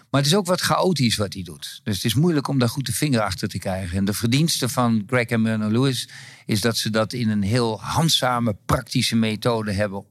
Maar 0.09 0.21
het 0.21 0.25
is 0.25 0.35
ook 0.35 0.45
wat 0.45 0.61
chaotisch 0.61 1.15
wat 1.15 1.33
hij 1.33 1.43
doet. 1.43 1.81
Dus 1.83 1.95
het 1.95 2.05
is 2.05 2.13
moeilijk 2.13 2.47
om 2.47 2.59
daar 2.59 2.69
goed 2.69 2.85
de 2.85 2.93
vinger 2.93 3.21
achter 3.21 3.47
te 3.47 3.59
krijgen. 3.59 3.97
En 3.97 4.05
de 4.05 4.13
verdienste 4.13 4.69
van 4.69 5.03
Greg 5.07 5.25
en 5.25 5.41
Myrna 5.41 5.67
Lewis 5.67 6.09
is 6.45 6.61
dat 6.61 6.77
ze 6.77 6.89
dat 6.89 7.13
in 7.13 7.29
een 7.29 7.43
heel 7.43 7.81
handzame, 7.81 8.55
praktische 8.65 9.15
methode 9.15 9.71
hebben 9.71 10.05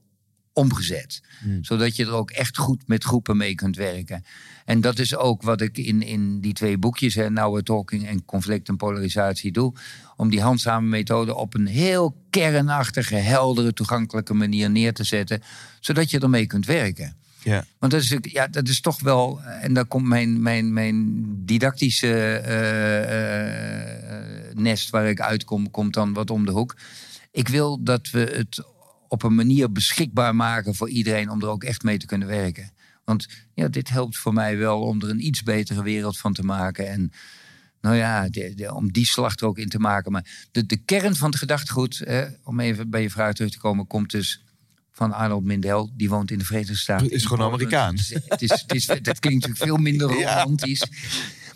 omgezet. 0.57 1.21
Hmm. 1.39 1.63
Zodat 1.63 1.95
je 1.95 2.05
er 2.05 2.11
ook 2.11 2.31
echt 2.31 2.57
goed 2.57 2.87
met 2.87 3.03
groepen 3.03 3.37
mee 3.37 3.55
kunt 3.55 3.75
werken. 3.75 4.23
En 4.65 4.81
dat 4.81 4.99
is 4.99 5.15
ook 5.15 5.41
wat 5.41 5.61
ik 5.61 5.77
in, 5.77 6.01
in 6.01 6.41
die 6.41 6.53
twee 6.53 6.77
boekjes, 6.77 7.15
hè, 7.15 7.29
Now 7.29 7.61
Talking 7.61 8.07
en 8.07 8.25
Conflict 8.25 8.67
en 8.67 8.77
Polarisatie, 8.77 9.51
doe. 9.51 9.73
Om 10.15 10.29
die 10.29 10.41
handzame 10.41 10.87
methode 10.87 11.35
op 11.35 11.53
een 11.53 11.67
heel 11.67 12.15
kernachtige, 12.29 13.15
heldere, 13.15 13.73
toegankelijke 13.73 14.33
manier 14.33 14.69
neer 14.69 14.93
te 14.93 15.03
zetten. 15.03 15.41
Zodat 15.79 16.11
je 16.11 16.19
ermee 16.19 16.47
kunt 16.47 16.65
werken. 16.65 17.15
Ja. 17.43 17.65
Want 17.79 17.91
dat 17.91 18.01
is, 18.01 18.17
ja, 18.21 18.47
dat 18.47 18.67
is 18.67 18.81
toch 18.81 19.01
wel, 19.01 19.41
en 19.41 19.73
daar 19.73 19.85
komt 19.85 20.07
mijn, 20.07 20.41
mijn, 20.41 20.73
mijn 20.73 21.23
didactische 21.45 22.43
uh, 22.47 23.01
uh, 24.49 24.63
nest 24.63 24.89
waar 24.89 25.07
ik 25.07 25.21
uitkom, 25.21 25.71
komt 25.71 25.93
dan 25.93 26.13
wat 26.13 26.29
om 26.29 26.45
de 26.45 26.51
hoek. 26.51 26.75
Ik 27.31 27.47
wil 27.47 27.83
dat 27.83 28.09
we 28.09 28.19
het 28.19 28.63
op 29.07 29.23
een 29.23 29.35
manier 29.35 29.71
beschikbaar 29.71 30.35
maken 30.35 30.75
voor 30.75 30.89
iedereen 30.89 31.29
om 31.29 31.41
er 31.41 31.47
ook 31.47 31.63
echt 31.63 31.83
mee 31.83 31.97
te 31.97 32.05
kunnen 32.05 32.27
werken. 32.27 32.71
Want 33.03 33.27
ja, 33.53 33.67
dit 33.67 33.89
helpt 33.89 34.17
voor 34.17 34.33
mij 34.33 34.57
wel 34.57 34.81
om 34.81 35.01
er 35.01 35.09
een 35.09 35.25
iets 35.25 35.43
betere 35.43 35.83
wereld 35.83 36.17
van 36.17 36.33
te 36.33 36.43
maken. 36.43 36.89
En 36.89 37.11
nou 37.81 37.95
ja, 37.95 38.29
de, 38.29 38.53
de, 38.55 38.73
om 38.73 38.91
die 38.91 39.05
slag 39.05 39.35
er 39.35 39.47
ook 39.47 39.57
in 39.57 39.69
te 39.69 39.79
maken. 39.79 40.11
Maar 40.11 40.47
de, 40.51 40.65
de 40.65 40.77
kern 40.77 41.15
van 41.15 41.29
het 41.29 41.39
gedachtegoed, 41.39 42.03
om 42.43 42.59
even 42.59 42.89
bij 42.89 43.01
je 43.01 43.09
vraag 43.09 43.33
terug 43.33 43.51
te 43.51 43.59
komen, 43.59 43.87
komt 43.87 44.11
dus 44.11 44.43
van 44.91 45.13
Arnold 45.13 45.43
Mindel. 45.43 45.91
Die 45.93 46.09
woont 46.09 46.31
in 46.31 46.37
de 46.37 46.45
Verenigde 46.45 46.75
Staten. 46.75 47.11
Is 47.11 47.25
gewoon 47.25 47.47
Amerikaan. 47.47 47.95
Het 47.95 48.01
is, 48.01 48.21
het 48.27 48.41
is, 48.41 48.61
het 48.61 48.73
is, 48.73 48.85
dat 48.85 49.19
klinkt 49.19 49.47
natuurlijk 49.47 49.57
veel 49.57 49.77
minder 49.77 50.07
romantisch. 50.23 50.83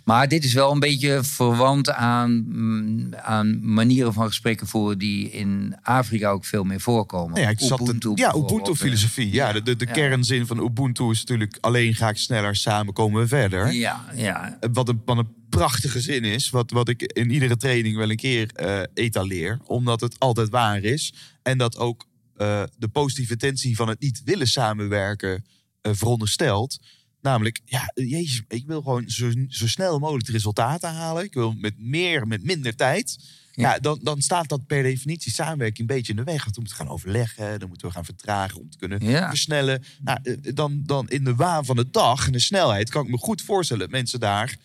Maar 0.04 0.28
dit 0.28 0.44
is 0.44 0.54
wel 0.54 0.72
een 0.72 0.80
beetje 0.80 1.24
verwant 1.24 1.90
aan, 1.92 2.44
mm, 2.48 3.16
aan 3.16 3.74
manieren 3.74 4.14
van 4.14 4.28
gesprekken 4.28 4.68
voeren 4.68 4.98
die 4.98 5.32
in 5.32 5.76
Afrika 5.82 6.30
ook 6.30 6.46
veel 6.46 6.64
meer 6.64 6.82
voorkomen. 6.82 7.42
Ja, 7.42 7.50
ik 7.50 7.60
zat 7.60 7.82
Ubuntu 7.82 8.12
ja. 8.16 8.36
Ubuntu-filosofie. 8.36 9.32
Ja, 9.34 9.52
de, 9.52 9.62
de, 9.62 9.76
de 9.76 9.86
Ja. 9.86 9.92
kernzin 9.92 10.48
van 10.48 10.64
Ubuntu 10.64 11.10
is 11.10 11.20
natuurlijk 11.20 11.58
alleen 11.62 11.96
ga 11.96 12.10
ik 12.10 12.18
sneller, 12.18 12.56
samen 12.56 12.94
komen 12.94 13.22
we 13.22 13.28
verder. 13.28 13.74
Ja, 13.74 14.06
ja. 14.16 14.58
Wat 14.74 14.90
een, 14.90 15.02
wat 15.06 15.18
een 15.18 15.28
prachtige 15.50 16.02
zin 16.02 16.24
is, 16.24 16.50
wat, 16.50 16.72
wat 16.72 16.90
ik 16.90 17.02
in 17.02 17.30
iedere 17.32 17.58
training 17.58 17.96
wel 17.98 18.10
een 18.10 18.16
keer 18.16 18.52
eh, 18.54 18.82
etaleer. 18.94 19.60
Omdat 19.66 20.02
het 20.02 20.20
altijd 20.20 20.50
waar 20.50 20.84
is. 20.84 21.14
En 21.44 21.58
dat 21.58 21.78
ook 21.78 22.08
eh, 22.36 22.64
de 22.78 22.88
positieve 22.88 23.32
intentie 23.32 23.76
van 23.76 23.88
het 23.88 24.00
niet 24.02 24.22
willen 24.26 24.48
samenwerken 24.48 25.46
eh, 25.82 25.92
verondersteld. 25.96 26.80
Namelijk, 27.22 27.60
ja, 27.66 27.92
jezus, 27.94 28.42
ik 28.48 28.64
wil 28.68 28.82
gewoon 28.82 29.10
zo, 29.10 29.32
zo 29.48 29.68
snel 29.68 30.00
mogelijk 30.00 30.28
resultaten 30.28 30.90
halen. 30.90 31.24
Ik 31.24 31.34
wil 31.34 31.54
met 31.54 31.74
meer, 31.80 32.28
met 32.28 32.44
minder 32.44 32.76
tijd. 32.76 33.18
Ja, 33.52 33.80
dan, 33.80 34.00
dan 34.04 34.22
staat 34.22 34.50
dat 34.50 34.66
per 34.66 34.84
definitie 34.84 35.32
samenwerking 35.32 35.90
een 35.90 35.96
beetje 35.96 36.12
in 36.12 36.18
de 36.18 36.24
weg. 36.32 36.44
Want 36.44 36.56
we 36.56 36.62
moeten 36.62 36.78
gaan 36.80 36.88
overleggen, 36.90 37.60
dan 37.60 37.68
moeten 37.70 37.88
we 37.88 37.94
gaan 37.94 38.06
vertragen 38.06 38.60
om 38.60 38.70
te 38.70 38.78
kunnen 38.78 39.00
Ja. 39.10 39.30
versnellen. 39.30 39.84
Nou, 40.04 40.20
eh, 40.24 40.36
dan, 40.54 40.82
dan 40.86 41.10
in 41.10 41.24
de 41.24 41.36
waan 41.36 41.66
van 41.66 41.76
de 41.76 41.90
dag 41.92 42.26
en 42.26 42.32
de 42.32 42.40
snelheid 42.40 42.90
kan 42.90 43.04
ik 43.06 43.10
me 43.12 43.18
goed 43.18 43.42
voorstellen 43.42 43.82
dat 43.84 43.92
mensen 43.92 44.20
daar. 44.20 44.56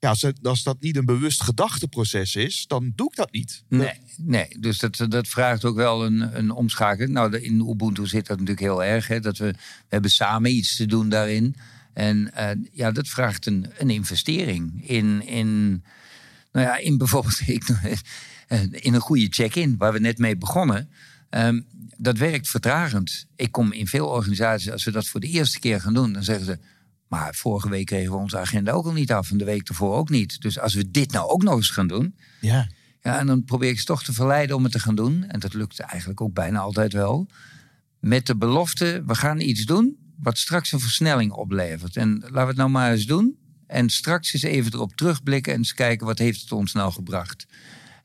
Ja, 0.00 0.08
als, 0.08 0.22
het- 0.22 0.46
als 0.46 0.62
dat 0.62 0.80
niet 0.80 0.96
een 0.96 1.04
bewust 1.04 1.42
gedachteproces 1.42 2.36
is, 2.36 2.66
dan 2.66 2.92
doe 2.94 3.08
ik 3.10 3.16
dat 3.16 3.32
niet. 3.32 3.62
Nee, 3.68 3.90
nee. 4.16 4.56
dus 4.60 4.78
dat, 4.78 5.04
dat 5.08 5.28
vraagt 5.28 5.64
ook 5.64 5.76
wel 5.76 6.04
een, 6.04 6.38
een 6.38 6.50
omschakeling. 6.50 7.12
Nou, 7.12 7.36
in 7.38 7.60
Ubuntu 7.68 8.06
zit 8.06 8.26
dat 8.26 8.38
natuurlijk 8.38 8.66
heel 8.66 8.84
erg. 8.84 9.06
Hè, 9.08 9.20
dat 9.20 9.36
we, 9.38 9.46
we 9.46 9.56
hebben 9.88 10.10
samen 10.10 10.50
iets 10.54 10.76
te 10.76 10.86
doen 10.86 11.08
daarin. 11.08 11.56
En 11.96 12.34
eh, 12.34 12.50
ja, 12.72 12.90
dat 12.90 13.08
vraagt 13.08 13.46
een, 13.46 13.66
een 13.78 13.90
investering 13.90 14.88
in, 14.88 15.26
in, 15.26 15.82
nou 16.52 16.66
ja, 16.66 16.76
in 16.76 16.98
bijvoorbeeld 16.98 17.40
ik, 17.46 17.68
eh, 18.48 18.62
in 18.70 18.94
een 18.94 19.00
goede 19.00 19.26
check-in, 19.30 19.76
waar 19.76 19.92
we 19.92 19.98
net 19.98 20.18
mee 20.18 20.36
begonnen. 20.36 20.90
Ehm, 21.30 21.60
dat 21.96 22.18
werkt 22.18 22.48
vertragend. 22.48 23.26
Ik 23.36 23.52
kom 23.52 23.72
in 23.72 23.86
veel 23.86 24.06
organisaties, 24.06 24.70
als 24.70 24.84
we 24.84 24.90
dat 24.90 25.06
voor 25.06 25.20
de 25.20 25.26
eerste 25.26 25.58
keer 25.58 25.80
gaan 25.80 25.94
doen, 25.94 26.12
dan 26.12 26.22
zeggen 26.22 26.44
ze. 26.44 26.58
Maar 27.08 27.34
vorige 27.34 27.68
week 27.68 27.86
kregen 27.86 28.10
we 28.10 28.16
onze 28.16 28.38
agenda 28.38 28.72
ook 28.72 28.86
al 28.86 28.92
niet 28.92 29.12
af 29.12 29.30
en 29.30 29.38
de 29.38 29.44
week 29.44 29.68
ervoor 29.68 29.94
ook 29.94 30.10
niet. 30.10 30.40
Dus 30.40 30.58
als 30.58 30.74
we 30.74 30.90
dit 30.90 31.12
nou 31.12 31.28
ook 31.28 31.42
nog 31.42 31.54
eens 31.54 31.70
gaan 31.70 31.88
doen, 31.88 32.16
Ja. 32.40 32.68
ja, 33.00 33.18
en 33.18 33.26
dan 33.26 33.44
probeer 33.44 33.70
ik 33.70 33.78
ze 33.78 33.84
toch 33.84 34.04
te 34.04 34.12
verleiden 34.12 34.56
om 34.56 34.62
het 34.62 34.72
te 34.72 34.80
gaan 34.80 34.94
doen. 34.94 35.24
En 35.24 35.40
dat 35.40 35.54
lukt 35.54 35.80
eigenlijk 35.80 36.20
ook 36.20 36.34
bijna 36.34 36.58
altijd 36.58 36.92
wel. 36.92 37.26
Met 38.00 38.26
de 38.26 38.36
belofte, 38.36 39.02
we 39.06 39.14
gaan 39.14 39.40
iets 39.40 39.64
doen 39.64 40.05
wat 40.16 40.38
straks 40.38 40.72
een 40.72 40.80
versnelling 40.80 41.32
oplevert. 41.32 41.96
En 41.96 42.18
laten 42.18 42.32
we 42.32 42.46
het 42.46 42.56
nou 42.56 42.70
maar 42.70 42.92
eens 42.92 43.06
doen. 43.06 43.38
En 43.66 43.90
straks 43.90 44.32
eens 44.32 44.42
even 44.42 44.72
erop 44.72 44.96
terugblikken 44.96 45.52
en 45.52 45.58
eens 45.58 45.74
kijken 45.74 46.06
wat 46.06 46.18
heeft 46.18 46.40
het 46.40 46.52
ons 46.52 46.72
nou 46.72 46.92
gebracht. 46.92 47.46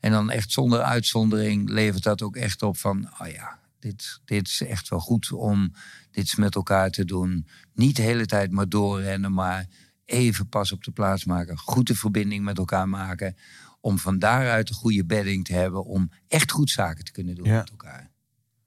En 0.00 0.10
dan 0.10 0.30
echt 0.30 0.52
zonder 0.52 0.80
uitzondering 0.82 1.68
levert 1.70 2.02
dat 2.02 2.22
ook 2.22 2.36
echt 2.36 2.62
op 2.62 2.76
van, 2.76 3.10
oh 3.18 3.26
ja, 3.28 3.58
dit, 3.78 4.20
dit 4.24 4.48
is 4.48 4.62
echt 4.62 4.88
wel 4.88 4.98
goed 5.00 5.32
om 5.32 5.72
dit 6.10 6.36
met 6.36 6.54
elkaar 6.54 6.90
te 6.90 7.04
doen. 7.04 7.46
Niet 7.74 7.96
de 7.96 8.02
hele 8.02 8.26
tijd 8.26 8.50
maar 8.50 8.68
doorrennen, 8.68 9.32
maar 9.32 9.66
even 10.04 10.48
pas 10.48 10.72
op 10.72 10.84
de 10.84 10.90
plaats 10.90 11.24
maken. 11.24 11.58
Goed 11.58 11.86
de 11.86 11.94
verbinding 11.94 12.44
met 12.44 12.58
elkaar 12.58 12.88
maken. 12.88 13.36
Om 13.80 13.98
van 13.98 14.18
daaruit 14.18 14.68
een 14.68 14.74
goede 14.74 15.04
bedding 15.04 15.44
te 15.44 15.52
hebben 15.52 15.84
om 15.84 16.10
echt 16.28 16.50
goed 16.50 16.70
zaken 16.70 17.04
te 17.04 17.12
kunnen 17.12 17.34
doen 17.34 17.46
Ja. 17.46 17.58
met 17.58 17.70
elkaar. 17.70 18.10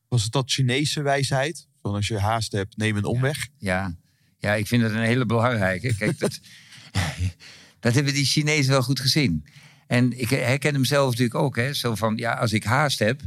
Was 0.07 0.23
het 0.23 0.31
dat 0.31 0.51
Chinese 0.51 1.01
wijsheid? 1.01 1.67
Van 1.85 1.95
als 1.95 2.07
je 2.07 2.19
haast 2.19 2.51
hebt, 2.51 2.77
neem 2.77 2.95
een 2.95 3.05
omweg. 3.05 3.47
Ja, 3.57 3.95
ja 4.37 4.53
ik 4.53 4.67
vind 4.67 4.81
dat 4.81 4.91
een 4.91 4.99
hele 4.99 5.25
belangrijke. 5.25 5.95
Kijk, 5.95 6.19
dat, 6.19 6.39
dat 7.79 7.93
hebben 7.93 8.13
die 8.13 8.25
Chinezen 8.25 8.71
wel 8.71 8.81
goed 8.81 8.99
gezien. 8.99 9.45
En 9.87 10.19
ik 10.19 10.29
herken 10.29 10.73
hem 10.73 10.85
zelf 10.85 11.09
natuurlijk 11.09 11.39
ook. 11.39 11.55
Hè, 11.55 11.73
zo 11.73 11.95
van, 11.95 12.17
ja, 12.17 12.33
als 12.33 12.53
ik 12.53 12.63
haast 12.63 12.99
heb 12.99 13.21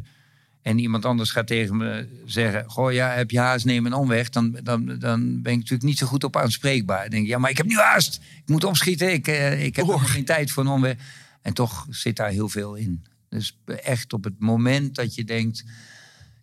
en 0.62 0.78
iemand 0.78 1.04
anders 1.04 1.30
gaat 1.30 1.46
tegen 1.46 1.76
me 1.76 2.08
zeggen... 2.26 2.70
goh, 2.70 2.92
ja, 2.92 3.10
heb 3.10 3.30
je 3.30 3.38
haast, 3.38 3.64
neem 3.64 3.86
een 3.86 3.92
omweg... 3.92 4.28
dan, 4.28 4.58
dan, 4.62 4.98
dan 4.98 5.42
ben 5.42 5.52
ik 5.52 5.58
natuurlijk 5.58 5.88
niet 5.88 5.98
zo 5.98 6.06
goed 6.06 6.24
op 6.24 6.36
aanspreekbaar. 6.36 7.00
Dan 7.00 7.10
denk 7.10 7.22
ik, 7.22 7.28
ja, 7.28 7.38
maar 7.38 7.50
ik 7.50 7.56
heb 7.56 7.66
nu 7.66 7.76
haast. 7.76 8.14
Ik 8.16 8.48
moet 8.48 8.64
opschieten, 8.64 9.12
ik, 9.12 9.28
eh, 9.28 9.64
ik 9.64 9.76
heb 9.76 9.84
Oh. 9.84 9.90
nog 9.90 10.12
geen 10.12 10.24
tijd 10.24 10.50
voor 10.50 10.64
een 10.64 10.70
omweg. 10.70 10.96
En 11.42 11.54
toch 11.54 11.86
zit 11.90 12.16
daar 12.16 12.30
heel 12.30 12.48
veel 12.48 12.74
in. 12.74 13.04
Dus 13.28 13.58
echt 13.82 14.12
op 14.12 14.24
het 14.24 14.38
moment 14.38 14.94
dat 14.94 15.14
je 15.14 15.24
denkt... 15.24 15.64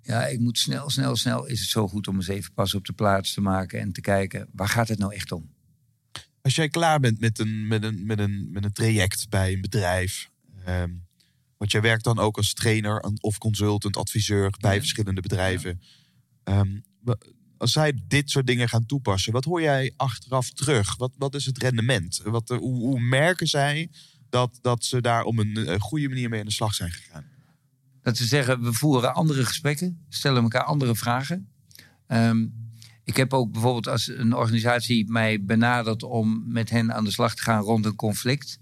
Ja, 0.06 0.26
ik 0.26 0.40
moet 0.40 0.58
snel, 0.58 0.90
snel, 0.90 1.16
snel. 1.16 1.46
Is 1.46 1.60
het 1.60 1.70
zo 1.70 1.88
goed 1.88 2.08
om 2.08 2.16
eens 2.16 2.28
even 2.28 2.54
pas 2.54 2.74
op 2.74 2.86
de 2.86 2.94
plaats 2.94 3.34
te 3.34 3.42
maken 3.42 3.80
en 3.80 3.92
te 3.92 4.02
kijken 4.02 4.48
waar 4.54 4.70
gaat 4.70 4.88
het 4.88 5.00
nou 5.00 5.14
echt 5.14 5.32
om? 5.32 5.54
Als 6.42 6.56
jij 6.56 6.70
klaar 6.70 7.00
bent 7.00 7.20
met 7.20 7.40
een, 7.40 7.68
met 7.68 7.84
een, 7.84 8.06
met 8.06 8.20
een, 8.20 8.50
met 8.52 8.64
een 8.66 8.72
traject 8.74 9.30
bij 9.30 9.54
een 9.54 9.62
bedrijf. 9.62 10.30
ehm, 10.66 10.92
want 11.58 11.72
jij 11.72 11.82
werkt 11.82 12.04
dan 12.04 12.20
ook 12.20 12.38
als 12.38 12.54
trainer 12.54 13.00
of 13.20 13.38
consultant, 13.38 13.98
adviseur 13.98 14.50
bij 14.60 14.74
Ja. 14.74 14.80
verschillende 14.80 15.22
bedrijven. 15.22 15.82
Ehm, 16.44 16.80
als 17.58 17.72
zij 17.72 18.00
dit 18.08 18.30
soort 18.30 18.48
dingen 18.48 18.70
gaan 18.70 18.86
toepassen, 18.86 19.34
wat 19.34 19.44
hoor 19.46 19.62
jij 19.62 19.94
achteraf 19.96 20.50
terug? 20.52 20.96
Wat, 20.98 21.12
wat 21.18 21.36
is 21.36 21.46
het 21.46 21.58
rendement? 21.58 22.22
Wat, 22.24 22.50
eh, 22.50 22.58
hoe, 22.58 22.76
hoe 22.78 23.00
merken 23.00 23.48
zij 23.48 23.90
dat, 24.30 24.58
dat 24.62 24.86
ze 24.86 25.02
daar 25.02 25.24
op 25.24 25.38
een 25.38 25.58
eh, 25.58 25.80
goede 25.80 26.08
manier 26.08 26.30
mee 26.30 26.40
aan 26.40 26.46
de 26.46 26.52
slag 26.52 26.74
zijn 26.74 26.92
gegaan? 26.92 27.26
Dat 28.06 28.18
ze 28.18 28.26
zeggen, 28.26 28.62
we 28.62 28.74
voeren 28.74 29.14
andere 29.14 29.46
gesprekken, 29.46 30.06
stellen 30.10 30.44
elkaar 30.44 30.64
andere 30.64 30.96
vragen. 30.96 31.48
Ehm, 32.08 32.46
ik 33.04 33.18
heb 33.18 33.34
ook 33.34 33.52
bijvoorbeeld 33.52 33.88
als 33.88 34.08
een 34.08 34.34
organisatie 34.34 35.12
mij 35.12 35.44
benadert 35.44 36.04
om 36.04 36.44
met 36.48 36.70
hen 36.70 36.94
aan 36.94 37.04
de 37.04 37.12
slag 37.12 37.36
te 37.36 37.42
gaan 37.42 37.62
rond 37.62 37.86
een 37.86 37.96
conflict. 37.96 38.60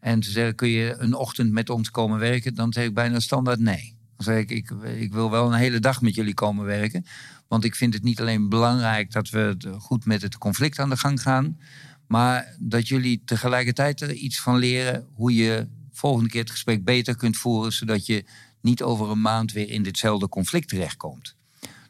En 0.00 0.20
te 0.20 0.30
zeggen, 0.30 0.54
kun 0.54 0.68
je 0.68 0.94
een 0.98 1.14
ochtend 1.14 1.52
met 1.52 1.70
ons 1.70 1.90
komen 1.90 2.18
werken? 2.18 2.54
Dan 2.54 2.72
zeg 2.72 2.84
ik 2.84 2.94
bijna 2.94 3.20
standaard 3.20 3.58
nee. 3.58 3.96
Dan 4.16 4.24
zeg 4.24 4.38
ik, 4.38 4.50
ik, 4.50 4.70
ik 4.96 5.12
wil 5.12 5.30
wel 5.30 5.46
een 5.46 5.58
hele 5.58 5.80
dag 5.80 6.00
met 6.00 6.14
jullie 6.14 6.34
komen 6.34 6.64
werken. 6.64 7.04
Want 7.48 7.64
ik 7.64 7.74
vind 7.74 7.94
het 7.94 8.02
niet 8.02 8.20
alleen 8.20 8.48
belangrijk 8.48 9.12
dat 9.12 9.28
we 9.28 9.56
goed 9.78 10.04
met 10.04 10.22
het 10.22 10.38
conflict 10.38 10.78
aan 10.78 10.90
de 10.90 10.96
gang 10.96 11.22
gaan. 11.22 11.58
Maar 12.06 12.56
dat 12.58 12.88
jullie 12.88 13.22
tegelijkertijd 13.24 14.00
er 14.00 14.12
iets 14.12 14.40
van 14.40 14.56
leren 14.56 15.06
hoe 15.14 15.34
je 15.34 15.68
volgende 15.96 16.30
keer 16.30 16.40
het 16.40 16.50
gesprek 16.50 16.84
beter 16.84 17.16
kunt 17.16 17.36
voeren. 17.36 17.72
Zodat 17.72 18.06
je 18.06 18.24
niet 18.66 18.82
over 18.82 19.10
een 19.10 19.20
maand 19.20 19.52
weer 19.52 19.70
in 19.70 19.82
ditzelfde 19.82 20.28
conflict 20.28 20.68
terechtkomt. 20.68 21.36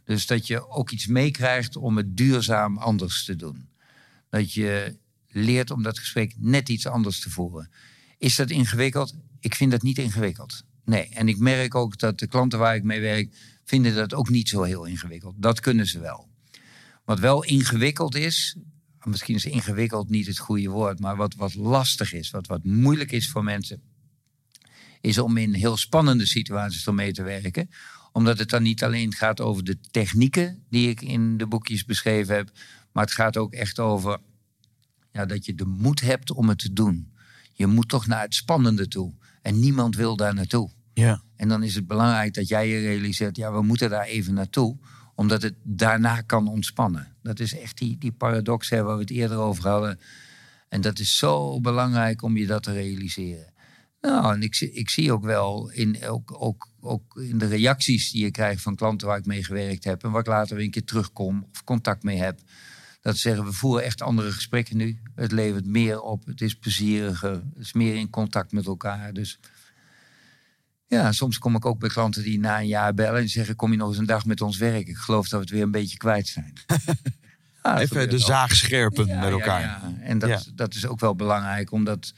Dus 0.04 0.26
dat 0.26 0.46
je 0.46 0.68
ook 0.68 0.90
iets 0.90 1.06
meekrijgt 1.06 1.76
om 1.76 1.96
het 1.96 2.16
duurzaam 2.16 2.78
anders 2.78 3.24
te 3.24 3.36
doen. 3.36 3.68
Dat 4.28 4.52
je 4.52 4.98
leert 5.28 5.70
om 5.70 5.82
dat 5.82 5.98
gesprek 5.98 6.34
net 6.38 6.68
iets 6.68 6.86
anders 6.86 7.20
te 7.20 7.30
voeren. 7.30 7.70
Is 8.18 8.36
dat 8.36 8.50
ingewikkeld? 8.50 9.14
Ik 9.40 9.54
vind 9.54 9.70
dat 9.70 9.82
niet 9.82 9.98
ingewikkeld. 9.98 10.62
Nee, 10.84 11.08
en 11.08 11.28
ik 11.28 11.38
merk 11.38 11.74
ook 11.74 11.98
dat 11.98 12.18
de 12.18 12.26
klanten 12.26 12.58
waar 12.58 12.74
ik 12.74 12.82
mee 12.82 13.00
werk... 13.00 13.34
vinden 13.64 13.94
dat 13.94 14.14
ook 14.14 14.28
niet 14.28 14.48
zo 14.48 14.62
heel 14.62 14.84
ingewikkeld. 14.84 15.34
Dat 15.38 15.60
kunnen 15.60 15.86
ze 15.86 16.00
wel. 16.00 16.28
Wat 17.04 17.18
wel 17.18 17.44
ingewikkeld 17.44 18.14
is... 18.14 18.56
misschien 19.04 19.34
is 19.34 19.44
ingewikkeld 19.44 20.10
niet 20.10 20.26
het 20.26 20.38
goede 20.38 20.68
woord... 20.68 21.00
maar 21.00 21.16
wat, 21.16 21.34
wat 21.34 21.54
lastig 21.54 22.12
is, 22.12 22.30
wat, 22.30 22.46
wat 22.46 22.64
moeilijk 22.64 23.12
is 23.12 23.28
voor 23.28 23.44
mensen... 23.44 23.82
is 25.06 25.18
om 25.18 25.36
in 25.36 25.54
heel 25.54 25.76
spannende 25.76 26.26
situaties 26.26 26.86
ermee 26.86 27.12
te 27.12 27.22
werken 27.22 27.68
omdat 28.16 28.38
het 28.38 28.50
dan 28.50 28.62
niet 28.62 28.84
alleen 28.84 29.14
gaat 29.14 29.40
over 29.40 29.64
de 29.64 29.78
technieken 29.90 30.64
die 30.70 30.88
ik 30.88 31.00
in 31.00 31.36
de 31.36 31.46
boekjes 31.46 31.84
beschreven 31.84 32.34
heb, 32.34 32.50
maar 32.92 33.04
het 33.04 33.12
gaat 33.12 33.36
ook 33.36 33.52
echt 33.52 33.78
over 33.78 34.18
ja, 35.12 35.26
dat 35.26 35.44
je 35.44 35.54
de 35.54 35.64
moed 35.64 36.00
hebt 36.00 36.30
om 36.30 36.48
het 36.48 36.58
te 36.58 36.72
doen. 36.72 37.12
Je 37.52 37.66
moet 37.66 37.88
toch 37.88 38.06
naar 38.06 38.22
het 38.22 38.34
spannende 38.34 38.88
toe. 38.88 39.12
En 39.42 39.60
niemand 39.60 39.96
wil 39.96 40.16
daar 40.16 40.34
naartoe. 40.34 40.70
Ja. 40.94 41.22
En 41.36 41.48
dan 41.48 41.62
is 41.62 41.74
het 41.74 41.86
belangrijk 41.86 42.34
dat 42.34 42.48
jij 42.48 42.68
je 42.68 42.80
realiseert, 42.80 43.36
ja, 43.36 43.52
we 43.52 43.62
moeten 43.62 43.90
daar 43.90 44.04
even 44.04 44.34
naartoe, 44.34 44.76
omdat 45.14 45.42
het 45.42 45.54
daarna 45.62 46.20
kan 46.20 46.48
ontspannen. 46.48 47.16
Dat 47.22 47.40
is 47.40 47.58
echt 47.58 47.78
die, 47.78 47.98
die 47.98 48.12
paradox 48.12 48.70
hè, 48.70 48.82
waar 48.82 48.94
we 48.94 49.00
het 49.00 49.10
eerder 49.10 49.38
over 49.38 49.68
hadden. 49.68 50.00
En 50.68 50.80
dat 50.80 50.98
is 50.98 51.16
zo 51.18 51.60
belangrijk 51.60 52.22
om 52.22 52.36
je 52.36 52.46
dat 52.46 52.62
te 52.62 52.72
realiseren. 52.72 53.54
Nou, 54.06 54.34
en 54.34 54.42
ik, 54.42 54.54
zie- 54.54 54.72
ik 54.72 54.90
zie 54.90 55.12
ook 55.12 55.24
wel 55.24 55.70
in, 55.70 56.06
ook, 56.08 56.42
ook, 56.42 56.68
ook 56.80 57.16
in 57.16 57.38
de 57.38 57.46
reacties 57.46 58.10
die 58.10 58.24
je 58.24 58.30
krijgt 58.30 58.62
van 58.62 58.74
klanten 58.76 59.06
waar 59.06 59.18
ik 59.18 59.26
mee 59.26 59.44
gewerkt 59.44 59.84
heb. 59.84 60.04
En 60.04 60.10
waar 60.10 60.20
ik 60.20 60.26
later 60.26 60.56
weer 60.56 60.64
een 60.64 60.70
keer 60.70 60.84
terugkom 60.84 61.46
of 61.52 61.64
contact 61.64 62.02
mee 62.02 62.18
heb. 62.18 62.40
Dat 63.00 63.14
ze 63.14 63.20
zeggen, 63.20 63.44
we 63.44 63.52
voeren 63.52 63.84
echt 63.84 64.02
andere 64.02 64.32
gesprekken 64.32 64.76
nu. 64.76 64.98
Het 65.14 65.32
levert 65.32 65.66
meer 65.66 66.00
op, 66.00 66.26
het 66.26 66.40
is 66.40 66.54
plezieriger, 66.54 67.30
het 67.32 67.42
is 67.64 67.72
meer 67.72 67.94
in 67.94 68.10
contact 68.10 68.52
met 68.52 68.66
elkaar. 68.66 69.12
Dus 69.12 69.38
ja, 70.86 71.12
soms 71.12 71.38
kom 71.38 71.54
ik 71.56 71.64
ook 71.64 71.78
bij 71.78 71.88
klanten 71.88 72.22
die 72.22 72.38
na 72.38 72.58
een 72.60 72.66
jaar 72.66 72.94
bellen 72.94 73.20
en 73.20 73.28
zeggen: 73.28 73.56
Kom 73.56 73.70
je 73.70 73.76
nog 73.76 73.88
eens 73.88 73.98
een 73.98 74.06
dag 74.06 74.24
met 74.24 74.40
ons 74.40 74.56
werken? 74.56 74.88
Ik 74.90 74.96
geloof 74.96 75.28
dat 75.28 75.38
we 75.40 75.44
het 75.44 75.50
weer 75.54 75.62
een 75.62 75.70
beetje 75.70 75.96
kwijt 75.96 76.28
zijn. 76.28 76.52
Ja, 77.62 77.78
Even 77.80 78.10
de 78.10 78.18
zaag 78.18 78.56
scherpen 78.56 79.06
Ja, 79.06 79.20
met 79.20 79.30
elkaar. 79.30 79.60
ja. 79.60 79.92
En 80.00 80.18
dat, 80.18 80.50
dat 80.54 80.74
is 80.74 80.86
ook 80.86 81.00
wel 81.00 81.14
belangrijk 81.14 81.72
om 81.72 81.84
dat, 81.84 82.14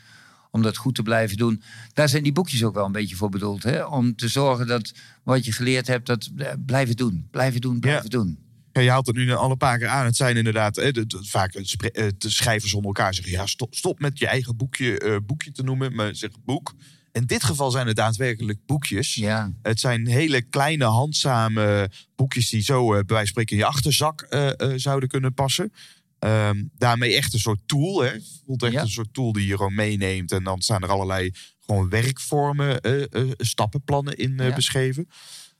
om 0.50 0.62
dat 0.62 0.76
goed 0.76 0.94
te 0.94 1.02
blijven 1.02 1.36
doen. 1.36 1.62
Daar 1.92 2.08
zijn 2.08 2.22
die 2.22 2.32
boekjes 2.32 2.64
ook 2.64 2.74
wel 2.74 2.84
een 2.84 2.92
beetje 2.92 3.16
voor 3.16 3.28
bedoeld. 3.28 3.62
Hè? 3.62 3.84
Om 3.84 4.16
te 4.16 4.28
zorgen 4.28 4.66
dat 4.66 4.92
wat 5.22 5.44
je 5.44 5.52
geleerd 5.52 5.86
hebt, 5.86 6.06
dat 6.06 6.30
eh, 6.36 6.52
blijven 6.66 6.96
doen. 6.96 7.28
Blijven 7.30 7.60
doen, 7.60 7.80
blijven 7.80 8.10
doen. 8.10 8.38
Ja, 8.72 8.80
je 8.80 8.90
haalt 8.90 9.06
het 9.06 9.16
nu 9.16 9.32
al 9.32 9.50
een 9.50 9.56
paar 9.56 9.78
keer 9.78 9.88
aan. 9.88 10.04
Het 10.04 10.16
zijn 10.16 10.36
inderdaad 10.36 10.76
eh, 10.76 10.92
de- 10.92 11.06
de- 11.06 11.24
vaak 11.24 11.58
spre- 11.62 11.88
eh, 11.88 12.06
de 12.18 12.30
schrijvers 12.30 12.72
onder 12.74 12.86
elkaar 12.86 13.14
zeggen... 13.14 13.32
ja, 13.32 13.46
stop, 13.46 13.74
stop 13.74 14.00
met 14.00 14.18
je 14.18 14.26
eigen 14.26 14.56
boekje, 14.56 14.98
eh, 14.98 15.16
boekje 15.26 15.52
te 15.52 15.62
noemen, 15.62 15.94
maar 15.94 16.14
zeg 16.14 16.30
boek. 16.44 16.74
In 17.12 17.24
dit 17.26 17.44
geval 17.44 17.70
zijn 17.70 17.86
het 17.86 17.96
daadwerkelijk 17.96 18.58
boekjes. 18.66 19.14
Ja, 19.14 19.52
Het 19.62 19.80
zijn 19.80 20.06
hele 20.06 20.42
kleine, 20.42 20.84
handzame 20.84 21.90
boekjes... 22.16 22.48
die 22.50 22.60
zo 22.62 22.82
eh, 22.84 22.88
bij 22.88 22.98
wijze 23.06 23.16
van 23.16 23.26
spreken 23.26 23.52
in 23.56 23.62
je 23.62 23.68
achterzak 23.68 24.20
eh, 24.20 24.48
eh, 24.60 24.72
zouden 24.76 25.08
kunnen 25.08 25.34
passen. 25.34 25.72
Ehm, 26.18 26.64
daarmee 26.76 27.16
echt 27.16 27.32
een 27.32 27.38
soort 27.38 27.60
tool. 27.66 28.00
Hè? 28.00 28.08
Het 28.08 28.42
voelt 28.46 28.62
echt 28.62 28.72
Ja. 28.72 28.80
een 28.80 28.88
soort 28.88 29.14
tool 29.14 29.32
die 29.32 29.46
je 29.46 29.56
gewoon 29.56 29.74
meeneemt. 29.74 30.32
En 30.32 30.44
dan 30.44 30.60
staan 30.60 30.82
er 30.82 30.88
allerlei 30.88 31.30
gewoon 31.60 31.88
werkvormen, 31.88 32.80
eh, 32.80 33.30
stappenplannen 33.36 34.16
in 34.16 34.40
eh, 34.40 34.48
Ja. 34.48 34.54
beschreven. 34.54 35.08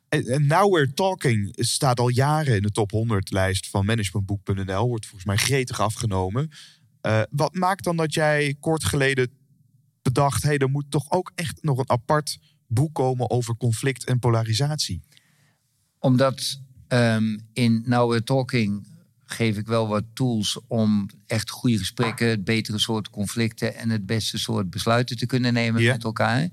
En, 0.09 0.27
en 0.27 0.47
Now 0.47 0.75
We're 0.75 0.93
Talking 0.95 1.49
staat 1.53 2.01
al 2.01 2.09
jaren 2.09 2.57
in 2.57 2.63
de 2.63 2.71
top 2.71 2.91
100 2.91 3.31
lijst 3.31 3.69
van 3.69 3.87
managementboek.nl. 3.87 4.89
Wordt 4.89 5.07
volgens 5.07 5.25
mij 5.25 5.37
gretig 5.37 5.81
afgenomen. 5.81 6.51
Uh, 7.03 7.23
wat 7.31 7.55
maakt 7.55 7.85
dan 7.85 7.97
dat 7.97 8.15
jij 8.15 8.57
kort 8.61 8.85
geleden 8.85 9.31
bedacht... 10.03 10.43
hé, 10.43 10.49
hey, 10.49 10.59
er 10.59 10.71
moet 10.71 10.91
toch 10.91 11.11
ook 11.11 11.33
echt 11.35 11.63
nog 11.63 11.79
een 11.79 11.91
apart 11.91 12.39
boek 12.67 12.95
komen 12.95 13.31
over 13.31 13.57
conflict 13.57 14.05
en 14.05 14.19
polarisatie? 14.19 15.03
Omdat 15.99 16.61
um, 16.89 17.41
in 17.53 17.83
Now 17.87 18.11
We're 18.11 18.23
Talking 18.25 18.87
geef 19.31 19.57
ik 19.57 19.67
wel 19.67 19.89
wat 19.89 20.05
tools 20.13 20.61
om 20.67 21.07
echt 21.27 21.51
goede 21.51 21.79
gesprekken, 21.79 22.29
het 22.29 22.45
betere 22.45 22.79
soort 22.79 23.11
conflicten 23.11 23.75
en 23.77 23.91
het 23.91 24.07
beste 24.07 24.39
soort 24.39 24.71
besluiten 24.71 25.17
te 25.17 25.27
kunnen 25.27 25.53
nemen 25.53 25.85
met 25.85 26.05
elkaar. 26.05 26.49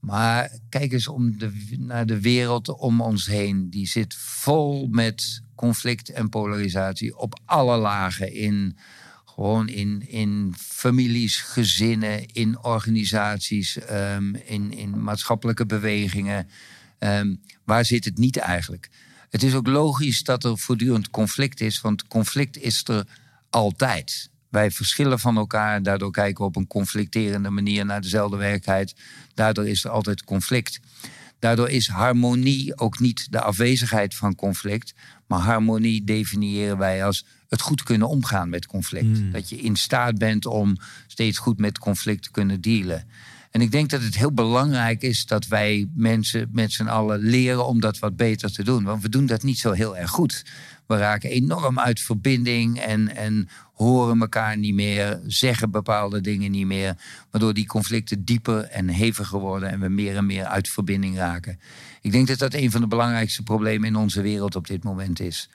Maar 0.00 0.50
kijk 0.68 0.92
eens 0.92 1.08
om 1.08 1.38
de, 1.38 1.76
naar 1.78 2.06
de 2.06 2.20
wereld 2.20 2.68
om 2.68 3.00
ons 3.00 3.26
heen. 3.26 3.70
Die 3.70 3.86
zit 3.86 4.14
vol 4.14 4.88
met 4.90 5.42
conflict 5.54 6.08
en 6.08 6.28
polarisatie 6.28 7.16
op 7.16 7.40
alle 7.44 7.76
lagen. 7.76 8.32
In, 8.32 8.76
gewoon 9.24 9.68
in, 9.68 10.08
in 10.08 10.54
families, 10.58 11.40
gezinnen, 11.40 12.26
in 12.26 12.64
organisaties, 12.64 13.78
um, 13.90 14.34
in, 14.34 14.72
in 14.72 15.02
maatschappelijke 15.02 15.66
bewegingen. 15.66 16.48
Um, 16.98 17.40
waar 17.64 17.84
zit 17.84 18.04
het 18.04 18.18
niet 18.18 18.36
eigenlijk? 18.36 18.90
Het 19.34 19.42
is 19.42 19.54
ook 19.54 19.66
logisch 19.66 20.22
dat 20.22 20.44
er 20.44 20.58
voortdurend 20.58 21.10
conflict 21.10 21.60
is, 21.60 21.80
want 21.80 22.06
conflict 22.06 22.58
is 22.58 22.88
er 22.88 23.06
altijd. 23.50 24.30
Wij 24.48 24.70
verschillen 24.70 25.18
van 25.18 25.36
elkaar, 25.36 25.82
daardoor 25.82 26.10
kijken 26.10 26.40
we 26.40 26.48
op 26.48 26.56
een 26.56 26.66
conflicterende 26.66 27.50
manier 27.50 27.84
naar 27.84 28.00
dezelfde 28.00 28.36
werkelijkheid. 28.36 28.94
Daardoor 29.34 29.68
is 29.68 29.84
er 29.84 29.90
altijd 29.90 30.24
conflict. 30.24 30.80
Daardoor 31.38 31.70
is 31.70 31.88
harmonie 31.88 32.78
ook 32.78 32.98
niet 32.98 33.26
de 33.30 33.40
afwezigheid 33.40 34.14
van 34.14 34.34
conflict, 34.34 34.94
maar 35.26 35.40
harmonie 35.40 36.04
definiëren 36.04 36.78
wij 36.78 37.04
als 37.04 37.26
het 37.48 37.60
goed 37.60 37.82
kunnen 37.82 38.08
omgaan 38.08 38.48
met 38.48 38.66
conflict. 38.66 39.18
Hmm. 39.18 39.32
Dat 39.32 39.48
je 39.48 39.56
in 39.56 39.76
staat 39.76 40.18
bent 40.18 40.46
om 40.46 40.76
steeds 41.06 41.38
goed 41.38 41.58
met 41.58 41.78
conflict 41.78 42.22
te 42.22 42.30
kunnen 42.30 42.60
dealen. 42.60 43.08
En 43.54 43.60
ik 43.60 43.70
denk 43.70 43.90
dat 43.90 44.02
het 44.02 44.16
heel 44.16 44.32
belangrijk 44.32 45.02
is 45.02 45.26
dat 45.26 45.46
wij 45.46 45.88
mensen 45.94 46.48
met 46.52 46.72
z'n 46.72 46.86
allen 46.86 47.18
leren 47.20 47.66
om 47.66 47.80
dat 47.80 47.98
wat 47.98 48.16
beter 48.16 48.52
te 48.52 48.64
doen. 48.64 48.84
Want 48.84 49.02
we 49.02 49.08
doen 49.08 49.26
dat 49.26 49.42
niet 49.42 49.58
zo 49.58 49.72
heel 49.72 49.96
erg 49.96 50.10
goed. 50.10 50.44
We 50.86 50.96
raken 50.96 51.30
enorm 51.30 51.78
uit 51.78 52.00
verbinding 52.00 52.80
en, 52.80 53.16
en 53.16 53.48
horen 53.74 54.20
elkaar 54.20 54.58
niet 54.58 54.74
meer, 54.74 55.20
zeggen 55.26 55.70
bepaalde 55.70 56.20
dingen 56.20 56.50
niet 56.50 56.66
meer. 56.66 56.96
Waardoor 57.30 57.54
die 57.54 57.66
conflicten 57.66 58.24
dieper 58.24 58.64
en 58.64 58.88
heviger 58.88 59.38
worden 59.38 59.70
en 59.70 59.80
we 59.80 59.88
meer 59.88 60.16
en 60.16 60.26
meer 60.26 60.44
uit 60.44 60.68
verbinding 60.68 61.16
raken. 61.16 61.60
Ik 62.00 62.12
denk 62.12 62.26
dat 62.26 62.38
dat 62.38 62.54
een 62.54 62.70
van 62.70 62.80
de 62.80 62.86
belangrijkste 62.86 63.42
problemen 63.42 63.88
in 63.88 63.96
onze 63.96 64.22
wereld 64.22 64.56
op 64.56 64.66
dit 64.66 64.84
moment 64.84 65.20
is. 65.20 65.48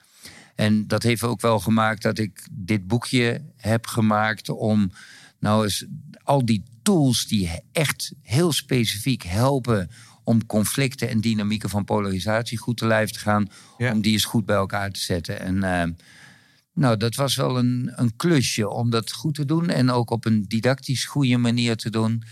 En 0.55 0.87
dat 0.87 1.03
heeft 1.03 1.23
ook 1.23 1.41
wel 1.41 1.59
gemaakt 1.59 2.01
dat 2.01 2.17
ik 2.17 2.47
dit 2.51 2.87
boekje 2.87 3.41
heb 3.55 3.87
gemaakt 3.87 4.49
om 4.49 4.91
nou 5.39 5.63
eens 5.63 5.85
al 6.29 6.45
die 6.45 6.63
tools 6.81 7.27
die 7.27 7.49
echt 7.71 8.13
heel 8.21 8.51
specifiek 8.51 9.23
helpen 9.23 9.89
om 10.23 10.45
conflicten 10.45 11.09
en 11.09 11.21
dynamieken 11.21 11.69
van 11.69 11.85
polarisatie 11.85 12.57
goed 12.57 12.77
te 12.77 12.85
lijf 12.85 13.11
te 13.11 13.19
gaan, 13.19 13.49
om 13.77 14.01
die 14.01 14.11
eens 14.11 14.25
goed 14.25 14.45
bij 14.45 14.55
elkaar 14.55 14.91
te 14.91 14.99
zetten. 14.99 15.39
En 15.39 15.55
uh, 15.55 15.95
nou, 16.73 16.97
dat 16.97 17.15
was 17.15 17.35
wel 17.35 17.57
een, 17.57 17.91
een 17.95 18.15
klusje 18.15 18.69
om 18.69 18.89
dat 18.89 19.11
goed 19.11 19.35
te 19.35 19.45
doen 19.45 19.69
en 19.69 19.89
ook 19.91 20.09
op 20.09 20.25
een 20.25 20.45
didactisch 20.47 21.05
goede 21.05 21.37
manier 21.37 21.75
te 21.75 21.89
doen. 21.89 22.23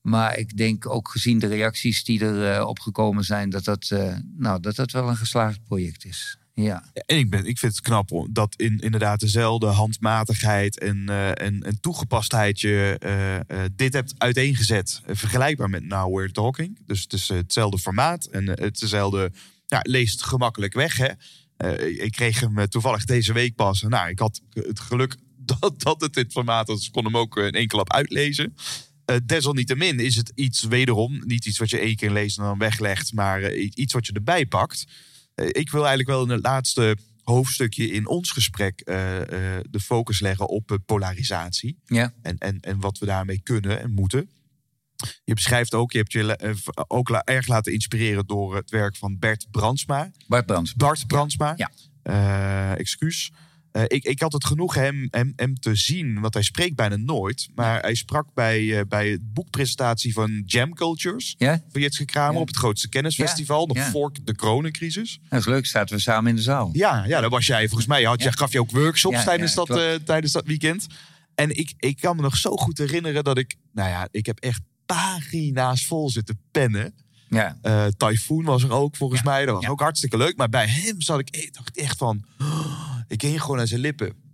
Maar 0.00 0.38
ik 0.38 0.56
denk 0.56 0.88
ook 0.88 1.08
gezien 1.08 1.38
de 1.38 1.46
reacties 1.46 2.04
die 2.04 2.24
er 2.24 2.58
uh, 2.58 2.66
op 2.66 2.78
gekomen 2.78 3.24
zijn, 3.24 3.50
dat 3.50 3.64
dat, 3.64 3.90
uh, 3.92 4.16
nou, 4.36 4.60
dat 4.60 4.76
dat 4.76 4.90
wel 4.90 5.08
een 5.08 5.16
geslaagd 5.16 5.64
project 5.64 6.04
is. 6.04 6.38
Ja. 6.54 6.84
En 6.92 7.18
ik, 7.18 7.30
ben, 7.30 7.46
ik 7.46 7.58
vind 7.58 7.72
het 7.72 7.84
knap 7.84 8.26
dat 8.30 8.54
in 8.56 8.78
inderdaad 8.78 9.20
dezelfde 9.20 9.66
handmatigheid 9.66 10.78
en, 10.78 11.06
uh, 11.08 11.28
en, 11.28 11.62
en 11.62 11.80
toegepastheid 11.80 12.60
je 12.60 13.00
uh, 13.04 13.56
uh, 13.58 13.64
dit 13.72 13.92
hebt 13.92 14.14
uiteengezet. 14.18 15.00
vergelijkbaar 15.06 15.70
met 15.70 15.84
Now 15.84 16.28
Talking. 16.28 16.78
Dus 16.86 17.02
het 17.02 17.12
is 17.12 17.28
hetzelfde 17.28 17.78
formaat 17.78 18.24
en 18.24 18.46
het 18.46 18.78
dezelfde. 18.78 19.32
Ja, 19.66 19.80
leest 19.82 20.22
gemakkelijk 20.22 20.72
weg. 20.72 20.96
Hè? 20.96 21.10
ik 22.02 22.12
kreeg 22.12 22.40
hem 22.40 22.68
toevallig 22.68 23.04
deze 23.04 23.32
week 23.32 23.54
pas. 23.54 23.82
Nou, 23.82 24.08
ik 24.08 24.18
had 24.18 24.40
het 24.52 24.80
geluk 24.80 25.16
dat, 25.60 25.74
dat 25.82 26.00
het 26.00 26.14
dit 26.14 26.32
formaat 26.32 26.68
was. 26.68 26.86
Ik 26.86 26.92
kon 26.92 27.04
hem 27.04 27.16
ook 27.16 27.36
in 27.36 27.52
één 27.52 27.66
klap 27.66 27.92
uitlezen. 27.92 28.54
desalniettemin 29.26 30.00
is 30.00 30.16
het 30.16 30.32
iets 30.34 30.62
wederom, 30.62 31.22
niet 31.26 31.46
iets 31.46 31.58
wat 31.58 31.70
je 31.70 31.78
één 31.78 31.96
keer 31.96 32.10
leest 32.10 32.38
en 32.38 32.44
dan 32.44 32.58
weglegt, 32.58 33.12
maar 33.12 33.54
iets 33.54 33.92
wat 33.92 34.06
je 34.06 34.12
erbij 34.12 34.46
pakt. 34.46 34.84
Eh, 35.34 35.46
ik 35.46 35.70
wil 35.70 35.80
eigenlijk 35.80 36.08
wel 36.08 36.22
in 36.22 36.30
het 36.30 36.42
laatste 36.42 36.96
hoofdstukje 37.22 37.90
in 37.90 38.08
ons 38.08 38.30
gesprek 38.30 38.82
uh, 38.84 39.18
uh, 39.18 39.26
de 39.70 39.80
focus 39.80 40.20
leggen 40.20 40.48
op 40.48 40.78
polarisatie. 40.86 41.78
Ja. 41.84 42.12
En, 42.22 42.38
en, 42.38 42.60
en 42.60 42.80
wat 42.80 42.98
we 42.98 43.06
daarmee 43.06 43.40
kunnen 43.42 43.80
en 43.80 43.90
moeten. 43.90 44.30
Je 45.24 45.34
beschrijft 45.34 45.74
ook, 45.74 45.92
je 45.92 45.98
hebt 45.98 46.12
je 46.12 46.54
ook 46.86 47.10
erg 47.10 47.46
laten 47.46 47.72
inspireren 47.72 48.26
door 48.26 48.56
het 48.56 48.70
werk 48.70 48.96
van 48.96 49.18
Bert 49.18 49.46
Brandsma. 49.50 50.10
Bart 50.26 50.46
Brandsma. 50.46 50.86
Bart 50.86 51.06
Brandsma. 51.06 51.54
Ja. 51.56 52.74
Excuus. 52.76 53.32
Uh, 53.76 53.82
ik, 53.86 54.04
ik 54.04 54.20
had 54.20 54.32
het 54.32 54.44
genoeg 54.44 54.74
hem, 54.74 55.08
hem, 55.10 55.32
hem 55.36 55.54
te 55.54 55.74
zien, 55.74 56.20
want 56.20 56.34
hij 56.34 56.42
spreekt 56.42 56.76
bijna 56.76 56.96
nooit. 56.96 57.48
Maar 57.54 57.80
hij 57.80 57.94
sprak 57.94 58.34
bij, 58.34 58.60
uh, 58.60 58.80
bij 58.88 59.08
het 59.08 59.32
boekpresentatie 59.32 60.12
van 60.12 60.42
Jam 60.46 60.74
Cultures. 60.74 61.34
Ja? 61.38 61.62
Van 61.68 61.80
Jitske 61.80 62.04
Kramer 62.04 62.40
op 62.40 62.46
het 62.46 62.56
grootste 62.56 62.88
kennisfestival. 62.88 63.66
Nog 63.66 63.78
voor 63.78 64.12
de 64.22 64.34
coronacrisis. 64.34 65.20
Dat 65.28 65.40
is 65.40 65.46
leuk, 65.46 65.66
zaten 65.66 65.96
we 65.96 66.02
samen 66.02 66.30
in 66.30 66.36
de 66.36 66.42
zaal. 66.42 66.70
Ja, 66.72 67.04
ja 67.04 67.20
daar 67.20 67.30
was 67.30 67.46
jij 67.46 67.66
volgens 67.66 67.86
mij. 67.86 68.02
Had, 68.02 68.22
jij, 68.22 68.32
gaf 68.32 68.52
je 68.52 68.60
ook 68.60 68.70
workshops 68.70 69.24
tijdens, 69.24 69.54
dat, 69.54 69.70
uh, 69.70 69.94
tijdens 69.94 70.32
dat 70.32 70.46
weekend. 70.46 70.86
En 71.34 71.56
ik, 71.56 71.74
ik 71.76 72.00
kan 72.00 72.16
me 72.16 72.22
nog 72.22 72.36
zo 72.36 72.56
goed 72.56 72.78
herinneren 72.78 73.24
dat 73.24 73.38
ik... 73.38 73.56
Nou 73.72 73.88
ja, 73.88 74.08
ik 74.10 74.26
heb 74.26 74.38
echt 74.38 74.60
pagina's 74.86 75.86
vol 75.86 76.10
zitten 76.10 76.40
pennen. 76.50 76.94
Ja. 77.28 77.58
Typhoon 77.96 78.44
was 78.44 78.62
er 78.62 78.72
ook 78.72 78.96
volgens 78.96 79.22
mij. 79.22 79.46
Dat 79.46 79.54
was 79.54 79.68
ook 79.68 79.80
hartstikke 79.80 80.16
leuk. 80.16 80.36
Maar 80.36 80.48
bij 80.48 80.66
hem 80.66 81.00
zat 81.00 81.18
ik 81.18 81.28
e-, 81.30 81.50
dacht 81.50 81.76
echt 81.76 81.98
van... 81.98 82.24
Oh, 82.38 82.93
ik 83.08 83.22
ging 83.22 83.42
gewoon 83.42 83.60
aan 83.60 83.66
zijn 83.66 83.80
lippen. 83.80 84.24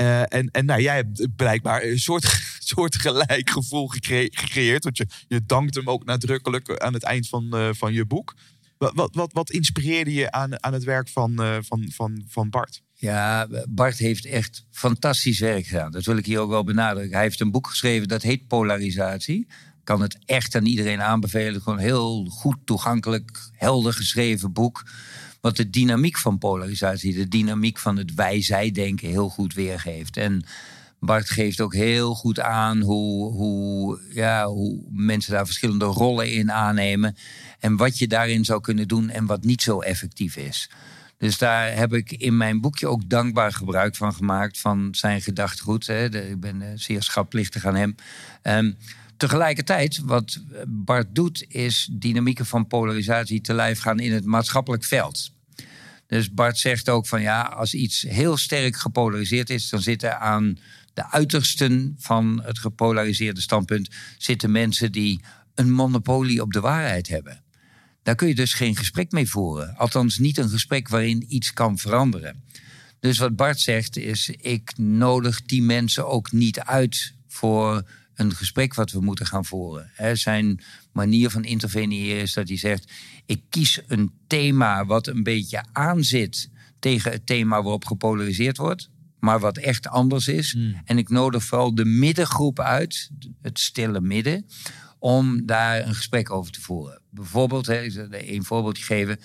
Uh, 0.00 0.20
en, 0.20 0.48
en 0.50 0.64
nou, 0.64 0.82
jij 0.82 0.96
hebt 0.96 1.36
blijkbaar 1.36 1.82
een 1.82 1.98
soort, 1.98 2.42
soort 2.58 2.96
gelijk 2.96 3.50
gevoel 3.50 3.86
gecreëerd. 3.88 4.84
Want 4.84 4.96
je, 4.96 5.06
je 5.28 5.46
dankt 5.46 5.74
hem 5.74 5.88
ook 5.88 6.04
nadrukkelijk 6.04 6.78
aan 6.78 6.92
het 6.92 7.02
eind 7.02 7.28
van, 7.28 7.48
uh, 7.54 7.68
van 7.72 7.92
je 7.92 8.06
boek. 8.06 8.34
Wat, 8.78 8.92
wat, 8.94 9.14
wat, 9.14 9.32
wat, 9.32 9.50
inspireerde 9.50 10.12
je 10.12 10.30
aan, 10.30 10.62
aan 10.62 10.72
het 10.72 10.84
werk 10.84 11.08
van, 11.08 11.32
uh, 11.40 11.56
van, 11.60 11.90
van, 11.92 12.24
van 12.28 12.50
Bart? 12.50 12.82
Ja, 12.94 13.48
Bart 13.68 13.98
heeft 13.98 14.26
echt 14.26 14.66
fantastisch 14.70 15.38
werk 15.38 15.66
gedaan. 15.66 15.90
Dat 15.90 16.04
wil 16.04 16.16
ik 16.16 16.26
hier 16.26 16.38
ook 16.38 16.50
wel 16.50 16.64
benadrukken. 16.64 17.14
Hij 17.14 17.22
heeft 17.22 17.40
een 17.40 17.50
boek 17.50 17.68
geschreven 17.68 18.08
dat 18.08 18.22
heet 18.22 18.46
Polarisatie. 18.46 19.46
Kan 19.84 20.02
het 20.02 20.18
echt 20.24 20.54
aan 20.54 20.66
iedereen 20.66 21.02
aanbevelen. 21.02 21.62
Gewoon 21.62 21.78
heel 21.78 22.24
goed 22.24 22.56
toegankelijk, 22.64 23.50
helder 23.52 23.92
geschreven 23.92 24.52
boek 24.52 24.82
wat 25.40 25.56
de 25.56 25.70
dynamiek 25.70 26.18
van 26.18 26.38
polarisatie, 26.38 27.14
de 27.14 27.28
dynamiek 27.28 27.78
van 27.78 27.96
het 27.96 28.14
wij-zij-denken 28.14 29.08
heel 29.08 29.28
goed 29.28 29.54
weergeeft. 29.54 30.16
En 30.16 30.44
Bart 31.00 31.30
geeft 31.30 31.60
ook 31.60 31.74
heel 31.74 32.14
goed 32.14 32.40
aan 32.40 32.80
hoe, 32.80 33.32
hoe, 33.32 34.00
ja, 34.10 34.46
hoe 34.46 34.82
mensen 34.90 35.32
daar 35.32 35.46
verschillende 35.46 35.84
rollen 35.84 36.32
in 36.32 36.52
aannemen. 36.52 37.16
En 37.58 37.76
wat 37.76 37.98
je 37.98 38.06
daarin 38.06 38.44
zou 38.44 38.60
kunnen 38.60 38.88
doen 38.88 39.10
en 39.10 39.26
wat 39.26 39.44
niet 39.44 39.62
zo 39.62 39.80
effectief 39.80 40.36
is. 40.36 40.70
Dus 41.18 41.38
daar 41.38 41.76
heb 41.76 41.92
ik 41.92 42.10
in 42.10 42.36
mijn 42.36 42.60
boekje 42.60 42.86
ook 42.86 43.08
dankbaar 43.08 43.52
gebruik 43.52 43.96
van 43.96 44.14
gemaakt. 44.14 44.58
Van 44.58 44.88
zijn 44.90 45.20
gedachtegoed. 45.20 45.88
Ik 45.88 46.40
ben 46.40 46.62
eh, 46.62 46.68
zeer 46.74 47.02
schatplichtig 47.02 47.66
aan 47.66 47.74
hem. 47.74 47.94
Um, 48.42 48.76
Tegelijkertijd, 49.20 50.00
wat 50.04 50.40
Bart 50.68 51.14
doet, 51.14 51.44
is 51.48 51.88
dynamieken 51.92 52.46
van 52.46 52.66
polarisatie 52.66 53.40
te 53.40 53.54
lijf 53.54 53.80
gaan 53.80 53.98
in 53.98 54.12
het 54.12 54.24
maatschappelijk 54.24 54.84
veld. 54.84 55.32
Dus 56.06 56.32
Bart 56.32 56.58
zegt 56.58 56.88
ook 56.88 57.06
van 57.06 57.22
ja, 57.22 57.42
als 57.42 57.74
iets 57.74 58.02
heel 58.02 58.36
sterk 58.36 58.76
gepolariseerd 58.76 59.50
is, 59.50 59.68
dan 59.68 59.80
zitten 59.80 60.20
aan 60.20 60.58
de 60.94 61.10
uitersten 61.10 61.96
van 61.98 62.42
het 62.44 62.58
gepolariseerde 62.58 63.40
standpunt 63.40 63.88
zitten 64.18 64.50
mensen 64.50 64.92
die 64.92 65.20
een 65.54 65.70
monopolie 65.70 66.42
op 66.42 66.52
de 66.52 66.60
waarheid 66.60 67.08
hebben. 67.08 67.42
Daar 68.02 68.14
kun 68.14 68.28
je 68.28 68.34
dus 68.34 68.54
geen 68.54 68.76
gesprek 68.76 69.12
mee 69.12 69.28
voeren. 69.28 69.76
Althans, 69.76 70.18
niet 70.18 70.38
een 70.38 70.48
gesprek 70.48 70.88
waarin 70.88 71.34
iets 71.34 71.52
kan 71.52 71.78
veranderen. 71.78 72.44
Dus 73.00 73.18
wat 73.18 73.36
Bart 73.36 73.60
zegt 73.60 73.96
is: 73.96 74.28
ik 74.28 74.78
nodig 74.78 75.42
die 75.42 75.62
mensen 75.62 76.08
ook 76.08 76.32
niet 76.32 76.60
uit 76.60 77.14
voor 77.28 77.84
een 78.20 78.34
gesprek 78.34 78.74
wat 78.74 78.90
we 78.90 79.00
moeten 79.00 79.26
gaan 79.26 79.44
voeren. 79.44 79.90
zijn 80.12 80.62
manier 80.92 81.30
van 81.30 81.44
interveneren 81.44 82.20
is 82.20 82.32
dat 82.32 82.48
hij 82.48 82.56
zegt: 82.56 82.92
ik 83.26 83.42
kies 83.48 83.80
een 83.86 84.12
thema 84.26 84.86
wat 84.86 85.06
een 85.06 85.22
beetje 85.22 85.64
aanzit 85.72 86.50
tegen 86.78 87.12
het 87.12 87.26
thema 87.26 87.62
waarop 87.62 87.84
gepolariseerd 87.84 88.56
wordt, 88.56 88.90
maar 89.18 89.40
wat 89.40 89.56
echt 89.56 89.88
anders 89.88 90.28
is. 90.28 90.52
Hmm. 90.52 90.80
En 90.84 90.98
ik 90.98 91.08
nodig 91.08 91.44
vooral 91.44 91.74
de 91.74 91.84
middengroep 91.84 92.60
uit, 92.60 93.10
het 93.42 93.58
stille 93.58 94.00
midden, 94.00 94.46
om 94.98 95.46
daar 95.46 95.86
een 95.86 95.94
gesprek 95.94 96.30
over 96.30 96.52
te 96.52 96.60
voeren. 96.60 97.00
Bijvoorbeeld, 97.10 97.66
hè, 97.66 97.82
ik 97.82 97.92
zal 97.92 98.06
een 98.10 98.44
voorbeeldje 98.44 98.84
geven. 98.84 99.20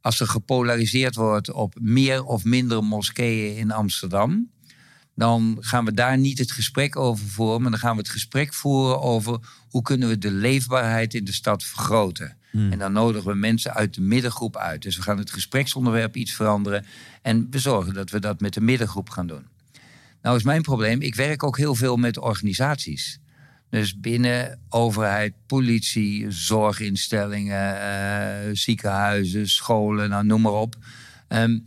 Als 0.00 0.20
er 0.20 0.26
gepolariseerd 0.26 1.14
wordt 1.14 1.52
op 1.52 1.74
meer 1.80 2.24
of 2.24 2.44
minder 2.44 2.84
moskeeën 2.84 3.56
in 3.56 3.70
Amsterdam, 3.70 4.50
dan 5.14 5.56
gaan 5.60 5.84
we 5.84 5.92
daar 5.92 6.18
niet 6.18 6.38
het 6.38 6.52
gesprek 6.52 6.96
over 6.96 7.26
voeren, 7.26 7.62
maar 7.62 7.70
dan 7.70 7.80
gaan 7.80 7.92
we 7.96 8.02
het 8.02 8.10
gesprek 8.10 8.54
voeren 8.54 9.00
over 9.00 9.38
hoe 9.68 9.82
kunnen 9.82 10.08
we 10.08 10.18
de 10.18 10.30
leefbaarheid 10.30 11.14
in 11.14 11.24
de 11.24 11.32
stad 11.32 11.64
vergroten. 11.64 12.36
En 12.52 12.78
dan 12.78 12.92
nodigen 12.92 13.30
we 13.30 13.36
mensen 13.36 13.74
uit 13.74 13.94
de 13.94 14.00
middengroep 14.00 14.56
uit. 14.56 14.82
Dus 14.82 14.96
we 14.96 15.02
gaan 15.02 15.18
het 15.18 15.30
gespreksonderwerp 15.30 16.16
iets 16.16 16.32
veranderen 16.32 16.86
en 17.22 17.46
we 17.50 17.58
zorgen 17.58 17.94
dat 17.94 18.10
we 18.10 18.20
dat 18.20 18.40
met 18.40 18.54
de 18.54 18.60
middengroep 18.60 19.10
gaan 19.10 19.26
doen. 19.26 19.46
Nou 20.22 20.36
is 20.36 20.42
mijn 20.42 20.62
probleem, 20.62 21.00
ik 21.00 21.14
werk 21.14 21.42
ook 21.42 21.56
heel 21.56 21.74
veel 21.74 21.96
met 21.96 22.18
organisaties. 22.18 23.20
Dus 23.70 24.00
binnen 24.00 24.58
overheid, 24.68 25.34
politie, 25.46 26.30
zorginstellingen, 26.30 27.80
eh, 27.80 28.50
ziekenhuizen, 28.52 29.48
scholen, 29.48 30.08
nou, 30.08 30.24
noem 30.24 30.40
maar 30.40 30.52
op. 30.52 30.76
Ehm, 31.28 31.58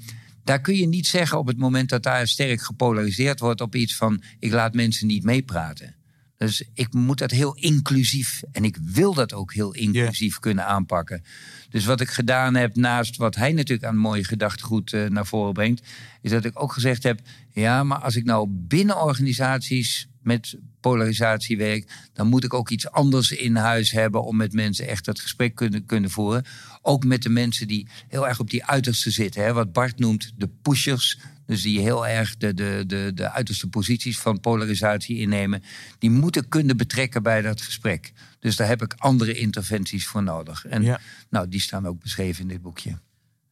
daar 0.46 0.62
kun 0.62 0.76
je 0.76 0.88
niet 0.88 1.08
zeggen 1.08 1.38
op 1.38 1.48
het 1.48 1.58
moment 1.58 1.90
dat 1.90 2.04
daar 2.04 2.28
sterk 2.28 2.62
gepolariseerd 2.62 3.40
wordt 3.40 3.62
op 3.62 3.76
iets 3.76 3.96
van 3.96 4.22
ik 4.40 4.52
laat 4.52 4.74
mensen 4.74 5.08
niet 5.08 5.24
meepraten. 5.24 5.96
Dus 6.38 6.64
ik 6.74 6.94
moet 6.94 7.18
dat 7.18 7.32
heel 7.32 7.56
inclusief 7.56 8.42
en 8.52 8.64
ik 8.64 8.78
wil 8.82 9.14
dat 9.14 9.34
ook 9.34 9.54
heel 9.54 9.74
inclusief 9.74 10.40
kunnen 10.40 10.66
aanpakken. 10.66 11.24
Dus 11.70 11.86
wat 11.86 12.02
ik 12.02 12.10
gedaan 12.10 12.56
heb, 12.56 12.76
naast 12.76 13.18
wat 13.18 13.36
hij 13.36 13.52
natuurlijk 13.52 13.88
aan 13.88 13.98
mooie 13.98 14.24
gedachtegoed 14.24 14.92
uh, 14.92 15.10
naar 15.10 15.26
voren 15.26 15.54
brengt, 15.54 15.88
is 16.22 16.32
dat 16.32 16.46
ik 16.46 16.62
ook 16.62 16.74
gezegd 16.74 17.04
heb: 17.04 17.20
ja, 17.52 17.84
maar 17.84 17.98
als 18.00 18.16
ik 18.16 18.26
nou 18.26 18.48
binnen 18.50 19.02
organisaties 19.02 20.08
met 20.22 20.58
polarisatie 20.90 21.58
werk, 21.58 22.10
dan 22.14 22.28
moet 22.28 22.44
ik 22.44 22.54
ook 22.54 22.70
iets 22.70 22.92
anders 22.92 23.32
in 23.32 23.56
huis 23.56 23.92
hebben 23.92 24.24
om 24.24 24.36
met 24.36 24.54
mensen 24.54 24.88
echt 24.88 25.06
dat 25.06 25.20
gesprek 25.20 25.56
kunnen, 25.56 25.86
kunnen 25.86 26.10
voeren. 26.10 26.46
Ook 26.82 27.06
met 27.06 27.24
de 27.24 27.30
mensen 27.30 27.68
die 27.68 27.88
heel 28.08 28.28
erg 28.28 28.40
op 28.40 28.50
die 28.50 28.66
uiterste 28.66 29.12
zitten. 29.12 29.44
Hè, 29.44 29.54
wat 29.54 29.72
Bart 29.72 30.00
noemt 30.00 30.32
de 30.38 30.50
pushers. 30.62 31.20
Dus 31.46 31.62
die 31.62 31.80
heel 31.80 32.08
erg 32.08 32.38
de, 32.38 32.54
de, 32.54 32.84
de, 32.88 33.12
de 33.14 33.32
uiterste 33.32 33.68
posities 33.68 34.20
van 34.20 34.40
polarisatie 34.40 35.18
innemen. 35.18 35.64
Die 36.00 36.10
moeten 36.10 36.50
kunnen 36.50 36.78
betrekken 36.78 37.24
bij 37.24 37.42
dat 37.42 37.62
gesprek. 37.62 38.12
Dus 38.40 38.56
daar 38.56 38.68
heb 38.68 38.82
ik 38.82 38.94
andere 38.98 39.34
interventies 39.34 40.08
voor 40.08 40.24
nodig. 40.24 40.66
En 40.66 41.00
nou, 41.30 41.48
die 41.48 41.62
staan 41.62 41.88
ook 41.88 42.00
beschreven 42.02 42.42
in 42.42 42.48
dit 42.48 42.62
boekje. 42.62 43.00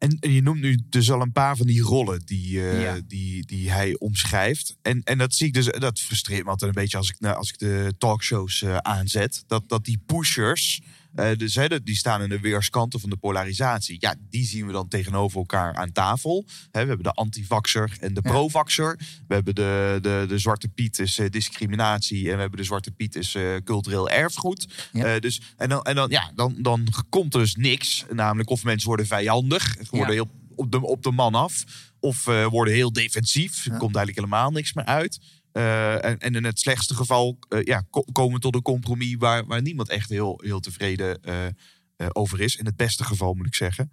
En, 0.03 0.17
en, 0.19 0.31
je 0.31 0.41
noemt 0.41 0.61
nu 0.61 0.79
dus 0.89 1.11
al 1.11 1.21
een 1.21 1.31
paar 1.31 1.57
van 1.57 1.67
die 1.67 1.81
rollen 1.81 2.21
die, 2.25 2.51
uh, 2.51 2.93
die, 3.07 3.45
die 3.45 3.71
hij 3.71 3.95
omschrijft. 3.97 4.75
En, 4.81 5.01
en 5.03 5.17
dat 5.17 5.33
zie 5.33 5.47
ik 5.47 5.53
dus, 5.53 5.65
dat 5.65 5.99
frustreert 5.99 6.43
me 6.43 6.49
altijd 6.49 6.75
een 6.75 6.81
beetje 6.81 6.97
als 6.97 7.09
ik, 7.09 7.25
als 7.25 7.49
ik 7.49 7.57
de 7.57 7.93
talkshows 7.97 8.61
uh, 8.61 8.77
aanzet. 8.77 9.43
Dat, 9.47 9.69
dat 9.69 9.85
die 9.85 10.01
pushers, 10.05 10.81
uh, 11.15 11.35
dus, 11.37 11.55
hè, 11.55 11.83
die 11.83 11.95
staan 11.95 12.21
in 12.21 12.29
de 12.29 12.39
weerskanten 12.39 12.99
van 12.99 13.09
de 13.09 13.15
polarisatie. 13.15 13.97
Ja, 13.99 14.15
die 14.29 14.45
zien 14.45 14.65
we 14.65 14.71
dan 14.71 14.87
tegenover 14.87 15.37
elkaar 15.37 15.75
aan 15.75 15.91
tafel. 15.91 16.45
We 16.71 16.77
hebben 16.77 17.03
de 17.03 17.11
antivaxer 17.11 17.97
en 17.99 18.13
de 18.13 18.21
provaxer. 18.21 18.99
We 19.27 19.33
hebben 19.33 19.55
de, 19.55 19.99
de, 20.01 20.25
de 20.27 20.37
Zwarte 20.37 20.67
Piet 20.67 20.99
is 20.99 21.19
uh, 21.19 21.29
discriminatie. 21.29 22.29
En 22.29 22.33
we 22.35 22.41
hebben 22.41 22.59
de 22.59 22.65
Zwarte 22.65 22.91
Piet 22.91 23.15
is 23.15 23.35
uh, 23.35 23.55
cultureel 23.63 24.09
erfgoed. 24.09 24.89
Ja. 24.91 25.19
dus, 25.19 25.41
en 25.57 25.69
dan, 25.69 25.81
en 25.81 25.95
dan, 25.95 26.09
ja, 26.09 26.31
dan, 26.35 26.55
dan 26.57 26.87
komt 27.09 27.31
dus 27.31 27.55
niks. 27.55 28.05
Namelijk 28.09 28.49
of 28.49 28.63
mensen 28.63 28.87
worden 28.87 29.07
vijandig. 29.07 29.75
Worden 29.89 30.15
ja. 30.15 30.23
heel 30.23 30.31
op 30.55 30.71
de, 30.71 30.81
op 30.81 31.03
de 31.03 31.11
man 31.11 31.35
af. 31.35 31.63
Of 31.99 32.23
worden 32.49 32.73
heel 32.73 32.93
defensief. 32.93 33.65
Er 33.65 33.77
komt 33.77 33.95
eigenlijk 33.95 34.15
helemaal 34.15 34.51
niks 34.51 34.73
meer 34.73 34.85
uit. 34.85 35.19
Uh, 35.53 36.05
en, 36.05 36.19
en, 36.19 36.35
in 36.35 36.43
het 36.43 36.59
slechtste 36.59 36.95
geval 36.95 37.37
uh, 37.49 37.63
ja, 37.63 37.83
ko 37.89 38.01
komen 38.11 38.39
tot 38.39 38.55
een 38.55 38.61
compromis 38.61 39.15
waar, 39.15 39.45
waar 39.45 39.61
niemand 39.61 39.89
echt 39.89 40.09
heel, 40.09 40.41
heel 40.43 40.59
tevreden 40.59 41.19
uh, 41.25 42.07
over 42.11 42.41
is. 42.41 42.55
In 42.55 42.65
het 42.65 42.75
beste 42.75 43.03
geval 43.03 43.33
moet 43.33 43.45
ik 43.45 43.55
zeggen. 43.55 43.91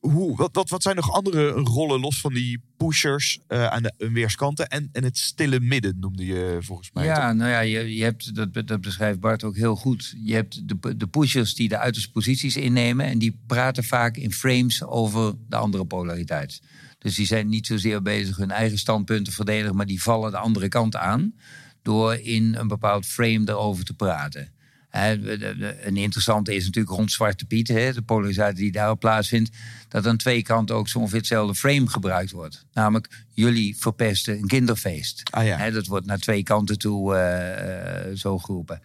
Hoe, 0.00 0.36
wat, 0.36 0.50
wat, 0.52 0.68
wat 0.68 0.82
zijn 0.82 0.96
nog 0.96 1.12
andere 1.12 1.50
rollen 1.50 2.00
los 2.00 2.20
van 2.20 2.34
die 2.34 2.62
pushers 2.76 3.40
aan 3.48 3.82
de 3.82 3.92
weerskanten 4.12 4.68
en, 4.68 4.88
en 4.92 5.04
het 5.04 5.18
stille 5.18 5.60
midden 5.60 5.98
noemde 5.98 6.26
je 6.26 6.58
volgens 6.60 6.90
mij. 6.92 7.04
Ja, 7.04 7.28
toch? 7.28 7.36
nou 7.36 7.50
ja, 7.50 7.60
je, 7.60 7.96
je 7.96 8.02
hebt, 8.02 8.34
dat, 8.34 8.66
dat 8.66 8.80
beschrijft 8.80 9.20
Bart 9.20 9.44
ook 9.44 9.56
heel 9.56 9.76
goed. 9.76 10.14
Je 10.24 10.34
hebt 10.34 10.68
de, 10.68 10.96
de 10.96 11.06
pushers 11.06 11.54
die 11.54 11.68
de 11.68 11.78
uiterste 11.78 12.10
posities 12.10 12.56
innemen 12.56 13.06
en 13.06 13.18
die 13.18 13.38
praten 13.46 13.84
vaak 13.84 14.16
in 14.16 14.32
frames 14.32 14.82
over 14.82 15.34
de 15.48 15.56
andere 15.56 15.84
polariteit. 15.84 16.60
Dus 17.00 17.14
die 17.14 17.26
zijn 17.26 17.48
niet 17.48 17.66
zozeer 17.66 18.02
bezig 18.02 18.36
hun 18.36 18.50
eigen 18.50 18.78
standpunten 18.78 19.24
te 19.24 19.32
verdedigen, 19.32 19.76
maar 19.76 19.86
die 19.86 20.02
vallen 20.02 20.30
de 20.30 20.36
andere 20.36 20.68
kant 20.68 20.96
aan 20.96 21.34
door 21.82 22.14
in 22.14 22.54
een 22.54 22.68
bepaald 22.68 23.06
frame 23.06 23.42
erover 23.44 23.84
te 23.84 23.94
praten. 23.94 24.52
Een 24.90 25.96
interessante 25.96 26.54
is 26.54 26.64
natuurlijk 26.64 26.94
rond 26.94 27.12
Zwarte 27.12 27.44
Piet, 27.44 27.66
de 27.66 28.02
polarisatie 28.06 28.56
die 28.56 28.72
daarop 28.72 29.00
plaatsvindt, 29.00 29.50
dat 29.88 30.06
aan 30.06 30.16
twee 30.16 30.42
kanten 30.42 30.76
ook 30.76 30.88
zo 30.88 30.98
ongeveer 30.98 31.18
hetzelfde 31.18 31.54
frame 31.54 31.88
gebruikt 31.88 32.30
wordt. 32.30 32.66
Namelijk, 32.72 33.24
jullie 33.30 33.76
verpesten 33.78 34.38
een 34.38 34.46
kinderfeest. 34.46 35.22
Ah, 35.30 35.46
ja. 35.46 35.70
Dat 35.70 35.86
wordt 35.86 36.06
naar 36.06 36.18
twee 36.18 36.42
kanten 36.42 36.78
toe 36.78 37.14
uh, 37.14 38.16
zo 38.16 38.38
geroepen. 38.38 38.80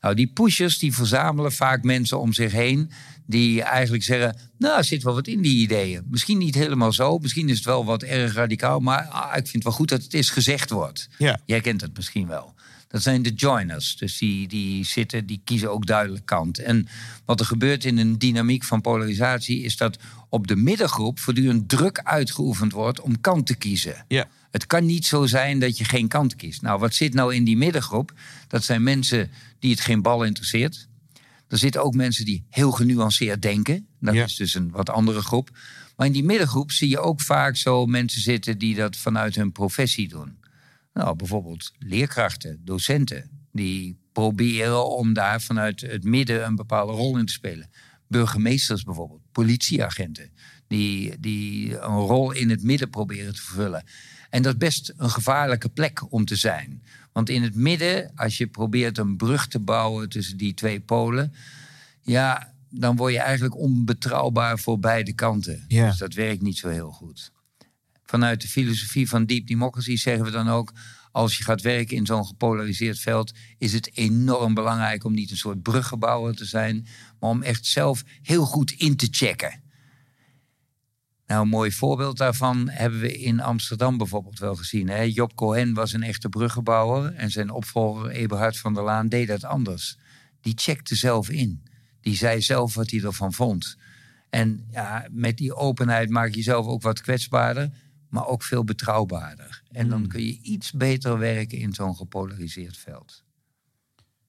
Nou, 0.00 0.14
die 0.16 0.26
pushers 0.26 0.78
die 0.78 0.94
verzamelen 0.94 1.52
vaak 1.52 1.82
mensen 1.82 2.20
om 2.20 2.32
zich 2.32 2.52
heen 2.52 2.90
die 3.26 3.62
eigenlijk 3.62 4.04
zeggen, 4.04 4.36
nou, 4.58 4.78
er 4.78 4.84
zit 4.84 5.02
wel 5.02 5.14
wat 5.14 5.26
in 5.26 5.42
die 5.42 5.62
ideeën. 5.62 6.06
Misschien 6.10 6.38
niet 6.38 6.54
helemaal 6.54 6.92
zo, 6.92 7.18
misschien 7.18 7.48
is 7.48 7.56
het 7.56 7.64
wel 7.64 7.84
wat 7.84 8.02
erg 8.02 8.34
radicaal, 8.34 8.80
maar 8.80 9.02
ah, 9.02 9.28
ik 9.28 9.42
vind 9.42 9.52
het 9.52 9.62
wel 9.62 9.72
goed 9.72 9.88
dat 9.88 10.02
het 10.02 10.14
eens 10.14 10.30
gezegd 10.30 10.70
wordt. 10.70 11.08
Ja. 11.18 11.40
Jij 11.46 11.60
kent 11.60 11.80
het 11.80 11.96
misschien 11.96 12.26
wel. 12.26 12.54
Dat 12.94 13.02
zijn 13.02 13.22
de 13.22 13.32
joiners. 13.32 13.96
Dus 13.96 14.18
die, 14.18 14.48
die 14.48 14.84
zitten, 14.84 15.26
die 15.26 15.40
kiezen 15.44 15.70
ook 15.70 15.86
duidelijk 15.86 16.26
kant. 16.26 16.58
En 16.58 16.88
wat 17.24 17.40
er 17.40 17.46
gebeurt 17.46 17.84
in 17.84 17.98
een 17.98 18.18
dynamiek 18.18 18.64
van 18.64 18.80
polarisatie 18.80 19.62
is 19.62 19.76
dat 19.76 19.98
op 20.28 20.46
de 20.46 20.56
middengroep 20.56 21.18
voortdurend 21.18 21.68
druk 21.68 21.98
uitgeoefend 21.98 22.72
wordt 22.72 23.00
om 23.00 23.20
kant 23.20 23.46
te 23.46 23.54
kiezen. 23.54 24.04
Ja. 24.08 24.28
Het 24.50 24.66
kan 24.66 24.86
niet 24.86 25.06
zo 25.06 25.26
zijn 25.26 25.58
dat 25.58 25.78
je 25.78 25.84
geen 25.84 26.08
kant 26.08 26.36
kiest. 26.36 26.62
Nou, 26.62 26.78
wat 26.78 26.94
zit 26.94 27.14
nou 27.14 27.34
in 27.34 27.44
die 27.44 27.56
middengroep? 27.56 28.12
Dat 28.48 28.64
zijn 28.64 28.82
mensen 28.82 29.30
die 29.58 29.70
het 29.70 29.80
geen 29.80 30.02
bal 30.02 30.24
interesseert. 30.24 30.88
Er 31.54 31.60
zitten 31.60 31.82
ook 31.82 31.94
mensen 31.94 32.24
die 32.24 32.44
heel 32.50 32.70
genuanceerd 32.70 33.42
denken. 33.42 33.86
Dat 34.00 34.14
Ja. 34.14 34.24
is 34.24 34.36
dus 34.36 34.54
een 34.54 34.70
wat 34.70 34.90
andere 34.90 35.20
groep. 35.22 35.50
Maar 35.96 36.06
in 36.06 36.12
die 36.12 36.24
middengroep 36.24 36.72
zie 36.72 36.88
je 36.88 36.98
ook 36.98 37.20
vaak 37.20 37.56
zo 37.56 37.86
mensen 37.86 38.20
zitten 38.20 38.58
die 38.58 38.74
dat 38.74 38.96
vanuit 38.96 39.34
hun 39.34 39.52
professie 39.52 40.08
doen. 40.08 40.38
Nou, 40.92 41.16
bijvoorbeeld 41.16 41.72
leerkrachten, 41.78 42.60
docenten, 42.64 43.30
die 43.52 43.96
proberen 44.12 44.90
om 44.96 45.12
daar 45.12 45.42
vanuit 45.42 45.80
het 45.80 46.04
midden 46.04 46.44
een 46.44 46.56
bepaalde 46.56 46.92
rol 46.92 47.18
in 47.18 47.26
te 47.26 47.32
spelen. 47.32 47.70
Burgemeesters 48.08 48.82
bijvoorbeeld, 48.82 49.22
politieagenten, 49.32 50.30
die, 50.66 51.20
die 51.20 51.72
een 51.78 51.98
rol 51.98 52.32
in 52.32 52.50
het 52.50 52.62
midden 52.62 52.90
proberen 52.90 53.34
te 53.34 53.42
vervullen. 53.42 53.84
En 54.34 54.42
dat 54.42 54.52
is 54.52 54.58
best 54.58 54.92
een 54.96 55.10
gevaarlijke 55.10 55.68
plek 55.68 56.12
om 56.12 56.24
te 56.24 56.36
zijn. 56.36 56.82
Want 57.12 57.28
in 57.28 57.42
het 57.42 57.54
midden, 57.54 58.12
als 58.14 58.38
je 58.38 58.46
probeert 58.46 58.98
een 58.98 59.16
brug 59.16 59.46
te 59.46 59.58
bouwen 59.58 60.08
tussen 60.08 60.36
die 60.36 60.54
twee 60.54 60.80
polen, 60.80 61.34
ja, 62.02 62.52
dan 62.68 62.96
word 62.96 63.12
je 63.12 63.18
eigenlijk 63.18 63.56
onbetrouwbaar 63.56 64.58
voor 64.58 64.78
beide 64.78 65.12
kanten. 65.12 65.64
Ja. 65.68 65.88
Dus 65.88 65.98
dat 65.98 66.14
werkt 66.14 66.42
niet 66.42 66.58
zo 66.58 66.68
heel 66.68 66.90
goed. 66.90 67.32
Vanuit 68.04 68.40
de 68.40 68.48
filosofie 68.48 69.08
van 69.08 69.26
deep 69.26 69.46
democracy 69.46 69.96
zeggen 69.96 70.24
we 70.24 70.30
dan 70.30 70.48
ook, 70.48 70.72
als 71.12 71.38
je 71.38 71.44
gaat 71.44 71.62
werken 71.62 71.96
in 71.96 72.06
zo'n 72.06 72.26
gepolariseerd 72.26 72.98
veld, 72.98 73.32
is 73.58 73.72
het 73.72 73.96
enorm 73.96 74.54
belangrijk 74.54 75.04
om 75.04 75.14
niet 75.14 75.30
een 75.30 75.36
soort 75.36 75.62
bruggenbouwer 75.62 76.36
te 76.36 76.44
zijn, 76.44 76.86
maar 77.20 77.30
om 77.30 77.42
echt 77.42 77.66
zelf 77.66 78.02
heel 78.22 78.44
goed 78.44 78.70
in 78.70 78.96
te 78.96 79.08
checken. 79.10 79.62
Nou, 81.34 81.46
een 81.46 81.52
mooi 81.52 81.72
voorbeeld 81.72 82.16
daarvan 82.16 82.68
hebben 82.68 83.00
we 83.00 83.18
in 83.18 83.40
Amsterdam 83.40 83.96
bijvoorbeeld 83.96 84.38
wel 84.38 84.54
gezien. 84.54 84.88
Hè? 84.88 85.00
Job 85.00 85.34
Cohen 85.34 85.74
was 85.74 85.92
een 85.92 86.02
echte 86.02 86.28
bruggenbouwer 86.28 87.14
en 87.14 87.30
zijn 87.30 87.50
opvolger 87.50 88.10
Eberhard 88.10 88.58
van 88.58 88.74
der 88.74 88.82
Laan 88.82 89.08
deed 89.08 89.28
dat 89.28 89.44
anders. 89.44 89.96
Die 90.40 90.52
checkte 90.56 90.94
zelf 90.94 91.30
in. 91.30 91.62
Die 92.00 92.16
zei 92.16 92.42
zelf 92.42 92.74
wat 92.74 92.90
hij 92.90 93.02
ervan 93.02 93.32
vond. 93.32 93.76
En 94.30 94.66
ja, 94.70 95.08
met 95.10 95.36
die 95.36 95.54
openheid 95.54 96.10
maak 96.10 96.28
je 96.28 96.36
jezelf 96.36 96.66
ook 96.66 96.82
wat 96.82 97.00
kwetsbaarder, 97.00 97.70
maar 98.08 98.26
ook 98.26 98.42
veel 98.42 98.64
betrouwbaarder. 98.64 99.62
En 99.70 99.88
dan 99.88 100.06
kun 100.06 100.22
je 100.22 100.38
iets 100.42 100.72
beter 100.72 101.18
werken 101.18 101.58
in 101.58 101.72
zo'n 101.72 101.96
gepolariseerd 101.96 102.76
veld. 102.76 103.24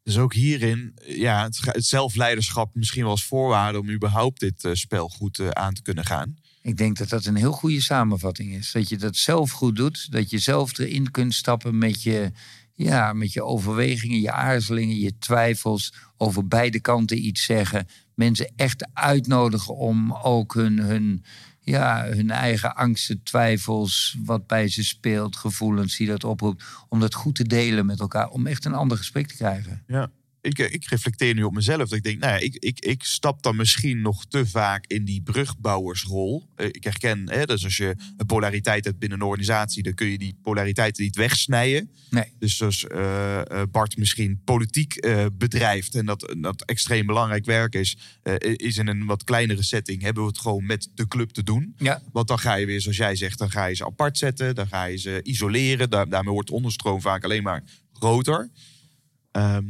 Dus 0.04 0.18
ook 0.18 0.34
hierin, 0.34 0.94
ja, 1.06 1.44
het 1.44 1.86
zelfleiderschap 1.86 2.76
misschien 2.76 3.02
wel 3.02 3.12
als 3.12 3.26
voorwaarde 3.26 3.80
om 3.80 3.90
überhaupt 3.90 4.40
dit 4.40 4.64
eh, 4.64 4.74
spel 4.74 5.10
goed 5.10 5.40
eh, 5.40 5.50
aan 5.50 5.74
te 5.74 5.82
kunnen 5.82 6.06
gaan. 6.06 6.36
Ik 6.66 6.78
denk 6.78 6.98
dat 6.98 7.10
dat 7.10 7.26
een 7.26 7.36
heel 7.36 7.52
goede 7.52 7.82
samenvatting 7.82 8.54
is. 8.54 8.72
Dat 8.72 8.90
je 8.90 8.98
dat 8.98 9.16
zelf 9.16 9.52
goed 9.52 9.76
doet. 9.76 10.12
Dat 10.12 10.30
je 10.30 10.38
zelf 10.38 10.78
erin 10.78 11.12
kunt 11.12 11.34
stappen 11.34 11.78
met 11.78 12.04
je, 12.04 12.32
ja, 12.74 13.14
met 13.14 13.34
je 13.34 13.44
overwegingen, 13.44 14.20
je 14.20 14.32
aarzelingen, 14.32 15.00
je 15.00 15.18
twijfels. 15.18 15.94
Over 16.18 16.48
beide 16.48 16.80
kanten 16.80 17.26
iets 17.26 17.44
zeggen. 17.44 17.88
Mensen 18.16 18.52
echt 18.56 18.88
uitnodigen 18.94 19.76
om 19.76 20.14
ook 20.14 20.54
hun, 20.54 20.78
hun, 20.78 21.24
ja, 21.60 22.06
hun 22.06 22.30
eigen 22.30 22.76
angsten, 22.76 23.24
twijfels, 23.24 24.18
wat 24.24 24.48
bij 24.48 24.68
ze 24.68 24.84
speelt, 24.84 25.36
gevoelens 25.36 25.98
die 25.98 26.08
dat 26.08 26.24
oproept. 26.24 26.64
Om 26.90 27.00
dat 27.00 27.14
goed 27.14 27.36
te 27.36 27.48
delen 27.48 27.86
met 27.86 28.00
elkaar. 28.00 28.30
Om 28.30 28.48
echt 28.48 28.66
een 28.66 28.74
ander 28.74 28.98
gesprek 28.98 29.28
te 29.28 29.36
krijgen. 29.36 29.84
Ja. 29.88 30.12
Ik, 30.46 30.60
ik 30.60 30.86
reflecteer 30.86 31.34
nu 31.34 31.44
op 31.44 31.54
mezelf. 31.54 31.78
Dat 31.90 31.92
ik 31.98 32.04
denk, 32.04 32.20
nou 32.20 32.34
ja, 32.34 32.40
ik, 32.40 32.56
ik, 32.56 32.80
ik 32.80 33.04
stap 33.04 33.44
dan 33.44 33.56
misschien 33.56 34.02
nog 34.02 34.26
te 34.26 34.46
vaak 34.46 34.86
in 34.88 35.06
die 35.06 35.22
brugbouwersrol. 35.22 36.50
Eh, 36.56 36.68
Ik 36.68 36.84
herken, 36.84 37.30
hè, 37.30 37.46
dus 37.46 37.64
als 37.64 37.78
je 37.78 37.96
een 38.18 38.26
polariteit 38.26 38.86
hebt 38.86 39.00
binnen 39.00 39.20
een 39.20 39.26
organisatie, 39.26 39.84
dan 39.84 39.94
kun 39.94 40.08
je 40.08 40.18
die 40.18 40.38
polariteit 40.42 40.98
niet 40.98 41.16
wegsnijden. 41.16 41.90
Nee. 42.10 42.34
Dus 42.40 42.62
als 42.62 42.88
eh, 42.88 43.40
eh, 43.62 43.68
Bart 43.72 43.98
misschien 43.98 44.42
politiek 44.44 44.96
eh, 44.96 45.26
bedrijft 45.34 45.96
en 45.96 46.06
dat, 46.06 46.36
dat 46.38 46.62
extreem 46.66 47.06
belangrijk 47.06 47.46
werk 47.46 47.76
is, 47.76 47.98
eh, 48.24 48.36
is 48.40 48.78
in 48.78 48.88
een 48.88 49.06
wat 49.06 49.24
kleinere 49.24 49.64
setting, 49.64 50.02
hebben 50.02 50.24
we 50.24 50.30
het 50.30 50.40
gewoon 50.40 50.66
met 50.66 50.90
de 50.94 51.08
club 51.08 51.30
te 51.30 51.44
doen. 51.44 51.74
Ja. 51.78 52.02
Want 52.12 52.28
dan 52.28 52.40
ga 52.40 52.56
je 52.56 52.66
weer, 52.66 52.82
zoals 52.82 52.98
jij 52.98 53.16
zegt, 53.16 53.38
dan 53.40 53.52
ga 53.52 53.66
je 53.66 53.76
ze 53.76 53.86
apart 53.86 54.18
zetten, 54.18 54.56
dan 54.56 54.68
ga 54.68 54.84
je 54.86 54.98
ze 54.98 55.20
isoleren. 55.24 55.90
Daar, 55.90 56.10
daarmee 56.10 56.34
wordt 56.34 56.48
de 56.50 56.54
onderstroom 56.56 57.02
vaak 57.02 57.24
alleen 57.24 57.44
maar 57.44 57.64
groter. 57.94 58.50
Ehm, 59.32 59.66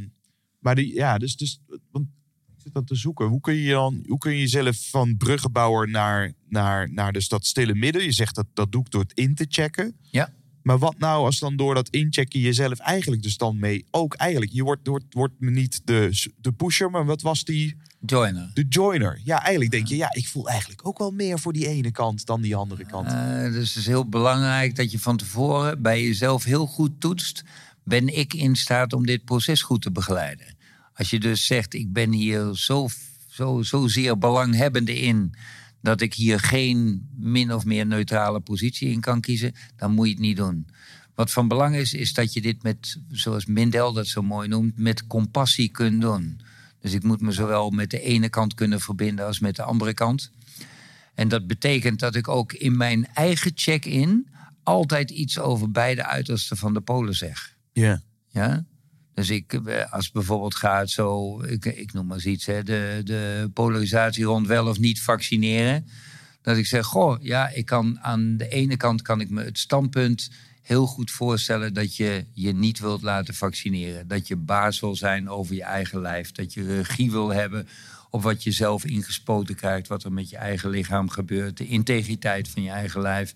maar 0.66 0.76
die, 0.76 0.94
ja, 0.94 1.18
dus, 1.18 1.36
dus 1.36 1.60
want 1.92 2.08
ik 2.48 2.62
zit 2.64 2.74
dat 2.74 2.88
te 2.88 2.96
zoeken. 2.96 3.26
Hoe 3.26 3.40
kun 3.40 3.54
je 3.54 3.72
dan, 3.72 4.04
hoe 4.08 4.18
kun 4.18 4.32
je 4.32 4.40
jezelf 4.40 4.90
van 4.90 5.18
bruggenbouwer 5.18 5.90
naar, 5.90 6.34
naar, 6.50 6.92
naar 6.92 7.14
dus 7.14 7.28
dat 7.28 7.46
stille 7.46 7.76
midden? 7.76 8.04
Je 8.04 8.12
zegt 8.12 8.36
dat 8.36 8.46
dat 8.54 8.72
doe 8.72 8.82
ik 8.82 8.92
door 8.92 9.02
het 9.02 9.14
in 9.14 9.36
te 9.36 9.46
checken. 9.50 9.96
Ja. 10.02 10.34
Maar 10.62 10.78
wat 10.78 10.98
nou 10.98 11.26
als 11.26 11.40
dan 11.40 11.56
door 11.56 11.74
dat 11.76 11.90
inchecken 11.90 12.40
jezelf 12.40 12.80
eigenlijk 12.80 13.24
dus 13.24 13.38
dan 13.38 13.60
mee 13.60 13.86
ook 13.92 14.14
eigenlijk 14.14 14.52
je 14.52 14.64
wordt 14.64 14.88
wordt 14.88 15.14
wordt 15.14 15.34
me 15.40 15.52
niet 15.52 15.82
de 15.84 16.32
de 16.42 16.52
pusher, 16.52 16.90
maar 16.90 17.06
wat 17.06 17.22
was 17.22 17.44
die 17.44 17.76
Joiner. 18.06 18.52
de 18.54 18.66
joiner? 18.70 19.22
Ja, 19.24 19.42
eigenlijk 19.42 19.72
denk 19.72 19.88
je 19.88 19.96
ja, 19.96 20.14
ik 20.14 20.28
voel 20.28 20.50
eigenlijk 20.50 20.88
ook 20.88 20.98
wel 20.98 21.12
meer 21.12 21.40
voor 21.40 21.54
die 21.54 21.68
ene 21.68 21.92
kant 21.92 22.26
dan 22.26 22.42
die 22.42 22.56
andere 22.56 22.86
kant. 22.86 23.08
Eh, 23.08 23.44
dus 23.44 23.70
het 23.70 23.78
is 23.78 23.88
heel 23.88 24.10
belangrijk 24.10 24.76
dat 24.76 24.92
je 24.92 25.00
van 25.00 25.18
tevoren 25.18 25.82
bij 25.82 26.04
jezelf 26.04 26.44
heel 26.44 26.66
goed 26.66 27.00
toetst. 27.00 27.44
Ben 27.84 28.18
ik 28.18 28.34
in 28.34 28.56
staat 28.56 28.94
om 28.94 29.06
dit 29.06 29.26
proces 29.26 29.62
goed 29.62 29.82
te 29.82 29.92
begeleiden? 29.92 30.55
Als 30.96 31.10
je 31.10 31.20
dus 31.20 31.46
zegt, 31.46 31.74
ik 31.74 31.94
ben 31.94 32.12
hier 32.12 32.56
zo, 32.56 32.88
zo, 33.28 33.62
zozeer 33.62 34.18
belanghebbende 34.18 35.00
in... 35.00 35.36
dat 35.82 36.02
ik 36.02 36.14
hier 36.14 36.40
geen 36.40 37.10
min 37.16 37.54
of 37.54 37.66
meer 37.66 37.86
neutrale 37.86 38.40
positie 38.40 38.90
in 38.90 39.00
kan 39.00 39.22
kiezen... 39.22 39.54
dan 39.76 39.92
moet 39.92 40.06
je 40.06 40.12
het 40.12 40.22
niet 40.22 40.38
doen. 40.38 40.68
Wat 41.16 41.32
van 41.32 41.48
belang 41.48 41.76
is, 41.76 41.94
is 41.94 42.14
dat 42.14 42.34
je 42.34 42.42
dit 42.42 42.64
met, 42.64 43.00
zoals 43.12 43.46
Mindel 43.46 43.94
dat 43.94 44.08
zo 44.08 44.22
mooi 44.22 44.48
noemt... 44.48 44.78
met 44.78 45.08
compassie 45.08 45.70
kunt 45.70 46.02
doen. 46.02 46.40
Dus 46.80 46.94
ik 46.94 47.04
moet 47.04 47.22
me 47.22 47.32
zowel 47.32 47.70
met 47.70 47.90
de 47.90 48.02
ene 48.02 48.30
kant 48.30 48.54
kunnen 48.54 48.80
verbinden 48.80 49.26
als 49.26 49.40
met 49.40 49.56
de 49.56 49.64
andere 49.64 49.94
kant... 49.94 50.32
En 51.16 51.28
dat 51.28 51.48
betekent 51.48 52.00
dat 52.00 52.16
ik 52.16 52.28
ook 52.28 52.54
in 52.54 52.78
mijn 52.78 53.08
eigen 53.14 53.52
check-in 53.56 54.28
altijd 54.64 55.12
iets 55.12 55.40
over 55.40 55.72
beide 55.72 56.06
uitersten 56.06 56.58
van 56.58 56.74
de 56.74 56.82
polen 56.82 57.16
zeg. 57.16 57.56
Ja. 57.74 58.02
Ja? 58.30 58.66
Dus 59.16 59.30
ik, 59.30 59.54
eh, 59.54 59.94
als 59.94 60.12
bijvoorbeeld 60.12 60.56
gaat 60.56 60.90
zo, 60.90 61.42
ik, 61.44 61.66
ik 61.66 61.94
noem 61.94 62.06
maar 62.06 62.16
eens 62.16 62.26
iets, 62.26 62.46
hè, 62.46 62.64
de, 62.64 63.02
de 63.04 63.50
polarisatie 63.54 64.24
rond 64.24 64.48
wel 64.48 64.68
of 64.68 64.80
niet 64.80 65.02
vaccineren. 65.02 65.88
Dat 66.42 66.58
ik 66.58 66.66
zeg, 66.66 66.86
goh, 66.86 67.24
ja, 67.24 67.50
ik 67.50 67.66
kan 67.66 68.00
aan 68.00 68.38
de 68.38 68.48
ene 68.48 68.78
kant 68.78 69.02
kan 69.02 69.22
ik 69.22 69.30
me 69.30 69.44
het 69.44 69.60
standpunt 69.60 70.30
heel 70.62 70.86
goed 70.86 71.12
voorstellen 71.12 71.74
dat 71.74 71.96
je 71.96 72.26
je 72.34 72.54
niet 72.54 72.80
wilt 72.80 73.02
laten 73.02 73.34
vaccineren. 73.34 74.08
Dat 74.08 74.28
je 74.28 74.36
baas 74.36 74.80
wil 74.80 74.96
zijn 74.96 75.30
over 75.30 75.56
je 75.56 75.64
eigen 75.64 76.02
lijf. 76.02 76.32
Dat 76.32 76.54
je 76.54 76.76
regie 76.76 77.12
wil 77.12 77.30
hebben 77.30 77.68
op 78.10 78.22
wat 78.22 78.44
je 78.44 78.52
zelf 78.52 78.86
ingespoten 78.86 79.56
krijgt, 79.56 79.88
wat 79.88 80.04
er 80.04 80.14
met 80.14 80.30
je 80.30 80.38
eigen 80.38 80.70
lichaam 80.70 81.10
gebeurt, 81.10 81.58
de 81.58 81.68
integriteit 81.68 82.48
van 82.48 82.64
je 82.64 82.70
eigen 82.70 83.02
lijf. 83.02 83.36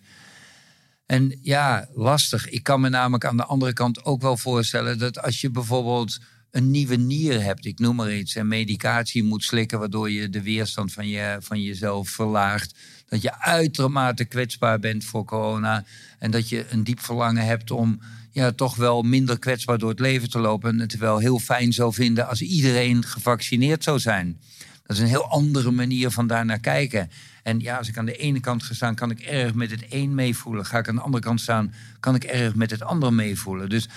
En 1.09 1.39
ja, 1.41 1.87
lastig. 1.93 2.49
Ik 2.49 2.63
kan 2.63 2.81
me 2.81 2.89
namelijk 2.89 3.25
aan 3.25 3.37
de 3.37 3.45
andere 3.45 3.73
kant 3.73 4.05
ook 4.05 4.21
wel 4.21 4.37
voorstellen 4.37 4.99
dat 4.99 5.21
als 5.21 5.41
je 5.41 5.49
bijvoorbeeld 5.49 6.19
een 6.51 6.71
nieuwe 6.71 6.95
nier 6.95 7.43
hebt, 7.43 7.65
ik 7.65 7.79
noem 7.79 7.95
maar 7.95 8.13
iets, 8.13 8.35
en 8.35 8.47
medicatie 8.47 9.23
moet 9.23 9.43
slikken 9.43 9.79
waardoor 9.79 10.11
je 10.11 10.29
de 10.29 10.41
weerstand 10.41 10.93
van, 10.93 11.07
je, 11.07 11.37
van 11.39 11.61
jezelf 11.61 12.09
verlaagt, 12.09 12.75
dat 13.07 13.21
je 13.21 13.39
uitermate 13.39 14.25
kwetsbaar 14.25 14.79
bent 14.79 15.03
voor 15.03 15.25
corona 15.25 15.85
en 16.19 16.31
dat 16.31 16.49
je 16.49 16.65
een 16.69 16.83
diep 16.83 16.99
verlangen 16.99 17.45
hebt 17.45 17.71
om 17.71 17.99
ja, 18.31 18.51
toch 18.51 18.75
wel 18.75 19.01
minder 19.01 19.39
kwetsbaar 19.39 19.77
door 19.77 19.89
het 19.89 19.99
leven 19.99 20.29
te 20.29 20.39
lopen 20.39 20.69
en 20.69 20.79
het 20.79 20.97
wel 20.97 21.17
heel 21.17 21.39
fijn 21.39 21.73
zou 21.73 21.93
vinden 21.93 22.27
als 22.27 22.41
iedereen 22.41 23.03
gevaccineerd 23.03 23.83
zou 23.83 23.99
zijn. 23.99 24.39
Dat 24.85 24.97
is 24.97 25.03
een 25.03 25.09
heel 25.09 25.29
andere 25.29 25.71
manier 25.71 26.11
van 26.11 26.27
daar 26.27 26.45
naar 26.45 26.59
kijken. 26.59 27.09
En 27.49 27.59
ja, 27.59 27.77
als 27.77 27.87
ik 27.87 27.97
aan 27.97 28.05
de 28.05 28.15
ene 28.15 28.39
kant 28.39 28.63
ga 28.63 28.73
staan, 28.73 28.95
kan 28.95 29.11
ik 29.11 29.19
erg 29.19 29.53
met 29.53 29.71
het 29.71 29.85
een 29.89 30.15
meevoelen. 30.15 30.65
Ga 30.65 30.77
ik 30.77 30.87
aan 30.87 30.95
de 30.95 31.01
andere 31.01 31.23
kant 31.23 31.41
staan, 31.41 31.73
kan 31.99 32.15
ik 32.15 32.23
erg 32.23 32.55
met 32.55 32.71
het 32.71 32.83
ander 32.83 33.13
meevoelen. 33.13 33.69
Dus 33.69 33.89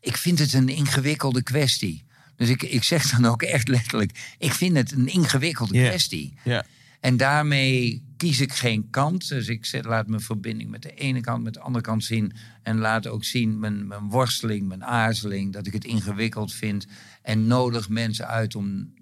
ik 0.00 0.16
vind 0.16 0.38
het 0.38 0.52
een 0.52 0.68
ingewikkelde 0.68 1.42
kwestie. 1.42 2.04
Dus 2.36 2.48
ik, 2.48 2.62
ik 2.62 2.82
zeg 2.82 3.10
dan 3.10 3.26
ook 3.26 3.42
echt 3.42 3.68
letterlijk, 3.68 4.34
ik 4.38 4.52
vind 4.52 4.76
het 4.76 4.92
een 4.92 5.08
ingewikkelde 5.08 5.72
kwestie. 5.72 6.34
Ja. 6.42 6.64
En 7.00 7.16
daarmee 7.16 8.02
kies 8.24 8.40
ik 8.40 8.52
geen 8.52 8.90
kant. 8.90 9.28
Dus 9.28 9.48
ik 9.48 9.64
zet, 9.64 9.84
laat 9.84 10.06
mijn 10.06 10.20
verbinding 10.20 10.70
met 10.70 10.82
de 10.82 10.94
ene 10.94 11.20
kant, 11.20 11.42
met 11.42 11.54
de 11.54 11.60
andere 11.60 11.84
kant 11.84 12.04
zien. 12.04 12.32
En 12.62 12.78
laat 12.78 13.06
ook 13.06 13.24
zien 13.24 13.58
mijn, 13.58 13.86
mijn 13.86 14.08
worsteling, 14.08 14.68
mijn 14.68 14.84
aarzeling. 14.84 15.52
Dat 15.52 15.66
ik 15.66 15.72
het 15.72 15.84
ingewikkeld 15.84 16.52
vind. 16.52 16.86
En 17.22 17.46
nodig 17.46 17.88
mensen 17.88 18.28
uit 18.28 18.54
om 18.54 18.92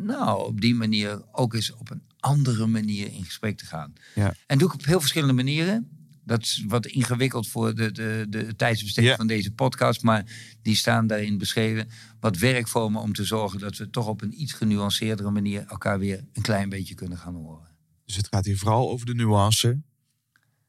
nou, 0.00 0.46
op 0.46 0.60
die 0.60 0.74
manier 0.74 1.22
ook 1.32 1.54
eens 1.54 1.72
op 1.72 1.90
een 1.90 2.02
andere 2.20 2.66
manier 2.66 3.12
in 3.12 3.24
gesprek 3.24 3.56
te 3.56 3.66
gaan. 3.66 3.92
Ja. 4.14 4.34
En 4.46 4.58
doe 4.58 4.68
ik 4.68 4.74
op 4.74 4.84
heel 4.84 5.00
verschillende 5.00 5.34
manieren. 5.34 5.88
Dat 6.24 6.42
is 6.42 6.64
wat 6.68 6.86
ingewikkeld 6.86 7.48
voor 7.48 7.74
de, 7.74 7.92
de, 7.92 8.26
de 8.28 8.56
tijdsbesteding 8.56 9.16
van 9.16 9.26
deze 9.26 9.52
podcast. 9.52 10.02
Maar 10.02 10.24
die 10.62 10.76
staan 10.76 11.06
daarin 11.06 11.38
beschreven. 11.38 11.88
Wat 12.20 12.38
werkvormen 12.38 13.02
om 13.02 13.12
te 13.12 13.24
zorgen 13.24 13.58
dat 13.58 13.76
we 13.76 13.90
toch 13.90 14.06
op 14.06 14.22
een 14.22 14.40
iets 14.40 14.52
genuanceerdere 14.52 15.30
manier 15.30 15.64
elkaar 15.68 15.98
weer 15.98 16.24
een 16.32 16.42
klein 16.42 16.68
beetje 16.68 16.94
kunnen 16.94 17.18
gaan 17.18 17.34
horen. 17.34 17.71
Dus 18.04 18.16
het 18.16 18.28
gaat 18.28 18.44
hier 18.44 18.58
vooral 18.58 18.90
over 18.90 19.06
de 19.06 19.14
nuance. 19.14 19.82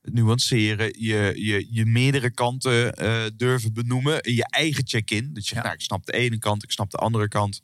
Het 0.02 0.14
nuanceren, 0.14 0.86
je, 1.00 1.34
je, 1.36 1.68
je 1.70 1.86
meerdere 1.86 2.32
kanten 2.32 2.94
eh, 2.94 3.24
durven 3.36 3.74
benoemen. 3.74 4.22
in 4.22 4.34
Je 4.36 4.48
eigen 4.50 4.88
check-in. 4.88 5.34
Dat 5.34 5.48
je, 5.48 5.56
Ja. 5.56 5.62
nou, 5.62 5.74
ik 5.74 5.82
snap 5.82 6.06
de 6.06 6.14
ene 6.14 6.38
kant, 6.38 6.64
ik 6.64 6.72
snap 6.72 6.92
de 6.92 6.98
andere 6.98 7.28
kant. 7.28 7.62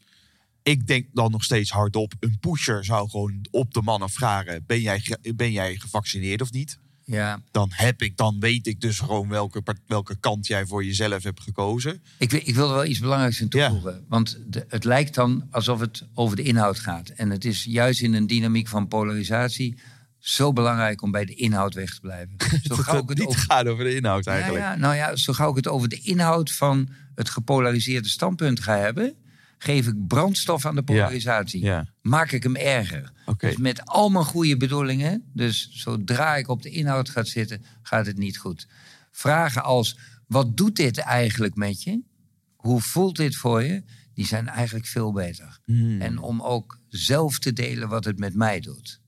Ik 0.63 0.87
denk 0.87 1.07
dan 1.13 1.31
nog 1.31 1.43
steeds 1.43 1.71
hardop. 1.71 2.13
Een 2.19 2.37
pusher 2.39 2.85
zou 2.85 3.09
gewoon 3.09 3.45
op 3.51 3.73
de 3.73 3.81
mannen 3.81 4.09
vragen: 4.09 4.63
ben 4.65 4.81
jij, 4.81 5.03
ben 5.35 5.51
jij 5.51 5.75
gevaccineerd 5.75 6.41
of 6.41 6.51
niet? 6.51 6.79
Ja, 7.11 7.41
Dan 7.51 7.69
heb 7.71 8.01
ik, 8.01 8.17
dan 8.17 8.39
weet 8.39 8.67
ik 8.67 8.81
dus 8.81 8.99
gewoon 8.99 9.29
welke, 9.29 9.61
welke 9.87 10.15
kant 10.19 10.47
jij 10.47 10.65
voor 10.65 10.85
jezelf 10.85 11.23
hebt 11.23 11.41
gekozen. 11.41 12.03
ik, 12.17 12.31
wil- 12.31 12.41
ik 12.43 12.55
wil 12.55 12.67
er 12.67 12.73
wel 12.73 12.85
iets 12.85 12.99
belangrijks 12.99 13.41
aan 13.41 13.47
toevoegen. 13.47 14.05
Want 14.07 14.39
de, 14.47 14.65
het 14.67 14.83
lijkt 14.83 15.15
dan 15.15 15.47
alsof 15.51 15.79
het 15.79 16.07
over 16.13 16.35
de 16.35 16.43
inhoud 16.43 16.79
gaat. 16.79 17.09
En 17.09 17.29
het 17.29 17.45
is 17.45 17.63
juist 17.63 18.01
in 18.01 18.13
een 18.13 18.27
dynamiek 18.27 18.67
van 18.67 18.87
polarisatie 18.87 19.77
zo 20.19 20.53
belangrijk 20.53 21.01
om 21.01 21.11
bij 21.11 21.25
de 21.25 21.33
inhoud 21.33 21.73
weg 21.73 21.93
te 21.93 21.99
blijven. 22.01 22.35
Zo 22.63 22.75
gauw 22.75 22.93
ik 23.01 23.09
het 23.09 23.09
het 23.09 23.17
niet 23.17 23.27
over- 23.27 23.39
gaat 23.41 23.67
over 23.67 23.83
de 23.83 23.95
inhoud 23.95 24.27
eigenlijk. 24.27 24.63
Ja, 24.63 24.71
ja, 24.71 24.77
nou 24.77 24.95
ja, 24.95 25.15
zo 25.15 25.33
gauw 25.33 25.49
ik 25.49 25.55
het 25.55 25.67
over 25.67 25.89
de 25.89 25.99
inhoud 25.99 26.51
van 26.51 26.89
het 27.15 27.29
gepolariseerde 27.29 28.09
standpunt 28.09 28.59
ga 28.59 28.77
hebben, 28.77 29.15
geef 29.61 29.87
ik 29.87 30.07
brandstof 30.07 30.65
aan 30.65 30.75
de 30.75 30.83
polarisatie. 30.83 31.63
Ja. 31.63 31.87
Maak 32.01 32.31
ik 32.31 32.43
hem 32.43 32.55
erger. 32.55 33.11
Dus 33.37 33.57
met 33.57 33.85
al 33.85 34.09
mijn 34.09 34.25
goede 34.25 34.57
bedoelingen, 34.57 35.29
dus 35.33 35.69
zodra 35.71 36.35
ik 36.35 36.47
op 36.47 36.61
de 36.61 36.69
inhoud 36.69 37.09
ga 37.09 37.23
zitten, 37.23 37.63
gaat 37.81 38.05
het 38.05 38.17
niet 38.17 38.37
goed. 38.37 38.67
Vragen 39.11 39.63
als: 39.63 39.97
wat 40.27 40.57
doet 40.57 40.75
dit 40.75 40.97
eigenlijk 40.97 41.55
met 41.55 41.83
je? 41.83 42.01
Hoe 42.55 42.81
voelt 42.81 43.15
dit 43.15 43.35
voor 43.35 43.63
je? 43.63 43.83
Die 44.13 44.25
zijn 44.25 44.47
eigenlijk 44.47 44.85
veel 44.85 45.11
beter. 45.11 45.59
Hmm. 45.65 46.01
En 46.01 46.19
om 46.19 46.41
ook 46.41 46.79
zelf 46.87 47.39
te 47.39 47.53
delen 47.53 47.89
wat 47.89 48.05
het 48.05 48.19
met 48.19 48.35
mij 48.35 48.59
doet. 48.59 49.01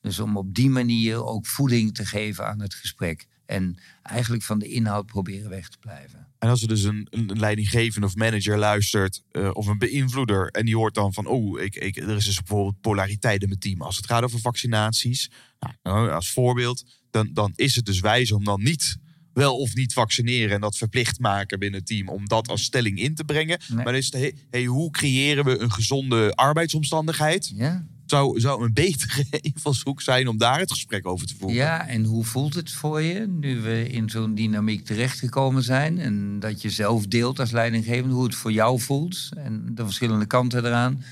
Dus 0.00 0.18
om 0.18 0.36
op 0.36 0.54
die 0.54 0.70
manier 0.70 1.24
ook 1.24 1.46
voeding 1.46 1.94
te 1.94 2.06
geven 2.06 2.46
aan 2.46 2.60
het 2.60 2.74
gesprek. 2.74 3.26
En 3.46 3.78
eigenlijk 4.02 4.42
van 4.42 4.58
de 4.58 4.68
inhoud 4.68 5.06
proberen 5.06 5.50
weg 5.50 5.68
te 5.68 5.78
blijven. 5.78 6.26
En 6.38 6.48
als 6.48 6.62
er 6.62 6.68
dus 6.68 6.82
een, 6.82 7.06
een 7.10 7.38
leidinggevende 7.38 8.06
of 8.06 8.16
manager 8.16 8.58
luistert, 8.58 9.22
eh, 9.30 9.50
of 9.52 9.66
een 9.66 9.78
beïnvloeder, 9.78 10.48
en 10.48 10.64
die 10.64 10.76
hoort 10.76 10.94
dan 10.94 11.12
van, 11.12 11.26
oh, 11.26 11.60
ik, 11.60 11.74
ik, 11.76 11.96
er 11.96 12.16
is 12.16 12.24
dus 12.24 12.38
bijvoorbeeld 12.38 12.80
polariteit 12.80 13.42
in 13.42 13.48
mijn 13.48 13.60
team. 13.60 13.82
Als 13.82 13.96
het 13.96 14.06
gaat 14.06 14.22
over 14.22 14.40
vaccinaties, 14.40 15.30
nou, 15.58 15.74
nou, 15.82 16.10
als 16.10 16.32
voorbeeld, 16.32 16.84
dan, 17.10 17.30
dan 17.32 17.52
is 17.54 17.74
het 17.74 17.84
dus 17.84 18.00
wijs 18.00 18.32
om 18.32 18.44
dan 18.44 18.62
niet 18.62 18.96
wel 19.32 19.56
of 19.56 19.74
niet 19.74 19.92
vaccineren 19.92 20.54
en 20.54 20.60
dat 20.60 20.76
verplicht 20.76 21.18
maken 21.18 21.58
binnen 21.58 21.78
het 21.78 21.88
team 21.88 22.08
om 22.08 22.28
dat 22.28 22.48
als 22.48 22.62
stelling 22.62 22.98
in 22.98 23.14
te 23.14 23.24
brengen. 23.24 23.58
Nee. 23.68 23.76
Maar 23.76 23.84
dan 23.84 23.94
is 23.94 24.04
het, 24.04 24.14
hey, 24.14 24.34
hey, 24.50 24.64
hoe 24.64 24.90
creëren 24.90 25.44
we 25.44 25.58
een 25.58 25.72
gezonde 25.72 26.34
arbeidsomstandigheid? 26.34 27.52
Ja? 27.54 27.86
Zou, 28.06 28.40
zou 28.40 28.64
een 28.64 28.72
betere 28.72 29.24
invalshoek 29.54 30.02
zijn 30.02 30.28
om 30.28 30.38
daar 30.38 30.58
het 30.58 30.70
gesprek 30.70 31.06
over 31.06 31.26
te 31.26 31.34
voeren? 31.38 31.56
ja, 31.56 31.88
en 31.88 32.04
hoe 32.04 32.24
voelt 32.24 32.54
het 32.54 32.72
voor 32.72 33.02
je 33.02 33.26
nu 33.26 33.60
we 33.60 33.88
in 33.88 34.10
zo'n 34.10 34.34
dynamiek 34.34 34.84
terechtgekomen 34.84 35.62
zijn? 35.62 35.98
En 35.98 36.40
dat 36.40 36.62
je 36.62 36.70
zelf 36.70 37.06
deelt 37.06 37.40
als 37.40 37.50
leidinggevende 37.50 38.14
hoe 38.14 38.24
het 38.24 38.34
voor 38.34 38.52
jou 38.52 38.80
voelt. 38.80 39.28
En 39.36 39.70
de 39.74 39.84
verschillende 39.84 40.26
kanten 40.26 40.64
eraan. 40.64 41.04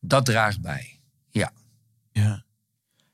Dat 0.00 0.24
draagt 0.24 0.60
bij. 0.60 0.98
Ja. 1.30 1.52
Ja. 2.12 2.44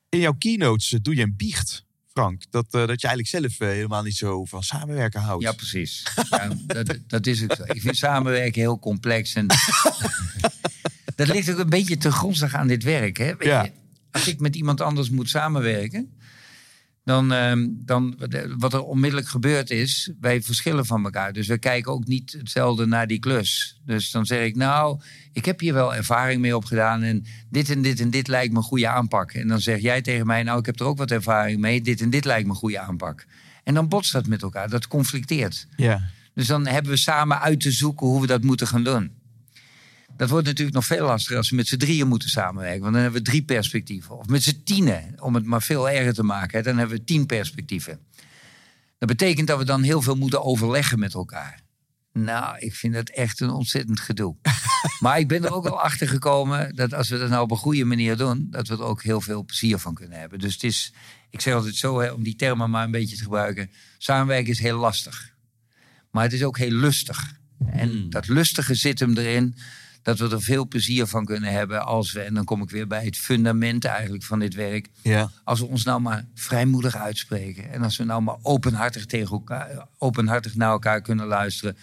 In 0.09 0.19
jouw 0.19 0.35
keynotes 0.37 0.93
eh, 0.93 0.99
doe 1.01 1.15
je 1.15 1.21
een 1.21 1.35
biecht. 1.37 1.85
Frank, 2.13 2.43
dat, 2.49 2.65
eh, 2.65 2.87
dat 2.87 3.01
je 3.01 3.07
eigenlijk 3.07 3.27
zelf 3.27 3.69
eh, 3.69 3.75
helemaal 3.75 4.03
niet 4.03 4.17
zo 4.17 4.45
van 4.45 4.63
samenwerken 4.63 5.21
houdt. 5.21 5.43
Ja, 5.43 5.51
precies. 5.51 6.03
Ja, 6.29 6.49
dat, 6.65 6.97
dat 7.07 7.27
is 7.27 7.41
het 7.41 7.55
zo. 7.57 7.63
Ik 7.63 7.81
vind 7.81 7.97
samenwerken 7.97 8.61
heel 8.61 8.79
complex. 8.79 9.33
En 9.33 9.45
dat 11.17 11.27
ligt 11.27 11.51
ook 11.51 11.57
een 11.59 11.69
beetje 11.69 11.97
te 11.97 12.11
grondig 12.11 12.53
aan 12.53 12.67
dit 12.67 12.83
werk. 12.83 13.17
Hè? 13.17 13.35
Weet 13.35 13.47
Ja. 13.47 13.63
je, 13.63 13.71
als 14.11 14.27
ik 14.27 14.39
met 14.39 14.55
iemand 14.55 14.81
anders 14.81 15.09
moet 15.09 15.29
samenwerken, 15.29 16.11
dan, 17.03 17.31
ehm, 17.31 17.67
dan 17.71 18.19
wat 18.57 18.73
er 18.73 18.83
onmiddellijk 18.83 19.27
gebeurt 19.29 19.69
is, 19.69 20.11
wij 20.19 20.41
verschillen 20.41 20.85
van 20.85 21.03
elkaar. 21.03 21.33
Dus 21.33 21.47
we 21.47 21.57
kijken 21.57 21.91
ook 21.91 22.07
niet 22.07 22.31
hetzelfde 22.31 22.85
naar 22.85 23.07
die 23.07 23.19
klus. 23.19 23.79
Dus 23.85 24.11
dan 24.11 24.25
zeg 24.25 24.45
ik, 24.45 24.55
nou, 24.55 24.99
ik 25.33 25.45
heb 25.45 25.59
hier 25.59 25.73
wel 25.73 25.95
ervaring 25.95 26.41
mee 26.41 26.55
opgedaan 26.55 27.01
en 27.01 27.25
dit 27.49 27.69
en 27.69 27.81
dit 27.81 27.99
en 27.99 28.09
dit 28.09 28.27
lijkt 28.27 28.51
me 28.51 28.57
een 28.57 28.63
goede 28.63 28.87
aanpak. 28.87 29.31
En 29.31 29.47
dan 29.47 29.59
zeg 29.59 29.79
jij 29.81 30.01
tegen 30.01 30.25
mij, 30.25 30.43
nou, 30.43 30.59
ik 30.59 30.65
heb 30.65 30.79
er 30.79 30.85
ook 30.85 30.97
wat 30.97 31.11
ervaring 31.11 31.59
mee, 31.59 31.81
dit 31.81 32.01
en 32.01 32.09
dit 32.09 32.25
lijkt 32.25 32.43
me 32.45 32.49
een 32.49 32.55
goede 32.59 32.79
aanpak. 32.79 33.25
En 33.63 33.73
dan 33.73 33.87
botst 33.87 34.11
dat 34.11 34.27
met 34.27 34.41
elkaar, 34.41 34.69
dat 34.69 34.87
conflicteert. 34.87 35.67
Ja. 35.75 36.09
Dus 36.33 36.47
dan 36.47 36.67
hebben 36.67 36.91
we 36.91 36.97
samen 36.97 37.39
uit 37.41 37.59
te 37.59 37.71
zoeken 37.71 38.07
hoe 38.07 38.21
we 38.21 38.27
dat 38.27 38.43
moeten 38.43 38.67
gaan 38.67 38.83
doen. 38.83 39.11
Dat 40.17 40.29
wordt 40.29 40.45
natuurlijk 40.45 40.75
nog 40.75 40.85
veel 40.85 41.05
lastiger 41.05 41.37
als 41.37 41.49
we 41.49 41.55
met 41.55 41.67
z'n 41.67 41.77
drieën 41.77 42.07
moeten 42.07 42.29
samenwerken. 42.29 42.81
Want 42.81 42.93
dan 42.93 43.01
hebben 43.01 43.21
we 43.21 43.29
drie 43.29 43.43
perspectieven. 43.43 44.17
Of 44.17 44.27
met 44.27 44.43
z'n 44.43 44.61
tienen, 44.63 45.21
om 45.21 45.35
het 45.35 45.45
maar 45.45 45.61
veel 45.61 45.89
erger 45.89 46.13
te 46.13 46.23
maken. 46.23 46.63
Dan 46.63 46.77
hebben 46.77 46.97
we 46.97 47.03
tien 47.03 47.25
perspectieven. 47.25 47.99
Dat 48.97 49.09
betekent 49.09 49.47
dat 49.47 49.57
we 49.57 49.65
dan 49.65 49.81
heel 49.81 50.01
veel 50.01 50.15
moeten 50.15 50.43
overleggen 50.43 50.99
met 50.99 51.13
elkaar. 51.13 51.65
Nou, 52.13 52.57
ik 52.59 52.75
vind 52.75 52.93
dat 52.93 53.09
echt 53.09 53.39
een 53.39 53.49
ontzettend 53.49 53.99
gedoe. 53.99 54.35
maar 54.99 55.19
ik 55.19 55.27
ben 55.27 55.45
er 55.45 55.53
ook 55.53 55.65
al 55.65 55.81
achter 55.81 56.07
gekomen 56.07 56.75
dat 56.75 56.93
als 56.93 57.09
we 57.09 57.17
dat 57.17 57.29
nou 57.29 57.43
op 57.43 57.51
een 57.51 57.57
goede 57.57 57.85
manier 57.85 58.17
doen, 58.17 58.47
dat 58.49 58.67
we 58.67 58.73
er 58.73 58.83
ook 58.83 59.03
heel 59.03 59.21
veel 59.21 59.43
plezier 59.43 59.77
van 59.77 59.93
kunnen 59.93 60.19
hebben. 60.19 60.39
Dus 60.39 60.53
het 60.53 60.63
is, 60.63 60.93
ik 61.29 61.41
zeg 61.41 61.53
altijd 61.53 61.75
zo, 61.75 61.99
hè, 61.99 62.11
om 62.11 62.23
die 62.23 62.35
termen 62.35 62.69
maar 62.69 62.83
een 62.83 62.91
beetje 62.91 63.15
te 63.15 63.23
gebruiken. 63.23 63.71
Samenwerken 63.97 64.51
is 64.51 64.59
heel 64.59 64.77
lastig. 64.77 65.35
Maar 66.11 66.23
het 66.23 66.33
is 66.33 66.43
ook 66.43 66.57
heel 66.57 66.71
lustig. 66.71 67.35
En 67.65 68.09
dat 68.09 68.27
lustige 68.27 68.75
zit 68.75 68.99
hem 68.99 69.17
erin 69.17 69.55
dat 70.07 70.19
we 70.19 70.29
er 70.29 70.41
veel 70.41 70.67
plezier 70.67 71.07
van 71.07 71.25
kunnen 71.25 71.51
hebben 71.51 71.85
als 71.85 72.11
we, 72.11 72.19
en 72.21 72.33
dan 72.33 72.43
kom 72.43 72.61
ik 72.61 72.69
weer 72.69 72.87
bij 72.87 73.05
het 73.05 73.17
fundament 73.17 73.85
eigenlijk 73.85 74.23
van 74.23 74.39
dit 74.39 74.53
werk, 74.53 74.89
Ja. 75.01 75.29
als 75.43 75.59
we 75.59 75.65
ons 75.65 75.83
nou 75.83 76.01
maar 76.01 76.25
vrijmoedig 76.33 76.95
uitspreken. 76.95 77.71
En 77.71 77.83
als 77.83 77.97
we 77.97 78.03
nou 78.03 78.21
maar 78.21 78.37
openhartig, 78.41 79.05
tegen 79.05 79.31
elkaar, 79.31 79.87
openhartig 79.97 80.55
naar 80.55 80.69
elkaar 80.71 81.01
kunnen 81.01 81.25
luisteren. 81.25 81.77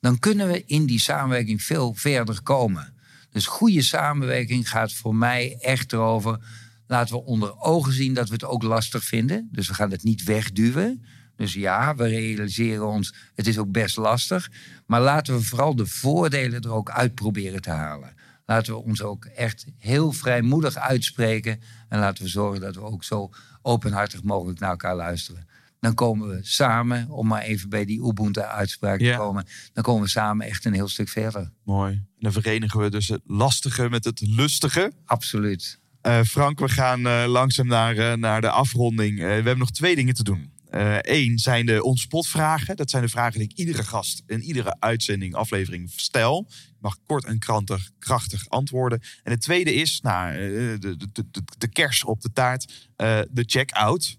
Dan 0.00 0.18
kunnen 0.18 0.48
we 0.48 0.64
in 0.66 0.86
die 0.86 1.00
samenwerking 1.00 1.62
veel 1.62 1.94
verder 1.94 2.42
komen. 2.42 2.94
Dus 3.30 3.46
goede 3.46 3.82
samenwerking 3.82 4.68
gaat 4.68 4.92
voor 4.92 5.14
mij 5.14 5.56
echt 5.60 5.92
erover. 5.92 6.38
Laten 6.86 7.14
we 7.14 7.24
onder 7.24 7.60
ogen 7.60 7.92
zien 7.92 8.14
dat 8.14 8.28
we 8.28 8.34
het 8.34 8.44
ook 8.44 8.62
lastig 8.62 9.04
vinden. 9.04 9.48
Dus 9.52 9.68
we 9.68 9.74
gaan 9.74 9.90
het 9.90 10.02
niet 10.02 10.24
wegduwen. 10.24 11.04
Dus 11.36 11.54
ja, 11.54 11.94
we 11.94 12.06
realiseren 12.06 12.86
ons, 12.86 13.14
het 13.34 13.46
is 13.46 13.58
ook 13.58 13.70
best 13.72 13.96
lastig. 13.96 14.50
Maar 14.86 15.00
laten 15.00 15.34
we 15.34 15.42
vooral 15.42 15.76
de 15.76 15.86
voordelen 15.86 16.60
er 16.60 16.72
ook 16.72 16.90
uit 16.90 17.14
proberen 17.14 17.62
te 17.62 17.70
halen. 17.70 18.14
Laten 18.46 18.72
we 18.72 18.82
ons 18.82 19.02
ook 19.02 19.24
echt 19.24 19.66
heel 19.78 20.12
vrijmoedig 20.12 20.76
uitspreken. 20.76 21.60
En 21.88 21.98
laten 21.98 22.24
we 22.24 22.30
zorgen 22.30 22.60
dat 22.60 22.74
we 22.74 22.80
ook 22.80 23.04
zo 23.04 23.30
openhartig 23.62 24.22
mogelijk 24.22 24.58
naar 24.58 24.70
elkaar 24.70 24.96
luisteren. 24.96 25.46
Dan 25.80 25.94
komen 25.94 26.28
we 26.28 26.38
samen, 26.42 27.10
om 27.10 27.26
maar 27.26 27.42
even 27.42 27.68
bij 27.68 27.84
die 27.84 28.00
Ubuntu-uitspraak 28.08 29.00
Ja. 29.00 29.12
te 29.12 29.18
komen. 29.18 29.46
Dan 29.72 29.82
komen 29.82 30.02
we 30.02 30.08
samen 30.08 30.46
echt 30.46 30.64
een 30.64 30.72
heel 30.72 30.88
stuk 30.88 31.08
verder. 31.08 31.50
Mooi. 31.64 31.92
En 31.92 32.06
dan 32.18 32.32
verenigen 32.32 32.80
we 32.80 32.90
dus 32.90 33.08
het 33.08 33.20
lastige 33.26 33.88
met 33.88 34.04
het 34.04 34.20
lustige. 34.20 34.92
Absoluut. 35.04 35.80
Eh, 36.00 36.20
Frank, 36.22 36.58
we 36.58 36.68
gaan 36.68 37.06
eh, 37.06 37.24
langzaam 37.26 37.66
naar, 37.66 37.96
eh, 37.96 38.12
naar 38.12 38.40
de 38.40 38.50
afronding. 38.50 39.18
We 39.18 39.24
hebben 39.24 39.58
nog 39.58 39.70
twee 39.70 39.94
dingen 39.94 40.14
te 40.14 40.22
doen. 40.22 40.50
Eén 41.00 41.38
zijn 41.38 41.66
de 41.66 41.82
onspot-vragen. 41.82 42.76
Dat 42.76 42.90
zijn 42.90 43.02
de 43.02 43.08
vragen 43.08 43.38
die 43.38 43.48
ik 43.48 43.56
iedere 43.58 43.82
gast 43.84 44.22
in 44.26 44.42
iedere 44.42 44.76
uitzending, 44.78 45.34
aflevering 45.34 45.90
stel. 45.96 46.48
Mag 46.80 46.96
kort 47.06 47.24
en 47.24 47.38
krantig, 47.38 47.90
krachtig 47.98 48.48
antwoorden. 48.48 49.00
En 49.22 49.32
het 49.32 49.40
tweede 49.40 49.74
is, 49.74 50.00
nou, 50.00 50.30
eh, 50.32 50.38
de, 50.38 50.78
de, 50.96 51.08
de, 51.12 51.42
de, 51.58 51.68
kers 51.68 52.04
op 52.04 52.20
de 52.20 52.32
taart, 52.32 52.88
eh, 52.96 53.20
de 53.30 53.42
check-out. 53.46 54.16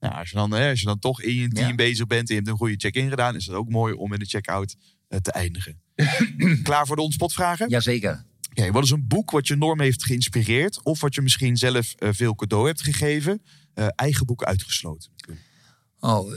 Nou, 0.00 0.14
als, 0.14 0.30
je 0.30 0.36
dan, 0.36 0.56
eh, 0.56 0.68
als 0.68 0.80
je 0.80 0.86
dan 0.86 0.98
toch 0.98 1.22
in 1.22 1.34
je 1.34 1.48
team 1.48 1.68
Ja. 1.68 1.74
bezig 1.74 2.06
bent 2.06 2.28
en 2.28 2.34
je 2.34 2.40
hebt 2.40 2.48
een 2.52 2.56
goede 2.58 2.76
check-in 2.76 3.08
gedaan, 3.08 3.36
is 3.36 3.46
het 3.46 3.54
ook 3.54 3.68
mooi 3.68 3.94
om 3.94 4.12
in 4.12 4.18
de 4.18 4.24
check-out 4.26 4.76
eh, 5.08 5.18
te 5.18 5.32
eindigen. 5.32 5.80
Klaar 6.62 6.86
voor 6.86 6.96
de 6.96 7.02
onspot-vragen? 7.02 7.68
Jazeker. 7.68 8.24
Oké, 8.50 8.70
wat 8.70 8.84
is 8.84 8.90
een 8.90 9.06
boek 9.06 9.30
wat 9.30 9.46
je 9.46 9.54
enorm 9.54 9.80
heeft 9.80 10.04
geïnspireerd? 10.04 10.82
Of 10.82 11.00
wat 11.00 11.14
je 11.14 11.20
misschien 11.22 11.56
zelf 11.56 11.92
eh, 11.92 12.08
veel 12.12 12.34
cadeau 12.34 12.66
hebt 12.66 12.82
gegeven? 12.82 13.42
Eh, 13.74 13.86
eigen 13.94 14.26
boek 14.26 14.44
uitgesloten. 14.44 15.10
Oh, 16.00 16.32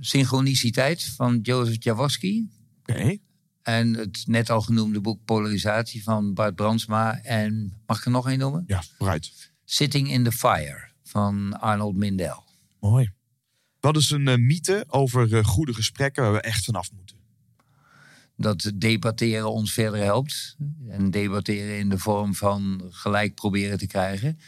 Synchroniciteit 0.00 1.04
van 1.04 1.38
Jozef 1.42 1.76
Jaworski. 1.84 2.50
Oké. 2.86 3.18
En 3.62 3.94
het 3.94 4.22
net 4.26 4.50
al 4.50 4.60
genoemde 4.60 5.00
boek 5.00 5.24
Polarisatie 5.24 6.02
van 6.02 6.34
Bart 6.34 6.54
Brandsma. 6.54 7.22
En 7.22 7.80
mag 7.86 7.98
ik 7.98 8.04
er 8.04 8.10
nog 8.10 8.28
één 8.28 8.38
noemen? 8.38 8.64
Ja, 8.66 8.82
vooruit. 8.96 9.52
Sitting 9.64 10.10
in 10.10 10.24
the 10.24 10.32
Fire 10.32 10.88
van 11.02 11.60
Arnold 11.60 11.96
Mindell. 11.96 12.42
Mooi. 12.80 13.12
Wat 13.80 13.96
is 13.96 14.10
een 14.10 14.28
eh, 14.28 14.36
mythe 14.36 14.84
over 14.88 15.36
eh, 15.36 15.44
goede 15.44 15.74
gesprekken 15.74 16.22
waar 16.22 16.32
we 16.32 16.40
echt 16.40 16.64
vanaf 16.64 16.92
moeten? 16.92 17.16
Dat 18.36 18.72
debatteren 18.74 19.52
ons 19.52 19.72
verder 19.72 20.00
helpt. 20.00 20.56
En 20.88 21.10
debatteren 21.10 21.78
in 21.78 21.88
de 21.88 21.98
vorm 21.98 22.34
van 22.34 22.82
gelijk 22.90 23.34
proberen 23.34 23.78
te 23.78 23.86
krijgen. 23.86 24.38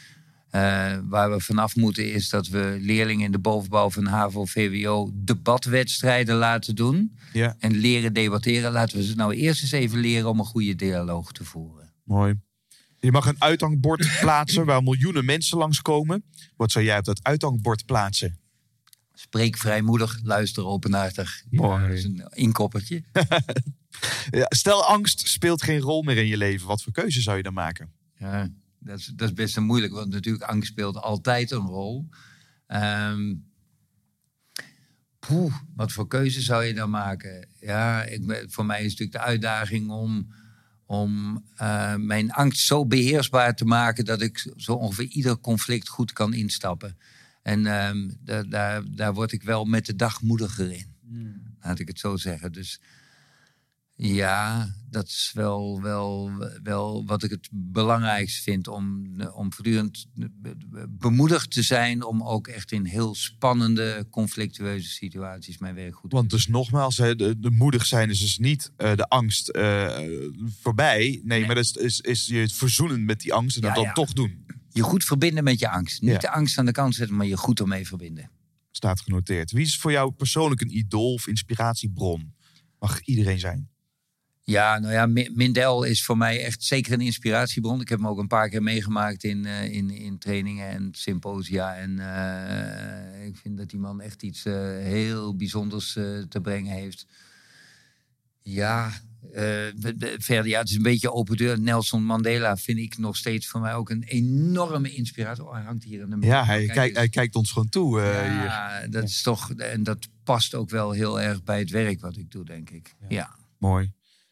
Eh, 0.51 0.97
waar 1.03 1.31
we 1.31 1.39
vanaf 1.39 1.75
moeten 1.75 2.13
is 2.13 2.29
dat 2.29 2.47
we 2.47 2.77
leerlingen 2.81 3.25
in 3.25 3.31
de 3.31 3.39
bovenbouw 3.39 3.89
van 3.89 4.05
HAVO-VWO 4.05 5.09
debatwedstrijden 5.13 6.35
laten 6.35 6.75
doen. 6.75 7.17
Ja, 7.33 7.55
En 7.59 7.71
leren 7.75 8.13
debatteren. 8.13 8.71
Laten 8.71 8.97
we 8.97 9.03
ze 9.03 9.15
nou 9.15 9.33
eerst 9.33 9.61
eens 9.61 9.71
even 9.71 9.99
leren 9.99 10.29
om 10.29 10.39
een 10.39 10.45
goede 10.45 10.75
dialoog 10.75 11.31
te 11.31 11.43
voeren. 11.43 11.93
mooi. 12.03 12.33
Je 12.99 13.11
mag 13.11 13.25
een 13.25 13.41
uithangbord 13.41 14.09
plaatsen 14.21 14.65
waar 14.65 14.83
miljoenen 14.83 15.25
mensen 15.25 15.57
langskomen. 15.57 16.23
Wat 16.55 16.71
zou 16.71 16.85
jij 16.85 16.97
op 16.97 17.03
dat 17.05 17.19
uithangbord 17.23 17.85
plaatsen? 17.85 18.39
Spreek 19.13 19.57
vrijmoedig, 19.57 20.19
luister 20.23 20.65
openhartig. 20.65 21.43
Ja, 21.49 21.61
Mooi. 21.61 21.87
dat 21.87 21.97
is 21.97 22.03
een 22.03 22.23
inkoppertje. 22.33 23.03
Ja, 24.31 24.45
stel, 24.49 24.83
angst 24.85 25.27
speelt 25.27 25.61
geen 25.63 25.79
rol 25.79 26.01
meer 26.01 26.17
in 26.17 26.27
je 26.27 26.37
leven. 26.37 26.67
Wat 26.67 26.81
voor 26.83 26.93
keuze 26.93 27.21
zou 27.21 27.37
je 27.37 27.43
dan 27.43 27.53
maken? 27.53 27.91
Ja, 28.17 28.49
dat 28.83 28.97
is, 28.97 29.05
dat 29.05 29.27
is 29.27 29.33
best 29.33 29.57
een 29.57 29.63
moeilijk, 29.63 29.93
want 29.93 30.11
natuurlijk 30.11 30.43
angst 30.43 30.71
speelt 30.71 30.97
altijd 30.97 31.51
een 31.51 31.65
rol. 31.67 32.09
Poeh, 35.19 35.55
wat 35.75 35.91
voor 35.91 36.07
keuze 36.07 36.41
zou 36.41 36.63
je 36.63 36.73
dan 36.73 36.89
maken? 36.89 37.47
Ja, 37.59 38.03
ik, 38.03 38.45
voor 38.47 38.65
mij 38.65 38.83
is 38.83 38.89
natuurlijk 38.91 39.11
de 39.11 39.29
uitdaging 39.29 39.89
om, 39.89 40.33
om 40.85 41.43
eh, 41.55 41.95
mijn 41.95 42.31
angst 42.31 42.65
zo 42.65 42.85
beheersbaar 42.85 43.55
te 43.55 43.65
maken 43.65 44.05
dat 44.05 44.21
ik 44.21 44.51
zo 44.55 44.73
ongeveer 44.73 45.05
ieder 45.05 45.39
conflict 45.39 45.87
goed 45.87 46.13
kan 46.13 46.33
instappen. 46.33 46.97
En 47.41 47.65
ehm, 47.65 48.09
da- 48.19 48.43
daar, 48.43 48.83
daar 48.95 49.13
word 49.13 49.31
ik 49.31 49.43
wel 49.43 49.65
met 49.65 49.85
de 49.85 49.95
dag 49.95 50.21
moediger 50.21 50.71
in. 50.71 50.95
Laat 51.61 51.79
ik 51.79 51.87
het 51.87 51.99
zo 51.99 52.17
zeggen. 52.17 52.51
Dus 52.51 52.81
ja, 54.07 54.73
dat 54.89 55.07
is 55.07 55.31
wel, 55.33 55.81
wel, 55.81 56.31
wel 56.63 57.05
wat 57.05 57.23
ik 57.23 57.29
het 57.29 57.49
belangrijkst 57.51 58.43
vind. 58.43 58.67
Om, 58.67 59.15
om 59.33 59.53
voortdurend 59.53 60.05
be- 60.13 60.55
bemoedigd 60.89 61.51
te 61.51 61.61
zijn. 61.61 62.03
Om 62.03 62.23
ook 62.23 62.47
echt 62.47 62.71
in 62.71 62.85
heel 62.85 63.15
spannende, 63.15 64.07
conflictueuze 64.09 64.89
situaties 64.89 65.57
mijn 65.57 65.75
werk 65.75 65.95
goed 65.95 66.09
te 66.09 66.15
Want 66.15 66.29
dus 66.29 66.47
nogmaals, 66.47 66.95
de, 66.95 67.35
de 67.39 67.51
moedig 67.51 67.85
zijn 67.85 68.09
is 68.09 68.19
dus 68.19 68.37
niet 68.37 68.71
eh, 68.77 68.95
de 68.95 69.07
angst 69.07 69.49
eh, 69.49 69.97
voorbij. 70.61 71.21
Nee, 71.23 71.45
maar 71.45 71.55
dat 71.55 71.63
is, 71.63 71.75
is, 71.75 71.99
is 72.01 72.25
je 72.25 72.37
het 72.37 72.53
verzoenen 72.53 73.05
met 73.05 73.19
die 73.19 73.33
angst 73.33 73.55
en 73.55 73.61
dat 73.61 73.69
Ja, 73.69 73.75
dan 73.75 73.85
ja. 73.85 73.93
toch 73.93 74.13
doen. 74.13 74.45
Je 74.69 74.81
goed 74.81 75.03
verbinden 75.03 75.43
met 75.43 75.59
je 75.59 75.69
angst. 75.69 76.01
Niet 76.01 76.11
Ja. 76.11 76.17
de 76.17 76.29
angst 76.31 76.57
aan 76.57 76.65
de 76.65 76.71
kant 76.71 76.95
zetten, 76.95 77.15
maar 77.15 77.25
je 77.25 77.37
goed 77.37 77.59
ermee 77.59 77.87
verbinden. 77.87 78.29
Staat 78.71 79.01
genoteerd. 79.01 79.51
Wie 79.51 79.65
is 79.65 79.77
voor 79.77 79.91
jou 79.91 80.11
persoonlijk 80.11 80.61
een 80.61 80.77
idool 80.77 81.13
of 81.13 81.27
inspiratiebron? 81.27 82.33
Mag 82.79 83.01
iedereen 83.01 83.39
zijn. 83.39 83.69
Ja, 84.51 84.79
nou 84.79 84.93
ja, 84.93 85.05
Mi- 85.05 85.29
Mindel 85.33 85.83
is 85.83 86.03
voor 86.03 86.17
mij 86.17 86.43
echt 86.45 86.63
zeker 86.63 86.93
een 86.93 87.01
inspiratiebron. 87.01 87.81
Ik 87.81 87.89
heb 87.89 87.99
hem 87.99 88.07
ook 88.07 88.17
een 88.19 88.27
paar 88.27 88.49
keer 88.49 88.63
meegemaakt 88.63 89.23
in, 89.23 89.45
eh, 89.45 89.73
in, 89.73 89.89
in 89.89 90.17
trainingen 90.17 90.69
en 90.69 90.89
symposia. 90.91 91.75
En 91.75 91.99
eh, 91.99 93.25
ik 93.27 93.35
vind 93.37 93.57
dat 93.57 93.69
die 93.69 93.79
man 93.79 94.01
echt 94.01 94.23
iets 94.23 94.45
eh, 94.45 94.53
heel 94.77 95.35
bijzonders 95.35 95.91
te 96.29 96.39
brengen 96.41 96.73
heeft. 96.73 97.05
Ja, 98.41 98.91
de- 99.31 99.93
de- 99.97 100.15
verder, 100.17 100.47
ja, 100.47 100.59
het 100.59 100.69
is 100.69 100.75
een 100.75 100.81
beetje 100.81 101.11
open 101.13 101.37
deur. 101.37 101.59
Nelson 101.59 102.03
Mandela 102.03 102.57
vind 102.57 102.77
ik 102.77 102.97
nog 102.97 103.17
steeds 103.17 103.47
voor 103.47 103.61
mij 103.61 103.73
ook 103.73 103.89
een 103.89 104.03
enorme 104.03 104.91
inspiratie. 104.91 105.43
Oh, 105.43 105.53
hij 105.53 105.61
hangt 105.63 105.83
hier 105.83 106.03
aan 106.03 106.19
de 106.19 106.25
Ja, 106.25 106.45
hij, 106.45 106.57
Kijk 106.65 106.73
kijkt, 106.73 106.87
eens. 106.89 106.97
hij 106.97 107.09
kijkt 107.09 107.35
ons 107.35 107.51
gewoon 107.51 107.69
toe. 107.69 108.01
eh, 108.01 108.21
hier. 108.21 108.43
ja, 108.43 108.87
dat 108.87 109.03
is 109.03 109.21
toch, 109.21 109.51
en 109.51 109.83
dat 109.83 110.07
past 110.23 110.55
ook 110.55 110.69
wel 110.69 110.91
heel 110.91 111.21
erg 111.21 111.43
bij 111.43 111.59
het 111.59 111.69
werk 111.69 112.01
wat 112.01 112.17
ik 112.17 112.31
doe, 112.31 112.45
denk 112.45 112.69
ik. 112.69 112.95
Ja. 113.09 113.35
Mooi. 113.57 113.91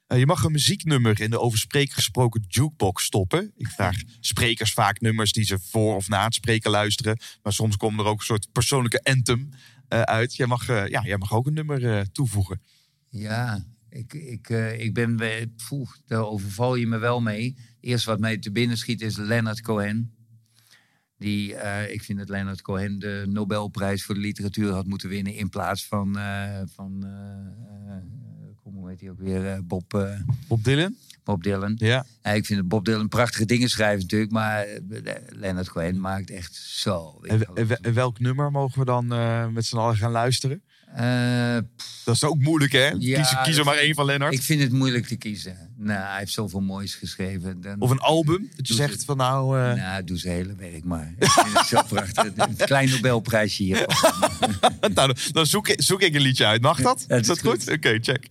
Eh, 0.09 0.19
je 0.19 0.25
mag 0.25 0.43
een 0.43 0.51
muzieknummer 0.51 1.21
in 1.21 1.29
de 1.29 1.39
over 1.39 1.59
spreken 1.59 1.93
gesproken 1.93 2.45
jukebox 2.47 3.03
stoppen. 3.03 3.51
Ik 3.55 3.67
vraag 3.67 3.95
sprekers 4.19 4.73
vaak 4.73 5.01
nummers 5.01 5.31
die 5.31 5.43
ze 5.43 5.59
voor 5.59 5.95
of 5.95 6.07
na 6.07 6.23
het 6.23 6.33
spreken 6.33 6.71
luisteren. 6.71 7.19
Maar 7.43 7.53
soms 7.53 7.77
komt 7.77 7.99
er 7.99 8.05
ook 8.05 8.19
een 8.19 8.25
soort 8.25 8.51
persoonlijke 8.51 9.03
anthem 9.03 9.49
eh, 9.87 10.01
uit. 10.01 10.35
Jij 10.35 10.47
mag, 10.47 10.69
eh, 10.69 10.87
ja, 10.87 11.01
jij 11.03 11.17
mag 11.17 11.33
ook 11.33 11.47
een 11.47 11.53
nummer 11.53 12.11
toevoegen. 12.11 12.61
Ja, 13.09 13.65
ik, 13.89 14.13
ik, 14.13 14.49
ik 14.77 14.93
ben. 14.93 15.17
Poeh, 15.67 15.89
daar 16.05 16.25
overval 16.25 16.75
je 16.75 16.87
me 16.87 16.97
wel 16.97 17.21
mee. 17.21 17.57
Eerst 17.79 18.05
wat 18.05 18.19
mij 18.19 18.37
te 18.37 18.51
binnen 18.51 18.77
schiet 18.77 19.01
is 19.01 19.17
Leonard 19.17 19.61
Cohen. 19.61 20.13
Die, 21.17 21.55
ik 21.91 22.03
vind 22.03 22.19
dat 22.19 22.29
Leonard 22.29 22.61
Cohen 22.61 22.99
de 22.99 23.25
Nobelprijs 23.27 24.03
voor 24.03 24.15
de 24.15 24.21
literatuur 24.21 24.71
had 24.71 24.85
moeten 24.85 25.09
winnen. 25.09 25.35
In 25.35 25.49
plaats 25.49 25.85
van. 25.85 26.13
van 26.75 27.05
hoe 28.73 28.89
heet 28.89 28.99
hij 29.01 29.09
ook 29.09 29.19
weer? 29.19 29.47
eh, 29.53 29.59
Bob, 29.63 29.93
eh, 29.93 30.19
Bob 30.47 30.63
Dylan? 30.63 30.95
Bob 31.23 31.43
Dylan. 31.43 31.73
Ja. 31.77 32.05
Ja, 32.23 32.31
ik 32.31 32.45
vind 32.45 32.67
Bob 32.67 32.85
Dylan 32.85 33.07
prachtige 33.07 33.45
dingen 33.45 33.69
schrijft 33.69 34.01
natuurlijk. 34.01 34.31
Maar 34.31 34.63
eh, 34.63 35.13
Leonard 35.29 35.69
Cohen 35.69 35.99
maakt 35.99 36.29
echt 36.29 36.55
zo. 36.55 37.19
En, 37.21 37.45
en 37.55 37.67
we- 37.67 37.77
en 37.81 37.93
welk 37.93 38.19
nummer 38.19 38.51
mogen 38.51 38.79
we 38.79 38.85
dan 38.85 39.07
met 39.53 39.65
z'n 39.65 39.77
allen 39.77 39.95
gaan 39.97 40.11
luisteren? 40.11 40.61
Eh, 40.93 41.57
Dat 42.05 42.15
is 42.15 42.23
ook 42.23 42.37
moeilijk, 42.39 42.71
hè? 42.71 42.87
Ja, 42.99 43.21
kies, 43.21 43.29
kies 43.43 43.47
er 43.47 43.55
dat- 43.55 43.65
maar 43.65 43.75
één 43.75 43.93
van 43.95 44.05
Lennart. 44.05 44.33
ik 44.33 44.41
vind 44.41 44.61
het 44.61 44.71
moeilijk 44.71 45.05
te 45.05 45.15
kiezen. 45.15 45.73
Nou, 45.77 45.99
hij 46.09 46.17
heeft 46.19 46.31
zoveel 46.31 46.61
moois 46.61 46.95
geschreven. 46.95 47.61
Dan, 47.61 47.79
Of 47.79 47.89
een 47.89 47.99
album. 47.99 48.49
Dat 48.55 48.67
je 48.67 48.73
zegt 48.73 49.05
van 49.05 49.17
nou... 49.17 49.59
eh, 49.59 49.73
Nou, 49.73 50.03
doe 50.03 50.17
zijn 50.17 50.33
hele 50.35 50.55
werk 50.55 50.83
maar. 50.83 51.13
Ik 51.19 51.29
vind 51.29 51.57
het 51.57 51.67
zo 51.67 51.81
prachtig. 51.95 52.31
Een 52.35 52.55
klein 52.55 52.89
Nobelprijsje 52.89 53.63
hier. 53.63 53.85
nou, 54.93 55.13
dan- 55.31 55.45
zoek 55.45 55.67
ik, 55.67 55.81
zoek 55.81 56.01
ik 56.01 56.15
een 56.15 56.21
liedje 56.21 56.45
uit. 56.45 56.61
Mag 56.61 56.81
dat? 56.81 57.05
Ja, 57.07 57.15
is 57.15 57.27
dat 57.27 57.39
goed? 57.39 57.71
Oké, 57.71 57.97
check. 58.01 58.25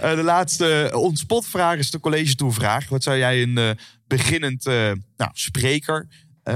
Eh, 0.00 0.14
de 0.14 0.22
laatste 0.22 0.90
uh, 0.92 1.00
onspot-vraag 1.00 1.78
is 1.78 1.90
de 1.90 2.00
college 2.00 2.34
toevraag. 2.34 2.88
Wat 2.88 3.02
zou 3.02 3.16
jij 3.18 3.42
een 3.42 3.78
beginnend 4.06 4.64
nou, 4.64 5.30
spreker 5.32 6.08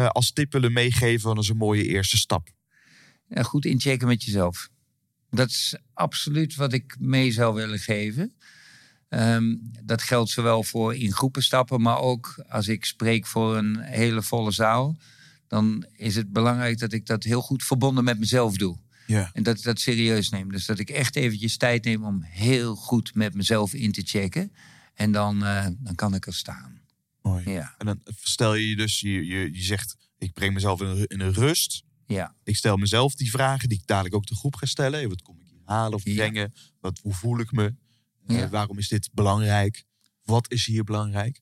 als 0.08 0.32
tip 0.32 0.52
willen 0.52 0.72
meegeven? 0.72 1.34
Dat 1.34 1.44
is 1.44 1.50
een 1.50 1.56
mooie 1.56 1.84
eerste 1.86 2.16
stap. 2.16 2.48
Ja, 3.28 3.42
goed 3.42 3.64
inchecken 3.64 4.08
met 4.08 4.24
jezelf. 4.24 4.68
Dat 5.30 5.48
is 5.48 5.76
absoluut 5.94 6.54
wat 6.54 6.72
ik 6.72 6.96
mee 6.98 7.32
zou 7.32 7.54
willen 7.54 7.78
geven. 7.78 8.32
Ehm, 9.08 9.56
dat 9.84 10.02
geldt 10.02 10.30
zowel 10.30 10.62
voor 10.62 10.94
in 10.94 11.12
groepen 11.12 11.42
stappen, 11.42 11.80
maar 11.80 11.98
ook 11.98 12.44
als 12.48 12.68
ik 12.68 12.84
spreek 12.84 13.26
voor 13.26 13.56
een 13.56 13.78
hele 13.78 14.22
volle 14.22 14.50
zaal. 14.50 14.96
Dan 15.46 15.86
is 15.96 16.14
het 16.14 16.32
belangrijk 16.32 16.78
dat 16.78 16.92
ik 16.92 17.06
dat 17.06 17.22
heel 17.22 17.42
goed 17.42 17.64
verbonden 17.64 18.04
met 18.04 18.18
mezelf 18.18 18.56
doe. 18.56 18.78
Ja. 19.06 19.30
En 19.32 19.42
dat 19.42 19.58
ik 19.58 19.62
dat 19.62 19.80
serieus 19.80 20.28
neem. 20.28 20.52
Dus 20.52 20.66
dat 20.66 20.78
ik 20.78 20.90
echt 20.90 21.16
eventjes 21.16 21.56
tijd 21.56 21.84
neem 21.84 22.04
om 22.04 22.22
heel 22.22 22.74
goed 22.74 23.14
met 23.14 23.34
mezelf 23.34 23.74
in 23.74 23.92
te 23.92 24.02
checken. 24.04 24.52
En 24.94 25.12
dan, 25.12 25.44
eh, 25.44 25.66
dan 25.78 25.94
kan 25.94 26.14
ik 26.14 26.26
er 26.26 26.34
staan. 26.34 26.80
Mooi. 27.22 27.50
Ja, 27.50 27.74
En 27.78 27.86
dan 27.86 28.00
stel 28.22 28.54
je 28.54 28.76
dus, 28.76 29.00
je, 29.00 29.26
je, 29.26 29.52
je 29.52 29.62
zegt, 29.62 29.96
ik 30.18 30.32
breng 30.32 30.54
mezelf 30.54 30.80
in 30.80 31.06
in 31.06 31.20
een 31.20 31.32
rust. 31.32 31.82
Ja, 32.08 32.34
Ik 32.44 32.56
stel 32.56 32.76
mezelf 32.76 33.14
die 33.14 33.30
vragen 33.30 33.68
die 33.68 33.78
ik 33.78 33.86
dadelijk 33.86 34.14
ook 34.14 34.26
de 34.26 34.34
groep 34.36 34.56
ga 34.56 34.66
stellen. 34.66 34.98
Hey, 34.98 35.08
Wat 35.08 35.22
kom 35.22 35.40
ik 35.40 35.46
hier 35.50 35.60
halen 35.64 35.94
of 35.94 36.04
Ja. 36.04 36.14
brengen? 36.14 36.54
Wat, 36.80 36.98
hoe 37.02 37.14
voel 37.14 37.38
ik 37.38 37.52
me? 37.52 37.74
Eh, 38.26 38.44
waarom 38.50 38.78
is 38.78 38.88
dit 38.88 39.08
belangrijk? 39.12 39.84
Wat 40.22 40.50
is 40.52 40.66
hier 40.66 40.84
belangrijk? 40.84 41.34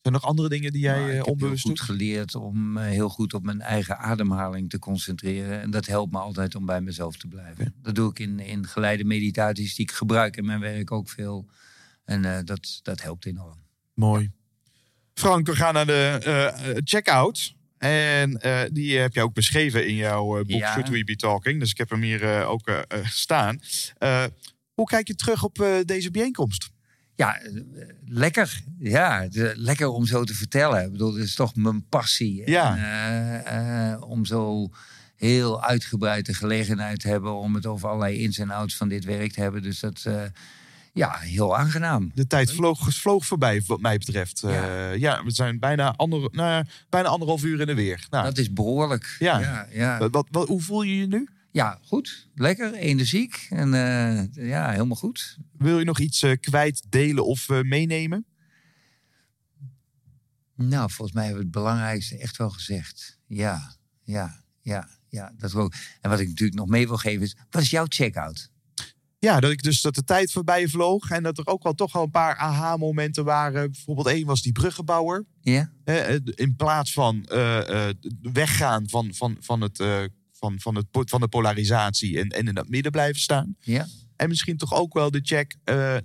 Zijn 0.00 0.14
er 0.14 0.20
nog 0.20 0.30
andere 0.30 0.48
dingen 0.48 0.72
die 0.72 0.80
jij 0.80 0.92
Maar 1.00 1.02
eh, 1.02 1.08
ik 1.10 1.14
heb 1.16 1.24
heel 1.24 1.32
onbewust 1.32 1.62
goed 1.62 1.76
doet? 1.76 1.84
geleerd 1.86 2.34
om 2.34 2.76
eh, 2.76 2.84
heel 2.84 3.08
goed 3.08 3.34
op 3.34 3.42
mijn 3.44 3.60
eigen 3.60 3.98
ademhaling 3.98 4.70
te 4.70 4.78
concentreren. 4.78 5.60
En 5.60 5.70
dat 5.70 5.86
helpt 5.86 6.12
me 6.12 6.18
altijd 6.18 6.54
om 6.54 6.66
bij 6.66 6.80
mezelf 6.80 7.16
te 7.16 7.26
blijven. 7.26 7.74
Dat 7.82 7.94
doe 7.94 8.10
ik 8.10 8.18
in, 8.18 8.40
in 8.40 8.66
geleide 8.66 9.04
meditaties 9.04 9.74
die 9.74 9.84
ik 9.88 9.92
gebruik 9.92 10.36
in 10.36 10.44
mijn 10.44 10.60
werk 10.60 10.92
ook 10.92 11.08
veel. 11.08 11.48
En 12.04 12.44
dat, 12.44 12.80
dat 12.82 13.02
helpt 13.02 13.26
enorm. 13.26 13.58
Mooi. 13.94 14.30
Frank, 15.14 15.46
we 15.46 15.56
gaan 15.56 15.74
naar 15.74 15.86
de 15.86 16.20
eh, 16.24 16.76
checkout. 16.84 17.53
En 17.84 18.40
eh, 18.40 18.60
die 18.72 18.98
heb 18.98 19.14
je 19.14 19.20
ook 19.22 19.34
beschreven 19.34 19.86
in 19.86 19.94
jouw 19.94 20.38
eh, 20.38 20.44
boek 20.44 20.58
Ja. 20.60 20.72
Should 20.72 20.88
We 20.88 21.04
Be 21.04 21.16
Talking. 21.16 21.60
Dus 21.60 21.70
ik 21.70 21.78
heb 21.78 21.90
hem 21.90 22.02
hier 22.02 22.22
eh, 22.36 22.50
ook 22.50 22.66
eh, 22.68 22.78
eh, 22.88 23.06
staan. 23.06 23.60
Eh, 23.98 24.24
hoe 24.74 24.86
kijk 24.86 25.06
je 25.06 25.14
terug 25.14 25.42
op 25.44 25.60
eh, 25.60 25.68
deze 25.84 26.10
bijeenkomst? 26.10 26.70
Ja, 27.14 27.40
eh, 27.40 27.52
lekker. 28.06 28.60
Ja, 28.78 29.28
de- 29.28 29.52
lekker 29.56 29.88
om 29.88 30.06
zo 30.06 30.24
te 30.24 30.34
vertellen. 30.34 30.84
Ik 30.84 30.92
bedoel, 30.92 31.14
het 31.14 31.24
is 31.24 31.34
toch 31.34 31.54
mijn 31.56 31.88
passie. 31.88 32.50
Ja. 32.50 32.76
Eh, 32.76 33.92
eh, 33.92 34.02
om 34.02 34.24
zo 34.24 34.68
heel 35.16 35.62
uitgebreid 35.64 36.26
de 36.26 36.34
gelegenheid 36.34 37.00
te 37.00 37.08
hebben 37.08 37.34
om 37.34 37.54
het 37.54 37.66
over 37.66 37.88
allerlei 37.88 38.18
ins 38.22 38.38
en 38.38 38.50
outs 38.50 38.76
van 38.76 38.88
dit 38.88 39.04
werk 39.04 39.32
te 39.32 39.40
hebben. 39.40 39.62
Dus 39.62 39.80
dat, 39.80 40.02
eh, 40.06 40.22
ja, 40.94 41.18
heel 41.18 41.56
aangenaam. 41.56 42.10
De 42.14 42.26
tijd 42.26 42.52
vloog, 42.52 42.94
vloog 42.94 43.26
voorbij, 43.26 43.62
wat 43.66 43.80
mij 43.80 43.98
betreft. 43.98 44.42
Eh, 44.42 44.50
Ja. 44.52 44.90
ja. 44.90 45.24
we 45.24 45.30
zijn 45.30 45.58
bijna, 45.58 45.94
ander, 45.96 46.28
nou, 46.32 46.64
bijna 46.88 47.08
anderhalf 47.08 47.44
uur 47.44 47.60
in 47.60 47.66
de 47.66 47.74
weer. 47.74 48.06
Nou, 48.10 48.24
Dat 48.24 48.38
is 48.38 48.52
behoorlijk. 48.52 49.16
Ja. 49.18 49.38
ja, 49.38 49.66
ja. 49.70 49.98
wat, 49.98 50.10
wat, 50.10 50.26
wat- 50.30 50.48
hoe 50.48 50.60
voel 50.62 50.82
je 50.82 50.96
je 50.96 51.06
nu? 51.06 51.28
Ja, 51.50 51.78
goed. 51.84 52.28
Lekker. 52.34 52.72
Energiek. 52.74 53.46
En 53.50 53.74
eh, 53.74 54.48
ja, 54.48 54.70
helemaal 54.70 54.96
goed. 54.96 55.38
Wil 55.58 55.78
je 55.78 55.84
nog 55.84 55.98
iets 55.98 56.22
eh, 56.22 56.32
kwijt, 56.40 56.82
delen 56.88 57.24
of 57.26 57.48
meenemen? 57.48 58.26
Nou, 60.56 60.90
volgens 60.90 61.12
mij 61.16 61.24
hebben 61.24 61.42
we 61.42 61.48
het 61.48 61.56
belangrijkste 61.64 62.18
echt 62.18 62.36
wel 62.36 62.50
gezegd. 62.50 63.18
Ja, 63.26 63.76
ja, 64.02 64.42
ja, 64.60 64.88
ja. 65.08 65.32
Dat 65.38 65.54
ook. 65.54 65.74
En 66.00 66.10
wat 66.10 66.20
ik 66.20 66.28
natuurlijk 66.28 66.58
nog 66.58 66.68
mee 66.68 66.86
wil 66.86 66.96
geven 66.96 67.22
is, 67.22 67.36
wat 67.50 67.62
is 67.62 67.70
jouw 67.70 67.84
checkout? 67.88 68.50
Ja, 69.24 69.40
dat 69.40 69.50
ik 69.50 69.62
dus 69.62 69.80
dat 69.80 69.94
de 69.94 70.04
tijd 70.04 70.32
voorbij 70.32 70.68
vloog. 70.68 71.10
En 71.10 71.22
dat 71.22 71.38
er 71.38 71.46
ook 71.46 71.62
wel 71.62 71.74
toch 71.74 71.92
wel 71.92 72.02
een 72.02 72.10
paar 72.10 72.36
aha-momenten 72.36 73.24
waren. 73.24 73.70
Bijvoorbeeld 73.70 74.06
één 74.06 74.26
was 74.26 74.42
die 74.42 74.52
bruggenbouwer. 74.52 75.24
Ja? 75.40 75.70
Eh, 75.84 76.14
in 76.24 76.56
plaats 76.56 76.92
van 76.92 77.24
eh, 77.24 77.88
eh, 77.88 77.94
weggaan 78.32 78.88
van, 78.88 79.14
van, 79.14 79.36
van, 79.40 79.60
het, 79.60 79.78
van, 80.32 80.60
van, 80.60 80.74
het, 80.74 80.86
van 80.90 81.20
de 81.20 81.28
polarisatie 81.28 82.20
en, 82.20 82.28
en 82.28 82.48
in 82.48 82.54
dat 82.54 82.68
midden 82.68 82.92
blijven 82.92 83.20
staan. 83.20 83.56
Ja? 83.60 83.86
En 84.16 84.28
misschien 84.28 84.56
toch 84.56 84.74
ook 84.74 84.94
wel 84.94 85.10
de 85.10 85.20
check. 85.22 85.56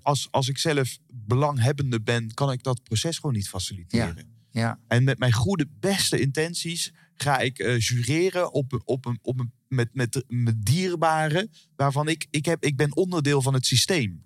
als, 0.02 0.28
als 0.32 0.48
ik 0.48 0.58
zelf 0.58 0.98
belanghebbende 1.08 2.02
ben, 2.02 2.34
kan 2.34 2.52
ik 2.52 2.64
dat 2.64 2.84
proces 2.84 3.16
gewoon 3.16 3.36
niet 3.36 3.50
faciliteren. 3.50 4.38
Ja. 4.52 4.80
En 4.88 5.04
met 5.04 5.20
mijn 5.20 5.34
goede, 5.34 5.68
beste 5.80 6.20
intenties 6.20 6.94
ga 7.24 7.40
ik 7.40 7.60
eh, 7.60 7.80
jureren 7.80 8.54
op, 8.54 8.82
op, 8.86 9.06
een, 9.06 9.20
op 9.22 9.40
een, 9.40 9.52
met, 9.68 9.90
met, 9.94 10.24
met 10.28 10.66
dierbaren 10.66 11.52
waarvan 11.76 12.08
ik, 12.08 12.28
ik, 12.30 12.46
heb, 12.46 12.64
ik 12.64 12.76
ben 12.76 12.96
onderdeel 12.96 13.42
van 13.42 13.54
het 13.54 13.66
systeem. 13.66 14.24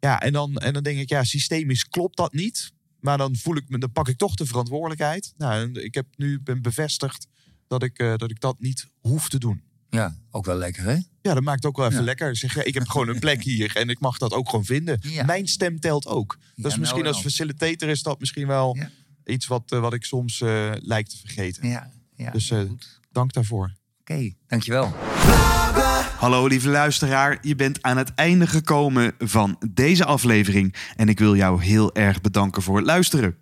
Ja, 0.00 0.20
en 0.20 0.32
dan, 0.32 0.56
en 0.56 0.72
dan 0.72 0.82
denk 0.82 0.98
ik, 0.98 1.08
ja, 1.08 1.24
systemisch 1.24 1.88
klopt 1.88 2.16
dat 2.16 2.32
niet. 2.32 2.72
Maar 3.00 3.18
dan 3.18 3.36
voel 3.36 3.56
ik 3.56 3.68
me, 3.68 3.78
dan 3.78 3.92
pak 3.92 4.08
ik 4.08 4.16
toch 4.16 4.34
de 4.34 4.46
verantwoordelijkheid. 4.46 5.32
Nou, 5.36 5.72
ik 5.72 5.94
heb 5.94 6.06
nu 6.16 6.40
ben 6.40 6.62
bevestigd 6.62 7.26
dat 7.66 7.82
ik, 7.82 7.98
eh, 7.98 8.16
dat 8.16 8.30
ik 8.30 8.40
dat 8.40 8.60
niet 8.60 8.86
hoef 9.00 9.28
te 9.28 9.38
doen. 9.38 9.62
Ja, 9.90 10.16
ook 10.30 10.44
wel 10.44 10.56
lekker, 10.56 10.82
hè? 10.82 10.92
Ja, 11.22 11.34
dat 11.34 11.42
maakt 11.42 11.64
ook 11.64 11.76
wel 11.76 11.86
even 11.86 11.98
Ja. 11.98 12.04
lekker. 12.04 12.36
Zeg, 12.36 12.56
ik 12.56 12.74
heb 12.74 12.88
gewoon 12.88 13.08
een 13.08 13.18
plek 13.18 13.42
hier 13.52 13.76
en 13.76 13.88
ik 13.88 14.00
mag 14.00 14.18
dat 14.18 14.32
ook 14.32 14.48
gewoon 14.48 14.64
vinden. 14.64 14.98
Ja. 15.02 15.24
Mijn 15.24 15.48
stem 15.48 15.80
telt 15.80 16.06
ook. 16.06 16.28
Dat 16.28 16.40
Ja, 16.40 16.52
is 16.54 16.62
nou 16.68 16.78
misschien 16.80 17.06
als 17.06 17.20
facilitator 17.20 17.88
is 17.88 18.02
dat 18.02 18.20
misschien 18.20 18.46
wel 18.46 18.78
iets 19.24 19.46
wat, 19.46 19.72
eh, 19.72 19.80
wat 19.80 19.94
ik 19.94 20.04
soms 20.04 20.38
lijkt 20.80 21.10
te 21.10 21.16
vergeten. 21.18 21.68
Ja. 21.68 21.90
Ja. 22.20 22.30
Dus 22.30 22.50
eh, 22.50 22.58
goed. 22.58 23.00
dank 23.12 23.32
daarvoor. 23.32 23.72
Oké, 24.00 24.32
dankjewel. 24.46 24.92
Hallo 26.18 26.46
lieve 26.46 26.68
luisteraar, 26.68 27.38
je 27.42 27.54
bent 27.54 27.82
aan 27.82 27.96
het 27.96 28.14
einde 28.14 28.46
gekomen 28.46 29.14
van 29.18 29.56
deze 29.70 30.04
aflevering 30.04 30.74
en 30.96 31.08
ik 31.08 31.18
wil 31.18 31.36
jou 31.36 31.62
heel 31.62 31.94
erg 31.94 32.20
bedanken 32.20 32.62
voor 32.62 32.76
het 32.76 32.86
luisteren. 32.86 33.38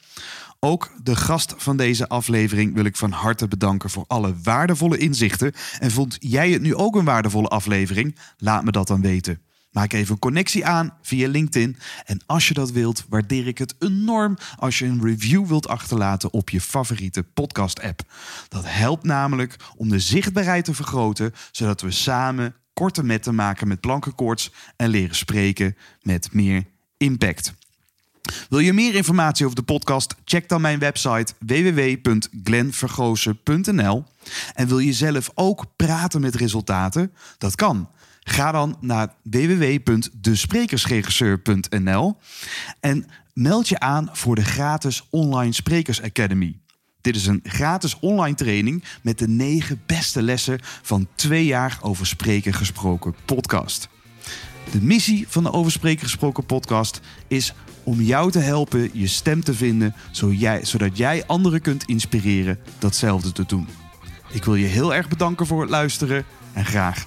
Ook 0.61 0.93
de 1.03 1.17
gast 1.17 1.55
van 1.57 1.77
deze 1.77 2.09
aflevering 2.09 2.75
wil 2.75 2.85
ik 2.85 2.97
van 2.97 3.11
harte 3.11 3.49
bedanken 3.49 3.91
voor 3.91 4.05
alle 4.07 4.35
waardevolle 4.43 4.99
inzichten. 4.99 5.53
En 5.79 5.91
vond 5.91 6.17
jij 6.21 6.51
het 6.51 6.63
nu 6.63 6.75
ook 6.75 6.97
een 6.97 7.05
waardevolle 7.05 7.49
aflevering? 7.49 8.17
Laat 8.37 8.65
me 8.65 8.71
dat 8.71 8.87
dan 8.87 9.01
weten. 9.01 9.41
Maak 9.71 9.93
even 9.93 10.13
een 10.13 10.19
connectie 10.19 10.67
aan 10.67 10.95
via 11.03 11.29
LinkedIn. 11.29 11.77
En 12.05 12.21
als 12.27 12.49
je 12.49 12.55
dat 12.55 12.71
wilt, 12.71 13.05
waardeer 13.09 13.47
ik 13.47 13.59
het 13.59 13.75
enorm 13.79 14.37
als 14.57 14.79
je 14.79 14.85
een 14.85 15.03
review 15.03 15.47
wilt 15.47 15.69
achterlaten 15.69 16.33
op 16.33 16.51
je 16.51 16.61
favoriete 16.61 17.23
podcast-app. 17.23 18.03
Dat 18.49 18.65
helpt 18.67 19.05
namelijk 19.05 19.57
om 19.77 19.89
de 19.89 19.99
zichtbaarheid 19.99 20.65
te 20.65 20.75
vergroten, 20.75 21.35
zodat 21.53 21.81
we 21.81 21.91
samen 21.91 22.55
korte 22.73 23.05
metten 23.05 23.35
maken 23.35 23.69
met 23.69 23.81
plankenkoorts 23.81 24.53
en 24.77 24.89
leren 24.89 25.17
spreken 25.17 25.77
met 26.03 26.33
meer 26.33 26.65
impact. 26.97 27.55
Wil 28.49 28.59
je 28.59 28.73
meer 28.73 28.95
informatie 28.95 29.45
over 29.45 29.57
de 29.57 29.63
podcast? 29.63 30.15
Check 30.25 30.49
dan 30.49 30.61
mijn 30.61 30.79
website 30.79 31.33
www.glenvergozen.nl. 31.39 34.05
En 34.55 34.69
wil 34.69 34.79
je 34.79 34.93
zelf 34.93 35.31
ook 35.35 35.65
praten 35.77 36.21
met 36.21 36.35
resultaten? 36.35 37.13
Dat 37.39 37.55
kan. 37.55 37.89
Ga 38.29 38.53
dan 38.53 38.77
naar 38.81 39.15
www.desprekersregisseur.nl 39.23 42.17
en 42.81 43.07
meld 43.33 43.69
je 43.69 43.81
aan 43.81 44.09
voor 44.13 44.35
de 44.35 44.45
gratis 44.45 45.07
Online 45.11 45.53
Sprekers 45.53 46.03
Academy. 46.03 46.59
Dit 47.01 47.17
is 47.17 47.27
een 47.27 47.41
gratis 47.43 47.99
online 47.99 48.35
training 48.35 48.85
met 49.03 49.19
de 49.19 49.29
negen 49.29 49.83
beste 49.87 50.23
lessen 50.23 50.61
van 50.83 51.09
twee 51.15 51.45
jaar 51.45 51.79
over 51.83 52.07
spreken 52.07 52.53
gesproken 52.53 53.15
podcast. 53.25 53.89
De 54.71 54.83
missie 54.83 55.25
van 55.29 55.43
de 55.43 55.53
Over 55.53 55.73
Spreken 55.73 56.05
Gesproken 56.05 56.47
podcast 56.47 57.01
is 57.29 57.55
om 57.83 58.01
jou 58.01 58.31
te 58.31 58.39
helpen 58.39 58.91
je 58.93 59.07
stem 59.07 59.45
te 59.45 59.55
vinden, 59.55 59.95
zodat 60.63 60.97
jij 60.97 61.27
anderen 61.27 61.61
kunt 61.61 61.85
inspireren 61.85 62.59
datzelfde 62.79 63.33
te 63.33 63.45
doen. 63.47 63.69
Ik 64.31 64.45
wil 64.45 64.55
je 64.55 64.67
heel 64.67 64.95
erg 64.95 65.09
bedanken 65.09 65.47
voor 65.47 65.61
het 65.61 65.71
luisteren 65.71 66.25
en 66.53 66.65
graag 66.65 67.07